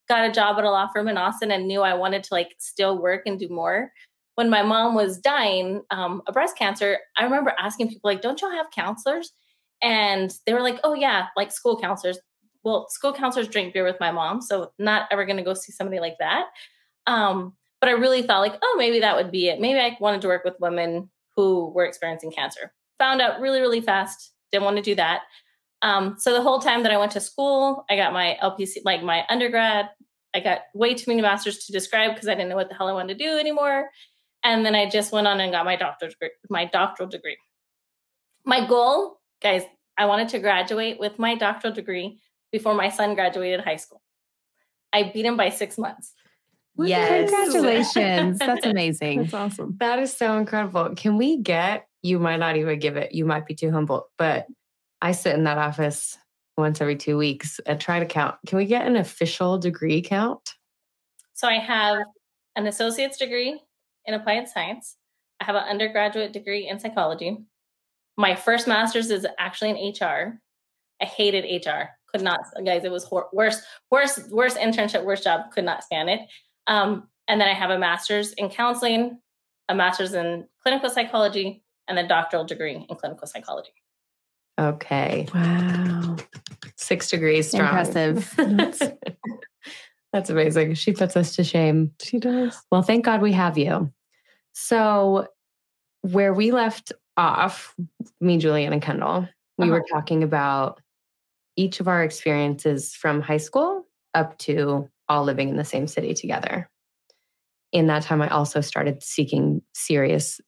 Got 0.09 0.27
a 0.27 0.31
job 0.31 0.57
at 0.57 0.63
a 0.63 0.71
law 0.71 0.87
firm 0.91 1.07
in 1.07 1.17
Austin 1.17 1.51
and 1.51 1.67
knew 1.67 1.81
I 1.81 1.93
wanted 1.93 2.23
to 2.23 2.33
like 2.33 2.55
still 2.57 2.99
work 2.99 3.21
and 3.27 3.39
do 3.39 3.49
more. 3.49 3.91
When 4.33 4.49
my 4.49 4.63
mom 4.63 4.95
was 4.95 5.19
dying 5.19 5.83
um, 5.91 6.23
of 6.25 6.33
breast 6.33 6.57
cancer, 6.57 6.97
I 7.17 7.23
remember 7.23 7.53
asking 7.59 7.89
people 7.89 8.09
like, 8.09 8.21
"Don't 8.21 8.41
y'all 8.41 8.51
have 8.51 8.71
counselors?" 8.71 9.31
And 9.81 10.33
they 10.45 10.53
were 10.53 10.61
like, 10.61 10.79
"Oh 10.83 10.93
yeah, 10.95 11.27
like 11.37 11.51
school 11.51 11.79
counselors." 11.79 12.19
Well, 12.65 12.87
school 12.89 13.13
counselors 13.13 13.47
drink 13.47 13.73
beer 13.73 13.85
with 13.85 13.99
my 13.99 14.11
mom, 14.11 14.41
so 14.41 14.71
not 14.79 15.07
ever 15.11 15.23
going 15.23 15.37
to 15.37 15.43
go 15.43 15.53
see 15.53 15.71
somebody 15.71 15.99
like 15.99 16.17
that. 16.19 16.47
Um, 17.05 17.53
but 17.79 17.89
I 17.89 17.93
really 17.93 18.23
thought 18.23 18.39
like, 18.39 18.57
oh, 18.61 18.75
maybe 18.77 18.99
that 18.99 19.15
would 19.15 19.31
be 19.31 19.47
it. 19.47 19.61
Maybe 19.61 19.79
I 19.79 19.95
wanted 19.99 20.21
to 20.21 20.27
work 20.27 20.43
with 20.43 20.55
women 20.59 21.09
who 21.35 21.69
were 21.69 21.85
experiencing 21.85 22.31
cancer. 22.31 22.73
Found 22.97 23.21
out 23.21 23.39
really, 23.39 23.61
really 23.61 23.81
fast. 23.81 24.31
Didn't 24.51 24.65
want 24.65 24.77
to 24.77 24.83
do 24.83 24.95
that. 24.95 25.21
Um, 25.83 26.15
so 26.17 26.33
the 26.33 26.41
whole 26.41 26.59
time 26.59 26.81
that 26.83 26.91
I 26.91 26.97
went 26.97 27.11
to 27.11 27.21
school, 27.21 27.85
I 27.89 27.95
got 27.95 28.13
my 28.13 28.37
LPC, 28.41 28.77
like 28.83 29.03
my 29.03 29.23
undergrad. 29.29 29.89
I 30.33 30.39
got 30.39 30.61
way 30.73 30.95
too 30.95 31.11
many 31.11 31.21
masters 31.21 31.65
to 31.65 31.71
describe 31.71 32.15
because 32.15 32.27
I 32.27 32.33
didn't 32.33 32.49
know 32.49 32.55
what 32.55 32.69
the 32.69 32.75
hell 32.75 32.87
I 32.87 32.93
wanted 32.93 33.17
to 33.17 33.23
do 33.23 33.37
anymore. 33.37 33.89
And 34.43 34.65
then 34.65 34.73
I 34.73 34.89
just 34.89 35.11
went 35.11 35.27
on 35.27 35.39
and 35.39 35.51
got 35.51 35.65
my 35.65 35.75
doctorate 35.75 36.13
degree, 36.13 36.29
my 36.49 36.65
doctoral 36.65 37.09
degree. 37.09 37.37
My 38.43 38.65
goal, 38.65 39.19
guys, 39.41 39.63
I 39.97 40.05
wanted 40.07 40.29
to 40.29 40.39
graduate 40.39 40.99
with 40.99 41.19
my 41.19 41.35
doctoral 41.35 41.73
degree 41.73 42.19
before 42.51 42.73
my 42.73 42.89
son 42.89 43.15
graduated 43.15 43.61
high 43.61 43.75
school. 43.75 44.01
I 44.93 45.11
beat 45.13 45.25
him 45.25 45.37
by 45.37 45.49
six 45.49 45.77
months. 45.77 46.13
Yes. 46.77 47.29
Congratulations. 47.29 48.39
That's 48.39 48.65
amazing. 48.65 49.23
That's 49.23 49.33
awesome. 49.33 49.75
That 49.79 49.99
is 49.99 50.15
so 50.15 50.37
incredible. 50.37 50.93
Can 50.95 51.17
we 51.17 51.37
get, 51.37 51.87
you 52.01 52.19
might 52.19 52.37
not 52.37 52.57
even 52.57 52.79
give 52.79 52.97
it, 52.97 53.13
you 53.13 53.25
might 53.25 53.45
be 53.45 53.55
too 53.55 53.71
humble, 53.71 54.07
but 54.17 54.47
I 55.01 55.11
sit 55.11 55.35
in 55.35 55.43
that 55.45 55.57
office 55.57 56.17
once 56.57 56.81
every 56.81 56.95
two 56.95 57.17
weeks 57.17 57.59
and 57.65 57.79
try 57.79 57.99
to 57.99 58.05
count. 58.05 58.35
Can 58.47 58.57
we 58.57 58.65
get 58.65 58.87
an 58.87 58.95
official 58.95 59.57
degree 59.57 60.01
count? 60.01 60.53
So 61.33 61.47
I 61.47 61.59
have 61.59 61.99
an 62.55 62.67
associate's 62.67 63.17
degree 63.17 63.59
in 64.05 64.13
applied 64.13 64.47
science. 64.47 64.95
I 65.41 65.45
have 65.45 65.55
an 65.55 65.63
undergraduate 65.63 66.31
degree 66.31 66.67
in 66.69 66.79
psychology. 66.79 67.37
My 68.17 68.35
first 68.35 68.67
master's 68.67 69.11
is 69.11 69.27
actually 69.37 69.71
in 69.71 69.93
HR. 70.07 70.39
I 71.01 71.05
hated 71.05 71.65
HR 71.65 71.89
could 72.07 72.21
not, 72.21 72.41
guys, 72.65 72.83
it 72.83 72.91
was 72.91 73.03
hor- 73.03 73.29
worse, 73.33 73.61
worse, 73.91 74.19
worse 74.29 74.55
internship, 74.55 75.03
worst 75.03 75.23
job, 75.23 75.51
could 75.51 75.65
not 75.65 75.83
stand 75.83 76.09
it. 76.09 76.21
Um, 76.67 77.07
and 77.27 77.41
then 77.41 77.47
I 77.47 77.53
have 77.53 77.69
a 77.69 77.79
master's 77.79 78.33
in 78.33 78.49
counseling, 78.49 79.19
a 79.69 79.75
master's 79.75 80.13
in 80.13 80.47
clinical 80.61 80.89
psychology, 80.89 81.63
and 81.87 81.99
a 81.99 82.07
doctoral 82.07 82.43
degree 82.43 82.85
in 82.89 82.95
clinical 82.95 83.27
psychology. 83.27 83.73
Okay. 84.59 85.27
Wow. 85.33 86.15
Six 86.77 87.09
degrees 87.09 87.49
strong. 87.49 87.67
Impressive. 87.67 88.33
That's, 88.37 88.79
that's 90.13 90.29
amazing. 90.29 90.75
She 90.75 90.93
puts 90.93 91.17
us 91.17 91.35
to 91.35 91.43
shame. 91.43 91.91
She 92.01 92.19
does. 92.19 92.57
Well, 92.71 92.81
thank 92.81 93.05
God 93.05 93.21
we 93.21 93.33
have 93.33 93.57
you. 93.57 93.91
So, 94.53 95.27
where 96.01 96.33
we 96.33 96.51
left 96.51 96.93
off, 97.17 97.75
me, 98.21 98.39
Julianne, 98.39 98.71
and 98.71 98.81
Kendall, 98.81 99.27
we 99.57 99.65
uh-huh. 99.65 99.73
were 99.73 99.85
talking 99.91 100.23
about 100.23 100.79
each 101.55 101.79
of 101.79 101.87
our 101.87 102.03
experiences 102.03 102.93
from 102.93 103.21
high 103.21 103.37
school 103.37 103.85
up 104.13 104.37
to 104.39 104.89
all 105.07 105.23
living 105.23 105.49
in 105.49 105.57
the 105.57 105.65
same 105.65 105.87
city 105.87 106.13
together. 106.13 106.69
In 107.71 107.87
that 107.87 108.03
time, 108.03 108.21
I 108.21 108.29
also 108.29 108.61
started 108.61 109.03
seeking 109.03 109.61
serious, 109.73 110.39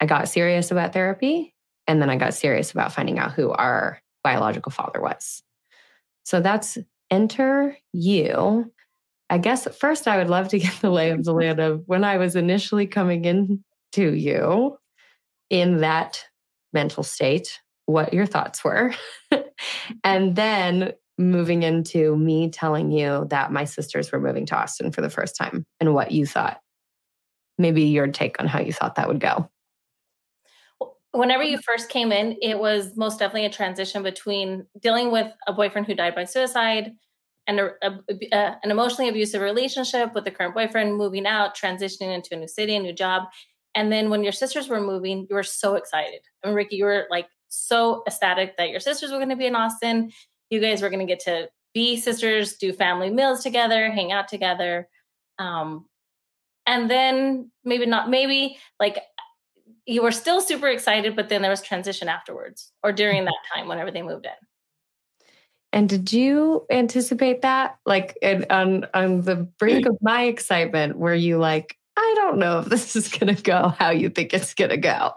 I 0.00 0.06
got 0.06 0.28
serious 0.28 0.70
about 0.70 0.92
therapy. 0.92 1.54
And 1.86 2.00
then 2.00 2.10
I 2.10 2.16
got 2.16 2.34
serious 2.34 2.72
about 2.72 2.92
finding 2.92 3.18
out 3.18 3.32
who 3.32 3.50
our 3.50 4.00
biological 4.22 4.72
father 4.72 5.00
was. 5.00 5.42
So 6.24 6.40
that's 6.40 6.78
enter 7.10 7.76
you. 7.92 8.72
I 9.30 9.38
guess 9.38 9.68
first 9.76 10.08
I 10.08 10.16
would 10.16 10.30
love 10.30 10.48
to 10.48 10.58
get 10.60 10.74
the 10.80 10.90
lay 10.90 11.10
of 11.10 11.24
the 11.24 11.32
land 11.32 11.60
of 11.60 11.82
when 11.86 12.04
I 12.04 12.16
was 12.16 12.36
initially 12.36 12.86
coming 12.86 13.24
into 13.24 14.14
you 14.14 14.78
in 15.50 15.78
that 15.78 16.24
mental 16.72 17.02
state, 17.02 17.60
what 17.86 18.12
your 18.14 18.26
thoughts 18.26 18.64
were. 18.64 18.94
and 20.02 20.36
then 20.36 20.92
moving 21.16 21.62
into 21.62 22.16
me 22.16 22.50
telling 22.50 22.90
you 22.90 23.26
that 23.30 23.52
my 23.52 23.64
sisters 23.64 24.10
were 24.10 24.20
moving 24.20 24.46
to 24.46 24.56
Austin 24.56 24.90
for 24.90 25.00
the 25.00 25.10
first 25.10 25.36
time 25.36 25.64
and 25.80 25.94
what 25.94 26.10
you 26.10 26.26
thought. 26.26 26.58
Maybe 27.56 27.82
your 27.82 28.08
take 28.08 28.40
on 28.40 28.48
how 28.48 28.60
you 28.60 28.72
thought 28.72 28.96
that 28.96 29.06
would 29.06 29.20
go. 29.20 29.48
Whenever 31.12 31.44
you 31.44 31.56
um 31.56 31.62
first 31.62 31.88
came 31.88 32.10
in, 32.10 32.36
it 32.42 32.58
was 32.58 32.96
most 32.96 33.20
definitely 33.20 33.46
a 33.46 33.50
transition 33.50 34.02
between 34.02 34.66
dealing 34.80 35.12
with 35.12 35.32
a 35.46 35.52
boyfriend 35.52 35.86
who 35.86 35.94
died 35.94 36.16
by 36.16 36.24
suicide 36.24 36.92
and 37.46 37.60
a, 37.60 37.70
a, 37.82 37.98
a, 38.10 38.36
uh, 38.36 38.54
an 38.64 38.70
emotionally 38.72 39.08
abusive 39.08 39.40
relationship 39.40 40.14
with 40.14 40.24
the 40.24 40.32
current 40.32 40.54
boyfriend, 40.54 40.96
moving 40.96 41.26
out, 41.26 41.56
transitioning 41.56 42.12
into 42.12 42.34
a 42.34 42.36
new 42.36 42.48
city, 42.48 42.74
a 42.74 42.80
new 42.80 42.92
job. 42.92 43.24
And 43.76 43.92
then 43.92 44.10
when 44.10 44.24
your 44.24 44.32
sisters 44.32 44.68
were 44.68 44.80
moving, 44.80 45.26
you 45.30 45.36
were 45.36 45.42
so 45.44 45.74
excited. 45.74 46.20
I 46.42 46.48
mean, 46.48 46.56
Rikki, 46.56 46.76
you 46.76 46.84
were 46.84 47.06
like 47.10 47.26
so 47.48 48.02
ecstatic 48.06 48.56
that 48.56 48.70
your 48.70 48.80
sisters 48.80 49.10
were 49.10 49.18
going 49.18 49.28
to 49.30 49.36
be 49.36 49.46
in 49.46 49.56
Austin. 49.56 50.10
You 50.50 50.60
guys 50.60 50.82
were 50.82 50.90
going 50.90 51.06
to 51.06 51.10
get 51.10 51.24
to 51.24 51.48
be 51.72 51.96
sisters, 51.96 52.56
do 52.56 52.72
family 52.72 53.10
meals 53.10 53.42
together, 53.42 53.90
hang 53.90 54.12
out 54.12 54.28
together. 54.28 54.88
Um, 55.38 55.86
and 56.66 56.90
then 56.90 57.50
maybe 57.64 57.86
not, 57.86 58.08
maybe 58.08 58.58
like 58.80 58.98
you 59.86 60.02
were 60.02 60.12
still 60.12 60.40
super 60.40 60.68
excited, 60.68 61.16
but 61.16 61.28
then 61.28 61.42
there 61.42 61.50
was 61.50 61.60
transition 61.60 62.08
afterwards 62.08 62.72
or 62.82 62.92
during 62.92 63.18
mm-hmm. 63.18 63.26
that 63.26 63.54
time 63.54 63.68
whenever 63.68 63.90
they 63.90 64.02
moved 64.02 64.26
in. 64.26 64.32
And 65.72 65.88
did 65.88 66.12
you 66.12 66.64
anticipate 66.70 67.42
that? 67.42 67.78
Like 67.84 68.16
on 68.48 68.86
on 68.94 69.22
the 69.22 69.34
brink 69.34 69.86
of 69.86 69.98
my 70.00 70.22
excitement, 70.22 70.96
were 70.98 71.14
you 71.14 71.36
like, 71.38 71.76
I 71.96 72.12
don't 72.16 72.38
know 72.38 72.60
if 72.60 72.66
this 72.66 72.94
is 72.94 73.08
gonna 73.08 73.34
go 73.34 73.74
how 73.76 73.90
you 73.90 74.08
think 74.08 74.32
it's 74.32 74.54
gonna 74.54 74.76
go? 74.76 75.12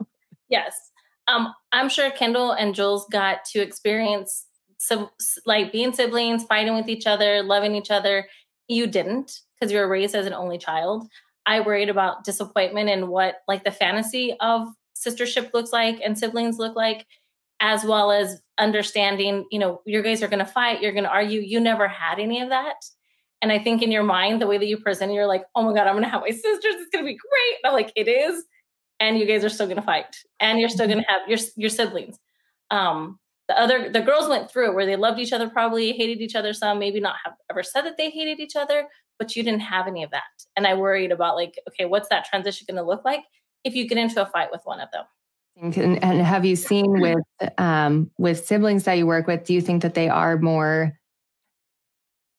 Yes. 0.49 0.86
Um, 1.28 1.54
I'm 1.72 1.90
sure 1.90 2.10
Kendall 2.12 2.52
and 2.52 2.74
Jules 2.74 3.06
got 3.12 3.45
to 3.45 3.60
experience 3.60 4.45
some 4.80 5.10
like 5.45 5.72
being 5.72 5.94
siblings, 5.94 6.44
fighting 6.44 6.76
with 6.76 6.88
each 6.88 7.08
other, 7.08 7.44
loving 7.44 7.76
each 7.76 7.91
other. 7.91 8.28
You 8.68 8.88
didn't 8.88 9.41
because 9.60 9.72
you 9.72 9.80
were 9.80 9.88
raised 9.88 10.16
as 10.16 10.26
an 10.26 10.34
only 10.34 10.58
child. 10.58 11.08
I 11.45 11.62
worried 11.62 11.90
about 11.90 12.24
disappointment 12.24 12.90
and 12.90 13.08
what 13.08 13.38
like 13.48 13.64
the 13.64 13.72
fantasy 13.72 14.36
of 14.40 14.68
sistership 14.98 15.54
looks 15.54 15.72
like 15.72 15.99
and 16.04 16.18
siblings 16.18 16.58
look 16.58 16.76
like, 16.76 17.06
as 17.60 17.84
well 17.84 18.12
as 18.12 18.41
understanding, 18.58 19.45
you 19.52 19.60
know, 19.60 19.82
your 19.86 20.02
guys 20.02 20.22
are 20.22 20.28
going 20.28 20.40
to 20.40 20.45
fight, 20.45 20.82
you're 20.82 20.91
going 20.91 21.04
to 21.04 21.10
argue. 21.10 21.41
You 21.41 21.60
never 21.60 21.88
had 21.88 22.20
any 22.20 22.41
of 22.41 22.49
that. 22.49 22.76
And 23.41 23.52
I 23.52 23.60
think 23.60 23.82
in 23.82 23.91
your 23.91 24.04
mind, 24.04 24.41
the 24.41 24.48
way 24.48 24.58
that 24.58 24.66
you 24.66 24.78
present, 24.78 25.14
you're 25.14 25.28
like, 25.28 25.44
oh 25.56 25.64
my 25.64 25.74
God, 25.74 25.88
I'm 25.88 25.94
going 25.94 26.04
to 26.04 26.10
have 26.10 26.22
my 26.22 26.32
sisters. 26.32 26.76
It's 26.76 26.90
going 26.90 27.06
to 27.06 27.12
be 27.12 27.18
great. 27.18 27.58
And 27.64 27.70
I'm 27.70 27.74
like, 27.74 27.94
it 27.95 28.08
is. 28.08 28.44
And 28.99 29.18
you 29.19 29.26
guys 29.26 29.44
are 29.44 29.49
still 29.49 29.68
going 29.68 29.78
to 29.78 29.84
fight 29.84 30.18
and 30.40 30.60
you're 30.60 30.69
still 30.69 30.88
going 30.88 30.99
to 30.99 31.07
have 31.07 31.28
your, 31.28 31.38
your 31.56 31.69
siblings. 31.69 32.18
Um, 32.72 33.19
the 33.48 33.60
other, 33.60 33.90
the 33.91 34.02
girls 34.02 34.28
went 34.28 34.52
through 34.52 34.72
it 34.72 34.76
where 34.76 34.86
they 34.86 34.95
loved 34.95 35.19
each 35.19 35.32
other, 35.32 35.49
probably 35.49 35.94
hated 35.94 36.19
each 36.19 36.36
other 36.36 36.52
some, 36.52 36.80
maybe 36.80 36.99
not 36.99 37.15
have 37.24 37.34
ever 37.49 37.64
said 37.64 37.84
that 37.84 37.98
they 37.98 38.10
hated 38.10 38.40
each 38.40 38.56
other, 38.56 38.88
but 39.19 39.36
you 39.36 39.44
didn't 39.44 39.61
have 39.61 39.88
any 39.88 40.03
of 40.03 40.11
that. 40.11 40.24
And 40.56 40.68
I 40.68 40.74
worried 40.74 41.11
about 41.11 41.36
like, 41.36 41.60
okay, 41.69 41.86
what's 41.86 42.10
that 42.10 42.26
transition 42.26 42.65
going 42.68 42.78
to 42.78 42.88
look 42.88 43.06
like 43.06 43.22
if 43.64 43.76
you 43.76 43.88
get 43.88 43.98
into 43.98 44.22
a 44.22 44.26
fight 44.26 44.49
with 44.52 44.61
one 44.65 44.80
of 44.80 44.90
them? 44.91 45.06
And, 45.60 46.03
and 46.03 46.22
have 46.22 46.45
you 46.45 46.56
seen 46.56 46.99
with 46.99 47.24
um, 47.57 48.11
with 48.19 48.45
siblings 48.45 48.84
that 48.84 48.94
you 48.94 49.07
work 49.07 49.26
with? 49.26 49.44
Do 49.44 49.56
you 49.56 49.61
think 49.61 49.82
that 49.82 49.95
they 49.95 50.07
are 50.07 50.38
more 50.38 50.94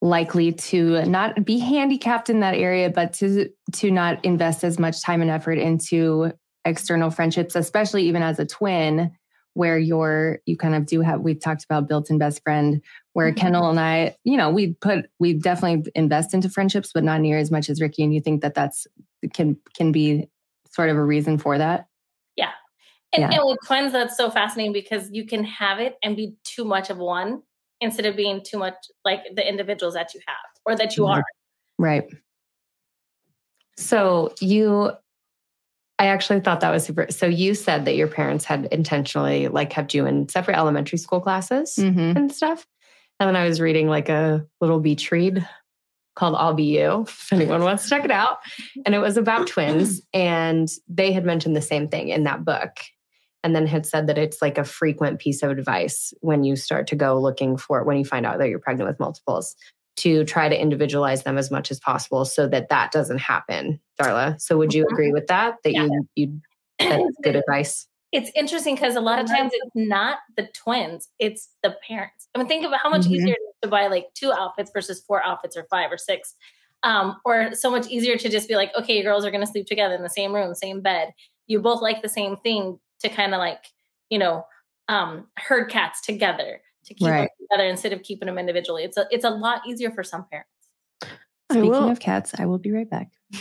likely 0.01 0.53
to 0.53 1.05
not 1.05 1.45
be 1.45 1.59
handicapped 1.59 2.31
in 2.31 2.41
that 2.41 2.55
area, 2.55 2.91
but 2.91 3.13
to 3.15 3.49
to 3.73 3.91
not 3.91 4.25
invest 4.25 4.63
as 4.63 4.79
much 4.79 5.03
time 5.03 5.21
and 5.21 5.31
effort 5.31 5.59
into 5.59 6.31
external 6.69 7.11
friendships, 7.11 7.57
especially 7.57 8.05
even 8.05 8.23
as 8.23 8.39
a 8.39 8.47
twin, 8.47 9.11
where 9.55 9.79
you're 9.79 10.39
you 10.47 10.57
kind 10.57 10.75
of 10.75 10.87
do 10.87 11.01
have 11.01 11.21
we've 11.21 11.41
talked 11.41 11.65
about 11.65 11.89
built-in 11.89 12.19
best 12.19 12.43
friend, 12.45 12.81
where 13.15 13.31
mm-hmm. 13.31 13.41
Kendall 13.41 13.71
and 13.71 13.81
I, 13.81 14.17
you 14.23 14.37
know, 14.37 14.51
we 14.51 14.75
put 14.75 15.07
we 15.19 15.33
definitely 15.33 15.91
invest 15.95 16.33
into 16.35 16.49
friendships, 16.49 16.93
but 16.95 17.03
not 17.03 17.21
near 17.21 17.39
as 17.39 17.51
much 17.51 17.69
as 17.69 17.81
Rikki. 17.81 18.05
And 18.05 18.15
you 18.15 18.21
think 18.21 18.43
that 18.43 18.55
that's 18.55 18.87
can 19.33 19.57
can 19.75 19.91
be 19.91 20.29
sort 20.71 20.91
of 20.91 20.97
a 20.97 21.05
reason 21.05 21.39
for 21.39 21.59
that? 21.59 21.89
Yeah. 22.37 22.51
And, 23.13 23.23
yeah. 23.23 23.39
and 23.39 23.49
with 23.49 23.59
twins, 23.67 23.93
that's 23.93 24.17
so 24.17 24.31
fascinating 24.31 24.73
because 24.73 25.11
you 25.11 25.27
can 25.27 25.43
have 25.45 25.81
it 25.81 25.97
and 26.03 26.15
be 26.15 26.37
too 26.45 26.65
much 26.65 26.91
of 26.91 26.99
one 26.99 27.43
instead 27.81 28.07
of 28.07 28.17
being 28.17 28.43
too 28.45 28.59
much 28.59 28.75
like 29.05 29.21
the 29.35 29.49
individuals 29.49 29.95
that 29.95 30.15
you 30.15 30.21
have 30.27 30.37
or 30.67 30.77
that 30.77 30.97
you 30.97 31.07
are. 31.07 31.25
Right. 31.79 32.05
So 33.77 34.35
you 34.41 34.93
I 35.99 36.07
actually 36.07 36.41
thought 36.41 36.61
that 36.61 36.71
was 36.71 36.85
super. 36.85 37.07
So 37.11 37.27
you 37.27 37.55
said 37.55 37.85
that 37.87 37.97
your 37.97 38.07
parents 38.07 38.45
had 38.45 38.67
intentionally 38.67 39.49
like 39.49 39.71
kept 39.71 39.95
you 39.95 40.07
in 40.07 40.29
separate 40.29 40.57
elementary 40.57 40.99
school 40.99 41.21
classes 41.21 41.75
mm-hmm. 41.77 42.17
and 42.17 42.33
stuff. 42.33 42.67
And 43.19 43.29
then 43.29 43.37
I 43.37 43.47
was 43.47 43.61
reading 43.61 43.89
like 43.89 44.09
a 44.09 44.47
little 44.61 44.79
beach 44.79 45.11
read 45.11 45.47
called 46.15 46.37
I'll 46.37 46.55
Be 46.55 46.65
You, 46.65 47.03
if 47.09 47.33
anyone 47.33 47.63
wants 47.63 47.85
to 47.85 47.91
check 47.91 48.05
it 48.05 48.11
out. 48.11 48.39
And 48.87 48.95
it 48.95 48.99
was 48.99 49.17
about 49.17 49.47
twins. 49.47 50.01
And 50.13 50.69
they 50.89 51.13
had 51.13 51.25
mentioned 51.25 51.57
the 51.57 51.63
same 51.63 51.89
thing 51.89 52.09
in 52.09 52.25
that 52.25 52.45
book. 52.45 52.79
And 53.45 53.55
then 53.55 53.67
had 53.67 53.87
said 53.87 54.09
that 54.09 54.19
it's 54.19 54.43
like 54.43 54.59
a 54.59 54.65
frequent 54.65 55.21
piece 55.21 55.43
of 55.43 55.51
advice 55.51 56.13
when 56.21 56.43
you 56.43 56.57
start 56.57 56.89
to 56.89 56.97
go 56.97 57.21
looking 57.21 57.57
for, 57.57 57.85
when 57.85 57.97
you 57.97 58.05
find 58.05 58.27
out 58.27 58.39
that 58.39 58.49
you're 58.49 58.59
pregnant 58.59 58.89
with 58.89 59.01
multiples, 59.01 59.55
to 59.99 60.25
try 60.25 60.49
to 60.49 60.61
individualize 60.61 61.23
them 61.23 61.39
as 61.39 61.51
much 61.51 61.71
as 61.71 61.81
possible 61.81 62.25
so 62.25 62.47
that 62.49 62.69
that 62.69 62.93
doesn't 62.93 63.19
happen, 63.19 63.81
Darla. 64.01 64.41
So 64.41 64.57
would 64.59 64.75
you 64.75 64.85
agree 64.85 65.13
with 65.13 65.27
that? 65.29 65.57
That 65.65 65.73
yeah. 65.73 65.85
you, 65.85 66.09
you, 66.15 66.41
that's 66.79 67.17
good 67.23 67.37
advice? 67.37 67.89
it's 68.11 68.31
interesting 68.35 68.75
because 68.75 68.97
a 68.97 69.01
lot 69.01 69.19
of 69.21 69.27
times 69.27 69.51
it's 69.53 69.71
not 69.75 70.19
the 70.37 70.49
twins, 70.55 71.09
it's 71.19 71.51
the 71.63 71.77
parents. 71.87 72.29
I 72.35 72.39
mean, 72.39 72.49
think 72.49 72.65
about 72.65 72.81
how 72.81 72.89
much 72.89 73.03
mm-hmm. 73.03 73.15
easier 73.15 73.35
to 73.63 73.69
buy 73.69 73.89
like 73.89 74.07
two 74.15 74.33
outfits 74.33 74.71
versus 74.73 75.03
four 75.07 75.25
outfits 75.25 75.57
or 75.57 75.67
five 75.71 75.93
or 75.93 75.99
six. 75.99 76.35
Um, 76.85 77.17
or 77.25 77.55
so 77.55 77.73
much 77.73 77.89
easier 77.89 78.17
to 78.17 78.29
just 78.29 78.49
be 78.49 78.55
like, 78.55 78.71
okay, 78.79 78.95
your 78.95 79.03
girls 79.03 79.25
are 79.25 79.33
going 79.33 79.45
to 79.45 79.51
sleep 79.51 79.67
together 79.67 79.97
in 79.97 80.03
the 80.03 80.09
same 80.09 80.33
room, 80.33 80.55
same 80.55 80.81
bed. 80.81 81.13
You 81.49 81.61
both 81.61 81.83
like 81.83 82.03
the 82.03 82.09
same 82.09 82.37
thing 82.37 82.79
to 83.01 83.09
kind 83.09 83.35
of 83.35 83.39
like, 83.39 83.65
you 84.11 84.19
know, 84.19 84.47
um, 84.87 85.27
herd 85.37 85.71
cats 85.71 86.01
together 86.01 86.61
to 86.89 86.95
keep 86.95 87.09
right. 87.09 87.21
them 87.21 87.47
together 87.49 87.69
instead 87.69 87.93
of 87.93 88.03
keeping 88.03 88.27
them 88.27 88.39
individually. 88.39 88.85
It's 88.85 88.97
a, 88.97 89.07
it's 89.11 89.25
a 89.25 89.31
lot 89.31 89.63
easier 89.67 89.91
for 89.91 90.03
some 90.03 90.27
parents. 90.31 90.51
Speaking 91.51 91.91
of 91.91 92.01
cats, 92.01 92.35
I 92.39 92.45
will 92.45 92.59
be 92.59 92.73
right 92.73 92.89
back. 92.89 93.11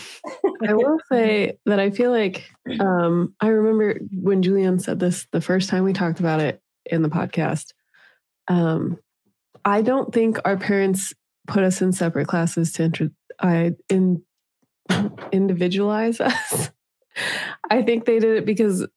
I 0.65 0.74
will 0.74 0.98
say 1.11 1.57
that 1.65 1.80
I 1.80 1.90
feel 1.90 2.11
like 2.11 2.49
um, 2.80 3.34
I 3.41 3.48
remember 3.48 3.99
when 4.11 4.41
Julianne 4.41 4.82
said 4.82 4.99
this 4.99 5.28
the 5.32 5.41
first 5.41 5.69
time 5.69 5.84
we 5.84 5.94
talked 5.94 6.19
about 6.19 6.40
it 6.40 6.61
in 6.86 7.02
the 7.02 7.10
podcast. 7.10 7.74
Um, 8.48 8.98
I 9.65 9.82
don't 9.82 10.14
think 10.14 10.40
our 10.45 10.56
parents 10.56 11.14
put 11.48 11.64
us 11.64 11.82
in 11.82 11.91
separate 11.91 12.28
classes 12.28 12.72
to 12.74 12.84
inter- 12.84 13.11
I 13.41 13.74
in 13.90 14.24
individualize 15.32 16.19
us. 16.22 16.72
I 17.69 17.82
think 17.82 18.06
they 18.06 18.19
did 18.19 18.38
it 18.38 18.45
because 18.45 18.88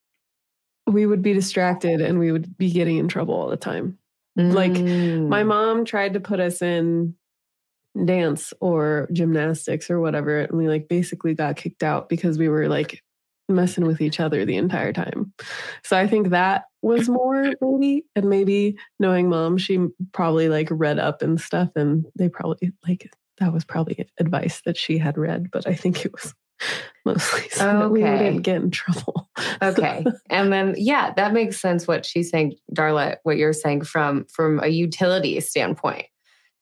we 0.87 1.07
would 1.07 1.23
be 1.23 1.33
distracted 1.33 2.01
and 2.01 2.19
we 2.19 2.33
would 2.33 2.57
be 2.57 2.71
getting 2.71 2.99
in 2.99 3.09
trouble 3.09 3.35
all 3.35 3.49
the 3.49 3.57
time. 3.57 3.99
Mm. 4.39 4.53
Like 4.53 4.73
my 4.73 5.43
mm. 5.43 5.47
mom 5.47 5.85
tried 5.85 6.15
to 6.15 6.21
put 6.21 6.41
us 6.41 6.63
in 6.63 7.15
dance 8.05 8.53
or 8.61 9.09
gymnastics 9.13 9.91
or 9.91 10.01
whatever 10.01 10.41
and 10.41 10.57
we 10.57 10.69
like 10.69 10.89
basically 10.89 11.35
got 11.35 11.57
kicked 11.57 11.83
out 11.83 12.09
because 12.09 12.39
we 12.39 12.49
were 12.49 12.69
like 12.69 13.03
messing 13.49 13.85
with 13.85 14.01
each 14.01 14.21
other 14.21 14.45
the 14.45 14.57
entire 14.57 14.93
time 14.93 15.33
so 15.83 15.97
i 15.97 16.07
think 16.07 16.29
that 16.29 16.67
was 16.83 17.09
more 17.09 17.53
maybe 17.61 18.05
and 18.15 18.31
maybe 18.31 18.79
knowing 19.01 19.29
mom 19.29 19.59
she 19.59 19.89
probably 20.13 20.49
like 20.49 20.69
read 20.71 21.01
up 21.01 21.21
and 21.21 21.41
stuff 21.41 21.69
and 21.75 22.07
they 22.15 22.29
probably 22.29 22.71
like 22.87 23.11
that 23.39 23.53
was 23.53 23.65
probably 23.65 24.07
advice 24.21 24.63
that 24.65 24.77
she 24.77 24.97
had 24.97 25.19
read 25.19 25.51
but 25.51 25.67
i 25.67 25.75
think 25.75 26.05
it 26.05 26.13
was 26.13 26.33
mostly 27.05 27.49
so 27.51 27.69
okay. 27.69 27.79
that 27.79 27.91
we 27.91 28.01
didn't 28.01 28.43
get 28.43 28.57
in 28.57 28.71
trouble 28.71 29.29
okay 29.63 30.05
and 30.29 30.53
then 30.53 30.75
yeah 30.77 31.13
that 31.15 31.33
makes 31.33 31.61
sense 31.61 31.87
what 31.87 32.05
she's 32.05 32.31
saying 32.31 32.55
darla 32.75 33.17
what 33.23 33.37
you're 33.37 33.53
saying 33.53 33.83
from 33.83 34.25
from 34.27 34.61
a 34.63 34.69
utility 34.69 35.41
standpoint 35.41 36.07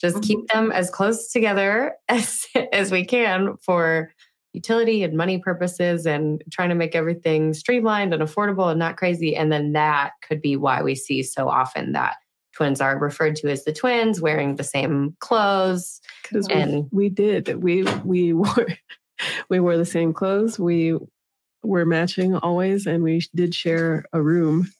just 0.00 0.16
mm-hmm. 0.16 0.22
keep 0.22 0.48
them 0.48 0.72
as 0.72 0.90
close 0.90 1.30
together 1.30 1.94
as, 2.08 2.46
as 2.72 2.90
we 2.90 3.04
can 3.04 3.56
for 3.58 4.12
utility 4.52 5.02
and 5.02 5.16
money 5.16 5.38
purposes 5.38 6.06
and 6.06 6.42
trying 6.50 6.70
to 6.70 6.74
make 6.74 6.94
everything 6.94 7.52
streamlined 7.52 8.14
and 8.14 8.22
affordable 8.22 8.70
and 8.70 8.78
not 8.78 8.96
crazy. 8.96 9.36
And 9.36 9.52
then 9.52 9.72
that 9.72 10.12
could 10.22 10.40
be 10.40 10.56
why 10.56 10.82
we 10.82 10.94
see 10.94 11.22
so 11.22 11.48
often 11.48 11.92
that 11.92 12.16
twins 12.54 12.80
are 12.80 12.98
referred 12.98 13.36
to 13.36 13.50
as 13.50 13.64
the 13.64 13.72
twins 13.72 14.20
wearing 14.20 14.56
the 14.56 14.64
same 14.64 15.14
clothes. 15.20 16.00
Because 16.22 16.48
and 16.48 16.88
we, 16.90 17.04
we 17.04 17.08
did. 17.08 17.62
We 17.62 17.82
we 18.04 18.32
wore 18.32 18.66
we 19.48 19.60
wore 19.60 19.76
the 19.76 19.84
same 19.84 20.12
clothes. 20.12 20.58
We 20.58 20.96
were 21.62 21.84
matching 21.84 22.36
always 22.36 22.86
and 22.86 23.02
we 23.02 23.22
did 23.34 23.54
share 23.54 24.04
a 24.12 24.22
room 24.22 24.70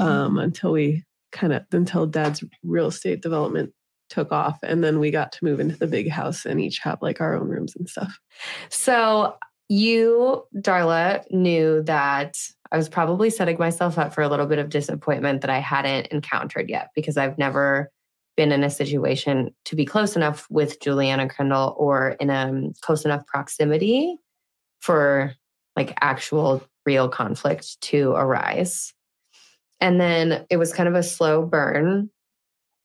um, 0.00 0.38
until 0.38 0.72
we 0.72 1.04
kind 1.32 1.52
of 1.52 1.64
until 1.72 2.06
dad's 2.06 2.42
real 2.64 2.88
estate 2.88 3.22
development 3.22 3.72
took 4.08 4.32
off 4.32 4.58
and 4.64 4.82
then 4.82 4.98
we 4.98 5.12
got 5.12 5.30
to 5.30 5.44
move 5.44 5.60
into 5.60 5.76
the 5.76 5.86
big 5.86 6.10
house 6.10 6.44
and 6.44 6.60
each 6.60 6.80
have 6.80 7.00
like 7.00 7.20
our 7.20 7.36
own 7.36 7.48
rooms 7.48 7.76
and 7.76 7.88
stuff. 7.88 8.18
So 8.68 9.36
you, 9.68 10.44
Darla, 10.56 11.22
knew 11.30 11.82
that 11.84 12.36
I 12.72 12.76
was 12.76 12.88
probably 12.88 13.30
setting 13.30 13.56
myself 13.56 13.98
up 13.98 14.12
for 14.12 14.22
a 14.22 14.28
little 14.28 14.46
bit 14.46 14.58
of 14.58 14.68
disappointment 14.68 15.42
that 15.42 15.50
I 15.50 15.60
hadn't 15.60 16.08
encountered 16.08 16.68
yet 16.68 16.88
because 16.94 17.16
I've 17.16 17.38
never 17.38 17.90
been 18.36 18.52
in 18.52 18.64
a 18.64 18.70
situation 18.70 19.54
to 19.66 19.76
be 19.76 19.84
close 19.84 20.16
enough 20.16 20.46
with 20.50 20.80
Juliana 20.80 21.28
Kendall 21.28 21.74
or 21.78 22.10
in 22.20 22.30
a 22.30 22.48
um, 22.48 22.72
close 22.80 23.04
enough 23.04 23.26
proximity 23.26 24.18
for 24.80 25.34
like 25.76 25.96
actual 26.00 26.62
real 26.86 27.08
conflict 27.08 27.80
to 27.82 28.12
arise. 28.12 28.94
And 29.80 30.00
then 30.00 30.46
it 30.50 30.56
was 30.56 30.72
kind 30.72 30.88
of 30.88 30.94
a 30.94 31.02
slow 31.02 31.44
burn 31.44 32.10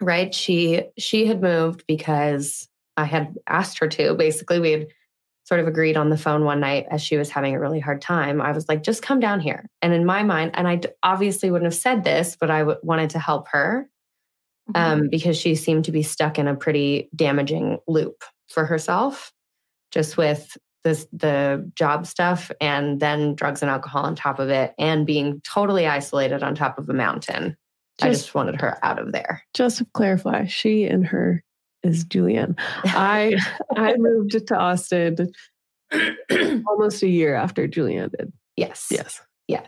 right? 0.01 0.33
She 0.33 0.83
she 0.97 1.25
had 1.25 1.41
moved 1.41 1.83
because 1.87 2.67
i 2.97 3.03
had 3.03 3.35
asked 3.47 3.79
her 3.79 3.87
to. 3.89 4.13
Basically 4.13 4.59
we 4.59 4.71
had 4.71 4.87
sort 5.43 5.59
of 5.59 5.67
agreed 5.67 5.95
on 5.95 6.09
the 6.09 6.17
phone 6.17 6.43
one 6.43 6.59
night 6.59 6.87
as 6.89 7.01
she 7.01 7.17
was 7.17 7.29
having 7.29 7.53
a 7.53 7.59
really 7.59 7.79
hard 7.79 8.01
time. 8.01 8.41
I 8.41 8.51
was 8.51 8.67
like 8.67 8.83
just 8.83 9.03
come 9.03 9.19
down 9.19 9.39
here. 9.39 9.69
And 9.81 9.93
in 9.93 10.05
my 10.05 10.23
mind 10.23 10.51
and 10.55 10.67
i 10.67 10.81
obviously 11.03 11.51
wouldn't 11.51 11.71
have 11.71 11.79
said 11.79 12.03
this 12.03 12.35
but 12.39 12.49
I 12.49 12.59
w- 12.59 12.79
wanted 12.83 13.11
to 13.11 13.19
help 13.19 13.47
her 13.49 13.89
mm-hmm. 14.69 15.01
um, 15.01 15.09
because 15.09 15.37
she 15.37 15.55
seemed 15.55 15.85
to 15.85 15.91
be 15.91 16.03
stuck 16.03 16.37
in 16.37 16.47
a 16.47 16.55
pretty 16.55 17.09
damaging 17.15 17.79
loop 17.87 18.23
for 18.49 18.65
herself 18.65 19.31
just 19.91 20.17
with 20.17 20.57
this 20.83 21.07
the 21.11 21.69
job 21.75 22.05
stuff 22.05 22.51
and 22.61 22.99
then 22.99 23.33
drugs 23.33 23.61
and 23.61 23.71
alcohol 23.71 24.03
on 24.05 24.15
top 24.15 24.39
of 24.39 24.49
it 24.49 24.73
and 24.77 25.05
being 25.05 25.41
totally 25.41 25.87
isolated 25.87 26.43
on 26.43 26.53
top 26.53 26.77
of 26.77 26.87
a 26.89 26.93
mountain 26.93 27.57
just, 27.97 28.05
I 28.05 28.11
just 28.11 28.35
wanted 28.35 28.59
her 28.59 28.77
out 28.83 28.99
of 28.99 29.13
there. 29.13 29.43
Just 29.53 29.77
to 29.77 29.87
clarify, 29.93 30.45
she 30.47 30.83
and 30.83 31.07
her 31.07 31.43
is 31.81 32.03
Julianne. 32.03 32.55
I 32.83 33.37
I 33.75 33.95
moved 33.97 34.31
to 34.47 34.55
Austin 34.55 35.31
almost 36.67 37.03
a 37.03 37.07
year 37.07 37.35
after 37.35 37.67
Julianne 37.67 38.11
did. 38.11 38.33
Yes. 38.57 38.87
Yes. 38.91 39.21
Yes. 39.47 39.65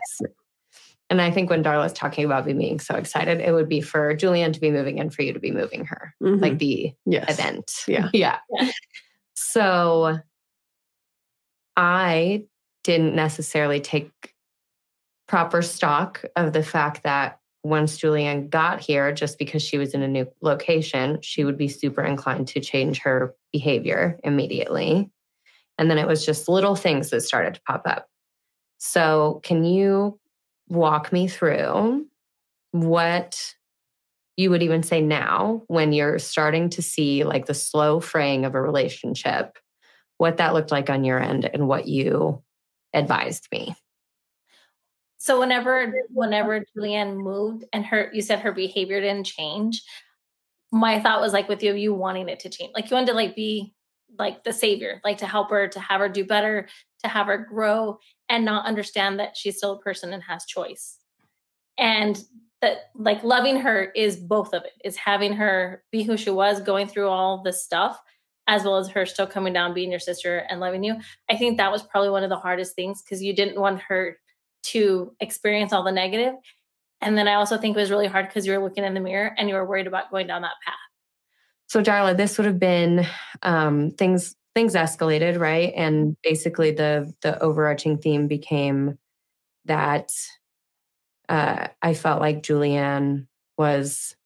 And 1.10 1.22
I 1.22 1.30
think 1.30 1.48
when 1.48 1.62
Darla's 1.62 1.92
talking 1.94 2.24
about 2.24 2.46
me 2.46 2.52
being 2.52 2.78
so 2.80 2.94
excited, 2.94 3.40
it 3.40 3.52
would 3.52 3.68
be 3.68 3.80
for 3.80 4.14
Julianne 4.14 4.52
to 4.52 4.60
be 4.60 4.70
moving 4.70 5.00
and 5.00 5.12
for 5.12 5.22
you 5.22 5.32
to 5.32 5.40
be 5.40 5.50
moving 5.50 5.86
her, 5.86 6.14
Mhm. 6.22 6.40
like 6.42 6.58
the 6.58 6.92
yes. 7.06 7.30
event. 7.38 7.72
Yeah. 7.86 8.08
yeah. 8.12 8.38
Yeah. 8.50 8.70
So 9.34 10.18
I 11.76 12.44
didn't 12.84 13.14
necessarily 13.14 13.80
take 13.80 14.10
proper 15.26 15.62
stock 15.62 16.24
of 16.36 16.52
the 16.52 16.62
fact 16.62 17.02
that 17.04 17.38
once 17.64 17.98
Julianne 17.98 18.48
got 18.50 18.80
here, 18.80 19.12
just 19.12 19.38
because 19.38 19.62
she 19.62 19.78
was 19.78 19.94
in 19.94 20.02
a 20.02 20.08
new 20.08 20.26
location, 20.40 21.18
she 21.22 21.44
would 21.44 21.58
be 21.58 21.68
super 21.68 22.02
inclined 22.02 22.48
to 22.48 22.60
change 22.60 22.98
her 23.00 23.34
behavior 23.52 24.18
immediately. 24.24 25.10
And 25.76 25.90
then 25.90 25.98
it 25.98 26.06
was 26.06 26.24
just 26.24 26.48
little 26.48 26.74
things 26.76 27.10
that 27.10 27.20
started 27.22 27.54
to 27.54 27.60
pop 27.62 27.82
up. 27.86 28.08
So, 28.78 29.40
can 29.42 29.64
you 29.64 30.18
walk 30.68 31.12
me 31.12 31.28
through 31.28 32.06
what 32.72 33.54
you 34.36 34.50
would 34.50 34.62
even 34.62 34.82
say 34.82 35.00
now 35.00 35.62
when 35.66 35.92
you're 35.92 36.18
starting 36.18 36.70
to 36.70 36.82
see 36.82 37.24
like 37.24 37.46
the 37.46 37.54
slow 37.54 37.98
fraying 38.00 38.44
of 38.44 38.54
a 38.54 38.60
relationship, 38.60 39.58
what 40.18 40.36
that 40.36 40.54
looked 40.54 40.70
like 40.70 40.90
on 40.90 41.04
your 41.04 41.18
end 41.18 41.48
and 41.52 41.66
what 41.66 41.88
you 41.88 42.42
advised 42.94 43.48
me? 43.50 43.74
So 45.16 45.40
whenever 45.40 45.92
whenever 46.10 46.64
Julianne 46.76 47.16
moved 47.16 47.64
and 47.72 47.84
her 47.86 48.10
you 48.12 48.22
said 48.22 48.38
her 48.40 48.52
behavior 48.52 49.00
didn't 49.00 49.26
change, 49.26 49.82
my 50.70 51.00
thought 51.00 51.20
was 51.20 51.32
like 51.32 51.48
with 51.48 51.62
you, 51.62 51.74
you 51.74 51.92
wanting 51.92 52.28
it 52.28 52.40
to 52.40 52.48
change. 52.48 52.70
Like 52.74 52.90
you 52.90 52.94
wanted 52.94 53.08
to 53.08 53.14
like 53.14 53.34
be 53.34 53.74
like 54.18 54.44
the 54.44 54.52
savior, 54.52 55.00
like 55.04 55.18
to 55.18 55.26
help 55.26 55.50
her, 55.50 55.68
to 55.68 55.80
have 55.80 56.00
her 56.00 56.08
do 56.08 56.24
better, 56.24 56.68
to 57.02 57.08
have 57.08 57.26
her 57.26 57.38
grow 57.38 57.98
and 58.28 58.44
not 58.44 58.66
understand 58.66 59.18
that 59.18 59.36
she's 59.36 59.56
still 59.56 59.72
a 59.72 59.80
person 59.80 60.12
and 60.12 60.22
has 60.22 60.44
choice. 60.44 60.98
And 61.78 62.22
that 62.60 62.90
like 62.94 63.22
loving 63.22 63.60
her 63.60 63.84
is 63.94 64.16
both 64.16 64.52
of 64.52 64.64
it. 64.64 64.72
Is 64.84 64.96
having 64.96 65.32
her 65.34 65.82
be 65.92 66.02
who 66.02 66.16
she 66.16 66.30
was, 66.30 66.60
going 66.60 66.88
through 66.88 67.08
all 67.08 67.42
this 67.42 67.62
stuff, 67.62 68.00
as 68.48 68.64
well 68.64 68.78
as 68.78 68.88
her 68.88 69.06
still 69.06 69.26
coming 69.26 69.52
down, 69.52 69.74
being 69.74 69.90
your 69.90 70.00
sister 70.00 70.38
and 70.50 70.58
loving 70.58 70.82
you. 70.82 70.96
I 71.30 71.36
think 71.36 71.58
that 71.58 71.70
was 71.70 71.82
probably 71.82 72.10
one 72.10 72.24
of 72.24 72.30
the 72.30 72.36
hardest 72.36 72.74
things 72.74 73.02
because 73.02 73.22
you 73.22 73.32
didn't 73.32 73.60
want 73.60 73.80
her 73.82 74.18
to 74.64 75.14
experience 75.20 75.72
all 75.72 75.84
the 75.84 75.92
negative. 75.92 76.34
And 77.00 77.16
then 77.16 77.28
I 77.28 77.34
also 77.34 77.58
think 77.58 77.76
it 77.76 77.80
was 77.80 77.90
really 77.90 78.08
hard 78.08 78.26
because 78.26 78.44
you 78.44 78.52
were 78.52 78.64
looking 78.64 78.84
in 78.84 78.94
the 78.94 79.00
mirror 79.00 79.34
and 79.38 79.48
you 79.48 79.54
were 79.54 79.64
worried 79.64 79.86
about 79.86 80.10
going 80.10 80.26
down 80.26 80.42
that 80.42 80.54
path. 80.64 80.74
So, 81.68 81.82
Darla, 81.82 82.16
this 82.16 82.38
would 82.38 82.46
have 82.46 82.58
been 82.58 83.06
um, 83.42 83.90
things 83.92 84.34
things 84.54 84.74
escalated, 84.74 85.38
right? 85.38 85.72
And 85.76 86.16
basically, 86.22 86.72
the 86.72 87.12
the 87.22 87.40
overarching 87.42 87.98
theme 87.98 88.26
became 88.26 88.98
that 89.66 90.12
uh, 91.28 91.68
I 91.82 91.94
felt 91.94 92.20
like 92.20 92.42
Julianne 92.42 93.26
was 93.56 94.16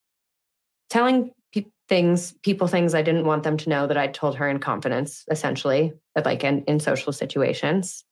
telling 0.90 1.32
pe- 1.52 1.66
things, 1.89 2.32
people 2.43 2.66
things 2.69 2.94
I 2.94 3.02
didn't 3.02 3.24
want 3.27 3.43
them 3.43 3.56
to 3.59 3.69
know 3.69 3.86
that 3.86 3.97
I 3.98 4.06
told 4.06 4.36
her 4.36 4.48
in 4.48 4.59
confidence, 4.59 5.24
essentially, 5.31 5.93
like 6.24 6.44
in, 6.44 6.62
in 6.64 6.81
social 6.81 7.12
situations, 7.12 8.05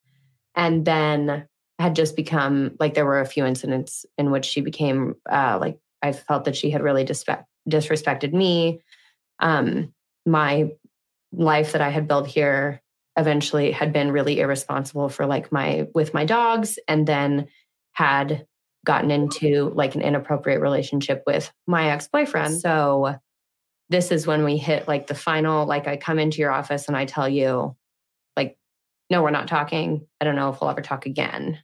and 0.54 0.84
then 0.84 1.46
had 1.78 1.96
just 1.96 2.16
become 2.16 2.76
like 2.80 2.94
there 2.94 3.06
were 3.06 3.20
a 3.20 3.26
few 3.26 3.44
incidents 3.46 4.04
in 4.18 4.30
which 4.30 4.44
she 4.44 4.60
became 4.60 5.14
uh, 5.30 5.58
like 5.60 5.78
I 6.02 6.12
felt 6.12 6.44
that 6.44 6.56
she 6.56 6.70
had 6.70 6.82
really 6.82 7.04
disrespect, 7.04 7.46
disrespected 7.68 8.32
me 8.32 8.80
um, 9.40 9.92
my 10.26 10.70
life 11.32 11.72
that 11.72 11.80
I 11.80 11.90
had 11.90 12.08
built 12.08 12.26
here 12.26 12.82
eventually 13.16 13.72
had 13.72 13.92
been 13.92 14.12
really 14.12 14.40
irresponsible 14.40 15.08
for 15.08 15.26
like 15.26 15.52
my 15.52 15.88
with 15.94 16.14
my 16.14 16.24
dogs 16.24 16.78
and 16.88 17.06
then 17.06 17.48
had 17.92 18.46
gotten 18.84 19.10
into 19.10 19.72
like 19.74 19.94
an 19.94 20.00
inappropriate 20.00 20.60
relationship 20.60 21.22
with 21.26 21.52
my 21.66 21.90
ex-boyfriend. 21.90 22.60
So 22.60 23.16
this 23.90 24.10
is 24.10 24.26
when 24.26 24.44
we 24.44 24.56
hit 24.56 24.88
like 24.88 25.06
the 25.06 25.14
final 25.14 25.66
like 25.66 25.86
I 25.86 25.96
come 25.96 26.18
into 26.18 26.38
your 26.38 26.52
office 26.52 26.88
and 26.88 26.96
I 26.96 27.04
tell 27.04 27.28
you 27.28 27.76
like 28.36 28.56
no 29.10 29.22
we're 29.22 29.30
not 29.30 29.48
talking. 29.48 30.06
I 30.20 30.24
don't 30.24 30.36
know 30.36 30.50
if 30.50 30.60
we'll 30.60 30.70
ever 30.70 30.82
talk 30.82 31.06
again. 31.06 31.58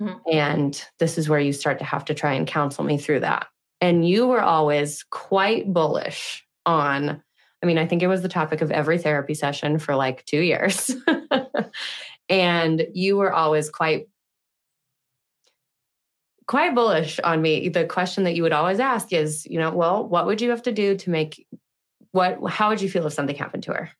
Mhm. 0.00 0.20
And 0.32 0.84
this 0.98 1.18
is 1.18 1.28
where 1.28 1.40
you 1.40 1.52
start 1.52 1.78
to 1.80 1.84
have 1.84 2.06
to 2.06 2.14
try 2.14 2.32
and 2.32 2.46
counsel 2.46 2.84
me 2.84 2.96
through 2.96 3.20
that. 3.20 3.46
And 3.80 4.08
you 4.08 4.26
were 4.26 4.40
always 4.40 5.04
quite 5.10 5.70
bullish 5.72 6.46
on, 6.66 7.22
I 7.62 7.66
mean, 7.66 7.78
I 7.78 7.86
think 7.86 8.02
it 8.02 8.08
was 8.08 8.22
the 8.22 8.28
topic 8.28 8.60
of 8.60 8.70
every 8.70 8.98
therapy 8.98 9.34
session 9.34 9.78
for 9.78 9.94
like 9.96 10.24
two 10.24 10.40
years. 10.40 10.94
and 12.28 12.86
you 12.94 13.16
were 13.16 13.32
always 13.32 13.70
quite 13.70 14.08
quite 16.46 16.74
bullish 16.74 17.20
on 17.20 17.40
me 17.40 17.68
the 17.68 17.84
question 17.84 18.24
that 18.24 18.34
you 18.34 18.42
would 18.42 18.52
always 18.52 18.80
ask 18.80 19.12
is 19.12 19.46
you 19.46 19.58
know 19.58 19.70
well 19.70 20.06
what 20.06 20.26
would 20.26 20.40
you 20.40 20.50
have 20.50 20.62
to 20.62 20.72
do 20.72 20.96
to 20.96 21.08
make 21.10 21.46
what 22.10 22.38
how 22.50 22.68
would 22.68 22.80
you 22.80 22.90
feel 22.90 23.06
if 23.06 23.12
something 23.12 23.36
happened 23.36 23.62
to 23.62 23.72
her 23.72 23.90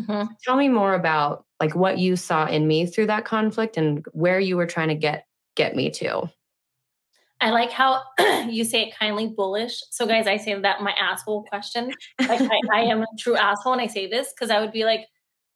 Mhm. 0.00 0.28
tell 0.42 0.56
me 0.56 0.68
more 0.68 0.94
about 0.94 1.44
like 1.60 1.74
what 1.74 1.98
you 1.98 2.16
saw 2.16 2.46
in 2.46 2.66
me 2.66 2.86
through 2.86 3.06
that 3.06 3.26
conflict 3.26 3.76
and 3.76 4.04
where 4.12 4.40
you 4.40 4.56
were 4.56 4.66
trying 4.66 4.88
to 4.88 4.94
get 4.94 5.26
get 5.56 5.76
me 5.76 5.90
to 5.90 6.30
I 7.40 7.50
like 7.50 7.70
how 7.70 8.02
you 8.48 8.64
say 8.64 8.82
it 8.82 8.98
kindly 8.98 9.28
bullish. 9.28 9.80
So, 9.90 10.06
guys, 10.06 10.26
I 10.26 10.36
say 10.36 10.58
that 10.58 10.82
my 10.82 10.92
asshole 10.92 11.44
question. 11.44 11.92
Like, 12.20 12.40
I, 12.40 12.60
I 12.72 12.80
am 12.82 13.02
a 13.02 13.06
true 13.18 13.36
asshole 13.36 13.72
when 13.72 13.80
I 13.80 13.86
say 13.86 14.06
this 14.06 14.32
because 14.32 14.50
I 14.50 14.60
would 14.60 14.72
be 14.72 14.84
like, 14.84 15.06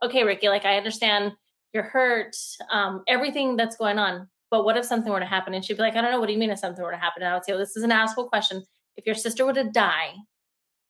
okay, 0.02 0.24
Rikki, 0.24 0.48
like, 0.48 0.64
I 0.64 0.76
understand 0.76 1.32
you're 1.72 1.82
hurt, 1.82 2.36
um, 2.72 3.02
everything 3.08 3.56
that's 3.56 3.76
going 3.76 3.98
on. 3.98 4.28
But 4.50 4.64
what 4.64 4.76
if 4.76 4.84
something 4.84 5.12
were 5.12 5.20
to 5.20 5.26
happen? 5.26 5.52
And 5.52 5.64
she'd 5.64 5.76
be 5.76 5.82
like, 5.82 5.96
I 5.96 6.00
don't 6.00 6.12
know. 6.12 6.20
What 6.20 6.26
do 6.26 6.32
you 6.32 6.38
mean 6.38 6.50
if 6.50 6.60
something 6.60 6.82
were 6.82 6.92
to 6.92 6.96
happen? 6.96 7.22
And 7.22 7.30
I 7.30 7.34
would 7.34 7.44
say, 7.44 7.52
well, 7.52 7.58
this 7.58 7.76
is 7.76 7.82
an 7.82 7.90
asshole 7.90 8.28
question. 8.28 8.62
If 8.96 9.04
your 9.04 9.16
sister 9.16 9.44
were 9.44 9.52
to 9.52 9.70
die, 9.70 10.12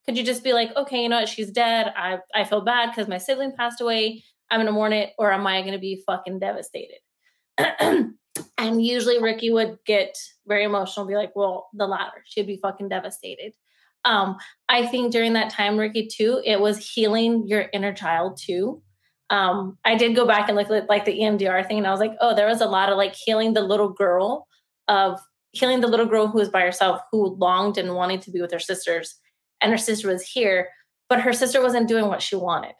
could 0.04 0.18
you 0.18 0.24
just 0.24 0.44
be 0.44 0.52
like, 0.52 0.76
okay, 0.76 1.02
you 1.02 1.08
know 1.08 1.20
what? 1.20 1.28
She's 1.28 1.50
dead. 1.50 1.92
I, 1.96 2.18
I 2.34 2.44
feel 2.44 2.60
bad 2.60 2.90
because 2.90 3.08
my 3.08 3.16
sibling 3.16 3.52
passed 3.56 3.80
away. 3.80 4.22
I'm 4.50 4.58
going 4.58 4.66
to 4.66 4.72
mourn 4.72 4.92
it, 4.92 5.14
or 5.18 5.32
am 5.32 5.46
I 5.46 5.62
going 5.62 5.72
to 5.72 5.78
be 5.78 6.02
fucking 6.06 6.38
devastated? 6.38 6.98
and 8.58 8.84
usually 8.84 9.20
Rikki 9.20 9.50
would 9.50 9.78
get 9.84 10.16
very 10.46 10.64
emotional, 10.64 11.06
be 11.06 11.16
like, 11.16 11.34
well, 11.34 11.68
the 11.74 11.86
latter. 11.86 12.22
She'd 12.24 12.46
be 12.46 12.58
fucking 12.62 12.88
devastated. 12.88 13.52
Um, 14.04 14.36
I 14.68 14.86
think 14.86 15.12
during 15.12 15.32
that 15.32 15.50
time, 15.50 15.78
Rikki, 15.78 16.06
too, 16.06 16.40
it 16.44 16.60
was 16.60 16.86
healing 16.86 17.46
your 17.48 17.66
inner 17.72 17.92
child 17.92 18.38
too. 18.40 18.82
Um, 19.30 19.78
I 19.84 19.96
did 19.96 20.14
go 20.14 20.26
back 20.26 20.48
and 20.48 20.56
look 20.56 20.70
at 20.70 20.88
like 20.88 21.04
the 21.04 21.18
EMDR 21.18 21.66
thing, 21.66 21.78
and 21.78 21.86
I 21.86 21.90
was 21.90 22.00
like, 22.00 22.14
oh, 22.20 22.34
there 22.34 22.46
was 22.46 22.60
a 22.60 22.66
lot 22.66 22.90
of 22.90 22.98
like 22.98 23.14
healing 23.14 23.54
the 23.54 23.62
little 23.62 23.88
girl 23.88 24.46
of 24.88 25.18
healing 25.52 25.80
the 25.80 25.86
little 25.86 26.06
girl 26.06 26.26
who 26.26 26.38
was 26.38 26.50
by 26.50 26.60
herself, 26.60 27.00
who 27.10 27.36
longed 27.36 27.78
and 27.78 27.94
wanted 27.94 28.20
to 28.22 28.30
be 28.30 28.40
with 28.40 28.52
her 28.52 28.58
sisters, 28.58 29.16
and 29.60 29.72
her 29.72 29.78
sister 29.78 30.08
was 30.08 30.22
here, 30.22 30.68
but 31.08 31.20
her 31.20 31.32
sister 31.32 31.62
wasn't 31.62 31.88
doing 31.88 32.06
what 32.06 32.20
she 32.20 32.36
wanted. 32.36 32.74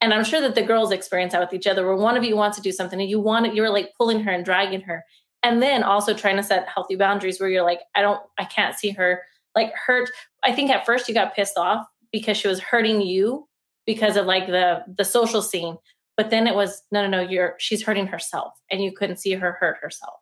And 0.00 0.14
I'm 0.14 0.24
sure 0.24 0.40
that 0.40 0.54
the 0.54 0.62
girls 0.62 0.92
experience 0.92 1.32
that 1.32 1.40
with 1.40 1.52
each 1.52 1.66
other, 1.66 1.84
where 1.86 1.96
one 1.96 2.16
of 2.16 2.24
you 2.24 2.36
wants 2.36 2.56
to 2.56 2.62
do 2.62 2.70
something 2.72 3.00
and 3.00 3.10
you 3.10 3.20
want 3.20 3.46
it, 3.46 3.54
you're 3.54 3.70
like 3.70 3.92
pulling 3.96 4.20
her 4.20 4.30
and 4.30 4.44
dragging 4.44 4.82
her. 4.82 5.04
And 5.42 5.62
then 5.62 5.82
also 5.82 6.14
trying 6.14 6.36
to 6.36 6.42
set 6.42 6.68
healthy 6.68 6.96
boundaries 6.96 7.40
where 7.40 7.48
you're 7.48 7.64
like, 7.64 7.80
I 7.94 8.02
don't, 8.02 8.20
I 8.38 8.44
can't 8.44 8.76
see 8.76 8.90
her 8.90 9.22
like 9.54 9.72
hurt. 9.74 10.10
I 10.44 10.52
think 10.52 10.70
at 10.70 10.86
first 10.86 11.08
you 11.08 11.14
got 11.14 11.34
pissed 11.34 11.56
off 11.58 11.84
because 12.12 12.36
she 12.36 12.48
was 12.48 12.60
hurting 12.60 13.00
you 13.00 13.48
because 13.86 14.16
of 14.16 14.26
like 14.26 14.46
the 14.46 14.82
the 14.96 15.04
social 15.04 15.42
scene. 15.42 15.76
But 16.16 16.30
then 16.30 16.46
it 16.46 16.54
was, 16.54 16.82
no, 16.90 17.02
no, 17.02 17.08
no, 17.08 17.28
you're 17.28 17.54
she's 17.58 17.82
hurting 17.82 18.08
herself 18.08 18.52
and 18.70 18.82
you 18.82 18.92
couldn't 18.92 19.18
see 19.18 19.32
her 19.34 19.52
hurt 19.60 19.78
herself. 19.80 20.14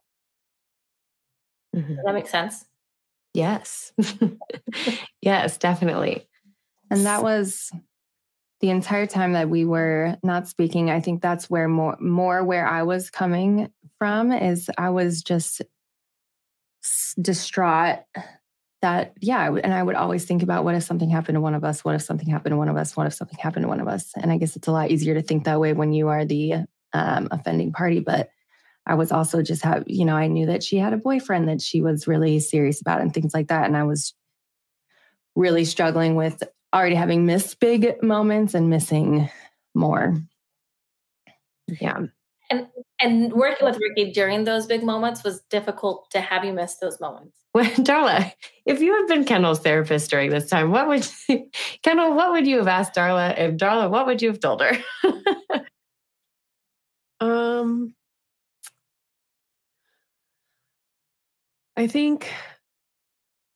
Mhm. 1.74 1.97
Does 1.97 2.05
that 2.05 2.15
make 2.15 2.28
sense? 2.28 2.65
yes 3.35 3.93
yes 5.20 5.59
definitely 5.59 6.27
And 6.90 7.05
that 7.05 7.23
was 7.23 7.70
the 8.61 8.70
entire 8.70 9.07
time 9.07 9.33
that 9.35 9.51
we 9.51 9.65
were 9.65 10.16
not 10.23 10.49
speaking. 10.49 10.91
I 10.91 11.01
think 11.01 11.20
that's 11.23 11.51
where 11.51 11.69
more 11.69 11.97
more 12.01 12.45
where 12.45 12.66
I 12.66 12.83
was 12.83 13.11
coming 13.11 13.70
from 13.99 14.33
is 14.33 14.70
I 14.78 14.91
was 14.91 15.23
just 15.23 15.62
distraught 17.20 17.99
that 18.83 19.15
yeah, 19.20 19.49
and 19.49 19.74
I 19.74 19.83
would 19.83 19.97
always 19.97 20.24
think 20.24 20.43
about 20.43 20.65
what 20.65 20.74
if 20.74 20.83
something 20.83 21.11
happened 21.11 21.37
to 21.37 21.41
one 21.41 21.55
of 21.55 21.65
us? 21.65 21.85
What 21.85 21.97
if 21.97 22.03
something 22.03 22.28
happened 22.28 22.53
to 22.53 22.57
one 22.57 22.69
of 22.69 22.77
us? 22.77 22.97
What 22.97 23.07
if 23.07 23.15
something 23.15 23.39
happened 23.39 23.65
to 23.65 23.69
one 23.69 23.81
of 23.81 23.89
us? 23.89 24.12
And 24.16 24.31
I 24.31 24.39
guess 24.39 24.57
it's 24.57 24.69
a 24.69 24.73
lot 24.73 24.91
easier 24.91 25.15
to 25.15 25.23
think 25.23 25.45
that 25.45 25.61
way 25.61 25.73
when 25.73 25.93
you 25.93 26.09
are 26.09 26.24
the 26.24 26.66
um, 26.93 27.28
offending 27.31 27.73
party, 27.73 28.01
but 28.01 28.31
I 28.87 28.95
was 28.95 29.11
also 29.11 29.43
just 29.43 29.65
have, 29.65 29.85
you 29.87 30.05
know, 30.05 30.15
I 30.15 30.28
knew 30.28 30.47
that 30.47 30.62
she 30.62 30.77
had 30.77 30.93
a 30.93 30.99
boyfriend 30.99 31.49
that 31.49 31.61
she 31.61 31.81
was 31.81 32.07
really 32.07 32.39
serious 32.39 32.81
about 32.81 33.01
and 33.01 33.12
things 33.12 33.35
like 33.35 33.49
that. 33.49 33.66
And 33.66 33.77
I 33.77 33.83
was 33.83 34.15
really 35.35 35.65
struggling 35.65 36.15
with 36.15 36.43
already 36.77 36.94
having 36.94 37.24
missed 37.27 37.59
big 37.59 38.03
moments 38.03 38.55
and 38.55 38.69
missing 38.70 39.31
more. 39.74 40.15
yeah 41.81 41.98
And 42.51 42.69
and 43.01 43.32
working 43.32 43.66
with 43.66 43.78
Rikki 43.81 44.12
during 44.12 44.44
those 44.44 44.66
big 44.66 44.85
moments 44.85 45.24
was 45.24 45.40
difficult 45.51 46.11
to 46.12 46.20
have 46.20 46.44
you 46.44 46.53
miss 46.53 46.77
those 46.77 47.01
moments. 47.01 47.36
well, 47.55 47.65
darla 47.90 48.32
if 48.66 48.81
you 48.81 48.94
had 48.94 49.07
been 49.07 49.24
kendall's 49.24 49.61
therapist 49.61 50.11
during 50.11 50.28
this 50.31 50.51
time 50.51 50.70
what 50.70 50.86
would 50.89 51.09
kendall 51.82 52.15
what 52.15 52.31
would 52.32 52.47
you 52.47 52.59
have 52.59 52.69
asked 52.69 52.94
darla 52.94 53.36
if 53.39 53.57
darla 53.57 53.90
what 53.90 54.07
would 54.07 54.20
you 54.20 54.28
have 54.28 54.40
told 54.40 54.61
her 54.61 54.77
Um, 57.20 57.94
I 61.77 61.86
think 61.86 62.31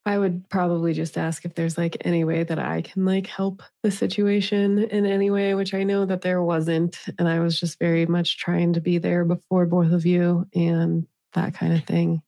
I 0.07 0.17
would 0.17 0.49
probably 0.49 0.95
just 0.95 1.19
ask 1.19 1.45
if 1.45 1.55
there's 1.55 1.77
like 1.77 1.97
any 2.01 2.25
way 2.25 2.43
that 2.43 2.59
I 2.59 2.81
can 2.83 3.05
like 3.05 3.27
help 3.27 3.63
the 3.83 3.91
situation 3.91 4.79
in 4.79 5.05
any 5.05 5.31
way, 5.31 5.55
which 5.55 5.75
I 5.75 5.85
know 5.85 6.07
that 6.07 6.23
there 6.23 6.43
wasn't. 6.43 6.99
And 7.19 7.29
I 7.29 7.41
was 7.41 7.61
just 7.61 7.79
very 7.79 8.07
much 8.07 8.39
trying 8.39 8.73
to 8.73 8.81
be 8.81 8.99
there 8.99 9.25
before 9.25 9.67
both 9.67 9.93
of 9.93 10.07
you 10.07 10.47
and 10.55 11.07
that 11.35 11.55
kind 11.55 11.75
of 11.75 11.85
thing. 11.85 12.23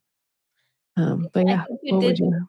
Um, 0.96 1.28
but 1.32 1.46
yeah, 1.48 1.64
you 1.82 1.98
did. 1.98 2.18
You 2.18 2.46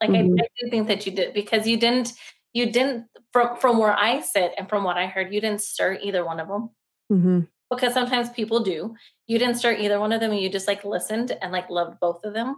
like 0.00 0.10
mm-hmm. 0.10 0.34
I, 0.38 0.44
I 0.44 0.48
do 0.60 0.70
think 0.70 0.88
that 0.88 1.06
you 1.06 1.12
did 1.12 1.34
because 1.34 1.66
you 1.66 1.76
didn't 1.76 2.12
you 2.52 2.70
didn't 2.70 3.06
from 3.32 3.56
from 3.56 3.78
where 3.78 3.96
I 3.96 4.20
sit 4.20 4.52
and 4.56 4.68
from 4.68 4.84
what 4.84 4.96
I 4.96 5.06
heard, 5.06 5.34
you 5.34 5.40
didn't 5.40 5.62
stir 5.62 5.98
either 6.00 6.24
one 6.24 6.38
of 6.38 6.48
them. 6.48 6.70
Mm-hmm. 7.12 7.40
Because 7.70 7.92
sometimes 7.92 8.30
people 8.30 8.60
do. 8.60 8.94
You 9.26 9.38
didn't 9.38 9.56
stir 9.56 9.72
either 9.72 9.98
one 9.98 10.12
of 10.12 10.20
them, 10.20 10.32
you 10.32 10.48
just 10.48 10.68
like 10.68 10.84
listened 10.84 11.36
and 11.42 11.50
like 11.50 11.70
loved 11.70 11.98
both 11.98 12.22
of 12.24 12.34
them. 12.34 12.56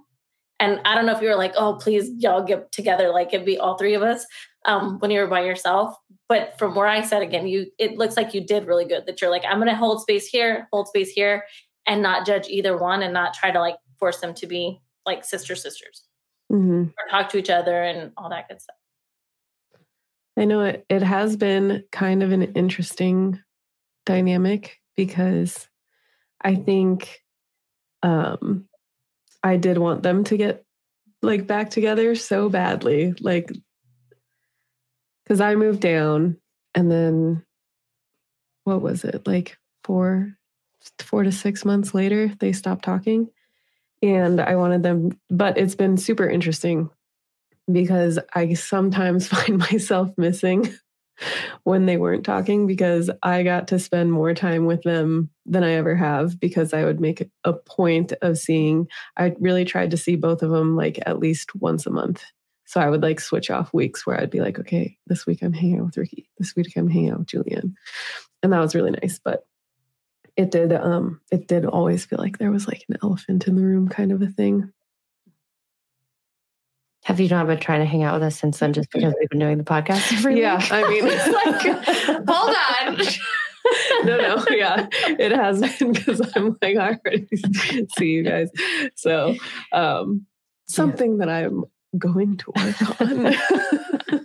And 0.58 0.80
I 0.84 0.94
don't 0.94 1.06
know 1.06 1.14
if 1.14 1.20
you 1.20 1.28
were 1.28 1.36
like, 1.36 1.52
oh, 1.56 1.74
please, 1.74 2.10
y'all 2.18 2.42
get 2.42 2.72
together, 2.72 3.10
like 3.10 3.32
it'd 3.32 3.44
be 3.44 3.58
all 3.58 3.76
three 3.76 3.94
of 3.94 4.02
us 4.02 4.24
um, 4.64 4.98
when 4.98 5.10
you 5.10 5.20
were 5.20 5.26
by 5.26 5.44
yourself. 5.44 5.96
But 6.28 6.58
from 6.58 6.74
where 6.74 6.86
I 6.86 7.02
said 7.02 7.22
again, 7.22 7.46
you 7.46 7.66
it 7.78 7.98
looks 7.98 8.16
like 8.16 8.34
you 8.34 8.40
did 8.40 8.66
really 8.66 8.84
good. 8.84 9.06
That 9.06 9.20
you're 9.20 9.30
like, 9.30 9.44
I'm 9.46 9.58
gonna 9.58 9.76
hold 9.76 10.00
space 10.00 10.26
here, 10.26 10.68
hold 10.72 10.88
space 10.88 11.10
here, 11.10 11.44
and 11.86 12.02
not 12.02 12.26
judge 12.26 12.48
either 12.48 12.76
one, 12.76 13.02
and 13.02 13.12
not 13.12 13.34
try 13.34 13.50
to 13.50 13.60
like 13.60 13.76
force 13.98 14.18
them 14.18 14.34
to 14.34 14.46
be 14.46 14.80
like 15.04 15.24
sister 15.24 15.54
sisters 15.54 16.02
mm-hmm. 16.52 16.84
or 16.84 17.10
talk 17.10 17.28
to 17.30 17.38
each 17.38 17.50
other 17.50 17.82
and 17.82 18.12
all 18.16 18.30
that 18.30 18.48
good 18.48 18.60
stuff. 18.60 18.76
I 20.36 20.44
know 20.44 20.62
it, 20.62 20.84
it 20.88 21.02
has 21.02 21.36
been 21.36 21.84
kind 21.92 22.22
of 22.22 22.32
an 22.32 22.42
interesting 22.54 23.40
dynamic 24.04 24.78
because 24.96 25.68
I 26.42 26.56
think 26.56 27.22
um, 28.02 28.68
I 29.46 29.56
did 29.56 29.78
want 29.78 30.02
them 30.02 30.24
to 30.24 30.36
get 30.36 30.64
like 31.22 31.46
back 31.46 31.70
together 31.70 32.16
so 32.16 32.48
badly. 32.48 33.14
Like, 33.20 33.52
because 35.22 35.40
I 35.40 35.54
moved 35.54 35.80
down 35.80 36.38
and 36.74 36.90
then 36.90 37.44
what 38.64 38.82
was 38.82 39.04
it? 39.04 39.24
Like 39.24 39.56
four, 39.84 40.32
four 40.98 41.22
to 41.22 41.30
six 41.30 41.64
months 41.64 41.94
later, 41.94 42.32
they 42.40 42.52
stopped 42.52 42.84
talking. 42.84 43.30
And 44.02 44.40
I 44.40 44.56
wanted 44.56 44.82
them, 44.82 45.18
but 45.30 45.56
it's 45.56 45.76
been 45.76 45.96
super 45.96 46.28
interesting 46.28 46.90
because 47.70 48.18
I 48.34 48.54
sometimes 48.54 49.28
find 49.28 49.58
myself 49.58 50.10
missing 50.16 50.74
when 51.64 51.86
they 51.86 51.96
weren't 51.96 52.24
talking 52.24 52.66
because 52.66 53.10
I 53.22 53.42
got 53.42 53.68
to 53.68 53.78
spend 53.78 54.12
more 54.12 54.34
time 54.34 54.66
with 54.66 54.82
them 54.82 55.30
than 55.44 55.64
I 55.64 55.72
ever 55.72 55.94
have 55.94 56.38
because 56.38 56.72
I 56.72 56.84
would 56.84 57.00
make 57.00 57.28
a 57.44 57.52
point 57.52 58.12
of 58.22 58.38
seeing, 58.38 58.88
I 59.16 59.34
really 59.40 59.64
tried 59.64 59.90
to 59.92 59.96
see 59.96 60.16
both 60.16 60.42
of 60.42 60.50
them 60.50 60.76
like 60.76 60.98
at 61.06 61.18
least 61.18 61.54
once 61.54 61.86
a 61.86 61.90
month. 61.90 62.24
So 62.66 62.80
I 62.80 62.90
would 62.90 63.02
like 63.02 63.20
switch 63.20 63.50
off 63.50 63.72
weeks 63.72 64.06
where 64.06 64.20
I'd 64.20 64.30
be 64.30 64.40
like, 64.40 64.58
okay, 64.58 64.96
this 65.06 65.24
week 65.24 65.42
I'm 65.42 65.52
hanging 65.52 65.78
out 65.78 65.86
with 65.86 65.96
Rikki. 65.96 66.28
This 66.38 66.54
week 66.56 66.72
I'm 66.76 66.88
hanging 66.88 67.10
out 67.10 67.20
with 67.20 67.28
Julianne. 67.28 67.74
And 68.42 68.52
that 68.52 68.60
was 68.60 68.74
really 68.74 68.90
nice. 68.90 69.20
But 69.22 69.44
it 70.36 70.50
did 70.50 70.72
um 70.72 71.20
it 71.32 71.48
did 71.48 71.64
always 71.64 72.04
feel 72.04 72.18
like 72.18 72.38
there 72.38 72.50
was 72.50 72.68
like 72.68 72.84
an 72.88 72.96
elephant 73.02 73.48
in 73.48 73.56
the 73.56 73.64
room 73.64 73.88
kind 73.88 74.12
of 74.12 74.20
a 74.20 74.26
thing. 74.26 74.70
Have 77.06 77.20
you 77.20 77.28
not 77.28 77.46
been 77.46 77.60
trying 77.60 77.78
to 77.78 77.86
hang 77.86 78.02
out 78.02 78.14
with 78.14 78.24
us 78.24 78.36
since 78.36 78.58
then 78.58 78.72
just 78.72 78.90
because 78.90 79.14
we've 79.20 79.28
been 79.28 79.38
doing 79.38 79.58
the 79.58 79.64
podcast 79.64 80.12
every 80.12 80.40
yeah, 80.40 80.58
week? 80.58 80.72
I 80.72 80.88
mean, 80.88 81.04
it's 81.06 81.28
like, 81.28 82.26
hold 82.28 82.56
on. 82.80 82.96
no, 84.06 84.16
no, 84.16 84.44
yeah, 84.50 84.88
it 85.16 85.30
has 85.30 85.60
been 85.78 85.92
because 85.92 86.20
I'm 86.34 86.58
like, 86.60 86.76
I 86.76 86.98
already 87.04 87.28
see 87.96 88.06
you 88.06 88.24
guys. 88.24 88.50
So, 88.96 89.36
um, 89.72 90.26
something 90.66 91.12
yeah. 91.12 91.26
that 91.26 91.28
I'm 91.28 91.62
going 91.96 92.38
to 92.38 92.52
work 92.56 93.00
on. 93.00 93.22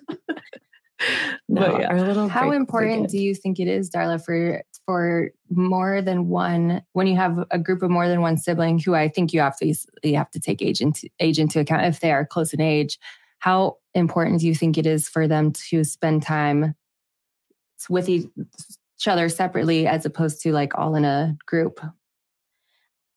no, 1.47 1.61
but 1.61 1.81
yeah. 1.81 1.87
our 1.87 2.01
little 2.01 2.29
How 2.29 2.49
important 2.49 3.09
do 3.09 3.19
you 3.19 3.35
think 3.35 3.59
it 3.59 3.67
is, 3.67 3.91
Darla, 3.91 4.25
for 4.25 4.63
for 4.85 5.31
more 5.49 6.01
than 6.01 6.27
one 6.27 6.81
when 6.93 7.07
you 7.07 7.15
have 7.15 7.45
a 7.51 7.59
group 7.59 7.81
of 7.83 7.91
more 7.91 8.07
than 8.07 8.21
one 8.21 8.37
sibling 8.37 8.79
who 8.79 8.95
I 8.95 9.07
think 9.07 9.33
you 9.33 9.39
have 9.41 9.57
to 9.57 9.73
you 10.03 10.15
have 10.15 10.31
to 10.31 10.39
take 10.39 10.61
age 10.61 10.81
into 10.81 11.09
age 11.19 11.39
into 11.39 11.59
account 11.59 11.85
if 11.85 11.99
they 11.99 12.11
are 12.11 12.25
close 12.25 12.53
in 12.53 12.61
age. 12.61 12.99
How 13.39 13.77
important 13.93 14.41
do 14.41 14.47
you 14.47 14.55
think 14.55 14.77
it 14.77 14.85
is 14.85 15.09
for 15.09 15.27
them 15.27 15.51
to 15.69 15.83
spend 15.83 16.23
time 16.23 16.75
with 17.89 18.07
each 18.09 18.27
other 19.07 19.29
separately 19.29 19.87
as 19.87 20.05
opposed 20.05 20.41
to 20.41 20.51
like 20.51 20.77
all 20.77 20.95
in 20.95 21.05
a 21.05 21.37
group? 21.45 21.79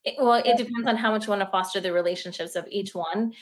It, 0.04 0.14
well, 0.18 0.42
it 0.44 0.56
depends 0.56 0.86
on 0.86 0.96
how 0.96 1.10
much 1.10 1.26
you 1.26 1.30
want 1.30 1.42
to 1.42 1.50
foster 1.50 1.80
the 1.80 1.92
relationships 1.92 2.56
of 2.56 2.66
each 2.68 2.94
one. 2.94 3.32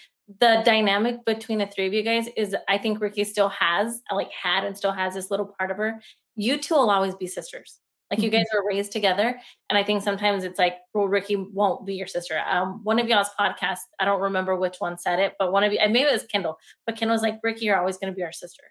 The 0.40 0.62
dynamic 0.64 1.24
between 1.24 1.58
the 1.58 1.66
three 1.66 1.86
of 1.86 1.92
you 1.92 2.02
guys 2.02 2.28
is, 2.36 2.54
I 2.68 2.78
think 2.78 3.00
Rikki 3.00 3.24
still 3.24 3.48
has, 3.48 4.00
like, 4.12 4.30
had 4.30 4.64
and 4.64 4.76
still 4.76 4.92
has 4.92 5.14
this 5.14 5.30
little 5.30 5.54
part 5.58 5.72
of 5.72 5.76
her. 5.76 6.00
You 6.36 6.58
two 6.58 6.74
will 6.74 6.90
always 6.90 7.16
be 7.16 7.26
sisters. 7.26 7.80
Like 8.12 8.20
you 8.20 8.28
guys 8.28 8.44
were 8.52 8.62
raised 8.68 8.92
together. 8.92 9.40
And 9.70 9.78
I 9.78 9.82
think 9.82 10.02
sometimes 10.02 10.44
it's 10.44 10.58
like, 10.58 10.74
well, 10.92 11.08
Rikki 11.08 11.36
won't 11.36 11.86
be 11.86 11.94
your 11.94 12.06
sister. 12.06 12.38
Um, 12.46 12.80
one 12.84 12.98
of 12.98 13.08
y'all's 13.08 13.30
podcasts, 13.40 13.88
I 13.98 14.04
don't 14.04 14.20
remember 14.20 14.54
which 14.54 14.76
one 14.80 14.98
said 14.98 15.18
it, 15.18 15.32
but 15.38 15.50
one 15.50 15.64
of 15.64 15.72
you, 15.72 15.78
and 15.78 15.94
maybe 15.94 16.10
it 16.10 16.12
was 16.12 16.24
Kendall, 16.24 16.58
but 16.84 16.94
Kendall 16.94 17.14
was 17.14 17.22
like, 17.22 17.40
Rikki, 17.42 17.64
you're 17.64 17.78
always 17.78 17.96
going 17.96 18.12
to 18.12 18.16
be 18.16 18.22
our 18.22 18.30
sister. 18.30 18.64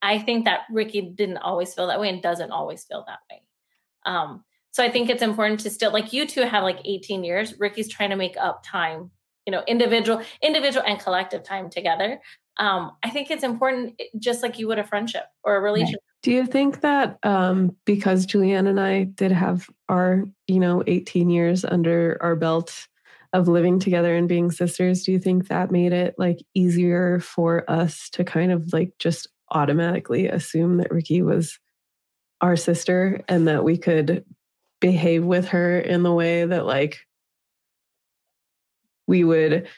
I 0.00 0.18
think 0.18 0.46
that 0.46 0.60
Rikki 0.72 1.02
didn't 1.02 1.36
always 1.36 1.74
feel 1.74 1.86
that 1.88 2.00
way 2.00 2.08
and 2.08 2.22
doesn't 2.22 2.50
always 2.50 2.84
feel 2.84 3.04
that 3.06 3.18
way. 3.30 3.42
Um, 4.06 4.42
so 4.70 4.82
I 4.82 4.90
think 4.90 5.10
it's 5.10 5.22
important 5.22 5.60
to 5.60 5.70
still 5.70 5.92
like 5.92 6.14
you 6.14 6.26
two 6.26 6.42
have 6.42 6.62
like 6.62 6.80
18 6.84 7.24
years. 7.24 7.58
Rikki's 7.58 7.88
trying 7.88 8.10
to 8.10 8.16
make 8.16 8.36
up 8.38 8.62
time, 8.64 9.10
you 9.44 9.50
know, 9.50 9.64
individual, 9.66 10.22
individual 10.42 10.84
and 10.86 10.98
collective 10.98 11.42
time 11.42 11.68
together. 11.68 12.20
Um, 12.58 12.92
I 13.02 13.10
think 13.10 13.30
it's 13.30 13.44
important, 13.44 14.00
just 14.18 14.42
like 14.42 14.58
you 14.58 14.68
would 14.68 14.78
a 14.78 14.84
friendship 14.84 15.24
or 15.44 15.56
a 15.56 15.60
relationship. 15.60 16.00
Do 16.26 16.32
you 16.32 16.44
think 16.44 16.80
that 16.80 17.20
um, 17.22 17.76
because 17.84 18.26
Julianne 18.26 18.66
and 18.66 18.80
I 18.80 19.04
did 19.04 19.30
have 19.30 19.70
our, 19.88 20.24
you 20.48 20.58
know, 20.58 20.82
18 20.84 21.30
years 21.30 21.64
under 21.64 22.18
our 22.20 22.34
belt 22.34 22.88
of 23.32 23.46
living 23.46 23.78
together 23.78 24.16
and 24.16 24.28
being 24.28 24.50
sisters, 24.50 25.04
do 25.04 25.12
you 25.12 25.20
think 25.20 25.46
that 25.46 25.70
made 25.70 25.92
it 25.92 26.16
like 26.18 26.44
easier 26.52 27.20
for 27.20 27.64
us 27.70 28.10
to 28.10 28.24
kind 28.24 28.50
of 28.50 28.72
like 28.72 28.90
just 28.98 29.28
automatically 29.52 30.26
assume 30.26 30.78
that 30.78 30.90
Rikki 30.90 31.22
was 31.22 31.60
our 32.40 32.56
sister 32.56 33.22
and 33.28 33.46
that 33.46 33.62
we 33.62 33.78
could 33.78 34.24
behave 34.80 35.24
with 35.24 35.46
her 35.50 35.78
in 35.78 36.02
the 36.02 36.12
way 36.12 36.44
that 36.44 36.66
like 36.66 36.98
we 39.06 39.22
would? 39.22 39.68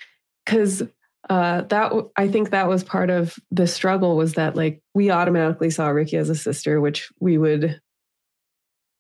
Because 0.47 0.83
uh, 1.29 1.63
that 1.63 1.93
I 2.17 2.29
think 2.29 2.51
that 2.51 2.69
was 2.69 2.83
part 2.83 3.11
of 3.11 3.39
the 3.51 3.67
struggle 3.67 4.17
was 4.17 4.35
that 4.35 4.57
like 4.57 4.83
we 4.95 5.11
automatically 5.11 5.71
saw 5.71 5.89
Rikki 5.89 6.17
as 6.17 6.31
a 6.31 6.35
sister, 6.35 6.81
which 6.81 7.11
we 7.21 7.37
would, 7.37 7.81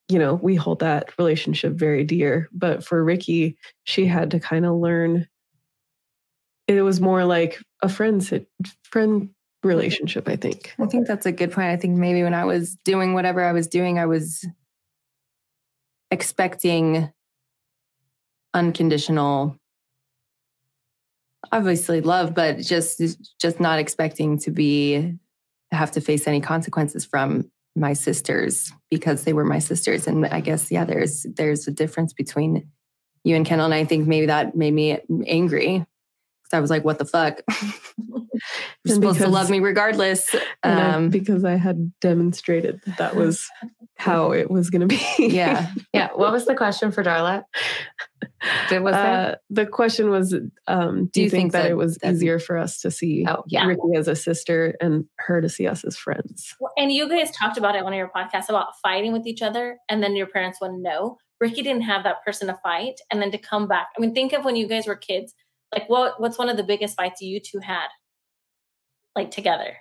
you 0.08 0.18
know, 0.18 0.34
we 0.34 0.54
hold 0.54 0.80
that 0.80 1.16
relationship 1.18 1.72
very 1.72 2.04
dear. 2.04 2.48
But 2.52 2.84
for 2.84 3.02
Rikki, 3.02 3.56
she 3.84 4.06
had 4.06 4.30
to 4.32 4.40
kind 4.40 4.66
of 4.66 4.76
learn. 4.76 5.26
It 6.66 6.82
was 6.82 7.00
more 7.00 7.24
like 7.24 7.62
a 7.82 7.88
friend 7.88 8.46
friend 8.82 9.30
relationship. 9.62 10.28
I 10.28 10.36
think. 10.36 10.74
I 10.78 10.86
think 10.86 11.06
that's 11.06 11.26
a 11.26 11.32
good 11.32 11.52
point. 11.52 11.68
I 11.68 11.76
think 11.76 11.96
maybe 11.96 12.22
when 12.22 12.34
I 12.34 12.44
was 12.44 12.76
doing 12.84 13.14
whatever 13.14 13.42
I 13.42 13.52
was 13.52 13.68
doing, 13.68 13.98
I 13.98 14.06
was 14.06 14.46
expecting 16.10 17.10
unconditional 18.52 19.58
obviously 21.52 22.00
love, 22.00 22.34
but 22.34 22.58
just 22.58 23.00
just 23.40 23.60
not 23.60 23.78
expecting 23.78 24.38
to 24.40 24.50
be 24.50 25.14
have 25.70 25.90
to 25.92 26.00
face 26.00 26.26
any 26.26 26.40
consequences 26.40 27.04
from 27.04 27.50
my 27.76 27.92
sisters 27.92 28.72
because 28.90 29.24
they 29.24 29.32
were 29.32 29.44
my 29.44 29.58
sisters. 29.58 30.06
And 30.06 30.26
I 30.26 30.40
guess 30.40 30.70
yeah, 30.70 30.84
there's 30.84 31.26
there's 31.36 31.66
a 31.68 31.72
difference 31.72 32.12
between 32.12 32.68
you 33.24 33.36
and 33.36 33.46
Kendall, 33.46 33.66
and 33.66 33.74
I 33.74 33.84
think 33.84 34.06
maybe 34.06 34.26
that 34.26 34.56
made 34.56 34.74
me 34.74 34.98
angry 35.26 35.84
because 36.42 36.56
I 36.56 36.60
was 36.60 36.70
like, 36.70 36.84
"What 36.84 36.98
the 36.98 37.04
fuck." 37.04 37.40
You're 38.84 38.94
supposed 38.94 39.18
because, 39.18 39.18
to 39.18 39.28
love 39.28 39.50
me 39.50 39.58
regardless. 39.60 40.34
Um, 40.62 41.06
I, 41.06 41.08
because 41.08 41.44
I 41.44 41.56
had 41.56 41.92
demonstrated 42.00 42.80
that 42.86 42.96
that 42.98 43.16
was 43.16 43.48
how 43.98 44.32
it 44.32 44.50
was 44.50 44.70
going 44.70 44.80
to 44.80 44.86
be. 44.86 45.00
yeah. 45.18 45.72
Yeah. 45.92 46.08
What 46.14 46.32
was 46.32 46.46
the 46.46 46.54
question 46.54 46.92
for 46.92 47.02
Darla? 47.02 47.44
Did, 48.68 48.82
was 48.82 48.94
uh, 48.94 49.36
the 49.50 49.66
question 49.66 50.10
was 50.10 50.34
um, 50.66 51.06
do, 51.06 51.10
do, 51.12 51.22
you 51.22 51.30
think, 51.30 51.42
think 51.42 51.52
that, 51.52 51.62
that, 51.62 51.70
it 51.72 51.74
was 51.74 51.98
easier 52.04 52.38
for 52.38 52.56
us 52.56 52.80
to 52.80 52.90
see 52.90 53.26
oh, 53.28 53.42
yeah. 53.48 53.66
Rikki 53.66 53.96
as 53.96 54.08
a 54.08 54.14
sister 54.14 54.74
and 54.80 55.04
her 55.18 55.40
to 55.40 55.48
see 55.48 55.66
us 55.66 55.84
as 55.84 55.96
friends? 55.96 56.54
And 56.76 56.92
you 56.92 57.08
guys 57.08 57.30
talked 57.32 57.58
about 57.58 57.74
it 57.74 57.78
on 57.78 57.84
one 57.84 57.92
of 57.92 57.96
your 57.98 58.10
podcasts 58.14 58.48
about 58.48 58.78
fighting 58.82 59.12
with 59.12 59.26
each 59.26 59.42
other 59.42 59.78
and 59.88 60.02
then 60.02 60.14
your 60.14 60.28
parents 60.28 60.60
wouldn't 60.60 60.82
know. 60.82 61.18
Rikki 61.40 61.62
didn't 61.62 61.82
have 61.82 62.04
that 62.04 62.24
person 62.24 62.48
to 62.48 62.58
fight 62.62 63.00
and 63.10 63.20
then 63.20 63.30
to 63.32 63.38
come 63.38 63.68
back. 63.68 63.88
I 63.96 64.00
mean, 64.00 64.14
think 64.14 64.32
of 64.32 64.44
when 64.44 64.56
you 64.56 64.68
guys 64.68 64.86
were 64.86 64.96
kids. 64.96 65.34
Like, 65.72 65.88
what 65.88 66.20
what's 66.20 66.38
one 66.38 66.48
of 66.48 66.56
the 66.56 66.64
biggest 66.64 66.96
fights 66.96 67.20
you 67.20 67.40
two 67.40 67.60
had? 67.60 67.88
like 69.18 69.30
together? 69.32 69.76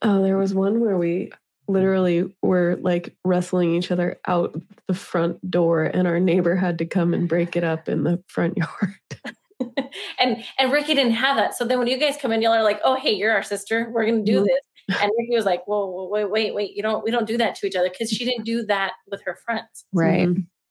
Oh, 0.00 0.22
there 0.22 0.38
was 0.38 0.54
one 0.54 0.80
where 0.80 0.96
we 0.96 1.32
literally 1.68 2.34
were 2.42 2.78
like 2.80 3.14
wrestling 3.24 3.74
each 3.74 3.90
other 3.90 4.18
out 4.26 4.60
the 4.86 4.94
front 4.94 5.50
door, 5.50 5.84
and 5.84 6.08
our 6.08 6.18
neighbor 6.18 6.56
had 6.56 6.78
to 6.78 6.86
come 6.86 7.14
and 7.14 7.28
break 7.28 7.54
it 7.56 7.64
up 7.64 7.88
in 7.88 8.04
the 8.04 8.22
front 8.26 8.56
yard. 8.56 9.34
and 10.18 10.42
and 10.58 10.72
Rikki 10.72 10.94
didn't 10.94 11.12
have 11.12 11.36
that. 11.36 11.54
So 11.54 11.64
then 11.64 11.78
when 11.78 11.88
you 11.88 11.98
guys 11.98 12.16
come 12.20 12.32
in, 12.32 12.42
y'all 12.42 12.52
are 12.52 12.62
like, 12.62 12.80
"Oh, 12.84 12.96
hey, 12.96 13.12
you're 13.12 13.32
our 13.32 13.42
sister. 13.42 13.90
We're 13.92 14.06
gonna 14.06 14.24
do 14.24 14.44
this." 14.44 14.98
And 15.00 15.10
Rikki 15.18 15.34
was 15.34 15.44
like, 15.44 15.66
"Whoa, 15.66 16.08
wait, 16.10 16.30
wait, 16.30 16.54
wait! 16.54 16.74
You 16.74 16.82
don't 16.82 17.04
we 17.04 17.10
don't 17.10 17.26
do 17.26 17.36
that 17.36 17.54
to 17.56 17.66
each 17.66 17.76
other 17.76 17.90
because 17.90 18.10
she 18.10 18.24
didn't 18.24 18.44
do 18.44 18.64
that 18.66 18.92
with 19.10 19.22
her 19.24 19.36
friends." 19.44 19.84
Right. 19.92 20.28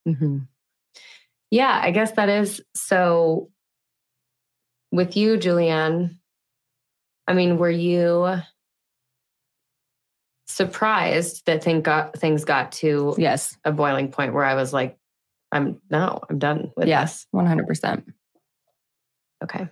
Mm-hmm. 0.08 0.40
Yeah, 1.52 1.80
I 1.82 1.92
guess 1.92 2.12
that 2.14 2.30
is 2.30 2.62
so. 2.76 3.50
With 4.90 5.18
you, 5.18 5.38
Julianne, 5.38 6.16
I 7.28 7.34
mean, 7.34 7.58
were 7.58 7.70
you 7.70 8.40
surprised 10.58 11.46
that 11.46 11.64
thing 11.64 11.82
got, 11.82 12.18
things 12.18 12.44
got 12.44 12.72
to 12.74 13.14
Yes. 13.18 13.56
a 13.64 13.72
boiling 13.72 14.12
point 14.12 14.34
where 14.34 14.44
I 14.44 14.56
was 14.56 14.74
like, 14.74 14.98
I'm 15.52 15.80
no, 15.90 16.20
I'm 16.30 16.40
done 16.40 16.72
with 16.76 16.88
Yes. 16.88 17.26
One 17.32 17.46
hundred 17.46 17.68
percent. 17.68 18.06
Okay. 19.42 19.70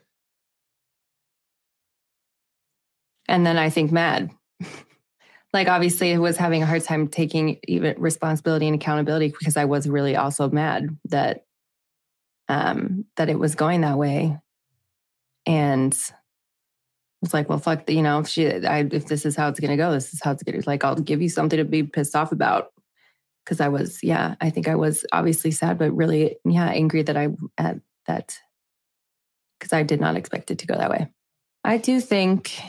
And 3.28 3.46
then 3.46 3.58
I 3.58 3.70
think 3.70 3.92
mad. 3.92 4.32
like 5.54 5.68
obviously 5.68 6.14
I 6.14 6.20
was 6.20 6.38
having 6.38 6.62
a 6.62 6.66
hard 6.66 6.84
time 6.84 7.08
taking 7.08 7.58
even 7.68 7.96
responsibility 8.00 8.68
and 8.68 8.76
accountability 8.76 9.34
because 9.38 9.58
I 9.58 9.66
was 9.66 9.90
really 9.90 10.16
also 10.16 10.50
mad 10.50 10.96
that 11.06 11.46
um 12.48 13.06
that 13.18 13.30
it 13.30 13.40
was 13.40 13.56
going 13.56 13.82
that 13.82 13.98
way. 13.98 14.38
And 15.48 15.98
it's 17.22 17.34
like, 17.34 17.50
well, 17.50 17.60
fuck, 17.60 17.90
you 17.90 18.02
know, 18.02 18.20
if 18.20 18.28
she, 18.28 18.48
I, 18.48 18.88
if 18.92 19.08
this 19.08 19.26
is 19.26 19.36
how 19.36 19.50
it's 19.50 19.60
gonna 19.60 19.78
go, 19.78 19.92
this 19.92 20.14
is 20.14 20.22
how 20.22 20.32
it's 20.32 20.44
gonna. 20.44 20.62
Like, 20.66 20.84
I'll 20.84 20.96
give 20.96 21.22
you 21.22 21.30
something 21.30 21.58
to 21.58 21.66
be 21.66 21.84
pissed 21.84 22.16
off 22.16 22.32
about, 22.32 22.72
because 23.44 23.60
I 23.62 23.68
was, 23.68 24.04
yeah, 24.04 24.36
I 24.42 24.50
think 24.50 24.68
I 24.68 24.76
was 24.76 25.06
obviously 25.12 25.52
sad, 25.52 25.78
but 25.78 25.92
really, 25.92 26.38
yeah, 26.46 26.68
angry 26.68 27.04
that 27.04 27.18
I 27.18 27.30
at 27.58 27.78
that, 28.08 28.40
because 29.60 29.74
I 29.74 29.84
did 29.84 30.02
not 30.02 30.16
expect 30.16 30.52
it 30.52 30.60
to 30.60 30.68
go 30.68 30.76
that 30.76 30.90
way. 30.90 31.08
I 31.64 31.78
do 31.78 32.00
think, 32.00 32.60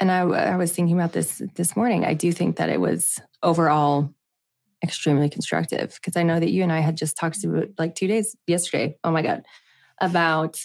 and 0.00 0.10
I, 0.10 0.20
I 0.20 0.56
was 0.56 0.72
thinking 0.72 0.96
about 0.98 1.12
this 1.12 1.40
this 1.54 1.76
morning. 1.76 2.04
I 2.04 2.14
do 2.14 2.32
think 2.32 2.56
that 2.56 2.68
it 2.68 2.80
was 2.80 3.20
overall 3.42 4.12
extremely 4.82 5.28
constructive 5.28 5.94
because 5.94 6.16
I 6.16 6.22
know 6.22 6.38
that 6.38 6.50
you 6.50 6.62
and 6.62 6.72
I 6.72 6.80
had 6.80 6.96
just 6.96 7.16
talked 7.16 7.38
like 7.78 7.94
two 7.94 8.06
days 8.06 8.36
yesterday. 8.46 8.96
Oh 9.04 9.10
my 9.10 9.22
god, 9.22 9.44
about 10.00 10.62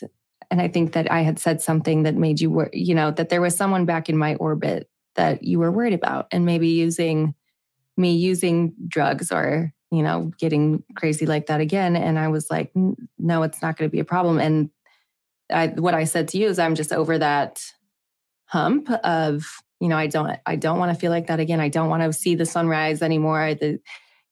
and 0.51 0.61
I 0.61 0.67
think 0.67 0.91
that 0.91 1.09
I 1.09 1.21
had 1.21 1.39
said 1.39 1.61
something 1.61 2.03
that 2.03 2.15
made 2.15 2.41
you 2.41 2.51
wor- 2.51 2.69
you 2.73 2.93
know 2.93 3.09
that 3.11 3.29
there 3.29 3.41
was 3.41 3.55
someone 3.55 3.85
back 3.85 4.09
in 4.09 4.17
my 4.17 4.35
orbit 4.35 4.89
that 5.15 5.43
you 5.43 5.59
were 5.59 5.71
worried 5.71 5.93
about 5.93 6.27
and 6.31 6.45
maybe 6.45 6.67
using 6.67 7.33
me 7.97 8.15
using 8.15 8.73
drugs 8.87 9.31
or 9.31 9.73
you 9.91 10.03
know 10.03 10.31
getting 10.37 10.83
crazy 10.95 11.25
like 11.25 11.47
that 11.47 11.61
again. 11.61 11.95
And 11.95 12.19
I 12.19 12.27
was 12.27 12.51
like 12.51 12.71
no 13.17 13.43
it's 13.43 13.61
not 13.61 13.77
going 13.77 13.89
to 13.89 13.91
be 13.91 14.01
a 14.01 14.05
problem. 14.05 14.39
And 14.39 14.69
I 15.49 15.67
what 15.67 15.93
I 15.93 16.03
said 16.03 16.27
to 16.29 16.37
you 16.37 16.47
is 16.47 16.59
I'm 16.59 16.75
just 16.75 16.91
over 16.91 17.17
that 17.17 17.63
hump 18.45 18.89
of 19.03 19.45
you 19.79 19.87
know 19.87 19.97
I 19.97 20.07
don't 20.07 20.37
I 20.45 20.57
don't 20.57 20.79
want 20.79 20.93
to 20.93 20.99
feel 20.99 21.11
like 21.11 21.27
that 21.27 21.39
again. 21.39 21.61
I 21.61 21.69
don't 21.69 21.89
want 21.89 22.03
to 22.03 22.11
see 22.11 22.35
the 22.35 22.45
sunrise 22.45 23.01
anymore. 23.01 23.47
It 23.47 23.81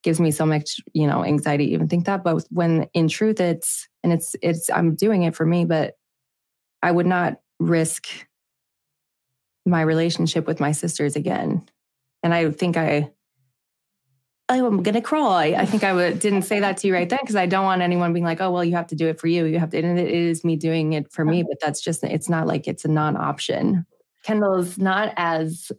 gives 0.03 0.19
me 0.19 0.31
so 0.31 0.45
much 0.45 0.81
you 0.93 1.07
know 1.07 1.23
anxiety 1.23 1.71
even 1.71 1.87
think 1.87 2.05
that. 2.05 2.25
But 2.25 2.43
when 2.49 2.89
in 2.93 3.07
truth 3.07 3.39
it's 3.39 3.87
and 4.03 4.11
it's 4.11 4.35
it's 4.41 4.69
I'm 4.69 4.95
doing 4.95 5.23
it 5.23 5.33
for 5.33 5.45
me 5.45 5.63
but 5.63 5.95
I 6.81 6.91
would 6.91 7.05
not 7.05 7.39
risk 7.59 8.07
my 9.65 9.81
relationship 9.81 10.47
with 10.47 10.59
my 10.59 10.71
sisters 10.71 11.15
again. 11.15 11.67
And 12.23 12.33
I 12.33 12.49
think 12.51 12.77
I, 12.77 13.11
I'm 14.49 14.81
gonna 14.81 15.01
cry. 15.01 15.55
I 15.57 15.65
think 15.65 15.83
I 15.83 15.93
would, 15.93 16.19
didn't 16.19 16.41
say 16.41 16.59
that 16.59 16.77
to 16.77 16.87
you 16.87 16.93
right 16.93 17.07
then 17.07 17.19
because 17.21 17.35
I 17.35 17.45
don't 17.45 17.65
want 17.65 17.81
anyone 17.81 18.13
being 18.13 18.25
like, 18.25 18.41
"Oh, 18.41 18.49
well, 18.51 18.63
you 18.63 18.75
have 18.75 18.87
to 18.87 18.95
do 18.95 19.07
it 19.07 19.19
for 19.19 19.27
you. 19.27 19.45
You 19.45 19.59
have 19.59 19.69
to." 19.69 19.77
And 19.77 19.99
it 19.99 20.09
is 20.09 20.43
me 20.43 20.55
doing 20.55 20.93
it 20.93 21.11
for 21.11 21.23
me, 21.23 21.41
uh-huh. 21.41 21.49
but 21.51 21.59
that's 21.61 21.81
just 21.81 22.03
it's 22.03 22.29
not 22.29 22.47
like 22.47 22.67
it's 22.67 22.83
a 22.83 22.87
non-option. 22.87 23.85
Kendall's 24.23 24.77
not 24.79 25.13
as, 25.17 25.71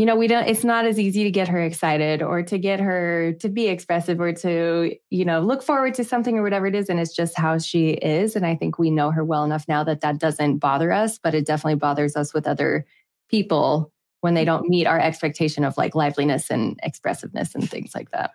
you 0.00 0.06
know, 0.06 0.16
we 0.16 0.28
don't. 0.28 0.48
It's 0.48 0.64
not 0.64 0.86
as 0.86 0.98
easy 0.98 1.24
to 1.24 1.30
get 1.30 1.46
her 1.48 1.60
excited 1.60 2.22
or 2.22 2.42
to 2.44 2.56
get 2.56 2.80
her 2.80 3.34
to 3.34 3.50
be 3.50 3.66
expressive 3.66 4.18
or 4.18 4.32
to, 4.32 4.96
you 5.10 5.24
know, 5.26 5.40
look 5.40 5.62
forward 5.62 5.92
to 5.96 6.04
something 6.04 6.38
or 6.38 6.42
whatever 6.42 6.66
it 6.66 6.74
is. 6.74 6.88
And 6.88 6.98
it's 6.98 7.14
just 7.14 7.36
how 7.36 7.58
she 7.58 7.90
is. 7.90 8.34
And 8.34 8.46
I 8.46 8.56
think 8.56 8.78
we 8.78 8.90
know 8.90 9.10
her 9.10 9.22
well 9.22 9.44
enough 9.44 9.68
now 9.68 9.84
that 9.84 10.00
that 10.00 10.18
doesn't 10.18 10.56
bother 10.56 10.90
us, 10.90 11.18
but 11.18 11.34
it 11.34 11.44
definitely 11.44 11.74
bothers 11.74 12.16
us 12.16 12.32
with 12.32 12.46
other 12.46 12.86
people 13.28 13.92
when 14.22 14.32
they 14.32 14.46
mm-hmm. 14.46 14.62
don't 14.62 14.70
meet 14.70 14.86
our 14.86 14.98
expectation 14.98 15.64
of 15.64 15.76
like 15.76 15.94
liveliness 15.94 16.50
and 16.50 16.80
expressiveness 16.82 17.54
and 17.54 17.68
things 17.68 17.94
like 17.94 18.10
that. 18.12 18.30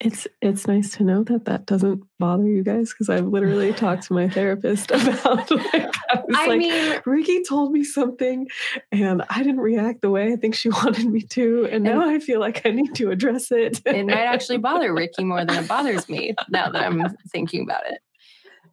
It's 0.00 0.28
it's 0.40 0.68
nice 0.68 0.96
to 0.96 1.02
know 1.02 1.24
that 1.24 1.46
that 1.46 1.66
doesn't 1.66 2.04
bother 2.20 2.44
you 2.46 2.62
guys 2.62 2.92
because 2.92 3.08
I've 3.08 3.26
literally 3.26 3.72
talked 3.74 4.04
to 4.04 4.12
my 4.12 4.28
therapist 4.28 4.90
about. 4.92 5.50
Like, 5.50 5.50
I 6.08 6.22
was 6.24 6.36
I 6.36 6.46
like, 6.46 6.58
mean, 6.58 7.00
Rikki 7.04 7.42
told 7.42 7.72
me 7.72 7.82
something, 7.82 8.46
and 8.92 9.24
I 9.28 9.38
didn't 9.42 9.60
react 9.60 10.02
the 10.02 10.10
way 10.10 10.32
I 10.32 10.36
think 10.36 10.54
she 10.54 10.68
wanted 10.68 11.06
me 11.06 11.22
to, 11.22 11.68
and 11.72 11.82
now 11.82 12.08
I 12.08 12.20
feel 12.20 12.38
like 12.38 12.64
I 12.64 12.70
need 12.70 12.94
to 12.94 13.10
address 13.10 13.50
it. 13.50 13.80
It 13.84 14.06
might 14.06 14.18
actually 14.18 14.58
bother 14.58 14.94
Rikki 14.94 15.24
more 15.24 15.44
than 15.44 15.64
it 15.64 15.68
bothers 15.68 16.08
me 16.08 16.34
now 16.48 16.70
that 16.70 16.84
I'm 16.84 17.02
thinking 17.32 17.62
about 17.62 17.82
it. 17.90 17.98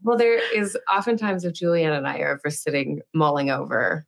well, 0.04 0.18
there 0.18 0.40
is 0.56 0.78
oftentimes 0.94 1.44
if 1.44 1.54
Julianne 1.54 1.98
and 1.98 2.08
I 2.08 2.20
are 2.20 2.34
ever 2.34 2.52
sitting 2.52 3.02
mulling 3.16 3.50
over 3.50 4.06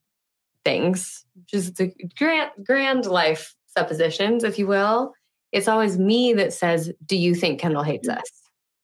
things, 0.63 1.25
just 1.47 1.77
the 1.77 1.91
grand 2.15 2.51
grand 2.63 3.07
life 3.07 3.55
suppositions, 3.75 4.43
if 4.43 4.59
you 4.59 4.67
will. 4.67 5.13
It's 5.51 5.67
always 5.67 5.97
me 5.97 6.33
that 6.33 6.53
says, 6.53 6.91
"Do 7.05 7.15
you 7.15 7.35
think 7.35 7.59
Kendall 7.59 7.83
hates 7.83 8.09
us?" 8.09 8.29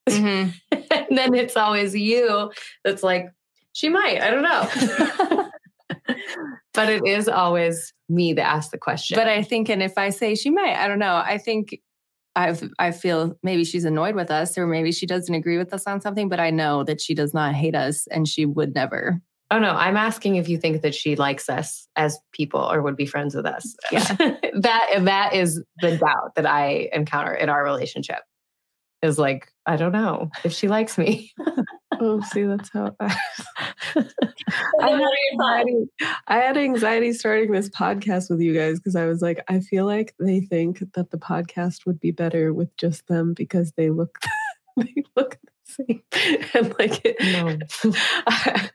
Mm-hmm. 0.09 0.51
and 0.91 1.17
then 1.17 1.33
it's 1.33 1.57
always 1.57 1.95
you 1.95 2.51
that's 2.83 3.03
like, 3.03 3.27
"She 3.73 3.89
might. 3.89 4.21
I 4.21 4.29
don't 4.29 4.43
know." 4.43 5.49
but 6.73 6.89
it 6.89 7.05
is 7.05 7.27
always 7.27 7.93
me 8.09 8.33
that 8.33 8.45
asks 8.45 8.71
the 8.71 8.77
question. 8.77 9.15
But 9.15 9.27
I 9.27 9.43
think, 9.43 9.69
and 9.69 9.81
if 9.81 9.97
I 9.97 10.09
say 10.09 10.35
she 10.35 10.49
might, 10.49 10.75
I 10.75 10.87
don't 10.87 10.99
know. 10.99 11.15
I 11.15 11.37
think 11.37 11.79
I 12.35 12.57
I 12.79 12.91
feel 12.91 13.37
maybe 13.43 13.63
she's 13.63 13.85
annoyed 13.85 14.15
with 14.15 14.31
us, 14.31 14.57
or 14.57 14.67
maybe 14.67 14.91
she 14.91 15.05
doesn't 15.05 15.33
agree 15.33 15.57
with 15.57 15.73
us 15.73 15.85
on 15.85 16.01
something. 16.01 16.29
But 16.29 16.39
I 16.39 16.49
know 16.49 16.83
that 16.83 17.01
she 17.01 17.13
does 17.13 17.33
not 17.33 17.53
hate 17.53 17.75
us, 17.75 18.07
and 18.07 18.27
she 18.27 18.45
would 18.45 18.73
never. 18.73 19.21
Oh 19.53 19.59
no, 19.59 19.69
I'm 19.69 19.97
asking 19.97 20.37
if 20.37 20.49
you 20.49 20.57
think 20.57 20.81
that 20.81 20.95
she 20.95 21.15
likes 21.15 21.47
us 21.47 21.87
as 21.95 22.17
people 22.31 22.59
or 22.59 22.81
would 22.81 22.95
be 22.95 23.05
friends 23.05 23.35
with 23.35 23.45
us. 23.45 23.75
Yeah. 23.91 24.01
that 24.55 24.89
that 25.01 25.33
is 25.35 25.61
the 25.79 25.95
doubt 25.95 26.33
that 26.35 26.47
I 26.47 26.89
encounter 26.91 27.35
in 27.35 27.49
our 27.49 27.63
relationship. 27.63 28.17
Is 29.03 29.19
like, 29.19 29.51
I 29.67 29.75
don't 29.75 29.91
know 29.91 30.31
if 30.43 30.53
she 30.53 30.67
likes 30.67 30.97
me. 30.97 31.31
oh, 31.99 32.19
see, 32.31 32.43
that's 32.45 32.71
how 32.73 32.95
I, 32.99 33.05
I 33.95 33.99
had 33.99 34.07
what 34.79 34.87
are 34.89 34.97
your 34.99 35.37
thoughts? 35.37 35.69
anxiety. 35.69 35.85
I 36.27 36.37
had 36.37 36.57
anxiety 36.57 37.13
starting 37.13 37.51
this 37.51 37.69
podcast 37.69 38.31
with 38.31 38.41
you 38.41 38.55
guys 38.55 38.79
because 38.79 38.95
I 38.95 39.05
was 39.05 39.21
like, 39.21 39.43
I 39.49 39.59
feel 39.59 39.85
like 39.85 40.15
they 40.19 40.39
think 40.39 40.79
that 40.93 41.11
the 41.11 41.17
podcast 41.19 41.85
would 41.85 41.99
be 41.99 42.09
better 42.09 42.53
with 42.53 42.75
just 42.77 43.05
them 43.05 43.35
because 43.35 43.73
they 43.73 43.91
look 43.91 44.17
they 44.77 45.03
look 45.15 45.37
the 45.43 45.85
same 45.85 46.49
and 46.55 46.73
like 46.79 47.01
it, 47.05 47.17
No. 47.21 47.59
I, 48.25 48.69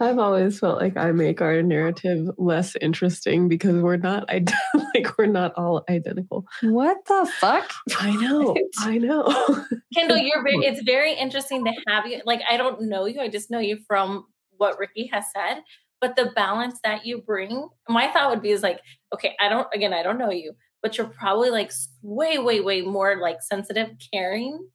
I've 0.00 0.18
always 0.18 0.58
felt 0.58 0.80
like 0.80 0.96
I 0.96 1.12
make 1.12 1.40
our 1.40 1.62
narrative 1.62 2.28
less 2.36 2.74
interesting 2.80 3.48
because 3.48 3.76
we're 3.76 3.96
not 3.96 4.24
ide- 4.28 4.50
like 4.94 5.16
we're 5.16 5.26
not 5.26 5.54
all 5.56 5.84
identical. 5.88 6.44
What 6.62 6.98
the 7.06 7.30
fuck? 7.38 7.70
I 7.98 8.14
know, 8.16 8.56
I 8.78 8.98
know. 8.98 9.26
Kendall, 9.94 10.18
you're 10.18 10.42
very, 10.42 10.66
it's 10.66 10.82
very 10.82 11.14
interesting 11.14 11.64
to 11.64 11.72
have 11.88 12.06
you. 12.06 12.20
Like, 12.24 12.42
I 12.48 12.56
don't 12.56 12.82
know 12.82 13.06
you, 13.06 13.20
I 13.20 13.28
just 13.28 13.50
know 13.50 13.60
you 13.60 13.78
from 13.86 14.26
what 14.56 14.78
Rikki 14.78 15.08
has 15.12 15.24
said, 15.34 15.62
but 16.00 16.16
the 16.16 16.32
balance 16.34 16.78
that 16.82 17.06
you 17.06 17.22
bring, 17.22 17.68
my 17.88 18.10
thought 18.12 18.30
would 18.30 18.42
be 18.42 18.50
is 18.50 18.62
like, 18.62 18.80
okay, 19.14 19.34
I 19.40 19.48
don't, 19.48 19.68
again, 19.72 19.92
I 19.92 20.02
don't 20.02 20.18
know 20.18 20.30
you, 20.30 20.54
but 20.82 20.98
you're 20.98 21.06
probably 21.06 21.50
like 21.50 21.70
way, 22.02 22.38
way, 22.38 22.60
way 22.60 22.82
more 22.82 23.16
like 23.20 23.40
sensitive, 23.40 23.90
caring. 24.12 24.68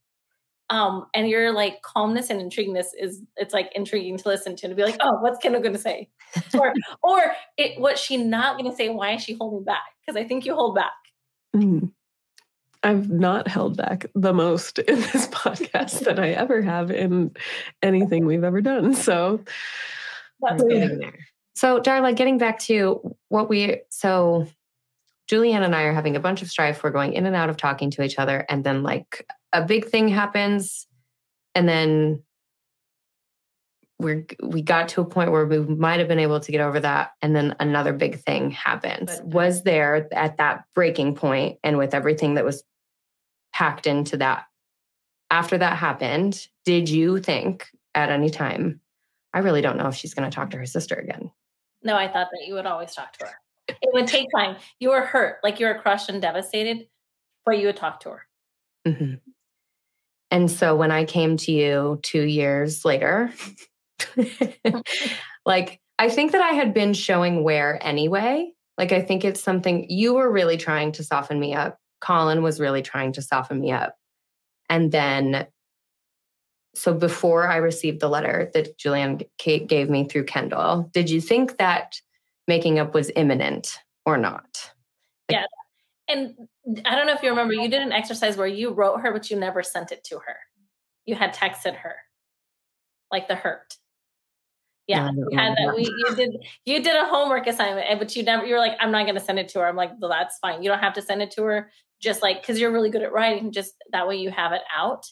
Um, 0.70 1.06
and 1.14 1.30
your 1.30 1.54
like 1.54 1.82
calmness 1.82 2.30
and 2.30 2.42
intriguingness 2.42 2.88
is 3.00 3.22
it's 3.38 3.54
like 3.54 3.72
intriguing 3.74 4.18
to 4.18 4.28
listen 4.28 4.56
to 4.58 4.68
to 4.68 4.76
be 4.76 4.84
like, 4.84 4.98
oh, 5.00 5.20
what's 5.22 5.40
Kendall 5.40 5.62
gonna 5.62 5.78
say? 5.78 6.10
Or 6.54 6.74
or 7.04 7.20
it 7.58 7.80
what's 7.80 8.02
she 8.02 8.18
not 8.18 8.58
gonna 8.58 8.76
say? 8.76 8.90
Why 8.90 9.14
is 9.14 9.24
she 9.24 9.34
holding 9.34 9.64
back? 9.64 9.96
Because 10.02 10.20
I 10.20 10.28
think 10.28 10.46
you 10.46 10.54
hold 10.54 10.76
back. 10.76 10.92
Mm. 11.56 11.92
I've 12.84 13.10
not 13.10 13.48
held 13.48 13.78
back 13.78 14.06
the 14.14 14.34
most 14.34 14.80
in 14.88 15.00
this 15.00 15.28
podcast 15.28 16.02
that 16.06 16.20
I 16.20 16.30
ever 16.30 16.62
have 16.62 16.92
in 16.92 17.32
anything 17.82 18.26
we've 18.26 18.44
ever 18.44 18.62
done. 18.62 18.94
So, 18.94 19.42
That's 20.42 20.64
getting 20.64 21.00
there. 21.00 21.20
So, 21.56 21.82
Darla, 21.82 22.16
getting 22.16 22.38
back 22.38 22.60
to 22.60 23.16
what 23.30 23.50
we 23.50 23.82
so 23.90 24.48
Julianne 25.30 25.66
and 25.66 25.76
I 25.76 25.84
are 25.84 25.94
having 25.94 26.16
a 26.16 26.20
bunch 26.20 26.42
of 26.42 26.50
strife. 26.50 26.84
We're 26.84 26.92
going 26.92 27.14
in 27.14 27.26
and 27.26 27.36
out 27.36 27.50
of 27.50 27.58
talking 27.58 27.92
to 27.92 28.04
each 28.04 28.20
other, 28.20 28.46
and 28.48 28.64
then 28.64 28.84
like 28.84 29.28
a 29.54 29.64
big 29.64 29.86
thing 29.86 30.08
happens, 30.08 30.88
and 31.56 31.68
then 31.68 32.24
we're 34.00 34.26
we 34.44 34.62
got 34.62 34.90
to 34.90 35.02
a 35.02 35.06
point 35.06 35.32
where 35.32 35.46
we 35.46 35.60
might 35.60 36.00
have 36.00 36.08
been 36.08 36.20
able 36.20 36.40
to 36.40 36.52
get 36.52 36.62
over 36.62 36.80
that, 36.80 37.12
and 37.22 37.36
then 37.36 37.56
another 37.60 37.94
big 37.94 38.20
thing 38.20 38.52
happened. 38.52 39.10
Was 39.24 39.64
there 39.64 40.08
at 40.14 40.38
that 40.38 40.66
breaking 40.76 41.16
point, 41.16 41.60
and 41.64 41.78
with 41.78 41.94
everything 41.94 42.36
that 42.36 42.46
was 42.46 42.64
packed 43.54 43.88
into 43.88 44.18
that? 44.18 44.46
After 45.30 45.58
that 45.58 45.78
happened, 45.78 46.48
did 46.64 46.90
you 46.90 47.20
think 47.20 47.68
at 47.98 48.12
any 48.12 48.30
time, 48.30 48.80
I 49.34 49.40
really 49.40 49.62
don't 49.62 49.78
know 49.78 49.88
if 49.88 49.96
she's 49.96 50.14
going 50.14 50.30
to 50.30 50.34
talk 50.34 50.52
to 50.52 50.58
her 50.58 50.66
sister 50.66 50.96
again. 50.96 51.32
No, 51.84 51.96
I 51.96 52.08
thought 52.08 52.28
that 52.32 52.48
you 52.48 52.54
would 52.54 52.68
always 52.68 52.94
talk 52.94 53.14
to 53.14 53.26
her. 53.26 53.34
It 53.68 53.90
would 53.92 54.08
take 54.08 54.28
time. 54.36 54.58
You 54.80 54.90
were 54.90 55.02
hurt, 55.02 55.38
like 55.44 55.60
you 55.60 55.66
were 55.66 55.80
crushed 55.80 56.10
and 56.10 56.22
devastated, 56.22 56.88
but 57.46 57.58
you 57.58 57.66
would 57.68 57.76
talk 57.76 58.00
to 58.02 58.10
her. 58.12 58.28
hmm 58.86 59.16
And 60.30 60.52
so 60.52 60.76
when 60.76 60.92
I 60.92 61.06
came 61.06 61.38
to 61.38 61.52
you 61.52 62.00
two 62.04 62.24
years 62.24 62.84
later, 62.84 63.32
like 65.46 65.80
I 66.00 66.10
think 66.10 66.32
that 66.32 66.42
I 66.42 66.54
had 66.54 66.74
been 66.74 66.94
showing 66.94 67.44
wear 67.44 67.80
anyway. 67.82 68.52
Like 68.78 68.92
I 68.92 69.02
think 69.02 69.26
it's 69.26 69.42
something 69.42 69.90
you 69.90 70.14
were 70.14 70.32
really 70.32 70.58
trying 70.58 70.92
to 70.94 71.04
soften 71.04 71.40
me 71.40 71.54
up. 71.54 71.80
Colin 72.00 72.44
was 72.44 72.60
really 72.60 72.82
trying 72.82 73.14
to 73.14 73.22
soften 73.22 73.60
me 73.60 73.72
up. 73.72 73.96
And 74.70 74.92
then, 74.92 75.48
so 76.76 76.94
before 76.94 77.48
I 77.48 77.56
received 77.58 78.02
the 78.02 78.10
letter 78.10 78.52
that 78.54 78.78
Julianne 78.78 79.28
Kate 79.40 79.68
gave 79.68 79.90
me 79.90 80.08
through 80.08 80.26
Kendall, 80.26 80.90
did 80.94 81.10
you 81.10 81.22
think 81.22 81.58
that 81.58 82.00
making 82.48 82.78
up 82.78 82.94
was 82.94 83.12
imminent 83.16 83.80
or 84.06 84.18
not? 84.18 84.72
And 86.10 86.34
I 86.86 86.96
don't 86.96 87.06
know 87.06 87.14
if 87.14 87.22
you 87.22 87.30
remember, 87.30 87.54
you 87.54 87.70
did 87.70 87.82
an 87.82 87.92
exercise 87.92 88.38
where 88.38 88.48
you 88.48 88.72
wrote 88.72 89.02
her, 89.02 89.12
but 89.12 89.30
you 89.30 89.38
never 89.38 89.62
sent 89.64 89.92
it 89.92 90.04
to 90.06 90.16
her. 90.20 90.38
You 91.06 91.16
had 91.16 91.34
texted 91.34 91.76
her, 91.76 91.96
like 93.12 93.28
the 93.28 93.36
hurt. 93.36 93.76
Yeah, 94.88 95.10
No, 95.12 95.28
you 95.30 95.38
had 95.38 95.58
that. 95.58 95.76
We 95.76 95.84
you 95.84 96.16
did 96.16 96.32
you 96.64 96.82
did 96.82 96.96
a 96.96 97.06
homework 97.06 97.46
assignment, 97.46 98.00
but 98.00 98.16
you 98.16 98.24
never. 98.24 98.46
You 98.46 98.54
were 98.54 98.60
like, 98.60 98.78
I'm 98.80 98.92
not 98.92 99.04
going 99.06 99.16
to 99.16 99.22
send 99.22 99.38
it 99.38 99.50
to 99.50 99.60
her. 99.60 99.68
I'm 99.68 99.76
like, 99.76 99.92
well, 100.00 100.10
that's 100.10 100.40
fine. 100.40 100.64
You 100.64 100.70
don't 100.70 100.80
have 100.80 100.94
to 100.94 101.02
send 101.02 101.22
it 101.22 101.32
to 101.32 101.44
her. 101.44 101.72
Just 102.00 102.22
like 102.22 102.42
because 102.42 102.60
you're 102.60 102.72
really 102.72 102.90
good 102.90 103.02
at 103.02 103.12
writing, 103.12 103.52
just 103.52 103.74
that 103.92 104.08
way 104.08 104.16
you 104.16 104.32
have 104.32 104.54
it 104.54 104.62
out. 104.74 105.06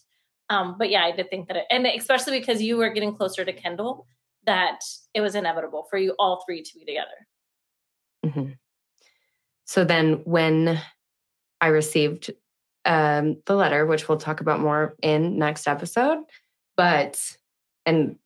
Um, 0.50 0.76
but 0.78 0.90
yeah, 0.90 1.04
I 1.04 1.12
did 1.12 1.30
think 1.30 1.48
that, 1.48 1.58
it, 1.58 1.66
and 1.72 1.86
especially 1.88 2.40
because 2.40 2.62
you 2.62 2.78
were 2.78 2.90
getting 2.90 3.16
closer 3.16 3.44
to 3.44 3.52
Kendall, 3.52 4.06
that 4.46 4.80
it 5.14 5.22
was 5.22 5.36
inevitable 5.36 5.88
for 5.90 5.98
you 5.98 6.16
all 6.20 6.44
three 6.46 6.62
to 6.62 6.72
be 6.78 6.86
together. 6.86 7.28
Mhm. 8.26 8.58
So 9.66 9.84
then, 9.84 10.22
when 10.26 10.80
I 11.62 11.68
received 11.68 12.32
um, 12.86 13.38
the 13.46 13.56
letter, 13.56 13.86
which 13.86 14.08
we'll 14.08 14.18
talk 14.18 14.42
about 14.42 14.60
more 14.60 14.96
in 15.02 15.38
next 15.38 15.68
episode, 15.68 16.20
but 16.78 17.20
and 17.86 18.18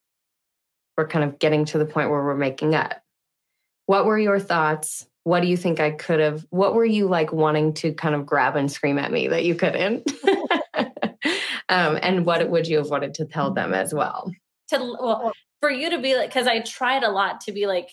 we're 0.97 1.07
kind 1.07 1.25
of 1.25 1.39
getting 1.39 1.65
to 1.65 1.77
the 1.77 1.85
point 1.85 2.09
where 2.09 2.23
we're 2.23 2.35
making 2.35 2.75
up. 2.75 3.01
What 3.85 4.05
were 4.05 4.19
your 4.19 4.39
thoughts? 4.39 5.07
What 5.23 5.41
do 5.41 5.47
you 5.47 5.57
think 5.57 5.79
I 5.79 5.91
could 5.91 6.19
have? 6.19 6.45
What 6.49 6.75
were 6.75 6.85
you 6.85 7.07
like 7.07 7.31
wanting 7.31 7.73
to 7.75 7.93
kind 7.93 8.15
of 8.15 8.25
grab 8.25 8.55
and 8.55 8.71
scream 8.71 8.97
at 8.97 9.11
me 9.11 9.27
that 9.29 9.45
you 9.45 9.55
couldn't? 9.55 10.11
um, 11.69 11.97
and 12.01 12.25
what 12.25 12.47
would 12.49 12.67
you 12.67 12.77
have 12.77 12.89
wanted 12.89 13.13
to 13.15 13.25
tell 13.25 13.53
them 13.53 13.73
as 13.73 13.93
well? 13.93 14.31
to 14.69 14.95
well 14.99 15.31
for 15.59 15.69
you 15.69 15.89
to 15.89 15.99
be 15.99 16.15
like 16.15 16.29
because 16.29 16.47
i 16.47 16.59
tried 16.61 17.03
a 17.03 17.09
lot 17.09 17.41
to 17.41 17.51
be 17.51 17.67
like 17.67 17.89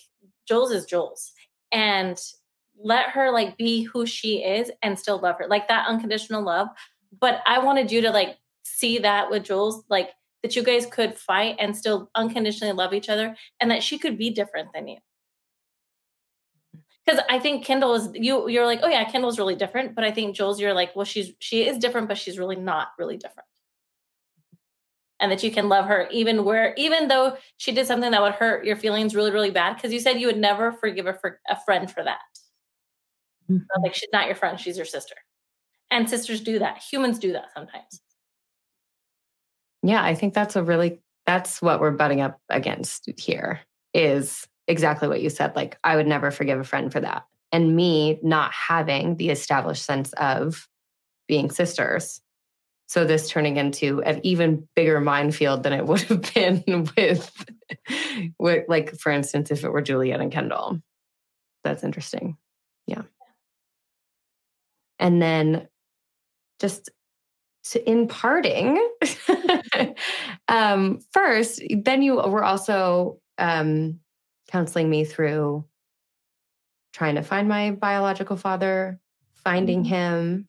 jules 0.47 0.71
is 0.71 0.85
jules 0.85 1.31
and 1.71 2.17
let 2.81 3.09
her 3.09 3.31
like 3.31 3.57
be 3.57 3.83
who 3.83 4.05
she 4.05 4.43
is 4.43 4.71
and 4.81 4.97
still 4.97 5.19
love 5.19 5.37
her 5.39 5.47
like 5.47 5.67
that 5.67 5.87
unconditional 5.87 6.43
love. 6.43 6.67
But 7.19 7.41
i 7.45 7.59
wanted 7.59 7.91
you 7.91 8.01
to 8.01 8.11
like 8.11 8.37
see 8.63 8.99
that 8.99 9.29
with 9.29 9.43
jules 9.43 9.83
like 9.89 10.11
that 10.43 10.55
you 10.55 10.63
guys 10.63 10.85
could 10.85 11.15
fight 11.15 11.55
and 11.59 11.75
still 11.75 12.11
unconditionally 12.15 12.73
love 12.73 12.93
each 12.93 13.09
other 13.09 13.35
and 13.59 13.71
that 13.71 13.81
she 13.81 13.97
could 13.97 14.17
be 14.17 14.29
different 14.29 14.69
than 14.73 14.87
you. 14.87 14.97
Because 17.05 17.21
i 17.29 17.39
think 17.39 17.65
kendall 17.65 17.95
is 17.95 18.09
you 18.13 18.47
you're 18.49 18.65
like 18.65 18.79
oh 18.83 18.89
yeah 18.89 19.09
kendall's 19.09 19.39
really 19.39 19.55
different. 19.55 19.95
But 19.95 20.03
i 20.03 20.11
think 20.11 20.35
jules 20.35 20.59
you're 20.59 20.73
like 20.73 20.95
well 20.95 21.05
she's 21.05 21.31
she 21.39 21.67
is 21.67 21.77
different 21.77 22.07
but 22.07 22.17
she's 22.17 22.37
really 22.37 22.57
not 22.57 22.89
really 22.99 23.17
different. 23.17 23.47
And 25.19 25.31
that 25.31 25.41
you 25.41 25.49
can 25.49 25.67
love 25.67 25.85
her 25.85 26.07
even 26.11 26.45
where 26.45 26.75
even 26.75 27.07
though 27.07 27.37
she 27.55 27.71
did 27.71 27.87
something 27.87 28.11
that 28.11 28.21
would 28.21 28.33
hurt 28.33 28.65
your 28.65 28.75
feelings 28.75 29.15
really 29.15 29.31
really 29.31 29.49
bad 29.49 29.73
because 29.75 29.91
you 29.91 29.99
said 29.99 30.19
you 30.19 30.27
would 30.27 30.37
never 30.37 30.73
forgive 30.73 31.07
a, 31.07 31.17
a 31.49 31.59
friend 31.65 31.89
for 31.89 32.03
that 32.03 32.19
Mhm. 33.49 33.59
So, 33.73 33.81
like 33.81 33.95
she's 33.95 34.09
not 34.13 34.27
your 34.27 34.35
friend 34.35 34.59
she's 34.59 34.77
your 34.77 34.85
sister 34.85 35.15
and 35.91 36.09
sisters 36.09 36.41
do 36.41 36.59
that 36.59 36.79
humans 36.79 37.19
do 37.19 37.33
that 37.33 37.51
sometimes 37.53 38.01
Yeah, 39.83 40.03
I 40.03 40.15
think 40.15 40.33
that's 40.33 40.55
a 40.55 40.63
really 40.63 41.01
that's 41.25 41.61
what 41.61 41.79
we're 41.79 41.91
butting 41.91 42.21
up 42.21 42.39
against 42.49 43.09
here 43.17 43.59
is 43.93 44.47
exactly 44.67 45.07
what 45.07 45.21
you 45.21 45.29
said. 45.29 45.55
Like 45.55 45.77
I 45.83 45.95
would 45.95 46.07
never 46.07 46.31
forgive 46.31 46.59
a 46.59 46.63
friend 46.63 46.91
for 46.91 46.99
that. 47.01 47.25
And 47.51 47.75
me 47.75 48.19
not 48.23 48.51
having 48.51 49.15
the 49.15 49.29
established 49.29 49.83
sense 49.83 50.13
of 50.13 50.67
being 51.27 51.49
sisters. 51.51 52.21
So 52.87 53.05
this 53.05 53.29
turning 53.29 53.57
into 53.57 54.01
an 54.03 54.21
even 54.23 54.67
bigger 54.75 55.01
minefield 55.01 55.63
than 55.63 55.73
it 55.73 55.85
would 55.85 56.01
have 56.03 56.21
been 56.33 56.63
with, 56.97 57.45
with 58.39 58.65
like 58.69 58.95
for 58.97 59.11
instance, 59.11 59.51
if 59.51 59.63
it 59.63 59.71
were 59.71 59.81
Juliet 59.81 60.21
and 60.21 60.31
Kendall. 60.31 60.81
That's 61.63 61.83
interesting. 61.83 62.37
Yeah. 62.87 63.03
And 64.99 65.21
then 65.21 65.67
just 66.59 66.89
to, 67.71 67.89
in 67.89 68.07
parting, 68.07 68.77
um, 70.47 70.99
first, 71.11 71.61
then 71.69 72.01
you 72.01 72.15
were 72.15 72.43
also 72.43 73.19
um, 73.37 73.99
counseling 74.49 74.89
me 74.89 75.05
through 75.05 75.65
trying 76.93 77.15
to 77.15 77.21
find 77.21 77.47
my 77.47 77.71
biological 77.71 78.37
father, 78.37 78.99
finding 79.33 79.83
him. 79.83 80.47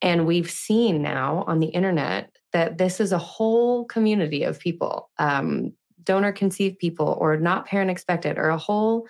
And 0.00 0.26
we've 0.26 0.50
seen 0.50 1.02
now 1.02 1.44
on 1.48 1.58
the 1.58 1.66
internet 1.66 2.30
that 2.52 2.78
this 2.78 3.00
is 3.00 3.10
a 3.10 3.18
whole 3.18 3.84
community 3.86 4.44
of 4.44 4.60
people, 4.60 5.10
um, 5.18 5.72
donor 6.04 6.32
conceived 6.32 6.78
people, 6.78 7.16
or 7.20 7.36
not 7.36 7.66
parent 7.66 7.90
expected, 7.90 8.38
or 8.38 8.48
a 8.48 8.58
whole 8.58 9.08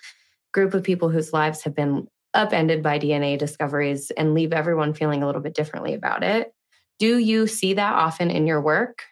group 0.55 0.73
of 0.73 0.83
people 0.83 1.11
whose 1.11 1.35
lives 1.35 1.63
have 1.63 1.75
been 1.75 2.07
upended 2.37 2.83
by 2.83 2.99
DNA 2.99 3.39
discoveries 3.39 4.11
and 4.13 4.35
leave 4.35 4.53
everyone 4.53 4.95
feeling 4.95 5.23
a 5.23 5.27
little 5.27 5.43
bit 5.43 5.55
differently 5.55 5.95
about 5.95 6.23
it. 6.23 6.53
Do 6.99 7.19
you 7.19 7.47
see 7.47 7.75
that 7.75 7.95
often 7.95 8.31
in 8.31 8.47
your 8.47 8.61
work? 8.61 9.03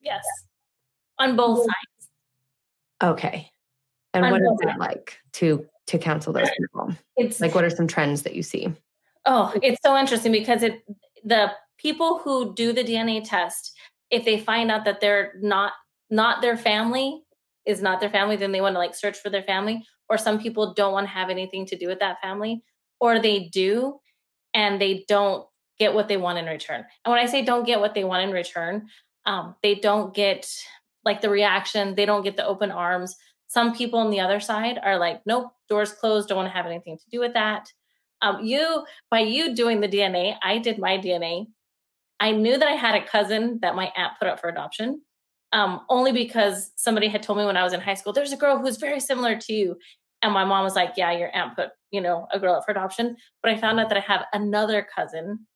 yes 0.00 0.22
on 1.18 1.34
both 1.34 1.60
mm-hmm. 1.60 1.64
sides 1.64 1.84
Okay. 3.02 3.50
And 4.12 4.24
On 4.24 4.30
what 4.30 4.40
is 4.40 4.58
it 4.60 4.78
like 4.78 5.18
to 5.34 5.66
to 5.88 5.98
counsel 5.98 6.32
those 6.32 6.48
people? 6.58 6.94
it's 7.16 7.40
Like 7.40 7.54
what 7.54 7.64
are 7.64 7.70
some 7.70 7.86
trends 7.86 8.22
that 8.22 8.34
you 8.34 8.42
see? 8.42 8.72
Oh, 9.26 9.52
it's 9.62 9.80
so 9.84 9.96
interesting 9.96 10.32
because 10.32 10.62
it 10.62 10.82
the 11.24 11.50
people 11.78 12.18
who 12.18 12.54
do 12.54 12.72
the 12.72 12.84
DNA 12.84 13.22
test, 13.22 13.76
if 14.10 14.24
they 14.24 14.38
find 14.38 14.70
out 14.70 14.84
that 14.84 15.00
they're 15.00 15.34
not 15.40 15.72
not 16.08 16.40
their 16.40 16.56
family 16.56 17.22
is 17.66 17.82
not 17.82 18.00
their 18.00 18.10
family, 18.10 18.36
then 18.36 18.52
they 18.52 18.60
want 18.60 18.74
to 18.74 18.78
like 18.78 18.94
search 18.94 19.18
for 19.18 19.30
their 19.30 19.42
family. 19.42 19.84
Or 20.08 20.18
some 20.18 20.38
people 20.38 20.74
don't 20.74 20.92
want 20.92 21.06
to 21.06 21.12
have 21.12 21.30
anything 21.30 21.66
to 21.66 21.76
do 21.76 21.88
with 21.88 22.00
that 22.00 22.20
family, 22.20 22.62
or 23.00 23.18
they 23.18 23.48
do 23.48 24.00
and 24.54 24.80
they 24.80 25.04
don't 25.08 25.46
get 25.78 25.94
what 25.94 26.08
they 26.08 26.16
want 26.16 26.38
in 26.38 26.46
return. 26.46 26.84
And 27.04 27.12
when 27.12 27.20
I 27.20 27.26
say 27.26 27.42
don't 27.42 27.66
get 27.66 27.80
what 27.80 27.94
they 27.94 28.04
want 28.04 28.22
in 28.22 28.32
return, 28.32 28.88
um, 29.26 29.56
they 29.62 29.74
don't 29.74 30.14
get 30.14 30.48
like 31.04 31.20
the 31.20 31.28
reaction, 31.28 31.94
they 31.94 32.06
don't 32.06 32.22
get 32.22 32.36
the 32.36 32.46
open 32.46 32.70
arms. 32.70 33.16
Some 33.48 33.74
people 33.74 33.98
on 33.98 34.10
the 34.10 34.20
other 34.20 34.40
side 34.40 34.78
are 34.82 34.98
like, 34.98 35.20
nope, 35.26 35.52
doors 35.68 35.92
closed, 35.92 36.28
don't 36.28 36.36
want 36.36 36.48
to 36.48 36.56
have 36.56 36.66
anything 36.66 36.96
to 36.96 37.04
do 37.10 37.20
with 37.20 37.34
that. 37.34 37.70
Um, 38.22 38.42
you 38.42 38.84
by 39.10 39.20
you 39.20 39.54
doing 39.54 39.80
the 39.80 39.88
DNA, 39.88 40.36
I 40.42 40.58
did 40.58 40.78
my 40.78 40.96
DNA. 40.98 41.46
I 42.20 42.30
knew 42.30 42.56
that 42.56 42.68
I 42.68 42.72
had 42.72 42.94
a 42.94 43.06
cousin 43.06 43.58
that 43.60 43.74
my 43.74 43.92
aunt 43.96 44.14
put 44.18 44.28
up 44.28 44.40
for 44.40 44.48
adoption, 44.48 45.02
um, 45.54 45.80
only 45.88 46.10
because 46.10 46.72
somebody 46.74 47.08
had 47.08 47.22
told 47.22 47.38
me 47.38 47.46
when 47.46 47.56
I 47.56 47.62
was 47.62 47.72
in 47.72 47.80
high 47.80 47.94
school, 47.94 48.12
there's 48.12 48.32
a 48.32 48.36
girl 48.36 48.58
who's 48.58 48.76
very 48.76 48.98
similar 48.98 49.38
to 49.38 49.52
you. 49.52 49.76
And 50.20 50.34
my 50.34 50.44
mom 50.44 50.64
was 50.64 50.74
like, 50.74 50.94
Yeah, 50.96 51.12
your 51.12 51.34
aunt 51.34 51.54
put, 51.54 51.68
you 51.92 52.00
know, 52.00 52.26
a 52.32 52.40
girl 52.40 52.56
up 52.56 52.64
for 52.64 52.72
adoption. 52.72 53.16
But 53.40 53.52
I 53.52 53.56
found 53.56 53.78
out 53.78 53.88
that 53.88 53.98
I 53.98 54.00
have 54.00 54.24
another 54.32 54.86
cousin 54.94 55.46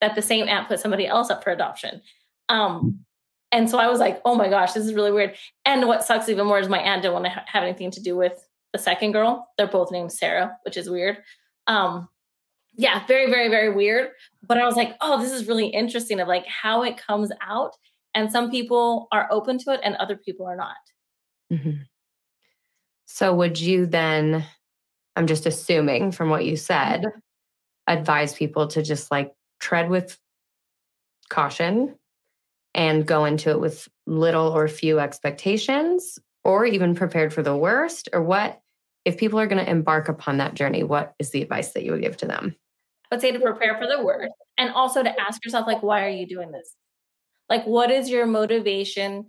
that 0.00 0.14
the 0.14 0.22
same 0.22 0.48
aunt 0.48 0.66
put 0.66 0.80
somebody 0.80 1.06
else 1.06 1.30
up 1.30 1.44
for 1.44 1.50
adoption. 1.50 2.00
Um, 2.48 3.04
and 3.52 3.68
so 3.68 3.78
I 3.78 3.88
was 3.88 4.00
like, 4.00 4.22
oh 4.24 4.34
my 4.34 4.48
gosh, 4.48 4.72
this 4.72 4.86
is 4.86 4.94
really 4.94 5.12
weird. 5.12 5.36
And 5.66 5.86
what 5.86 6.04
sucks 6.04 6.30
even 6.30 6.46
more 6.46 6.58
is 6.58 6.70
my 6.70 6.80
aunt 6.80 7.02
didn't 7.02 7.12
want 7.12 7.26
to 7.26 7.30
ha- 7.30 7.44
have 7.46 7.64
anything 7.64 7.90
to 7.90 8.00
do 8.00 8.16
with 8.16 8.48
the 8.72 8.78
second 8.78 9.12
girl. 9.12 9.46
They're 9.58 9.66
both 9.66 9.92
named 9.92 10.10
Sarah, 10.12 10.56
which 10.64 10.78
is 10.78 10.88
weird. 10.88 11.18
Um, 11.66 12.08
yeah, 12.74 13.06
very, 13.06 13.30
very, 13.30 13.48
very 13.48 13.68
weird. 13.68 14.12
But 14.42 14.56
I 14.56 14.64
was 14.64 14.74
like, 14.74 14.96
oh, 15.02 15.20
this 15.20 15.32
is 15.32 15.46
really 15.46 15.66
interesting 15.66 16.18
of 16.18 16.28
like 16.28 16.46
how 16.46 16.82
it 16.82 16.96
comes 16.96 17.30
out. 17.46 17.76
And 18.14 18.30
some 18.30 18.50
people 18.50 19.08
are 19.12 19.26
open 19.30 19.58
to 19.58 19.72
it 19.72 19.80
and 19.82 19.96
other 19.96 20.16
people 20.16 20.46
are 20.46 20.56
not. 20.56 20.76
Mhm. 21.50 21.86
So 23.06 23.34
would 23.34 23.60
you 23.60 23.86
then, 23.86 24.44
I'm 25.16 25.26
just 25.26 25.46
assuming 25.46 26.12
from 26.12 26.30
what 26.30 26.44
you 26.44 26.56
said, 26.56 27.06
advise 27.86 28.34
people 28.34 28.68
to 28.68 28.82
just 28.82 29.10
like 29.10 29.32
tread 29.60 29.90
with 29.90 30.18
caution 31.28 31.98
and 32.74 33.06
go 33.06 33.24
into 33.24 33.50
it 33.50 33.60
with 33.60 33.88
little 34.06 34.48
or 34.48 34.68
few 34.68 34.98
expectations 34.98 36.18
or 36.44 36.64
even 36.64 36.94
prepared 36.94 37.32
for 37.32 37.42
the 37.42 37.56
worst? 37.56 38.08
Or 38.12 38.22
what, 38.22 38.60
if 39.04 39.18
people 39.18 39.38
are 39.38 39.46
going 39.46 39.62
to 39.64 39.70
embark 39.70 40.08
upon 40.08 40.38
that 40.38 40.54
journey, 40.54 40.82
what 40.82 41.14
is 41.18 41.30
the 41.30 41.42
advice 41.42 41.72
that 41.72 41.82
you 41.82 41.92
would 41.92 42.02
give 42.02 42.16
to 42.18 42.26
them? 42.26 42.56
I 43.10 43.14
would 43.16 43.20
say 43.20 43.32
to 43.32 43.40
prepare 43.40 43.76
for 43.78 43.86
the 43.86 44.02
worst 44.02 44.32
and 44.56 44.70
also 44.70 45.02
to 45.02 45.20
ask 45.20 45.44
yourself, 45.44 45.66
like, 45.66 45.82
why 45.82 46.04
are 46.04 46.10
you 46.10 46.26
doing 46.26 46.50
this? 46.50 46.76
Like, 47.48 47.64
what 47.64 47.90
is 47.90 48.08
your 48.08 48.26
motivation 48.26 49.26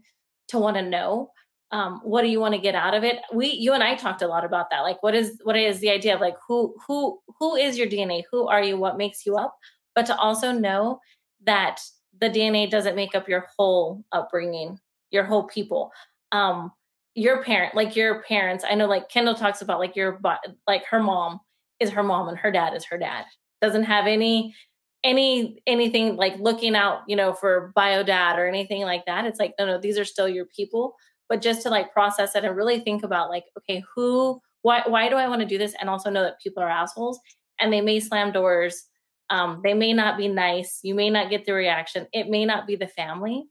to 0.50 0.60
want 0.60 0.78
to 0.78 0.82
know? 0.82 1.32
Um, 1.72 2.02
what 2.04 2.22
do 2.22 2.28
you 2.28 2.40
want 2.40 2.54
to 2.54 2.62
get 2.62 2.76
out 2.76 2.94
of 2.94 3.04
it? 3.04 3.18
We 3.34 3.52
you 3.52 3.74
and 3.74 3.82
i 3.84 3.96
talked 3.96 4.22
a 4.22 4.28
lot 4.28 4.46
about 4.46 4.70
that. 4.70 4.82
Like 4.82 5.02
what 5.02 5.16
is 5.16 5.40
what 5.44 5.58
is 5.58 5.80
the 5.80 5.90
idea 5.90 6.14
of 6.14 6.22
like 6.22 6.36
who 6.48 6.76
who 6.88 7.20
who 7.40 7.56
is 7.56 7.80
your 7.80 7.88
dna 7.88 8.24
who 8.32 8.48
are 8.48 8.62
you? 8.62 8.78
What 8.78 8.98
makes 8.98 9.26
you 9.26 9.38
up? 9.38 9.56
But 9.96 10.06
to 10.08 10.16
also 10.18 10.52
know 10.52 11.00
that 11.46 11.80
the 12.22 12.30
dna 12.30 12.70
doesn't 12.70 12.96
make 12.96 13.16
up 13.16 13.28
your 13.28 13.48
whole 13.58 14.04
upbringing 14.12 14.80
your 15.10 15.24
whole 15.24 15.46
people. 15.46 15.92
Um 16.32 16.72
your 17.16 17.44
parent 17.44 17.76
like 17.76 17.96
your 17.96 18.24
parents 18.24 18.66
i 18.68 18.74
know 18.74 18.88
like 18.88 19.08
kendall 19.08 19.36
talks 19.36 19.62
about 19.62 19.78
like 19.78 19.96
your 19.96 20.20
like 20.66 20.84
her 20.86 21.00
mom 21.00 21.40
is 21.84 21.92
her 21.92 22.04
mom 22.04 22.30
and 22.30 22.38
her 22.38 22.52
dad 22.52 22.74
is 22.74 22.86
her 22.86 22.98
dad. 22.98 23.26
Doesn't 23.62 23.84
have 23.84 24.08
any 24.08 24.56
any 25.04 25.62
anything 25.68 26.16
like 26.16 26.38
looking 26.40 26.76
out 26.76 27.02
you 27.08 27.16
know 27.16 27.34
for 27.34 27.72
bio 27.76 28.04
dad 28.04 28.40
or 28.40 28.48
anything 28.48 28.84
like 28.84 29.06
that 29.06 29.26
it's 29.26 29.40
like 29.40 29.54
no 29.60 29.66
no 29.66 29.80
these 29.80 29.98
are 29.98 30.06
still 30.06 30.30
your 30.30 30.46
people. 30.46 30.96
But 31.30 31.42
just 31.42 31.64
to 31.64 31.70
like 31.70 31.94
process 31.94 32.36
it 32.36 32.44
and 32.44 32.56
really 32.56 32.80
think 32.80 33.04
about 33.04 33.30
like 33.30 33.46
okay 33.58 33.84
who 33.96 34.40
why 34.62 34.84
why 34.86 35.10
do 35.10 35.16
i 35.16 35.28
want 35.28 35.42
to 35.42 35.48
do 35.48 35.58
this? 35.58 35.76
And 35.80 35.90
also 35.90 36.10
know 36.10 36.24
that 36.24 36.40
people 36.42 36.62
are 36.64 36.70
assholes 36.70 37.20
and 37.60 37.72
they 37.72 37.82
may 37.82 38.00
slam 38.00 38.32
doors. 38.32 38.86
Um, 39.30 39.62
they 39.64 39.74
may 39.74 39.94
not 39.94 40.18
be 40.18 40.28
nice. 40.28 40.80
You 40.84 40.94
may 40.96 41.10
not 41.10 41.30
get 41.30 41.46
the 41.46 41.54
reaction. 41.54 42.08
It 42.14 42.30
may 42.30 42.46
not 42.46 42.68
be 42.68 42.76
the 42.76 42.88
family. 42.88 43.46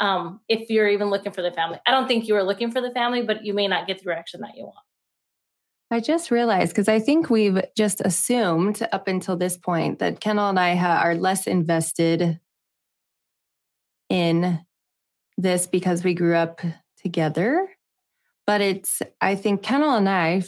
Um, 0.00 0.40
if 0.48 0.70
you're 0.70 0.88
even 0.88 1.10
looking 1.10 1.32
for 1.32 1.42
the 1.42 1.50
family. 1.50 1.78
I 1.86 1.90
don't 1.90 2.08
think 2.08 2.26
you 2.26 2.34
were 2.34 2.42
looking 2.42 2.70
for 2.70 2.80
the 2.80 2.90
family 2.92 3.22
but 3.22 3.44
you 3.44 3.52
may 3.54 3.68
not 3.68 3.86
get 3.86 4.02
the 4.02 4.08
reaction 4.08 4.40
that 4.40 4.56
you 4.56 4.64
want 4.64 4.87
I 5.90 6.00
just 6.00 6.30
realized 6.30 6.72
because 6.72 6.88
I 6.88 6.98
think 6.98 7.30
we've 7.30 7.60
just 7.76 8.02
assumed 8.04 8.86
up 8.92 9.08
until 9.08 9.36
this 9.36 9.56
point 9.56 10.00
that 10.00 10.20
Kendall 10.20 10.50
and 10.50 10.60
I 10.60 10.74
ha- 10.74 11.00
are 11.02 11.14
less 11.14 11.46
invested 11.46 12.38
in 14.10 14.60
this 15.38 15.66
because 15.66 16.04
we 16.04 16.12
grew 16.12 16.34
up 16.34 16.60
together. 17.02 17.68
But 18.46 18.60
it's, 18.60 19.02
I 19.20 19.34
think 19.34 19.62
Kendall 19.62 19.94
and 19.94 20.08
I, 20.08 20.42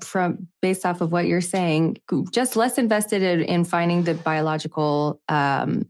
from 0.00 0.48
based 0.62 0.84
off 0.84 1.00
of 1.00 1.12
what 1.12 1.26
you're 1.26 1.40
saying, 1.40 1.98
just 2.30 2.56
less 2.56 2.76
invested 2.76 3.22
in, 3.22 3.40
in 3.42 3.64
finding 3.64 4.02
the 4.02 4.14
biological, 4.14 5.20
um, 5.28 5.88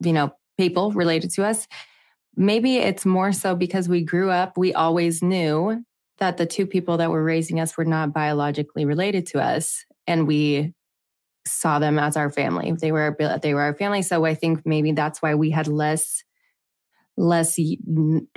you 0.00 0.12
know, 0.12 0.32
people 0.56 0.92
related 0.92 1.30
to 1.32 1.44
us. 1.44 1.66
Maybe 2.36 2.76
it's 2.76 3.04
more 3.04 3.32
so 3.32 3.56
because 3.56 3.88
we 3.88 4.02
grew 4.02 4.30
up, 4.30 4.56
we 4.56 4.72
always 4.72 5.20
knew 5.22 5.84
that 6.18 6.36
the 6.36 6.46
two 6.46 6.66
people 6.66 6.96
that 6.98 7.10
were 7.10 7.24
raising 7.24 7.60
us 7.60 7.76
were 7.76 7.84
not 7.84 8.12
biologically 8.12 8.84
related 8.84 9.26
to 9.26 9.40
us 9.40 9.84
and 10.06 10.26
we 10.26 10.74
saw 11.46 11.78
them 11.78 11.98
as 11.98 12.16
our 12.16 12.30
family 12.30 12.72
they 12.80 12.92
were 12.92 13.16
they 13.42 13.54
were 13.54 13.62
our 13.62 13.74
family 13.74 14.02
so 14.02 14.24
i 14.24 14.34
think 14.34 14.60
maybe 14.66 14.92
that's 14.92 15.22
why 15.22 15.34
we 15.34 15.50
had 15.50 15.66
less 15.66 16.22
less 17.16 17.58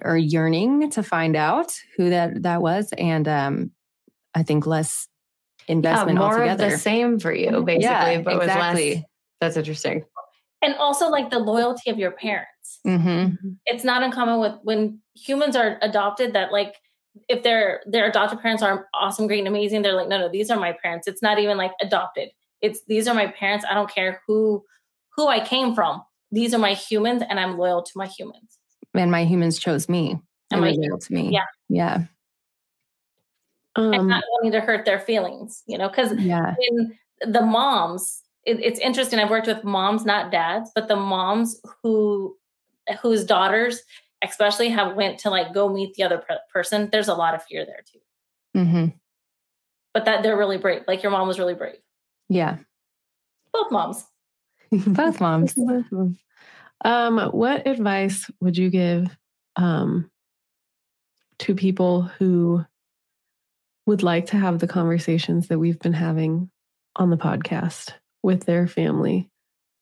or 0.03 0.17
yearning 0.17 0.89
to 0.89 1.03
find 1.03 1.35
out 1.35 1.71
who 1.97 2.09
that 2.09 2.41
that 2.43 2.61
was 2.61 2.93
and 2.97 3.27
um 3.27 3.71
i 4.33 4.43
think 4.43 4.65
less 4.65 5.07
investment 5.67 6.17
yeah, 6.17 6.19
more 6.19 6.33
altogether. 6.33 6.65
of 6.65 6.71
the 6.71 6.77
same 6.77 7.19
for 7.19 7.33
you 7.33 7.49
mm-hmm. 7.49 7.65
basically 7.65 7.85
yeah, 7.85 8.21
but 8.21 8.35
exactly. 8.37 8.89
with 8.89 8.95
less 8.95 9.05
that's 9.39 9.57
interesting 9.57 10.03
and 10.63 10.75
also 10.75 11.09
like 11.09 11.29
the 11.29 11.39
loyalty 11.39 11.89
of 11.89 11.99
your 11.99 12.11
parents 12.11 12.79
mm-hmm. 12.87 13.35
it's 13.65 13.83
not 13.83 14.03
uncommon 14.03 14.39
with 14.39 14.53
when 14.63 14.99
humans 15.15 15.55
are 15.55 15.77
adopted 15.81 16.33
that 16.33 16.51
like 16.51 16.75
if 17.27 17.43
their 17.43 17.81
their 17.85 18.07
adopted 18.07 18.41
parents 18.41 18.63
are 18.63 18.88
awesome, 18.93 19.27
great, 19.27 19.39
and 19.39 19.47
amazing, 19.47 19.81
they're 19.81 19.95
like, 19.95 20.07
no, 20.07 20.17
no, 20.17 20.29
these 20.29 20.49
are 20.49 20.59
my 20.59 20.73
parents. 20.81 21.07
It's 21.07 21.21
not 21.21 21.39
even 21.39 21.57
like 21.57 21.71
adopted. 21.81 22.29
It's 22.61 22.81
these 22.88 23.07
are 23.07 23.15
my 23.15 23.27
parents. 23.27 23.65
I 23.69 23.73
don't 23.73 23.89
care 23.89 24.21
who 24.27 24.63
who 25.15 25.27
I 25.27 25.39
came 25.39 25.75
from. 25.75 26.03
These 26.31 26.53
are 26.53 26.59
my 26.59 26.73
humans, 26.73 27.23
and 27.27 27.39
I'm 27.39 27.57
loyal 27.57 27.83
to 27.83 27.91
my 27.95 28.07
humans. 28.07 28.57
And 28.93 29.11
my 29.11 29.25
humans 29.25 29.59
chose 29.59 29.89
me. 29.89 30.19
And 30.51 30.61
my 30.61 30.71
loyal 30.71 30.99
to 30.99 31.13
me. 31.13 31.29
Yeah, 31.31 31.45
yeah. 31.69 32.05
Um, 33.75 33.93
and 33.93 34.07
not 34.07 34.23
wanting 34.33 34.51
to 34.51 34.61
hurt 34.61 34.85
their 34.85 34.99
feelings, 34.99 35.63
you 35.65 35.77
know, 35.77 35.88
because 35.88 36.13
yeah. 36.19 36.55
in 36.71 36.97
the 37.21 37.41
moms, 37.41 38.21
it, 38.45 38.59
it's 38.59 38.79
interesting. 38.79 39.19
I've 39.19 39.29
worked 39.29 39.47
with 39.47 39.63
moms, 39.63 40.05
not 40.05 40.31
dads, 40.31 40.71
but 40.75 40.88
the 40.88 40.97
moms 40.97 41.61
who 41.81 42.35
whose 43.01 43.23
daughters 43.23 43.81
especially 44.23 44.69
have 44.69 44.95
went 44.95 45.19
to 45.19 45.30
like 45.30 45.53
go 45.53 45.69
meet 45.69 45.93
the 45.95 46.03
other 46.03 46.23
person 46.53 46.89
there's 46.91 47.07
a 47.07 47.14
lot 47.14 47.34
of 47.35 47.43
fear 47.43 47.65
there 47.65 47.84
too. 47.85 47.99
Mm-hmm. 48.57 48.88
but 49.93 50.06
that 50.06 50.23
they're 50.23 50.38
really 50.38 50.57
brave 50.57 50.84
like 50.88 51.03
your 51.03 51.11
mom 51.11 51.27
was 51.27 51.39
really 51.39 51.53
brave. 51.53 51.80
Yeah. 52.30 52.57
Both 53.53 53.72
moms. 53.72 54.06
Both 54.72 55.22
moms. 55.22 55.56
Um 56.84 57.19
what 57.31 57.68
advice 57.68 58.30
would 58.39 58.57
you 58.57 58.69
give 58.69 59.15
um 59.56 60.10
to 61.39 61.56
people 61.56 62.03
who 62.03 62.64
would 63.88 64.03
like 64.03 64.27
to 64.27 64.38
have 64.38 64.60
the 64.60 64.68
conversations 64.68 65.48
that 65.48 65.60
we've 65.60 65.80
been 65.80 65.93
having 65.93 66.49
on 66.95 67.10
the 67.10 67.18
podcast 67.18 67.93
with 68.22 68.45
their 68.45 68.68
family 68.68 69.31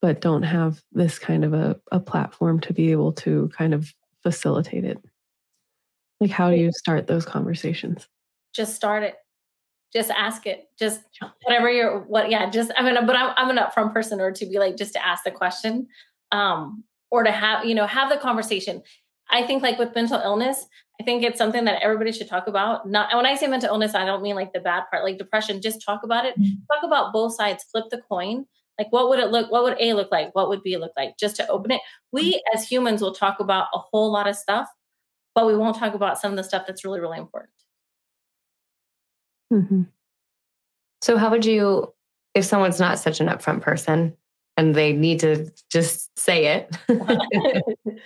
but 0.01 0.21
don't 0.21 0.43
have 0.43 0.81
this 0.91 1.19
kind 1.19 1.43
of 1.43 1.53
a, 1.53 1.79
a 1.91 1.99
platform 1.99 2.59
to 2.61 2.73
be 2.73 2.91
able 2.91 3.11
to 3.11 3.49
kind 3.57 3.73
of 3.73 3.93
facilitate 4.23 4.85
it? 4.85 4.97
Like, 6.19 6.31
how 6.31 6.49
do 6.49 6.57
you 6.57 6.71
start 6.71 7.07
those 7.07 7.25
conversations? 7.25 8.07
Just 8.53 8.75
start 8.75 9.03
it. 9.03 9.15
Just 9.93 10.11
ask 10.11 10.45
it. 10.45 10.65
Just 10.77 11.01
whatever 11.43 11.69
you're, 11.71 11.99
what, 12.01 12.29
yeah, 12.29 12.49
just, 12.49 12.71
I 12.77 12.83
mean, 12.83 12.93
but 13.05 13.15
I'm, 13.15 13.33
I'm 13.37 13.49
an 13.49 13.57
upfront 13.57 13.93
person 13.93 14.19
or 14.19 14.31
to 14.31 14.45
be 14.45 14.59
like, 14.59 14.77
just 14.77 14.93
to 14.93 15.05
ask 15.05 15.23
the 15.23 15.31
question 15.31 15.87
um, 16.31 16.83
or 17.09 17.23
to 17.23 17.31
have, 17.31 17.65
you 17.65 17.73
know, 17.73 17.87
have 17.87 18.09
the 18.09 18.17
conversation. 18.17 18.83
I 19.31 19.43
think 19.43 19.63
like 19.63 19.79
with 19.79 19.95
mental 19.95 20.19
illness, 20.19 20.65
I 20.99 21.05
think 21.05 21.23
it's 21.23 21.37
something 21.37 21.63
that 21.65 21.81
everybody 21.81 22.11
should 22.11 22.27
talk 22.27 22.47
about. 22.47 22.89
Not, 22.89 23.15
when 23.15 23.25
I 23.25 23.35
say 23.35 23.47
mental 23.47 23.69
illness, 23.69 23.95
I 23.95 24.05
don't 24.05 24.21
mean 24.21 24.35
like 24.35 24.51
the 24.51 24.59
bad 24.59 24.83
part, 24.91 25.03
like 25.03 25.17
depression, 25.17 25.61
just 25.61 25.83
talk 25.83 26.01
about 26.03 26.25
it. 26.25 26.37
Mm-hmm. 26.37 26.73
Talk 26.73 26.83
about 26.83 27.13
both 27.13 27.35
sides, 27.35 27.63
flip 27.71 27.85
the 27.89 28.01
coin 28.09 28.45
like, 28.79 28.91
what 28.91 29.09
would 29.09 29.19
it 29.19 29.29
look? 29.29 29.51
What 29.51 29.63
would 29.63 29.75
A 29.79 29.93
look 29.93 30.09
like? 30.09 30.33
What 30.33 30.47
would 30.47 30.63
B 30.63 30.77
look 30.77 30.93
like? 30.95 31.17
Just 31.19 31.35
to 31.35 31.47
open 31.49 31.71
it. 31.71 31.81
We 32.13 32.33
mm-hmm. 32.33 32.57
as 32.57 32.67
humans 32.67 33.01
will 33.01 33.13
talk 33.13 33.41
about 33.41 33.67
a 33.73 33.77
whole 33.77 34.11
lot 34.11 34.27
of 34.27 34.37
stuff, 34.37 34.69
but 35.35 35.45
we 35.45 35.55
won't 35.55 35.77
talk 35.77 35.93
about 35.93 36.17
some 36.17 36.31
of 36.31 36.37
the 36.37 36.43
stuff 36.43 36.63
that's 36.65 36.85
really, 36.85 37.01
really 37.01 37.17
important. 37.17 37.51
Mm-hmm. 39.51 39.83
So, 41.01 41.17
how 41.17 41.29
would 41.29 41.45
you, 41.45 41.93
if 42.33 42.45
someone's 42.45 42.79
not 42.79 42.99
such 42.99 43.19
an 43.19 43.27
upfront 43.27 43.61
person 43.61 44.15
and 44.55 44.73
they 44.73 44.93
need 44.93 45.19
to 45.19 45.51
just 45.69 46.17
say 46.17 46.45
it, 46.45 46.77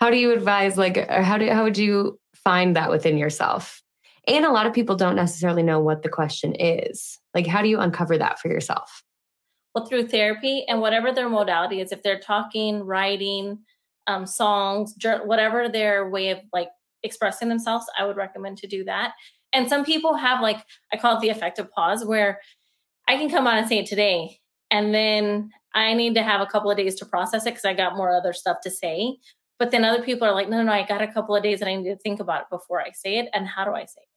how 0.00 0.10
do 0.10 0.16
you 0.16 0.32
advise, 0.32 0.76
like, 0.76 0.96
or 0.96 1.22
how 1.22 1.38
do 1.38 1.48
how 1.50 1.62
would 1.62 1.78
you 1.78 2.18
find 2.34 2.74
that 2.74 2.90
within 2.90 3.16
yourself? 3.16 3.80
And 4.26 4.44
a 4.44 4.52
lot 4.52 4.66
of 4.66 4.72
people 4.72 4.96
don't 4.96 5.16
necessarily 5.16 5.62
know 5.62 5.80
what 5.80 6.02
the 6.02 6.08
question 6.08 6.54
is. 6.54 7.18
Like, 7.32 7.46
how 7.46 7.62
do 7.62 7.68
you 7.68 7.78
uncover 7.78 8.18
that 8.18 8.40
for 8.40 8.48
yourself? 8.48 9.04
Well 9.74 9.86
through 9.86 10.08
therapy 10.08 10.64
and 10.68 10.80
whatever 10.80 11.12
their 11.12 11.28
modality 11.28 11.80
is 11.80 11.92
if 11.92 12.02
they're 12.02 12.20
talking 12.20 12.80
writing 12.80 13.58
um, 14.06 14.26
songs 14.26 14.94
whatever 15.24 15.68
their 15.68 16.08
way 16.08 16.30
of 16.30 16.38
like 16.52 16.68
expressing 17.02 17.48
themselves 17.48 17.86
i 17.98 18.04
would 18.04 18.16
recommend 18.16 18.58
to 18.58 18.66
do 18.66 18.84
that. 18.84 19.12
And 19.52 19.68
some 19.68 19.84
people 19.84 20.14
have 20.14 20.40
like 20.40 20.64
i 20.92 20.96
call 20.96 21.16
it 21.16 21.20
the 21.20 21.30
effective 21.30 21.70
pause 21.70 22.04
where 22.04 22.40
i 23.08 23.16
can 23.16 23.30
come 23.30 23.46
on 23.46 23.58
and 23.58 23.68
say 23.68 23.78
it 23.78 23.86
today 23.86 24.40
and 24.70 24.94
then 24.94 25.50
i 25.74 25.94
need 25.94 26.14
to 26.14 26.22
have 26.22 26.40
a 26.40 26.46
couple 26.46 26.70
of 26.70 26.76
days 26.76 26.96
to 26.96 27.06
process 27.06 27.46
it 27.46 27.50
because 27.50 27.64
i 27.64 27.74
got 27.74 27.96
more 27.96 28.14
other 28.14 28.32
stuff 28.32 28.58
to 28.62 28.70
say. 28.70 29.16
But 29.58 29.72
then 29.72 29.84
other 29.84 30.02
people 30.02 30.26
are 30.26 30.32
like 30.34 30.48
no 30.48 30.56
no 30.58 30.64
no 30.64 30.72
i 30.72 30.86
got 30.86 31.02
a 31.02 31.12
couple 31.12 31.36
of 31.36 31.42
days 31.42 31.60
and 31.60 31.68
i 31.68 31.76
need 31.76 31.90
to 31.90 31.96
think 31.96 32.20
about 32.20 32.42
it 32.42 32.46
before 32.50 32.80
i 32.80 32.90
say 32.92 33.18
it 33.18 33.28
and 33.32 33.46
how 33.46 33.64
do 33.64 33.72
i 33.72 33.84
say 33.84 34.00
it? 34.00 34.08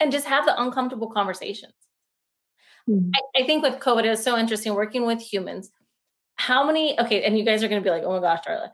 And 0.00 0.12
just 0.12 0.26
have 0.26 0.46
the 0.46 0.60
uncomfortable 0.60 1.10
conversations 1.10 1.74
Mm-hmm. 2.88 3.10
I, 3.14 3.42
I 3.42 3.46
think 3.46 3.62
with 3.62 3.80
COVID, 3.80 4.04
it 4.04 4.10
was 4.10 4.22
so 4.22 4.36
interesting 4.36 4.74
working 4.74 5.06
with 5.06 5.20
humans. 5.20 5.70
How 6.36 6.64
many, 6.64 6.98
okay, 7.00 7.24
and 7.24 7.36
you 7.36 7.44
guys 7.44 7.62
are 7.62 7.68
going 7.68 7.82
to 7.82 7.84
be 7.84 7.90
like, 7.90 8.04
oh 8.04 8.12
my 8.12 8.20
gosh, 8.20 8.44
Darla. 8.46 8.70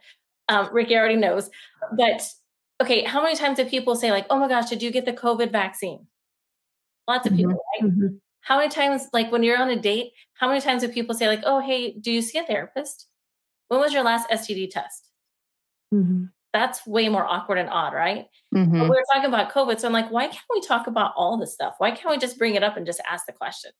Um, 0.49 0.69
Rikki 0.73 0.97
already 0.97 1.17
knows. 1.17 1.51
But 1.97 2.23
okay, 2.83 3.03
how 3.03 3.23
many 3.23 3.37
times 3.37 3.57
do 3.57 3.65
people 3.65 3.97
say, 3.97 4.11
like, 4.11 4.27
oh 4.31 4.39
my 4.39 4.49
gosh, 4.49 4.69
did 4.69 4.83
you 4.83 4.91
get 4.91 5.07
the 5.07 5.13
COVID 5.13 5.51
vaccine? 5.51 6.07
Lots 7.09 7.27
of 7.27 7.33
mm-hmm. 7.33 7.39
people, 7.39 7.65
right? 7.81 7.91
Mm-hmm. 7.91 8.07
How 8.41 8.59
many 8.59 8.69
times, 8.69 9.09
like 9.13 9.33
when 9.33 9.43
you're 9.43 9.59
on 9.59 9.71
a 9.71 9.81
date, 9.81 10.13
how 10.35 10.49
many 10.49 10.61
times 10.61 10.83
do 10.83 10.89
people 10.89 11.15
say, 11.15 11.29
like, 11.29 11.43
oh, 11.45 11.61
hey, 11.61 11.97
do 11.99 12.13
you 12.13 12.21
see 12.21 12.39
a 12.39 12.45
therapist? 12.45 13.07
When 13.69 13.81
was 13.81 13.95
your 13.95 14.05
last 14.05 14.29
STD 14.29 14.71
test? 14.71 15.09
Mm-hmm. 15.93 16.25
That's 16.53 16.87
way 16.87 17.09
more 17.09 17.25
awkward 17.27 17.59
and 17.59 17.71
odd, 17.71 17.95
right? 17.95 18.27
Mm-hmm. 18.55 18.79
But 18.81 18.91
we 18.91 18.97
are 18.97 19.05
talking 19.13 19.29
about 19.29 19.51
COVID. 19.51 19.81
So 19.81 19.89
I'm 19.89 19.93
like, 19.93 20.11
why 20.11 20.27
can't 20.27 20.45
we 20.51 20.61
talk 20.61 20.87
about 20.87 21.13
all 21.17 21.39
this 21.39 21.55
stuff? 21.55 21.75
Why 21.79 21.91
can't 21.91 22.11
we 22.11 22.19
just 22.19 22.39
bring 22.39 22.55
it 22.55 22.63
up 22.63 22.77
and 22.77 22.87
just 22.87 23.01
ask 23.11 23.27
the 23.27 23.33
question? 23.33 23.73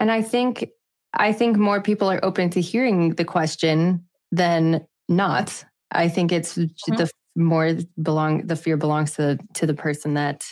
And 0.00 0.10
I 0.10 0.22
think 0.22 0.68
I 1.14 1.32
think 1.32 1.56
more 1.56 1.80
people 1.80 2.10
are 2.10 2.24
open 2.24 2.50
to 2.50 2.60
hearing 2.60 3.14
the 3.14 3.24
question 3.24 4.04
than 4.32 4.86
not. 5.08 5.64
I 5.92 6.08
think 6.08 6.32
it's 6.32 6.56
mm-hmm. 6.56 6.96
the 6.96 7.10
more 7.36 7.76
belong 8.00 8.46
the 8.46 8.56
fear 8.56 8.76
belongs 8.76 9.12
to 9.12 9.38
to 9.54 9.66
the 9.66 9.74
person 9.74 10.14
that 10.14 10.44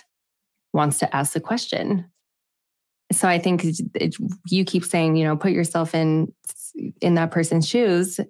wants 0.72 0.98
to 0.98 1.16
ask 1.16 1.32
the 1.32 1.40
question. 1.40 2.04
So 3.10 3.26
I 3.26 3.38
think 3.38 3.64
it, 3.94 4.16
you 4.48 4.64
keep 4.64 4.84
saying, 4.84 5.16
you 5.16 5.24
know, 5.24 5.36
put 5.36 5.52
yourself 5.52 5.94
in 5.94 6.32
in 7.00 7.14
that 7.14 7.30
person's 7.30 7.66
shoes. 7.66 8.20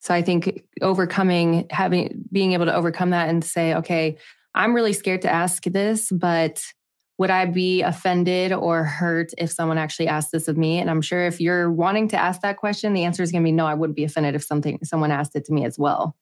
So 0.00 0.14
I 0.14 0.22
think 0.22 0.62
overcoming, 0.82 1.66
having, 1.70 2.24
being 2.30 2.52
able 2.52 2.66
to 2.66 2.74
overcome 2.74 3.10
that 3.10 3.28
and 3.28 3.42
say, 3.42 3.74
okay, 3.74 4.18
I'm 4.54 4.74
really 4.74 4.92
scared 4.92 5.22
to 5.22 5.32
ask 5.32 5.64
this, 5.64 6.12
but 6.12 6.62
would 7.18 7.30
I 7.30 7.46
be 7.46 7.82
offended 7.82 8.52
or 8.52 8.84
hurt 8.84 9.32
if 9.38 9.50
someone 9.50 9.78
actually 9.78 10.08
asked 10.08 10.32
this 10.32 10.48
of 10.48 10.56
me? 10.56 10.78
And 10.78 10.90
I'm 10.90 11.00
sure 11.00 11.26
if 11.26 11.40
you're 11.40 11.70
wanting 11.70 12.08
to 12.08 12.16
ask 12.16 12.42
that 12.42 12.58
question, 12.58 12.92
the 12.92 13.04
answer 13.04 13.22
is 13.22 13.32
going 13.32 13.42
to 13.42 13.46
be 13.46 13.52
no, 13.52 13.66
I 13.66 13.74
wouldn't 13.74 13.96
be 13.96 14.04
offended 14.04 14.34
if 14.34 14.44
something 14.44 14.78
someone 14.82 15.10
asked 15.10 15.34
it 15.34 15.44
to 15.46 15.52
me 15.52 15.64
as 15.64 15.78
well. 15.78 16.14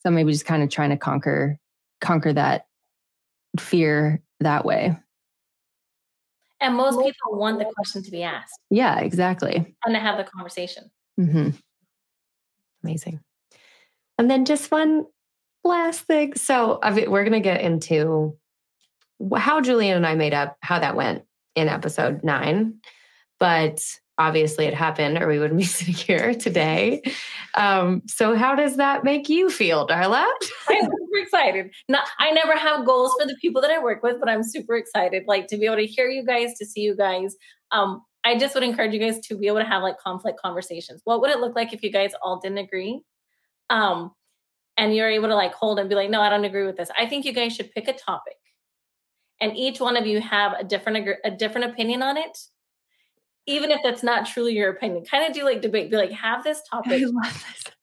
So 0.00 0.10
maybe 0.10 0.32
just 0.32 0.44
kind 0.44 0.62
of 0.62 0.68
trying 0.68 0.90
to 0.90 0.96
conquer 0.96 1.58
conquer 2.00 2.32
that 2.32 2.66
fear 3.58 4.20
that 4.40 4.64
way. 4.64 4.96
And 6.60 6.76
most 6.76 6.98
people 6.98 7.38
want 7.38 7.58
the 7.58 7.64
question 7.76 8.02
to 8.02 8.10
be 8.10 8.22
asked. 8.22 8.58
Yeah, 8.70 8.98
exactly. 9.00 9.74
And 9.84 9.94
to 9.94 10.00
have 10.00 10.16
the 10.16 10.24
conversation. 10.24 10.90
Mm-hmm. 11.18 11.50
Amazing. 12.84 13.20
And 14.18 14.30
then 14.30 14.44
just 14.44 14.70
one 14.70 15.06
last 15.64 16.02
thing. 16.02 16.34
So 16.34 16.80
I 16.82 16.90
mean, 16.90 17.10
we're 17.10 17.22
going 17.22 17.32
to 17.32 17.40
get 17.40 17.60
into 17.60 18.36
how 19.36 19.60
Julianne 19.60 19.96
and 19.96 20.06
I 20.06 20.14
made 20.14 20.34
up, 20.34 20.56
how 20.60 20.78
that 20.78 20.96
went 20.96 21.24
in 21.54 21.68
episode 21.68 22.22
nine. 22.24 22.74
But 23.38 23.80
obviously 24.18 24.66
it 24.66 24.74
happened 24.74 25.18
or 25.20 25.26
we 25.26 25.38
wouldn't 25.38 25.58
be 25.58 25.64
sitting 25.78 25.94
here 25.94 26.34
today. 26.34 27.02
Um, 27.54 28.02
so 28.06 28.34
how 28.34 28.54
does 28.54 28.76
that 28.76 29.04
make 29.04 29.28
you 29.28 29.50
feel, 29.50 29.86
Darla? 29.86 30.26
I'm 30.68 30.84
super 30.84 31.16
excited. 31.16 31.70
Not, 31.88 32.04
I 32.18 32.30
never 32.30 32.56
have 32.56 32.86
goals 32.86 33.12
for 33.20 33.26
the 33.26 33.36
people 33.40 33.60
that 33.62 33.70
I 33.70 33.82
work 33.82 34.02
with, 34.02 34.18
but 34.20 34.28
I'm 34.28 34.42
super 34.42 34.76
excited, 34.76 35.24
like 35.26 35.48
to 35.48 35.56
be 35.56 35.66
able 35.66 35.76
to 35.76 35.86
hear 35.86 36.08
you 36.08 36.24
guys, 36.24 36.54
to 36.58 36.66
see 36.66 36.80
you 36.80 36.96
guys. 36.96 37.36
Um, 37.70 38.02
I 38.24 38.38
just 38.38 38.54
would 38.54 38.62
encourage 38.62 38.92
you 38.92 39.00
guys 39.00 39.18
to 39.26 39.36
be 39.36 39.48
able 39.48 39.58
to 39.58 39.64
have 39.64 39.82
like 39.82 39.98
conflict 39.98 40.40
conversations. 40.40 41.00
What 41.04 41.20
would 41.20 41.30
it 41.30 41.40
look 41.40 41.56
like 41.56 41.72
if 41.72 41.82
you 41.82 41.90
guys 41.90 42.12
all 42.22 42.38
didn't 42.38 42.58
agree? 42.58 43.02
Um, 43.68 44.12
and 44.76 44.94
you're 44.94 45.10
able 45.10 45.28
to 45.28 45.34
like 45.34 45.52
hold 45.52 45.78
and 45.78 45.88
be 45.88 45.94
like, 45.94 46.10
no, 46.10 46.20
I 46.20 46.28
don't 46.28 46.44
agree 46.44 46.64
with 46.64 46.76
this. 46.76 46.90
I 46.96 47.06
think 47.06 47.24
you 47.24 47.32
guys 47.32 47.54
should 47.54 47.72
pick 47.72 47.88
a 47.88 47.92
topic 47.92 48.36
and 49.42 49.56
each 49.56 49.80
one 49.80 49.96
of 49.96 50.06
you 50.06 50.20
have 50.20 50.54
a 50.58 50.64
different 50.64 51.08
a 51.24 51.30
different 51.30 51.70
opinion 51.70 52.02
on 52.02 52.16
it 52.16 52.38
even 53.46 53.72
if 53.72 53.80
that's 53.82 54.04
not 54.04 54.24
truly 54.24 54.54
your 54.54 54.70
opinion 54.70 55.04
kind 55.04 55.26
of 55.26 55.34
do 55.34 55.44
like 55.44 55.60
debate 55.60 55.90
be 55.90 55.96
like 55.96 56.12
have 56.12 56.42
this 56.44 56.62
topic 56.70 57.02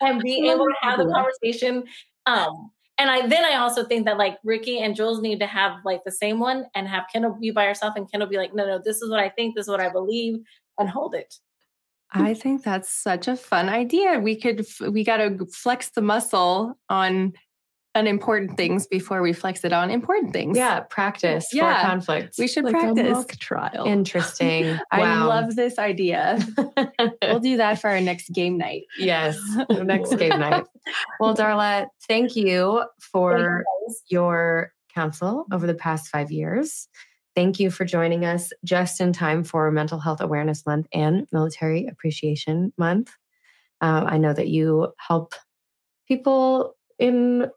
and 0.02 0.22
be 0.22 0.50
able 0.50 0.66
to 0.66 0.76
have 0.82 0.98
the 0.98 1.06
conversation 1.06 1.84
um 2.26 2.72
and 3.00 3.10
I 3.10 3.26
then 3.28 3.46
I 3.46 3.56
also 3.56 3.86
think 3.86 4.06
that 4.06 4.18
like 4.18 4.38
Rikki 4.44 4.80
and 4.80 4.94
Jules 4.94 5.22
need 5.22 5.40
to 5.40 5.48
have 5.48 5.78
like 5.86 6.04
the 6.04 6.12
same 6.12 6.40
one 6.40 6.66
and 6.76 6.88
have 6.88 7.06
Kendall 7.12 7.38
be 7.40 7.50
by 7.50 7.66
herself 7.66 7.94
and 7.96 8.12
Kendall 8.12 8.28
be 8.28 8.36
like, 8.36 8.54
no, 8.54 8.68
no, 8.68 8.82
this 8.84 9.02
is 9.02 9.10
what 9.10 9.22
I 9.22 9.30
think, 9.30 9.56
this 9.56 9.68
is 9.68 9.70
what 9.70 9.80
I 9.80 9.90
believe, 9.90 10.42
and 10.78 10.90
hold 10.90 11.16
it. 11.16 11.34
I 12.12 12.34
think 12.34 12.64
that's 12.64 12.90
such 12.90 13.28
a 13.28 13.38
fun 13.38 13.70
idea. 13.70 14.20
We 14.20 14.36
could 14.36 14.66
we 14.90 15.04
got 15.06 15.18
to 15.18 15.46
flex 15.46 15.92
the 15.92 16.02
muscle 16.02 16.78
on 16.90 17.34
unimportant 17.96 18.56
things 18.56 18.88
before 18.88 19.22
we 19.22 19.34
flex 19.34 19.64
it 19.64 19.74
on 19.74 19.90
important 19.90 20.32
things. 20.32 20.58
Yeah, 20.58 20.82
practice 20.82 21.48
yeah. 21.52 21.82
for 21.82 21.88
conflict. 21.88 22.36
We 22.38 22.48
should 22.48 22.64
like 22.64 22.74
practice. 22.74 23.26
trial. 23.40 23.86
Interesting. 23.86 24.78
I 24.92 25.24
love 25.24 25.56
this 25.56 25.80
idea. 25.80 26.40
we'll 27.22 27.40
do 27.40 27.58
that 27.58 27.80
for 27.80 27.90
our 27.90 28.02
next 28.02 28.30
game 28.30 28.58
night. 28.58 28.84
Yes, 28.98 29.38
next 29.70 30.16
game 30.16 30.40
night. 30.40 30.66
Well, 31.20 31.36
Darla, 31.36 31.88
thank 32.08 32.36
you 32.36 32.84
for 33.00 33.64
your 34.08 34.72
counsel 34.94 35.46
over 35.52 35.66
the 35.66 35.74
past 35.74 36.10
five 36.10 36.32
years. 36.32 36.88
Thank 37.36 37.60
you 37.60 37.72
for 37.72 37.86
joining 37.86 38.26
us 38.26 38.52
just 38.66 39.00
in 39.00 39.14
time 39.14 39.44
for 39.44 39.72
Mental 39.72 40.00
Health 40.00 40.20
Awareness 40.20 40.66
Month 40.66 40.88
and 40.94 41.28
Military 41.32 41.88
Appreciation 41.88 42.74
Month. 42.78 43.12
Uh, 43.82 44.04
I 44.08 44.18
know 44.18 44.34
that 44.34 44.50
you 44.50 44.92
help 44.98 45.36
people 46.08 46.76
in 46.98 47.50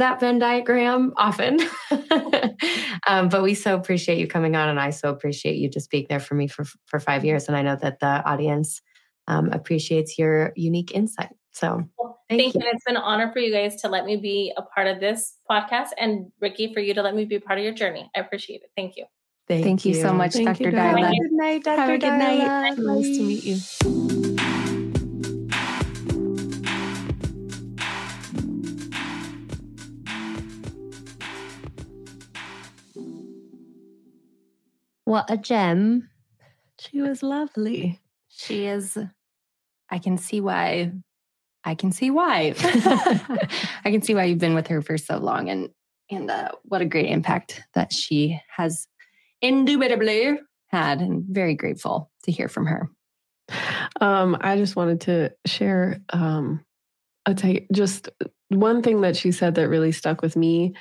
that 0.00 0.20
Venn 0.20 0.38
diagram 0.38 1.12
often. 1.16 1.58
um, 3.06 3.28
but 3.28 3.42
we 3.42 3.54
so 3.54 3.74
appreciate 3.74 4.18
you 4.18 4.26
coming 4.26 4.56
on, 4.56 4.68
and 4.68 4.80
I 4.80 4.90
so 4.90 5.10
appreciate 5.10 5.56
you 5.56 5.68
just 5.68 5.90
being 5.90 6.06
there 6.08 6.20
for 6.20 6.34
me 6.34 6.48
for 6.48 6.64
for 6.86 7.00
five 7.00 7.24
years. 7.24 7.48
And 7.48 7.56
I 7.56 7.62
know 7.62 7.76
that 7.76 8.00
the 8.00 8.24
audience 8.24 8.82
um, 9.26 9.50
appreciates 9.52 10.18
your 10.18 10.52
unique 10.56 10.92
insight. 10.92 11.30
So 11.52 11.84
thank, 12.28 12.40
thank 12.40 12.54
you. 12.54 12.60
you. 12.60 12.66
And 12.66 12.74
it's 12.74 12.84
been 12.84 12.96
an 12.96 13.02
honor 13.02 13.30
for 13.32 13.38
you 13.38 13.52
guys 13.52 13.80
to 13.82 13.88
let 13.88 14.04
me 14.04 14.16
be 14.16 14.52
a 14.56 14.62
part 14.62 14.86
of 14.86 15.00
this 15.00 15.36
podcast, 15.50 15.88
and 15.98 16.30
Rikki 16.40 16.72
for 16.74 16.80
you 16.80 16.94
to 16.94 17.02
let 17.02 17.14
me 17.14 17.24
be 17.24 17.36
a 17.36 17.40
part 17.40 17.58
of 17.58 17.64
your 17.64 17.74
journey. 17.74 18.10
I 18.16 18.20
appreciate 18.20 18.62
it. 18.62 18.70
Thank 18.76 18.96
you. 18.96 19.04
Thank, 19.48 19.64
thank 19.64 19.84
you. 19.84 19.94
you. 19.94 20.02
so 20.02 20.12
much, 20.12 20.34
thank 20.34 20.46
Dr. 20.46 20.70
Darla. 20.70 21.10
Good 21.10 21.32
night, 21.32 21.64
Dr. 21.64 21.80
Have 21.80 21.90
a 21.90 21.98
good 21.98 22.18
night. 22.18 22.78
Nice 22.78 23.16
to 23.16 23.22
meet 23.22 23.44
you. 23.44 24.19
What 35.10 35.28
a 35.28 35.36
gem. 35.36 36.08
She 36.78 37.00
was 37.00 37.20
lovely. 37.20 37.98
She 38.28 38.66
is, 38.66 38.96
I 39.90 39.98
can 39.98 40.16
see 40.16 40.40
why. 40.40 40.92
I 41.64 41.74
can 41.74 41.90
see 41.90 42.12
why. 42.12 42.54
I 43.84 43.90
can 43.90 44.02
see 44.02 44.14
why 44.14 44.26
you've 44.26 44.38
been 44.38 44.54
with 44.54 44.68
her 44.68 44.80
for 44.82 44.96
so 44.96 45.18
long 45.18 45.48
and 45.48 45.70
and 46.12 46.30
uh, 46.30 46.50
what 46.62 46.80
a 46.80 46.84
great 46.84 47.06
impact 47.06 47.60
that 47.74 47.92
she 47.92 48.40
has 48.56 48.86
indubitably 49.42 50.38
had 50.68 51.00
and 51.00 51.24
very 51.28 51.56
grateful 51.56 52.12
to 52.22 52.30
hear 52.30 52.48
from 52.48 52.66
her. 52.66 52.88
Um, 54.00 54.36
I 54.40 54.56
just 54.58 54.76
wanted 54.76 55.00
to 55.02 55.32
share 55.44 56.00
um, 56.10 56.64
a 57.26 57.34
t- 57.34 57.66
just 57.74 58.10
one 58.48 58.80
thing 58.80 59.00
that 59.00 59.16
she 59.16 59.32
said 59.32 59.56
that 59.56 59.68
really 59.68 59.90
stuck 59.90 60.22
with 60.22 60.36
me 60.36 60.74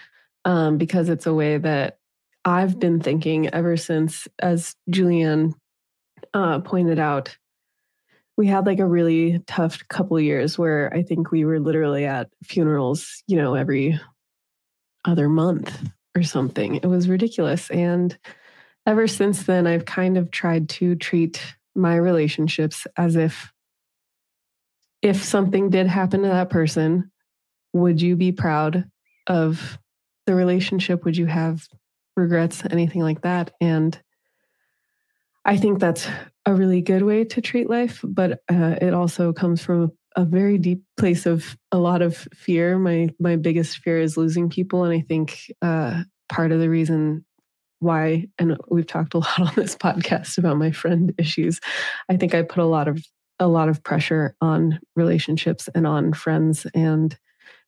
um, 0.45 0.77
because 0.77 1.09
it's 1.09 1.25
a 1.25 1.33
way 1.33 1.57
that 1.57 1.98
I've 2.45 2.79
been 2.79 2.99
thinking 2.99 3.49
ever 3.49 3.77
since, 3.77 4.27
as 4.39 4.75
Julianne 4.89 5.53
uh, 6.33 6.59
pointed 6.59 6.99
out, 6.99 7.37
we 8.37 8.47
had 8.47 8.65
like 8.65 8.79
a 8.79 8.85
really 8.85 9.39
tough 9.47 9.85
couple 9.89 10.19
years 10.19 10.57
where 10.57 10.93
I 10.93 11.03
think 11.03 11.31
we 11.31 11.43
were 11.43 11.59
literally 11.59 12.05
at 12.05 12.29
funerals, 12.43 13.21
you 13.27 13.35
know, 13.35 13.55
every 13.55 13.99
other 15.03 15.27
month 15.27 15.89
or 16.15 16.23
something. 16.23 16.75
It 16.75 16.85
was 16.85 17.09
ridiculous. 17.09 17.69
And 17.69 18.17
ever 18.85 19.07
since 19.07 19.43
then, 19.43 19.67
I've 19.67 19.85
kind 19.85 20.17
of 20.17 20.31
tried 20.31 20.69
to 20.69 20.95
treat 20.95 21.41
my 21.75 21.95
relationships 21.95 22.87
as 22.97 23.15
if 23.15 23.51
if 25.01 25.23
something 25.23 25.69
did 25.69 25.87
happen 25.87 26.23
to 26.23 26.27
that 26.27 26.49
person, 26.49 27.09
would 27.73 28.01
you 28.01 28.15
be 28.17 28.31
proud 28.31 28.89
of 29.27 29.79
the 30.25 30.35
relationship? 30.35 31.05
Would 31.05 31.15
you 31.15 31.25
have 31.25 31.67
regrets, 32.19 32.63
anything 32.69 33.01
like 33.01 33.21
that. 33.21 33.51
And 33.61 33.99
I 35.45 35.57
think 35.57 35.79
that's 35.79 36.07
a 36.45 36.53
really 36.53 36.81
good 36.81 37.03
way 37.03 37.23
to 37.23 37.41
treat 37.41 37.69
life, 37.69 38.01
but 38.03 38.43
uh, 38.51 38.75
it 38.81 38.93
also 38.93 39.33
comes 39.33 39.63
from 39.63 39.91
a 40.15 40.25
very 40.25 40.57
deep 40.57 40.83
place 40.97 41.25
of 41.25 41.57
a 41.71 41.77
lot 41.77 42.01
of 42.01 42.27
fear. 42.33 42.77
My 42.77 43.09
my 43.19 43.35
biggest 43.35 43.77
fear 43.77 43.99
is 43.99 44.17
losing 44.17 44.49
people, 44.49 44.83
and 44.83 44.93
I 44.93 45.01
think 45.01 45.51
uh, 45.61 46.03
part 46.27 46.51
of 46.51 46.59
the 46.59 46.69
reason 46.69 47.25
why, 47.79 48.27
and 48.37 48.57
we've 48.69 48.87
talked 48.87 49.13
a 49.13 49.17
lot 49.19 49.39
on 49.39 49.53
this 49.55 49.75
podcast 49.75 50.37
about 50.37 50.57
my 50.57 50.71
friend 50.71 51.13
issues. 51.17 51.59
I 52.09 52.17
think 52.17 52.33
I 52.33 52.41
put 52.41 52.59
a 52.59 52.65
lot 52.65 52.87
of 52.87 53.03
a 53.39 53.47
lot 53.47 53.69
of 53.69 53.83
pressure 53.83 54.35
on 54.41 54.79
relationships 54.95 55.69
and 55.73 55.87
on 55.87 56.13
friends, 56.13 56.67
and 56.73 57.17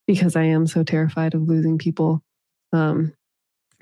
because 0.07 0.35
I 0.35 0.43
am 0.43 0.67
so 0.67 0.83
terrified 0.83 1.33
of 1.33 1.43
losing 1.43 1.77
people, 1.77 2.21
um, 2.73 3.13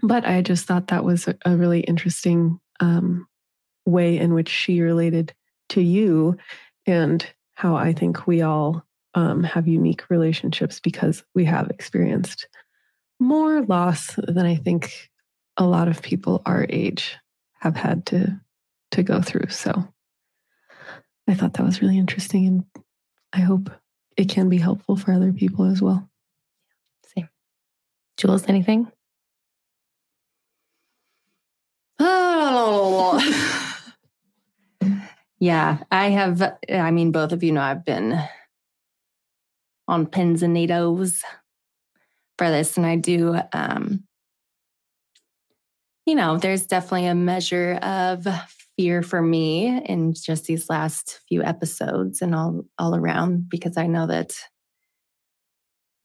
but 0.01 0.25
I 0.25 0.41
just 0.41 0.65
thought 0.65 0.87
that 0.87 1.03
was 1.03 1.27
a, 1.27 1.55
really 1.55 1.81
interesting 1.81 2.59
um, 2.79 3.27
way 3.85 4.17
in 4.17 4.33
which 4.33 4.49
she 4.49 4.81
related 4.81 5.33
to 5.69 5.81
you 5.81 6.37
and 6.85 7.25
how 7.55 7.75
I 7.75 7.93
think 7.93 8.25
we 8.25 8.41
all 8.41 8.83
um, 9.15 9.43
have 9.43 9.67
unique 9.67 10.09
relationships 10.09 10.79
because 10.79 11.23
we 11.35 11.45
have 11.45 11.69
experienced 11.69 12.47
more 13.19 13.63
loss 13.63 14.15
than 14.15 14.45
I 14.45 14.55
think 14.55 15.09
a 15.57 15.65
lot 15.65 15.87
of 15.87 16.01
people 16.01 16.41
our 16.45 16.65
age 16.69 17.17
have 17.59 17.75
had 17.75 18.05
to 18.07 18.39
to 18.91 19.03
go 19.03 19.21
through. 19.21 19.49
So 19.49 19.87
I 21.27 21.35
thought 21.35 21.53
that 21.53 21.65
was 21.65 21.81
really 21.81 21.97
interesting 21.97 22.47
and 22.47 22.63
I 23.33 23.41
hope 23.41 23.69
it 24.17 24.29
can 24.29 24.49
be 24.49 24.57
helpful 24.57 24.95
for 24.95 25.13
other 25.13 25.31
people 25.31 25.65
as 25.65 25.81
well. 25.81 26.09
Same. 27.15 27.29
Jules, 28.17 28.47
anything? 28.47 28.91
Oh. 31.99 33.19
yeah, 35.39 35.79
I 35.91 36.09
have. 36.09 36.41
I 36.71 36.91
mean, 36.91 37.11
both 37.11 37.31
of 37.31 37.43
you 37.43 37.51
know 37.51 37.61
I've 37.61 37.85
been 37.85 38.19
on 39.87 40.05
pins 40.05 40.43
and 40.43 40.53
needles 40.53 41.23
for 42.37 42.49
this, 42.49 42.77
and 42.77 42.85
I 42.85 42.95
do. 42.95 43.39
Um, 43.53 44.03
you 46.05 46.15
know, 46.15 46.37
there's 46.37 46.65
definitely 46.65 47.07
a 47.07 47.15
measure 47.15 47.75
of 47.81 48.27
fear 48.77 49.03
for 49.03 49.21
me 49.21 49.67
in 49.85 50.13
just 50.13 50.45
these 50.45 50.69
last 50.69 51.19
few 51.27 51.43
episodes 51.43 52.21
and 52.21 52.33
all 52.33 52.63
all 52.77 52.95
around 52.95 53.49
because 53.49 53.77
I 53.77 53.87
know 53.87 54.07
that 54.07 54.33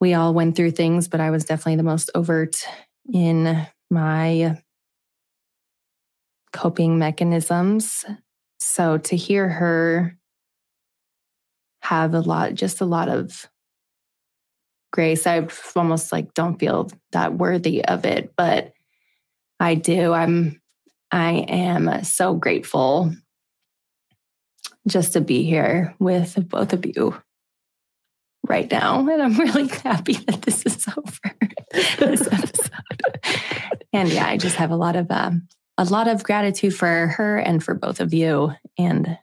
we 0.01 0.13
all 0.15 0.35
went 0.35 0.57
through 0.57 0.73
things, 0.73 1.09
but 1.09 1.21
I 1.21 1.31
was 1.31 1.45
definitely 1.45 1.77
the 1.77 1.83
most 1.83 2.11
overt 2.15 2.57
in 3.13 3.67
my 3.91 4.59
coping 6.55 6.99
mechanisms. 6.99 8.05
So 8.59 8.97
to 8.97 9.17
hear 9.17 9.49
her 9.49 10.17
have 11.83 12.15
a 12.15 12.21
lot, 12.21 12.55
just 12.55 12.81
a 12.81 12.87
lot 12.87 13.09
of 13.09 13.47
grace, 14.93 15.27
I 15.27 15.47
almost 15.75 16.13
like 16.13 16.33
don't 16.33 16.59
feel 16.59 16.91
that 17.11 17.35
worthy 17.35 17.85
of 17.85 18.07
it, 18.07 18.33
but 18.37 18.73
I 19.59 19.75
do. 19.75 20.13
I'm, 20.13 20.63
I 21.11 21.33
am 21.49 22.05
so 22.05 22.35
grateful 22.35 23.13
just 24.87 25.15
to 25.15 25.21
be 25.21 25.43
here 25.43 25.95
with 25.99 26.49
both 26.49 26.73
of 26.73 26.87
you 26.87 27.21
right 28.47 28.71
now. 28.71 29.01
And 29.09 29.21
I'm 29.21 29.37
really 29.39 29.67
happy 29.83 30.15
that 30.15 30.43
this 30.43 30.65
is 30.65 30.87
over 30.89 31.37
this 31.99 32.27
episode. 32.33 32.71
and 33.93 34.09
yeah, 34.09 34.29
I 34.29 34.37
just 34.37 34.57
have 34.57 34.71
a 34.71 34.77
lot 34.77 34.95
of 34.95 35.11
um, 35.11 35.49
a 35.77 35.85
lot 35.85 36.09
of 36.09 36.23
gratitude 36.23 36.75
for 36.75 36.87
her 36.87 37.39
and 37.39 37.63
for 37.63 37.75
both 37.75 38.01
of 38.01 38.15
you. 38.15 38.53
And 38.79 39.19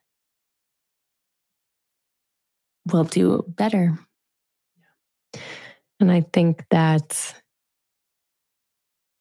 we'll 2.92 3.04
do 3.06 3.44
better. 3.48 3.98
And 6.00 6.12
I 6.12 6.22
think 6.34 6.66
that 6.72 7.36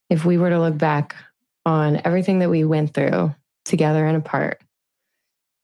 if 0.09 0.25
we 0.25 0.39
were 0.39 0.51
to 0.51 0.61
look 0.61 0.79
back 0.79 1.15
on 1.65 2.01
everything 2.05 2.41
that 2.41 2.51
we 2.51 2.65
went 2.65 2.95
through 2.95 3.35
together 3.65 4.05
and 4.07 4.17
apart 4.17 4.61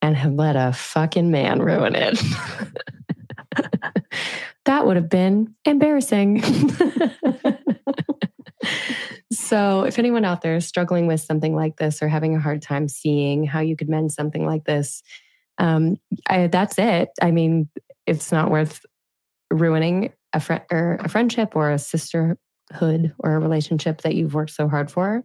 and 0.02 0.14
have 0.14 0.34
let 0.34 0.56
a 0.56 0.72
fucking 0.72 1.30
man 1.30 1.60
ruin 1.60 1.94
it, 1.97 2.20
that 4.66 4.86
would 4.86 4.97
have 4.97 5.09
been 5.09 5.55
embarrassing. 5.64 6.43
so, 9.32 9.82
if 9.82 9.98
anyone 9.98 10.24
out 10.24 10.43
there 10.43 10.56
is 10.56 10.66
struggling 10.66 11.06
with 11.06 11.20
something 11.20 11.55
like 11.55 11.76
this 11.76 12.02
or 12.02 12.09
having 12.09 12.34
a 12.34 12.40
hard 12.40 12.62
time 12.62 12.88
seeing 12.88 13.44
how 13.44 13.60
you 13.60 13.76
could 13.76 13.88
mend 13.88 14.12
something 14.12 14.47
like 14.47 14.64
this, 14.64 15.02
um, 15.59 15.97
I, 16.28 16.47
that's 16.48 16.78
it. 16.78 17.10
I 17.20 17.30
mean, 17.30 17.68
it's 18.06 18.30
not 18.30 18.51
worth 18.51 18.84
ruining 19.51 20.12
a 20.32 20.40
friend 20.40 20.62
or 20.70 20.98
a 21.01 21.09
friendship 21.09 21.55
or 21.55 21.70
a 21.70 21.78
sisterhood 21.78 22.36
or 23.18 23.34
a 23.34 23.38
relationship 23.38 24.02
that 24.02 24.14
you've 24.14 24.34
worked 24.34 24.52
so 24.52 24.68
hard 24.68 24.90
for 24.90 25.22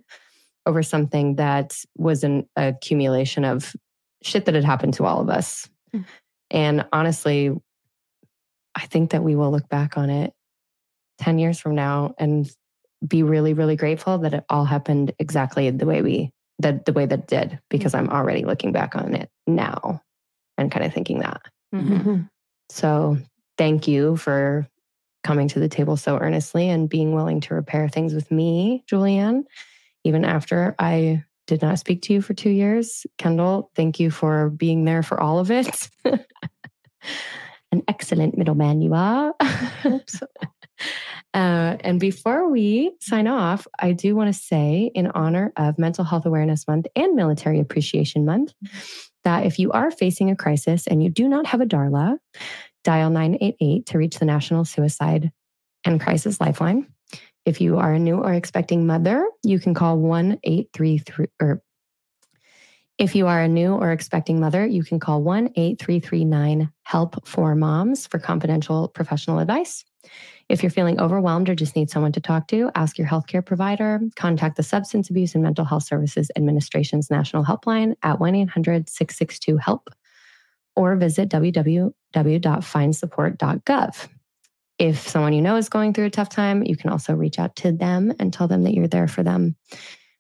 over 0.65 0.83
something 0.83 1.35
that 1.35 1.75
was 1.97 2.23
an 2.23 2.47
accumulation 2.55 3.43
of 3.43 3.75
shit 4.23 4.45
that 4.45 4.55
had 4.55 4.63
happened 4.63 4.93
to 4.93 5.05
all 5.05 5.21
of 5.21 5.29
us. 5.29 5.67
Mm. 5.93 6.05
And 6.51 6.85
honestly, 6.93 7.51
I 8.75 8.85
think 8.85 9.11
that 9.11 9.23
we 9.23 9.35
will 9.35 9.51
look 9.51 9.67
back 9.69 9.97
on 9.97 10.09
it 10.09 10.33
10 11.19 11.39
years 11.39 11.59
from 11.59 11.75
now 11.75 12.13
and 12.17 12.49
be 13.05 13.23
really, 13.23 13.53
really 13.53 13.75
grateful 13.75 14.19
that 14.19 14.33
it 14.33 14.45
all 14.49 14.65
happened 14.65 15.13
exactly 15.19 15.69
the 15.69 15.85
way 15.85 16.01
we, 16.01 16.31
that 16.59 16.85
the 16.85 16.93
way 16.93 17.05
that 17.05 17.27
did, 17.27 17.59
because 17.69 17.93
I'm 17.93 18.09
already 18.09 18.45
looking 18.45 18.71
back 18.71 18.95
on 18.95 19.15
it 19.15 19.29
now 19.47 20.01
and 20.57 20.71
kind 20.71 20.85
of 20.85 20.93
thinking 20.93 21.19
that. 21.19 21.41
Mm-hmm. 21.73 21.93
mm-hmm. 21.93 22.21
So 22.69 23.17
thank 23.57 23.87
you 23.87 24.15
for 24.15 24.67
coming 25.23 25.47
to 25.49 25.59
the 25.59 25.69
table 25.69 25.97
so 25.97 26.17
earnestly 26.17 26.69
and 26.69 26.89
being 26.89 27.13
willing 27.13 27.41
to 27.41 27.53
repair 27.53 27.89
things 27.89 28.13
with 28.13 28.31
me, 28.31 28.83
Julianne, 28.89 29.43
even 30.03 30.25
after 30.25 30.75
I 30.79 31.23
did 31.47 31.61
not 31.61 31.79
speak 31.79 32.01
to 32.03 32.13
you 32.13 32.21
for 32.21 32.33
two 32.33 32.49
years. 32.49 33.05
Kendall, 33.17 33.71
thank 33.75 33.99
you 33.99 34.09
for 34.09 34.49
being 34.49 34.85
there 34.85 35.03
for 35.03 35.19
all 35.19 35.39
of 35.39 35.51
it. 35.51 35.89
An 36.05 37.83
excellent 37.87 38.37
middleman 38.37 38.81
you 38.81 38.93
are. 38.93 39.35
uh, 41.33 41.77
and 41.79 41.99
before 41.99 42.49
we 42.49 42.91
sign 42.99 43.27
off, 43.27 43.65
I 43.79 43.93
do 43.93 44.15
want 44.15 44.33
to 44.33 44.39
say, 44.39 44.91
in 44.93 45.07
honor 45.07 45.53
of 45.55 45.79
Mental 45.79 46.03
Health 46.03 46.25
Awareness 46.25 46.67
Month 46.67 46.87
and 46.95 47.15
Military 47.15 47.59
Appreciation 47.59 48.25
Month, 48.25 48.53
that 49.23 49.45
if 49.45 49.57
you 49.57 49.71
are 49.71 49.91
facing 49.91 50.29
a 50.29 50.35
crisis 50.35 50.87
and 50.87 51.01
you 51.01 51.09
do 51.09 51.29
not 51.29 51.45
have 51.45 51.61
a 51.61 51.65
Darla, 51.65 52.17
dial 52.83 53.09
988 53.09 53.85
to 53.85 53.97
reach 53.97 54.19
the 54.19 54.25
National 54.25 54.65
Suicide 54.65 55.31
and 55.85 56.01
Crisis 56.01 56.41
Lifeline. 56.41 56.87
If 57.45 57.61
you 57.61 57.77
are 57.77 57.93
a 57.93 57.99
new 57.99 58.17
or 58.17 58.33
expecting 58.33 58.85
mother, 58.85 59.25
you 59.43 59.59
can 59.59 59.73
call 59.73 59.97
1 59.97 60.39
833 60.43 61.27
or 61.41 61.63
if 63.01 63.15
you 63.15 63.25
are 63.25 63.41
a 63.41 63.47
new 63.47 63.73
or 63.73 63.91
expecting 63.91 64.39
mother, 64.39 64.63
you 64.63 64.83
can 64.83 64.99
call 64.99 65.23
1 65.23 65.53
8339 65.55 66.71
HELP 66.83 67.27
for 67.27 67.55
Moms 67.55 68.05
for 68.05 68.19
confidential 68.19 68.89
professional 68.89 69.39
advice. 69.39 69.83
If 70.49 70.61
you're 70.61 70.69
feeling 70.69 70.99
overwhelmed 70.99 71.49
or 71.49 71.55
just 71.55 71.75
need 71.75 71.89
someone 71.89 72.11
to 72.11 72.21
talk 72.21 72.47
to, 72.49 72.69
ask 72.75 72.99
your 72.99 73.07
healthcare 73.07 73.43
provider. 73.43 73.99
Contact 74.15 74.55
the 74.55 74.61
Substance 74.61 75.09
Abuse 75.09 75.33
and 75.33 75.43
Mental 75.43 75.65
Health 75.65 75.81
Services 75.81 76.29
Administration's 76.35 77.09
National 77.09 77.43
Helpline 77.43 77.95
at 78.03 78.19
1 78.19 78.35
800 78.35 78.87
662 78.87 79.57
HELP 79.57 79.89
or 80.75 80.95
visit 80.95 81.27
www.findsupport.gov. 81.27 84.07
If 84.77 85.07
someone 85.07 85.33
you 85.33 85.41
know 85.41 85.55
is 85.55 85.69
going 85.69 85.95
through 85.95 86.05
a 86.05 86.11
tough 86.11 86.29
time, 86.29 86.63
you 86.63 86.77
can 86.77 86.91
also 86.91 87.15
reach 87.15 87.39
out 87.39 87.55
to 87.57 87.71
them 87.71 88.13
and 88.19 88.31
tell 88.31 88.47
them 88.47 88.61
that 88.65 88.75
you're 88.75 88.87
there 88.87 89.07
for 89.07 89.23
them. 89.23 89.55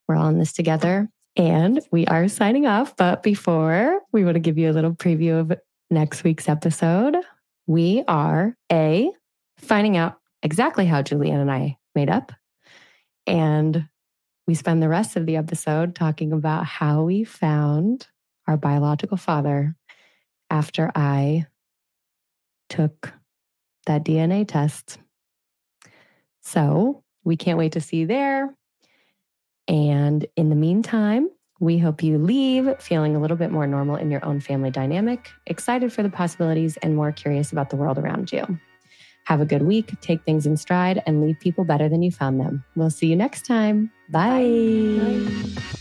We're 0.07 0.15
all 0.15 0.29
in 0.29 0.39
this 0.39 0.53
together. 0.53 1.07
And 1.35 1.79
we 1.91 2.05
are 2.07 2.27
signing 2.27 2.67
off. 2.67 2.95
But 2.95 3.23
before 3.23 3.99
we 4.11 4.23
want 4.23 4.35
to 4.35 4.39
give 4.39 4.57
you 4.57 4.69
a 4.69 4.73
little 4.73 4.93
preview 4.93 5.39
of 5.39 5.53
next 5.89 6.23
week's 6.23 6.49
episode, 6.49 7.15
we 7.67 8.03
are 8.07 8.55
A, 8.71 9.11
finding 9.57 9.97
out 9.97 10.19
exactly 10.43 10.85
how 10.85 11.01
Julianne 11.01 11.41
and 11.41 11.51
I 11.51 11.77
made 11.95 12.09
up. 12.09 12.31
And 13.25 13.87
we 14.47 14.55
spend 14.55 14.81
the 14.81 14.89
rest 14.89 15.15
of 15.15 15.25
the 15.25 15.37
episode 15.37 15.95
talking 15.95 16.33
about 16.33 16.65
how 16.65 17.03
we 17.03 17.23
found 17.23 18.07
our 18.47 18.57
biological 18.57 19.17
father 19.17 19.75
after 20.49 20.91
I 20.95 21.45
took 22.69 23.13
that 23.85 24.03
DNA 24.03 24.47
test. 24.47 24.97
So 26.41 27.03
we 27.23 27.37
can't 27.37 27.57
wait 27.57 27.73
to 27.73 27.81
see 27.81 27.97
you 27.97 28.07
there. 28.07 28.55
And 29.67 30.25
in 30.35 30.49
the 30.49 30.55
meantime, 30.55 31.29
we 31.59 31.77
hope 31.77 32.01
you 32.01 32.17
leave 32.17 32.67
feeling 32.79 33.15
a 33.15 33.19
little 33.19 33.37
bit 33.37 33.51
more 33.51 33.67
normal 33.67 33.95
in 33.95 34.09
your 34.09 34.25
own 34.25 34.39
family 34.39 34.71
dynamic, 34.71 35.29
excited 35.45 35.93
for 35.93 36.01
the 36.01 36.09
possibilities, 36.09 36.77
and 36.77 36.95
more 36.95 37.11
curious 37.11 37.51
about 37.51 37.69
the 37.69 37.75
world 37.75 37.99
around 37.99 38.31
you. 38.31 38.59
Have 39.25 39.41
a 39.41 39.45
good 39.45 39.61
week, 39.61 39.93
take 40.01 40.23
things 40.23 40.47
in 40.47 40.57
stride, 40.57 41.03
and 41.05 41.21
leave 41.21 41.39
people 41.39 41.63
better 41.63 41.87
than 41.87 42.01
you 42.01 42.11
found 42.11 42.39
them. 42.39 42.65
We'll 42.75 42.89
see 42.89 43.07
you 43.07 43.15
next 43.15 43.45
time. 43.45 43.91
Bye. 44.09 44.41
Bye. 44.99 45.51
Bye. 45.53 45.77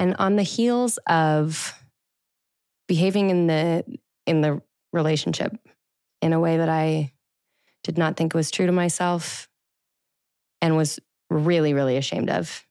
And 0.00 0.16
on 0.18 0.36
the 0.36 0.42
heels 0.42 0.98
of 1.06 1.74
behaving 2.88 3.28
in 3.28 3.46
the 3.48 3.84
in 4.26 4.40
the 4.40 4.62
relationship 4.94 5.54
in 6.22 6.32
a 6.32 6.40
way 6.40 6.56
that 6.56 6.70
I 6.70 7.12
did 7.84 7.98
not 7.98 8.16
think 8.16 8.32
was 8.32 8.50
true 8.50 8.64
to 8.64 8.72
myself 8.72 9.46
and 10.62 10.74
was 10.74 11.00
really, 11.28 11.74
really 11.74 11.98
ashamed 11.98 12.30
of. 12.30 12.64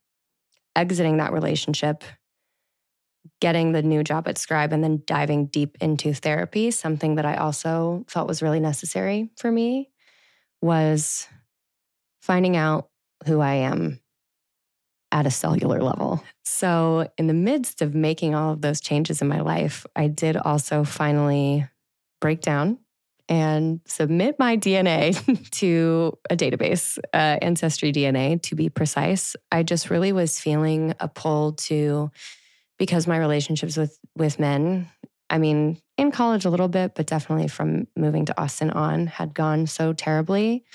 Exiting 0.76 1.18
that 1.18 1.31
relationship, 1.31 2.03
getting 3.39 3.73
the 3.73 3.84
new 3.84 4.03
job 4.03 4.27
at 4.27 4.39
Scribe, 4.39 4.73
and 4.73 4.84
then 4.84 5.03
diving 5.06 5.45
deep 5.45 5.77
into 5.81 6.15
therapy, 6.15 6.72
something 6.72 7.14
that 7.15 7.27
I 7.27 7.35
also 7.35 8.06
felt 8.07 8.27
was 8.27 8.41
really 8.41 8.60
necessary 8.60 9.30
for 9.38 9.51
me, 9.51 9.91
was 10.61 11.27
finding 12.23 12.57
out 12.57 12.89
who 13.27 13.39
I 13.39 13.53
am 13.56 13.99
at 15.11 15.26
a 15.26 15.31
cellular 15.31 15.81
level. 15.81 16.23
So, 16.44 17.10
in 17.18 17.27
the 17.27 17.34
midst 17.34 17.81
of 17.81 17.95
making 17.95 18.36
all 18.36 18.53
of 18.53 18.61
those 18.61 18.81
changes 18.81 19.22
in 19.22 19.27
my 19.27 19.41
life, 19.41 19.86
I 19.95 20.07
did 20.07 20.38
also 20.38 20.84
finally 20.84 21.68
break 22.22 22.41
down 22.41 22.80
and 23.27 23.80
submit 23.86 24.38
my 24.40 24.57
DNA 24.57 25.49
to 25.52 26.18
a 26.30 26.36
database, 26.36 26.98
uh, 27.14 27.38
Ancestry 27.41 27.94
DNA 27.94 28.41
to 28.44 28.56
be 28.56 28.69
precise. 28.69 29.36
I 29.52 29.64
just 29.64 29.90
really 29.90 30.11
was 30.11 30.40
feeling 30.40 30.95
a 30.99 31.07
pull 31.07 31.53
to, 31.53 32.11
because 32.77 33.07
my 33.07 33.18
relationships 33.18 33.77
with 33.77 33.98
with 34.15 34.40
men, 34.40 34.90
I 35.30 35.38
mean, 35.38 35.80
in 35.98 36.11
college 36.11 36.45
a 36.45 36.49
little 36.49 36.68
bit, 36.68 36.95
but 36.95 37.06
definitely 37.06 37.48
from 37.48 37.88
moving 37.95 38.26
to 38.26 38.41
Austin 38.41 38.72
on, 38.72 39.07
had 39.07 39.34
gone 39.34 39.68
so 39.68 39.94
terribly. 39.94 40.65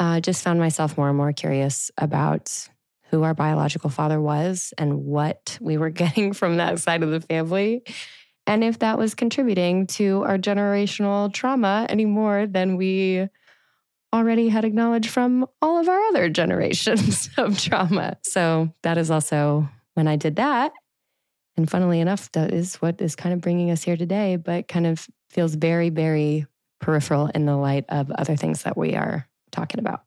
Uh, 0.00 0.18
just 0.18 0.42
found 0.42 0.58
myself 0.58 0.96
more 0.96 1.08
and 1.08 1.16
more 1.16 1.32
curious 1.32 1.90
about 1.96 2.68
who 3.12 3.22
our 3.22 3.34
biological 3.34 3.90
father 3.90 4.20
was 4.20 4.74
and 4.76 5.04
what 5.04 5.56
we 5.60 5.76
were 5.76 5.90
getting 6.02 6.32
from 6.32 6.56
that 6.56 6.80
side 6.80 7.04
of 7.04 7.10
the 7.10 7.20
family 7.20 7.84
and 8.46 8.64
if 8.64 8.80
that 8.80 8.98
was 8.98 9.14
contributing 9.14 9.86
to 9.86 10.22
our 10.24 10.38
generational 10.38 11.32
trauma 11.32 11.86
any 11.88 12.04
more 12.04 12.46
than 12.46 12.76
we 12.76 13.28
already 14.12 14.48
had 14.48 14.64
acknowledged 14.64 15.08
from 15.08 15.46
all 15.60 15.78
of 15.78 15.88
our 15.88 16.00
other 16.08 16.28
generations 16.40 17.30
of 17.36 17.58
trauma. 17.58 18.18
So 18.24 18.72
that 18.82 18.98
is 18.98 19.10
also 19.10 19.68
when 19.94 20.08
I 20.08 20.16
did 20.16 20.36
that. 20.36 20.72
And 21.56 21.70
funnily 21.70 22.00
enough, 22.00 22.32
that 22.32 22.52
is 22.52 22.76
what 22.76 23.00
is 23.00 23.14
kind 23.14 23.34
of 23.34 23.40
bringing 23.40 23.70
us 23.70 23.82
here 23.82 23.96
today, 23.96 24.36
but 24.36 24.68
kind 24.68 24.86
of 24.86 25.06
feels 25.28 25.54
very, 25.54 25.90
very 25.90 26.46
peripheral 26.80 27.26
in 27.34 27.44
the 27.44 27.56
light 27.56 27.84
of 27.90 28.10
other 28.10 28.36
things 28.36 28.62
that 28.62 28.76
we 28.76 28.94
are 28.94 29.28
talking 29.50 29.78
about. 29.78 30.02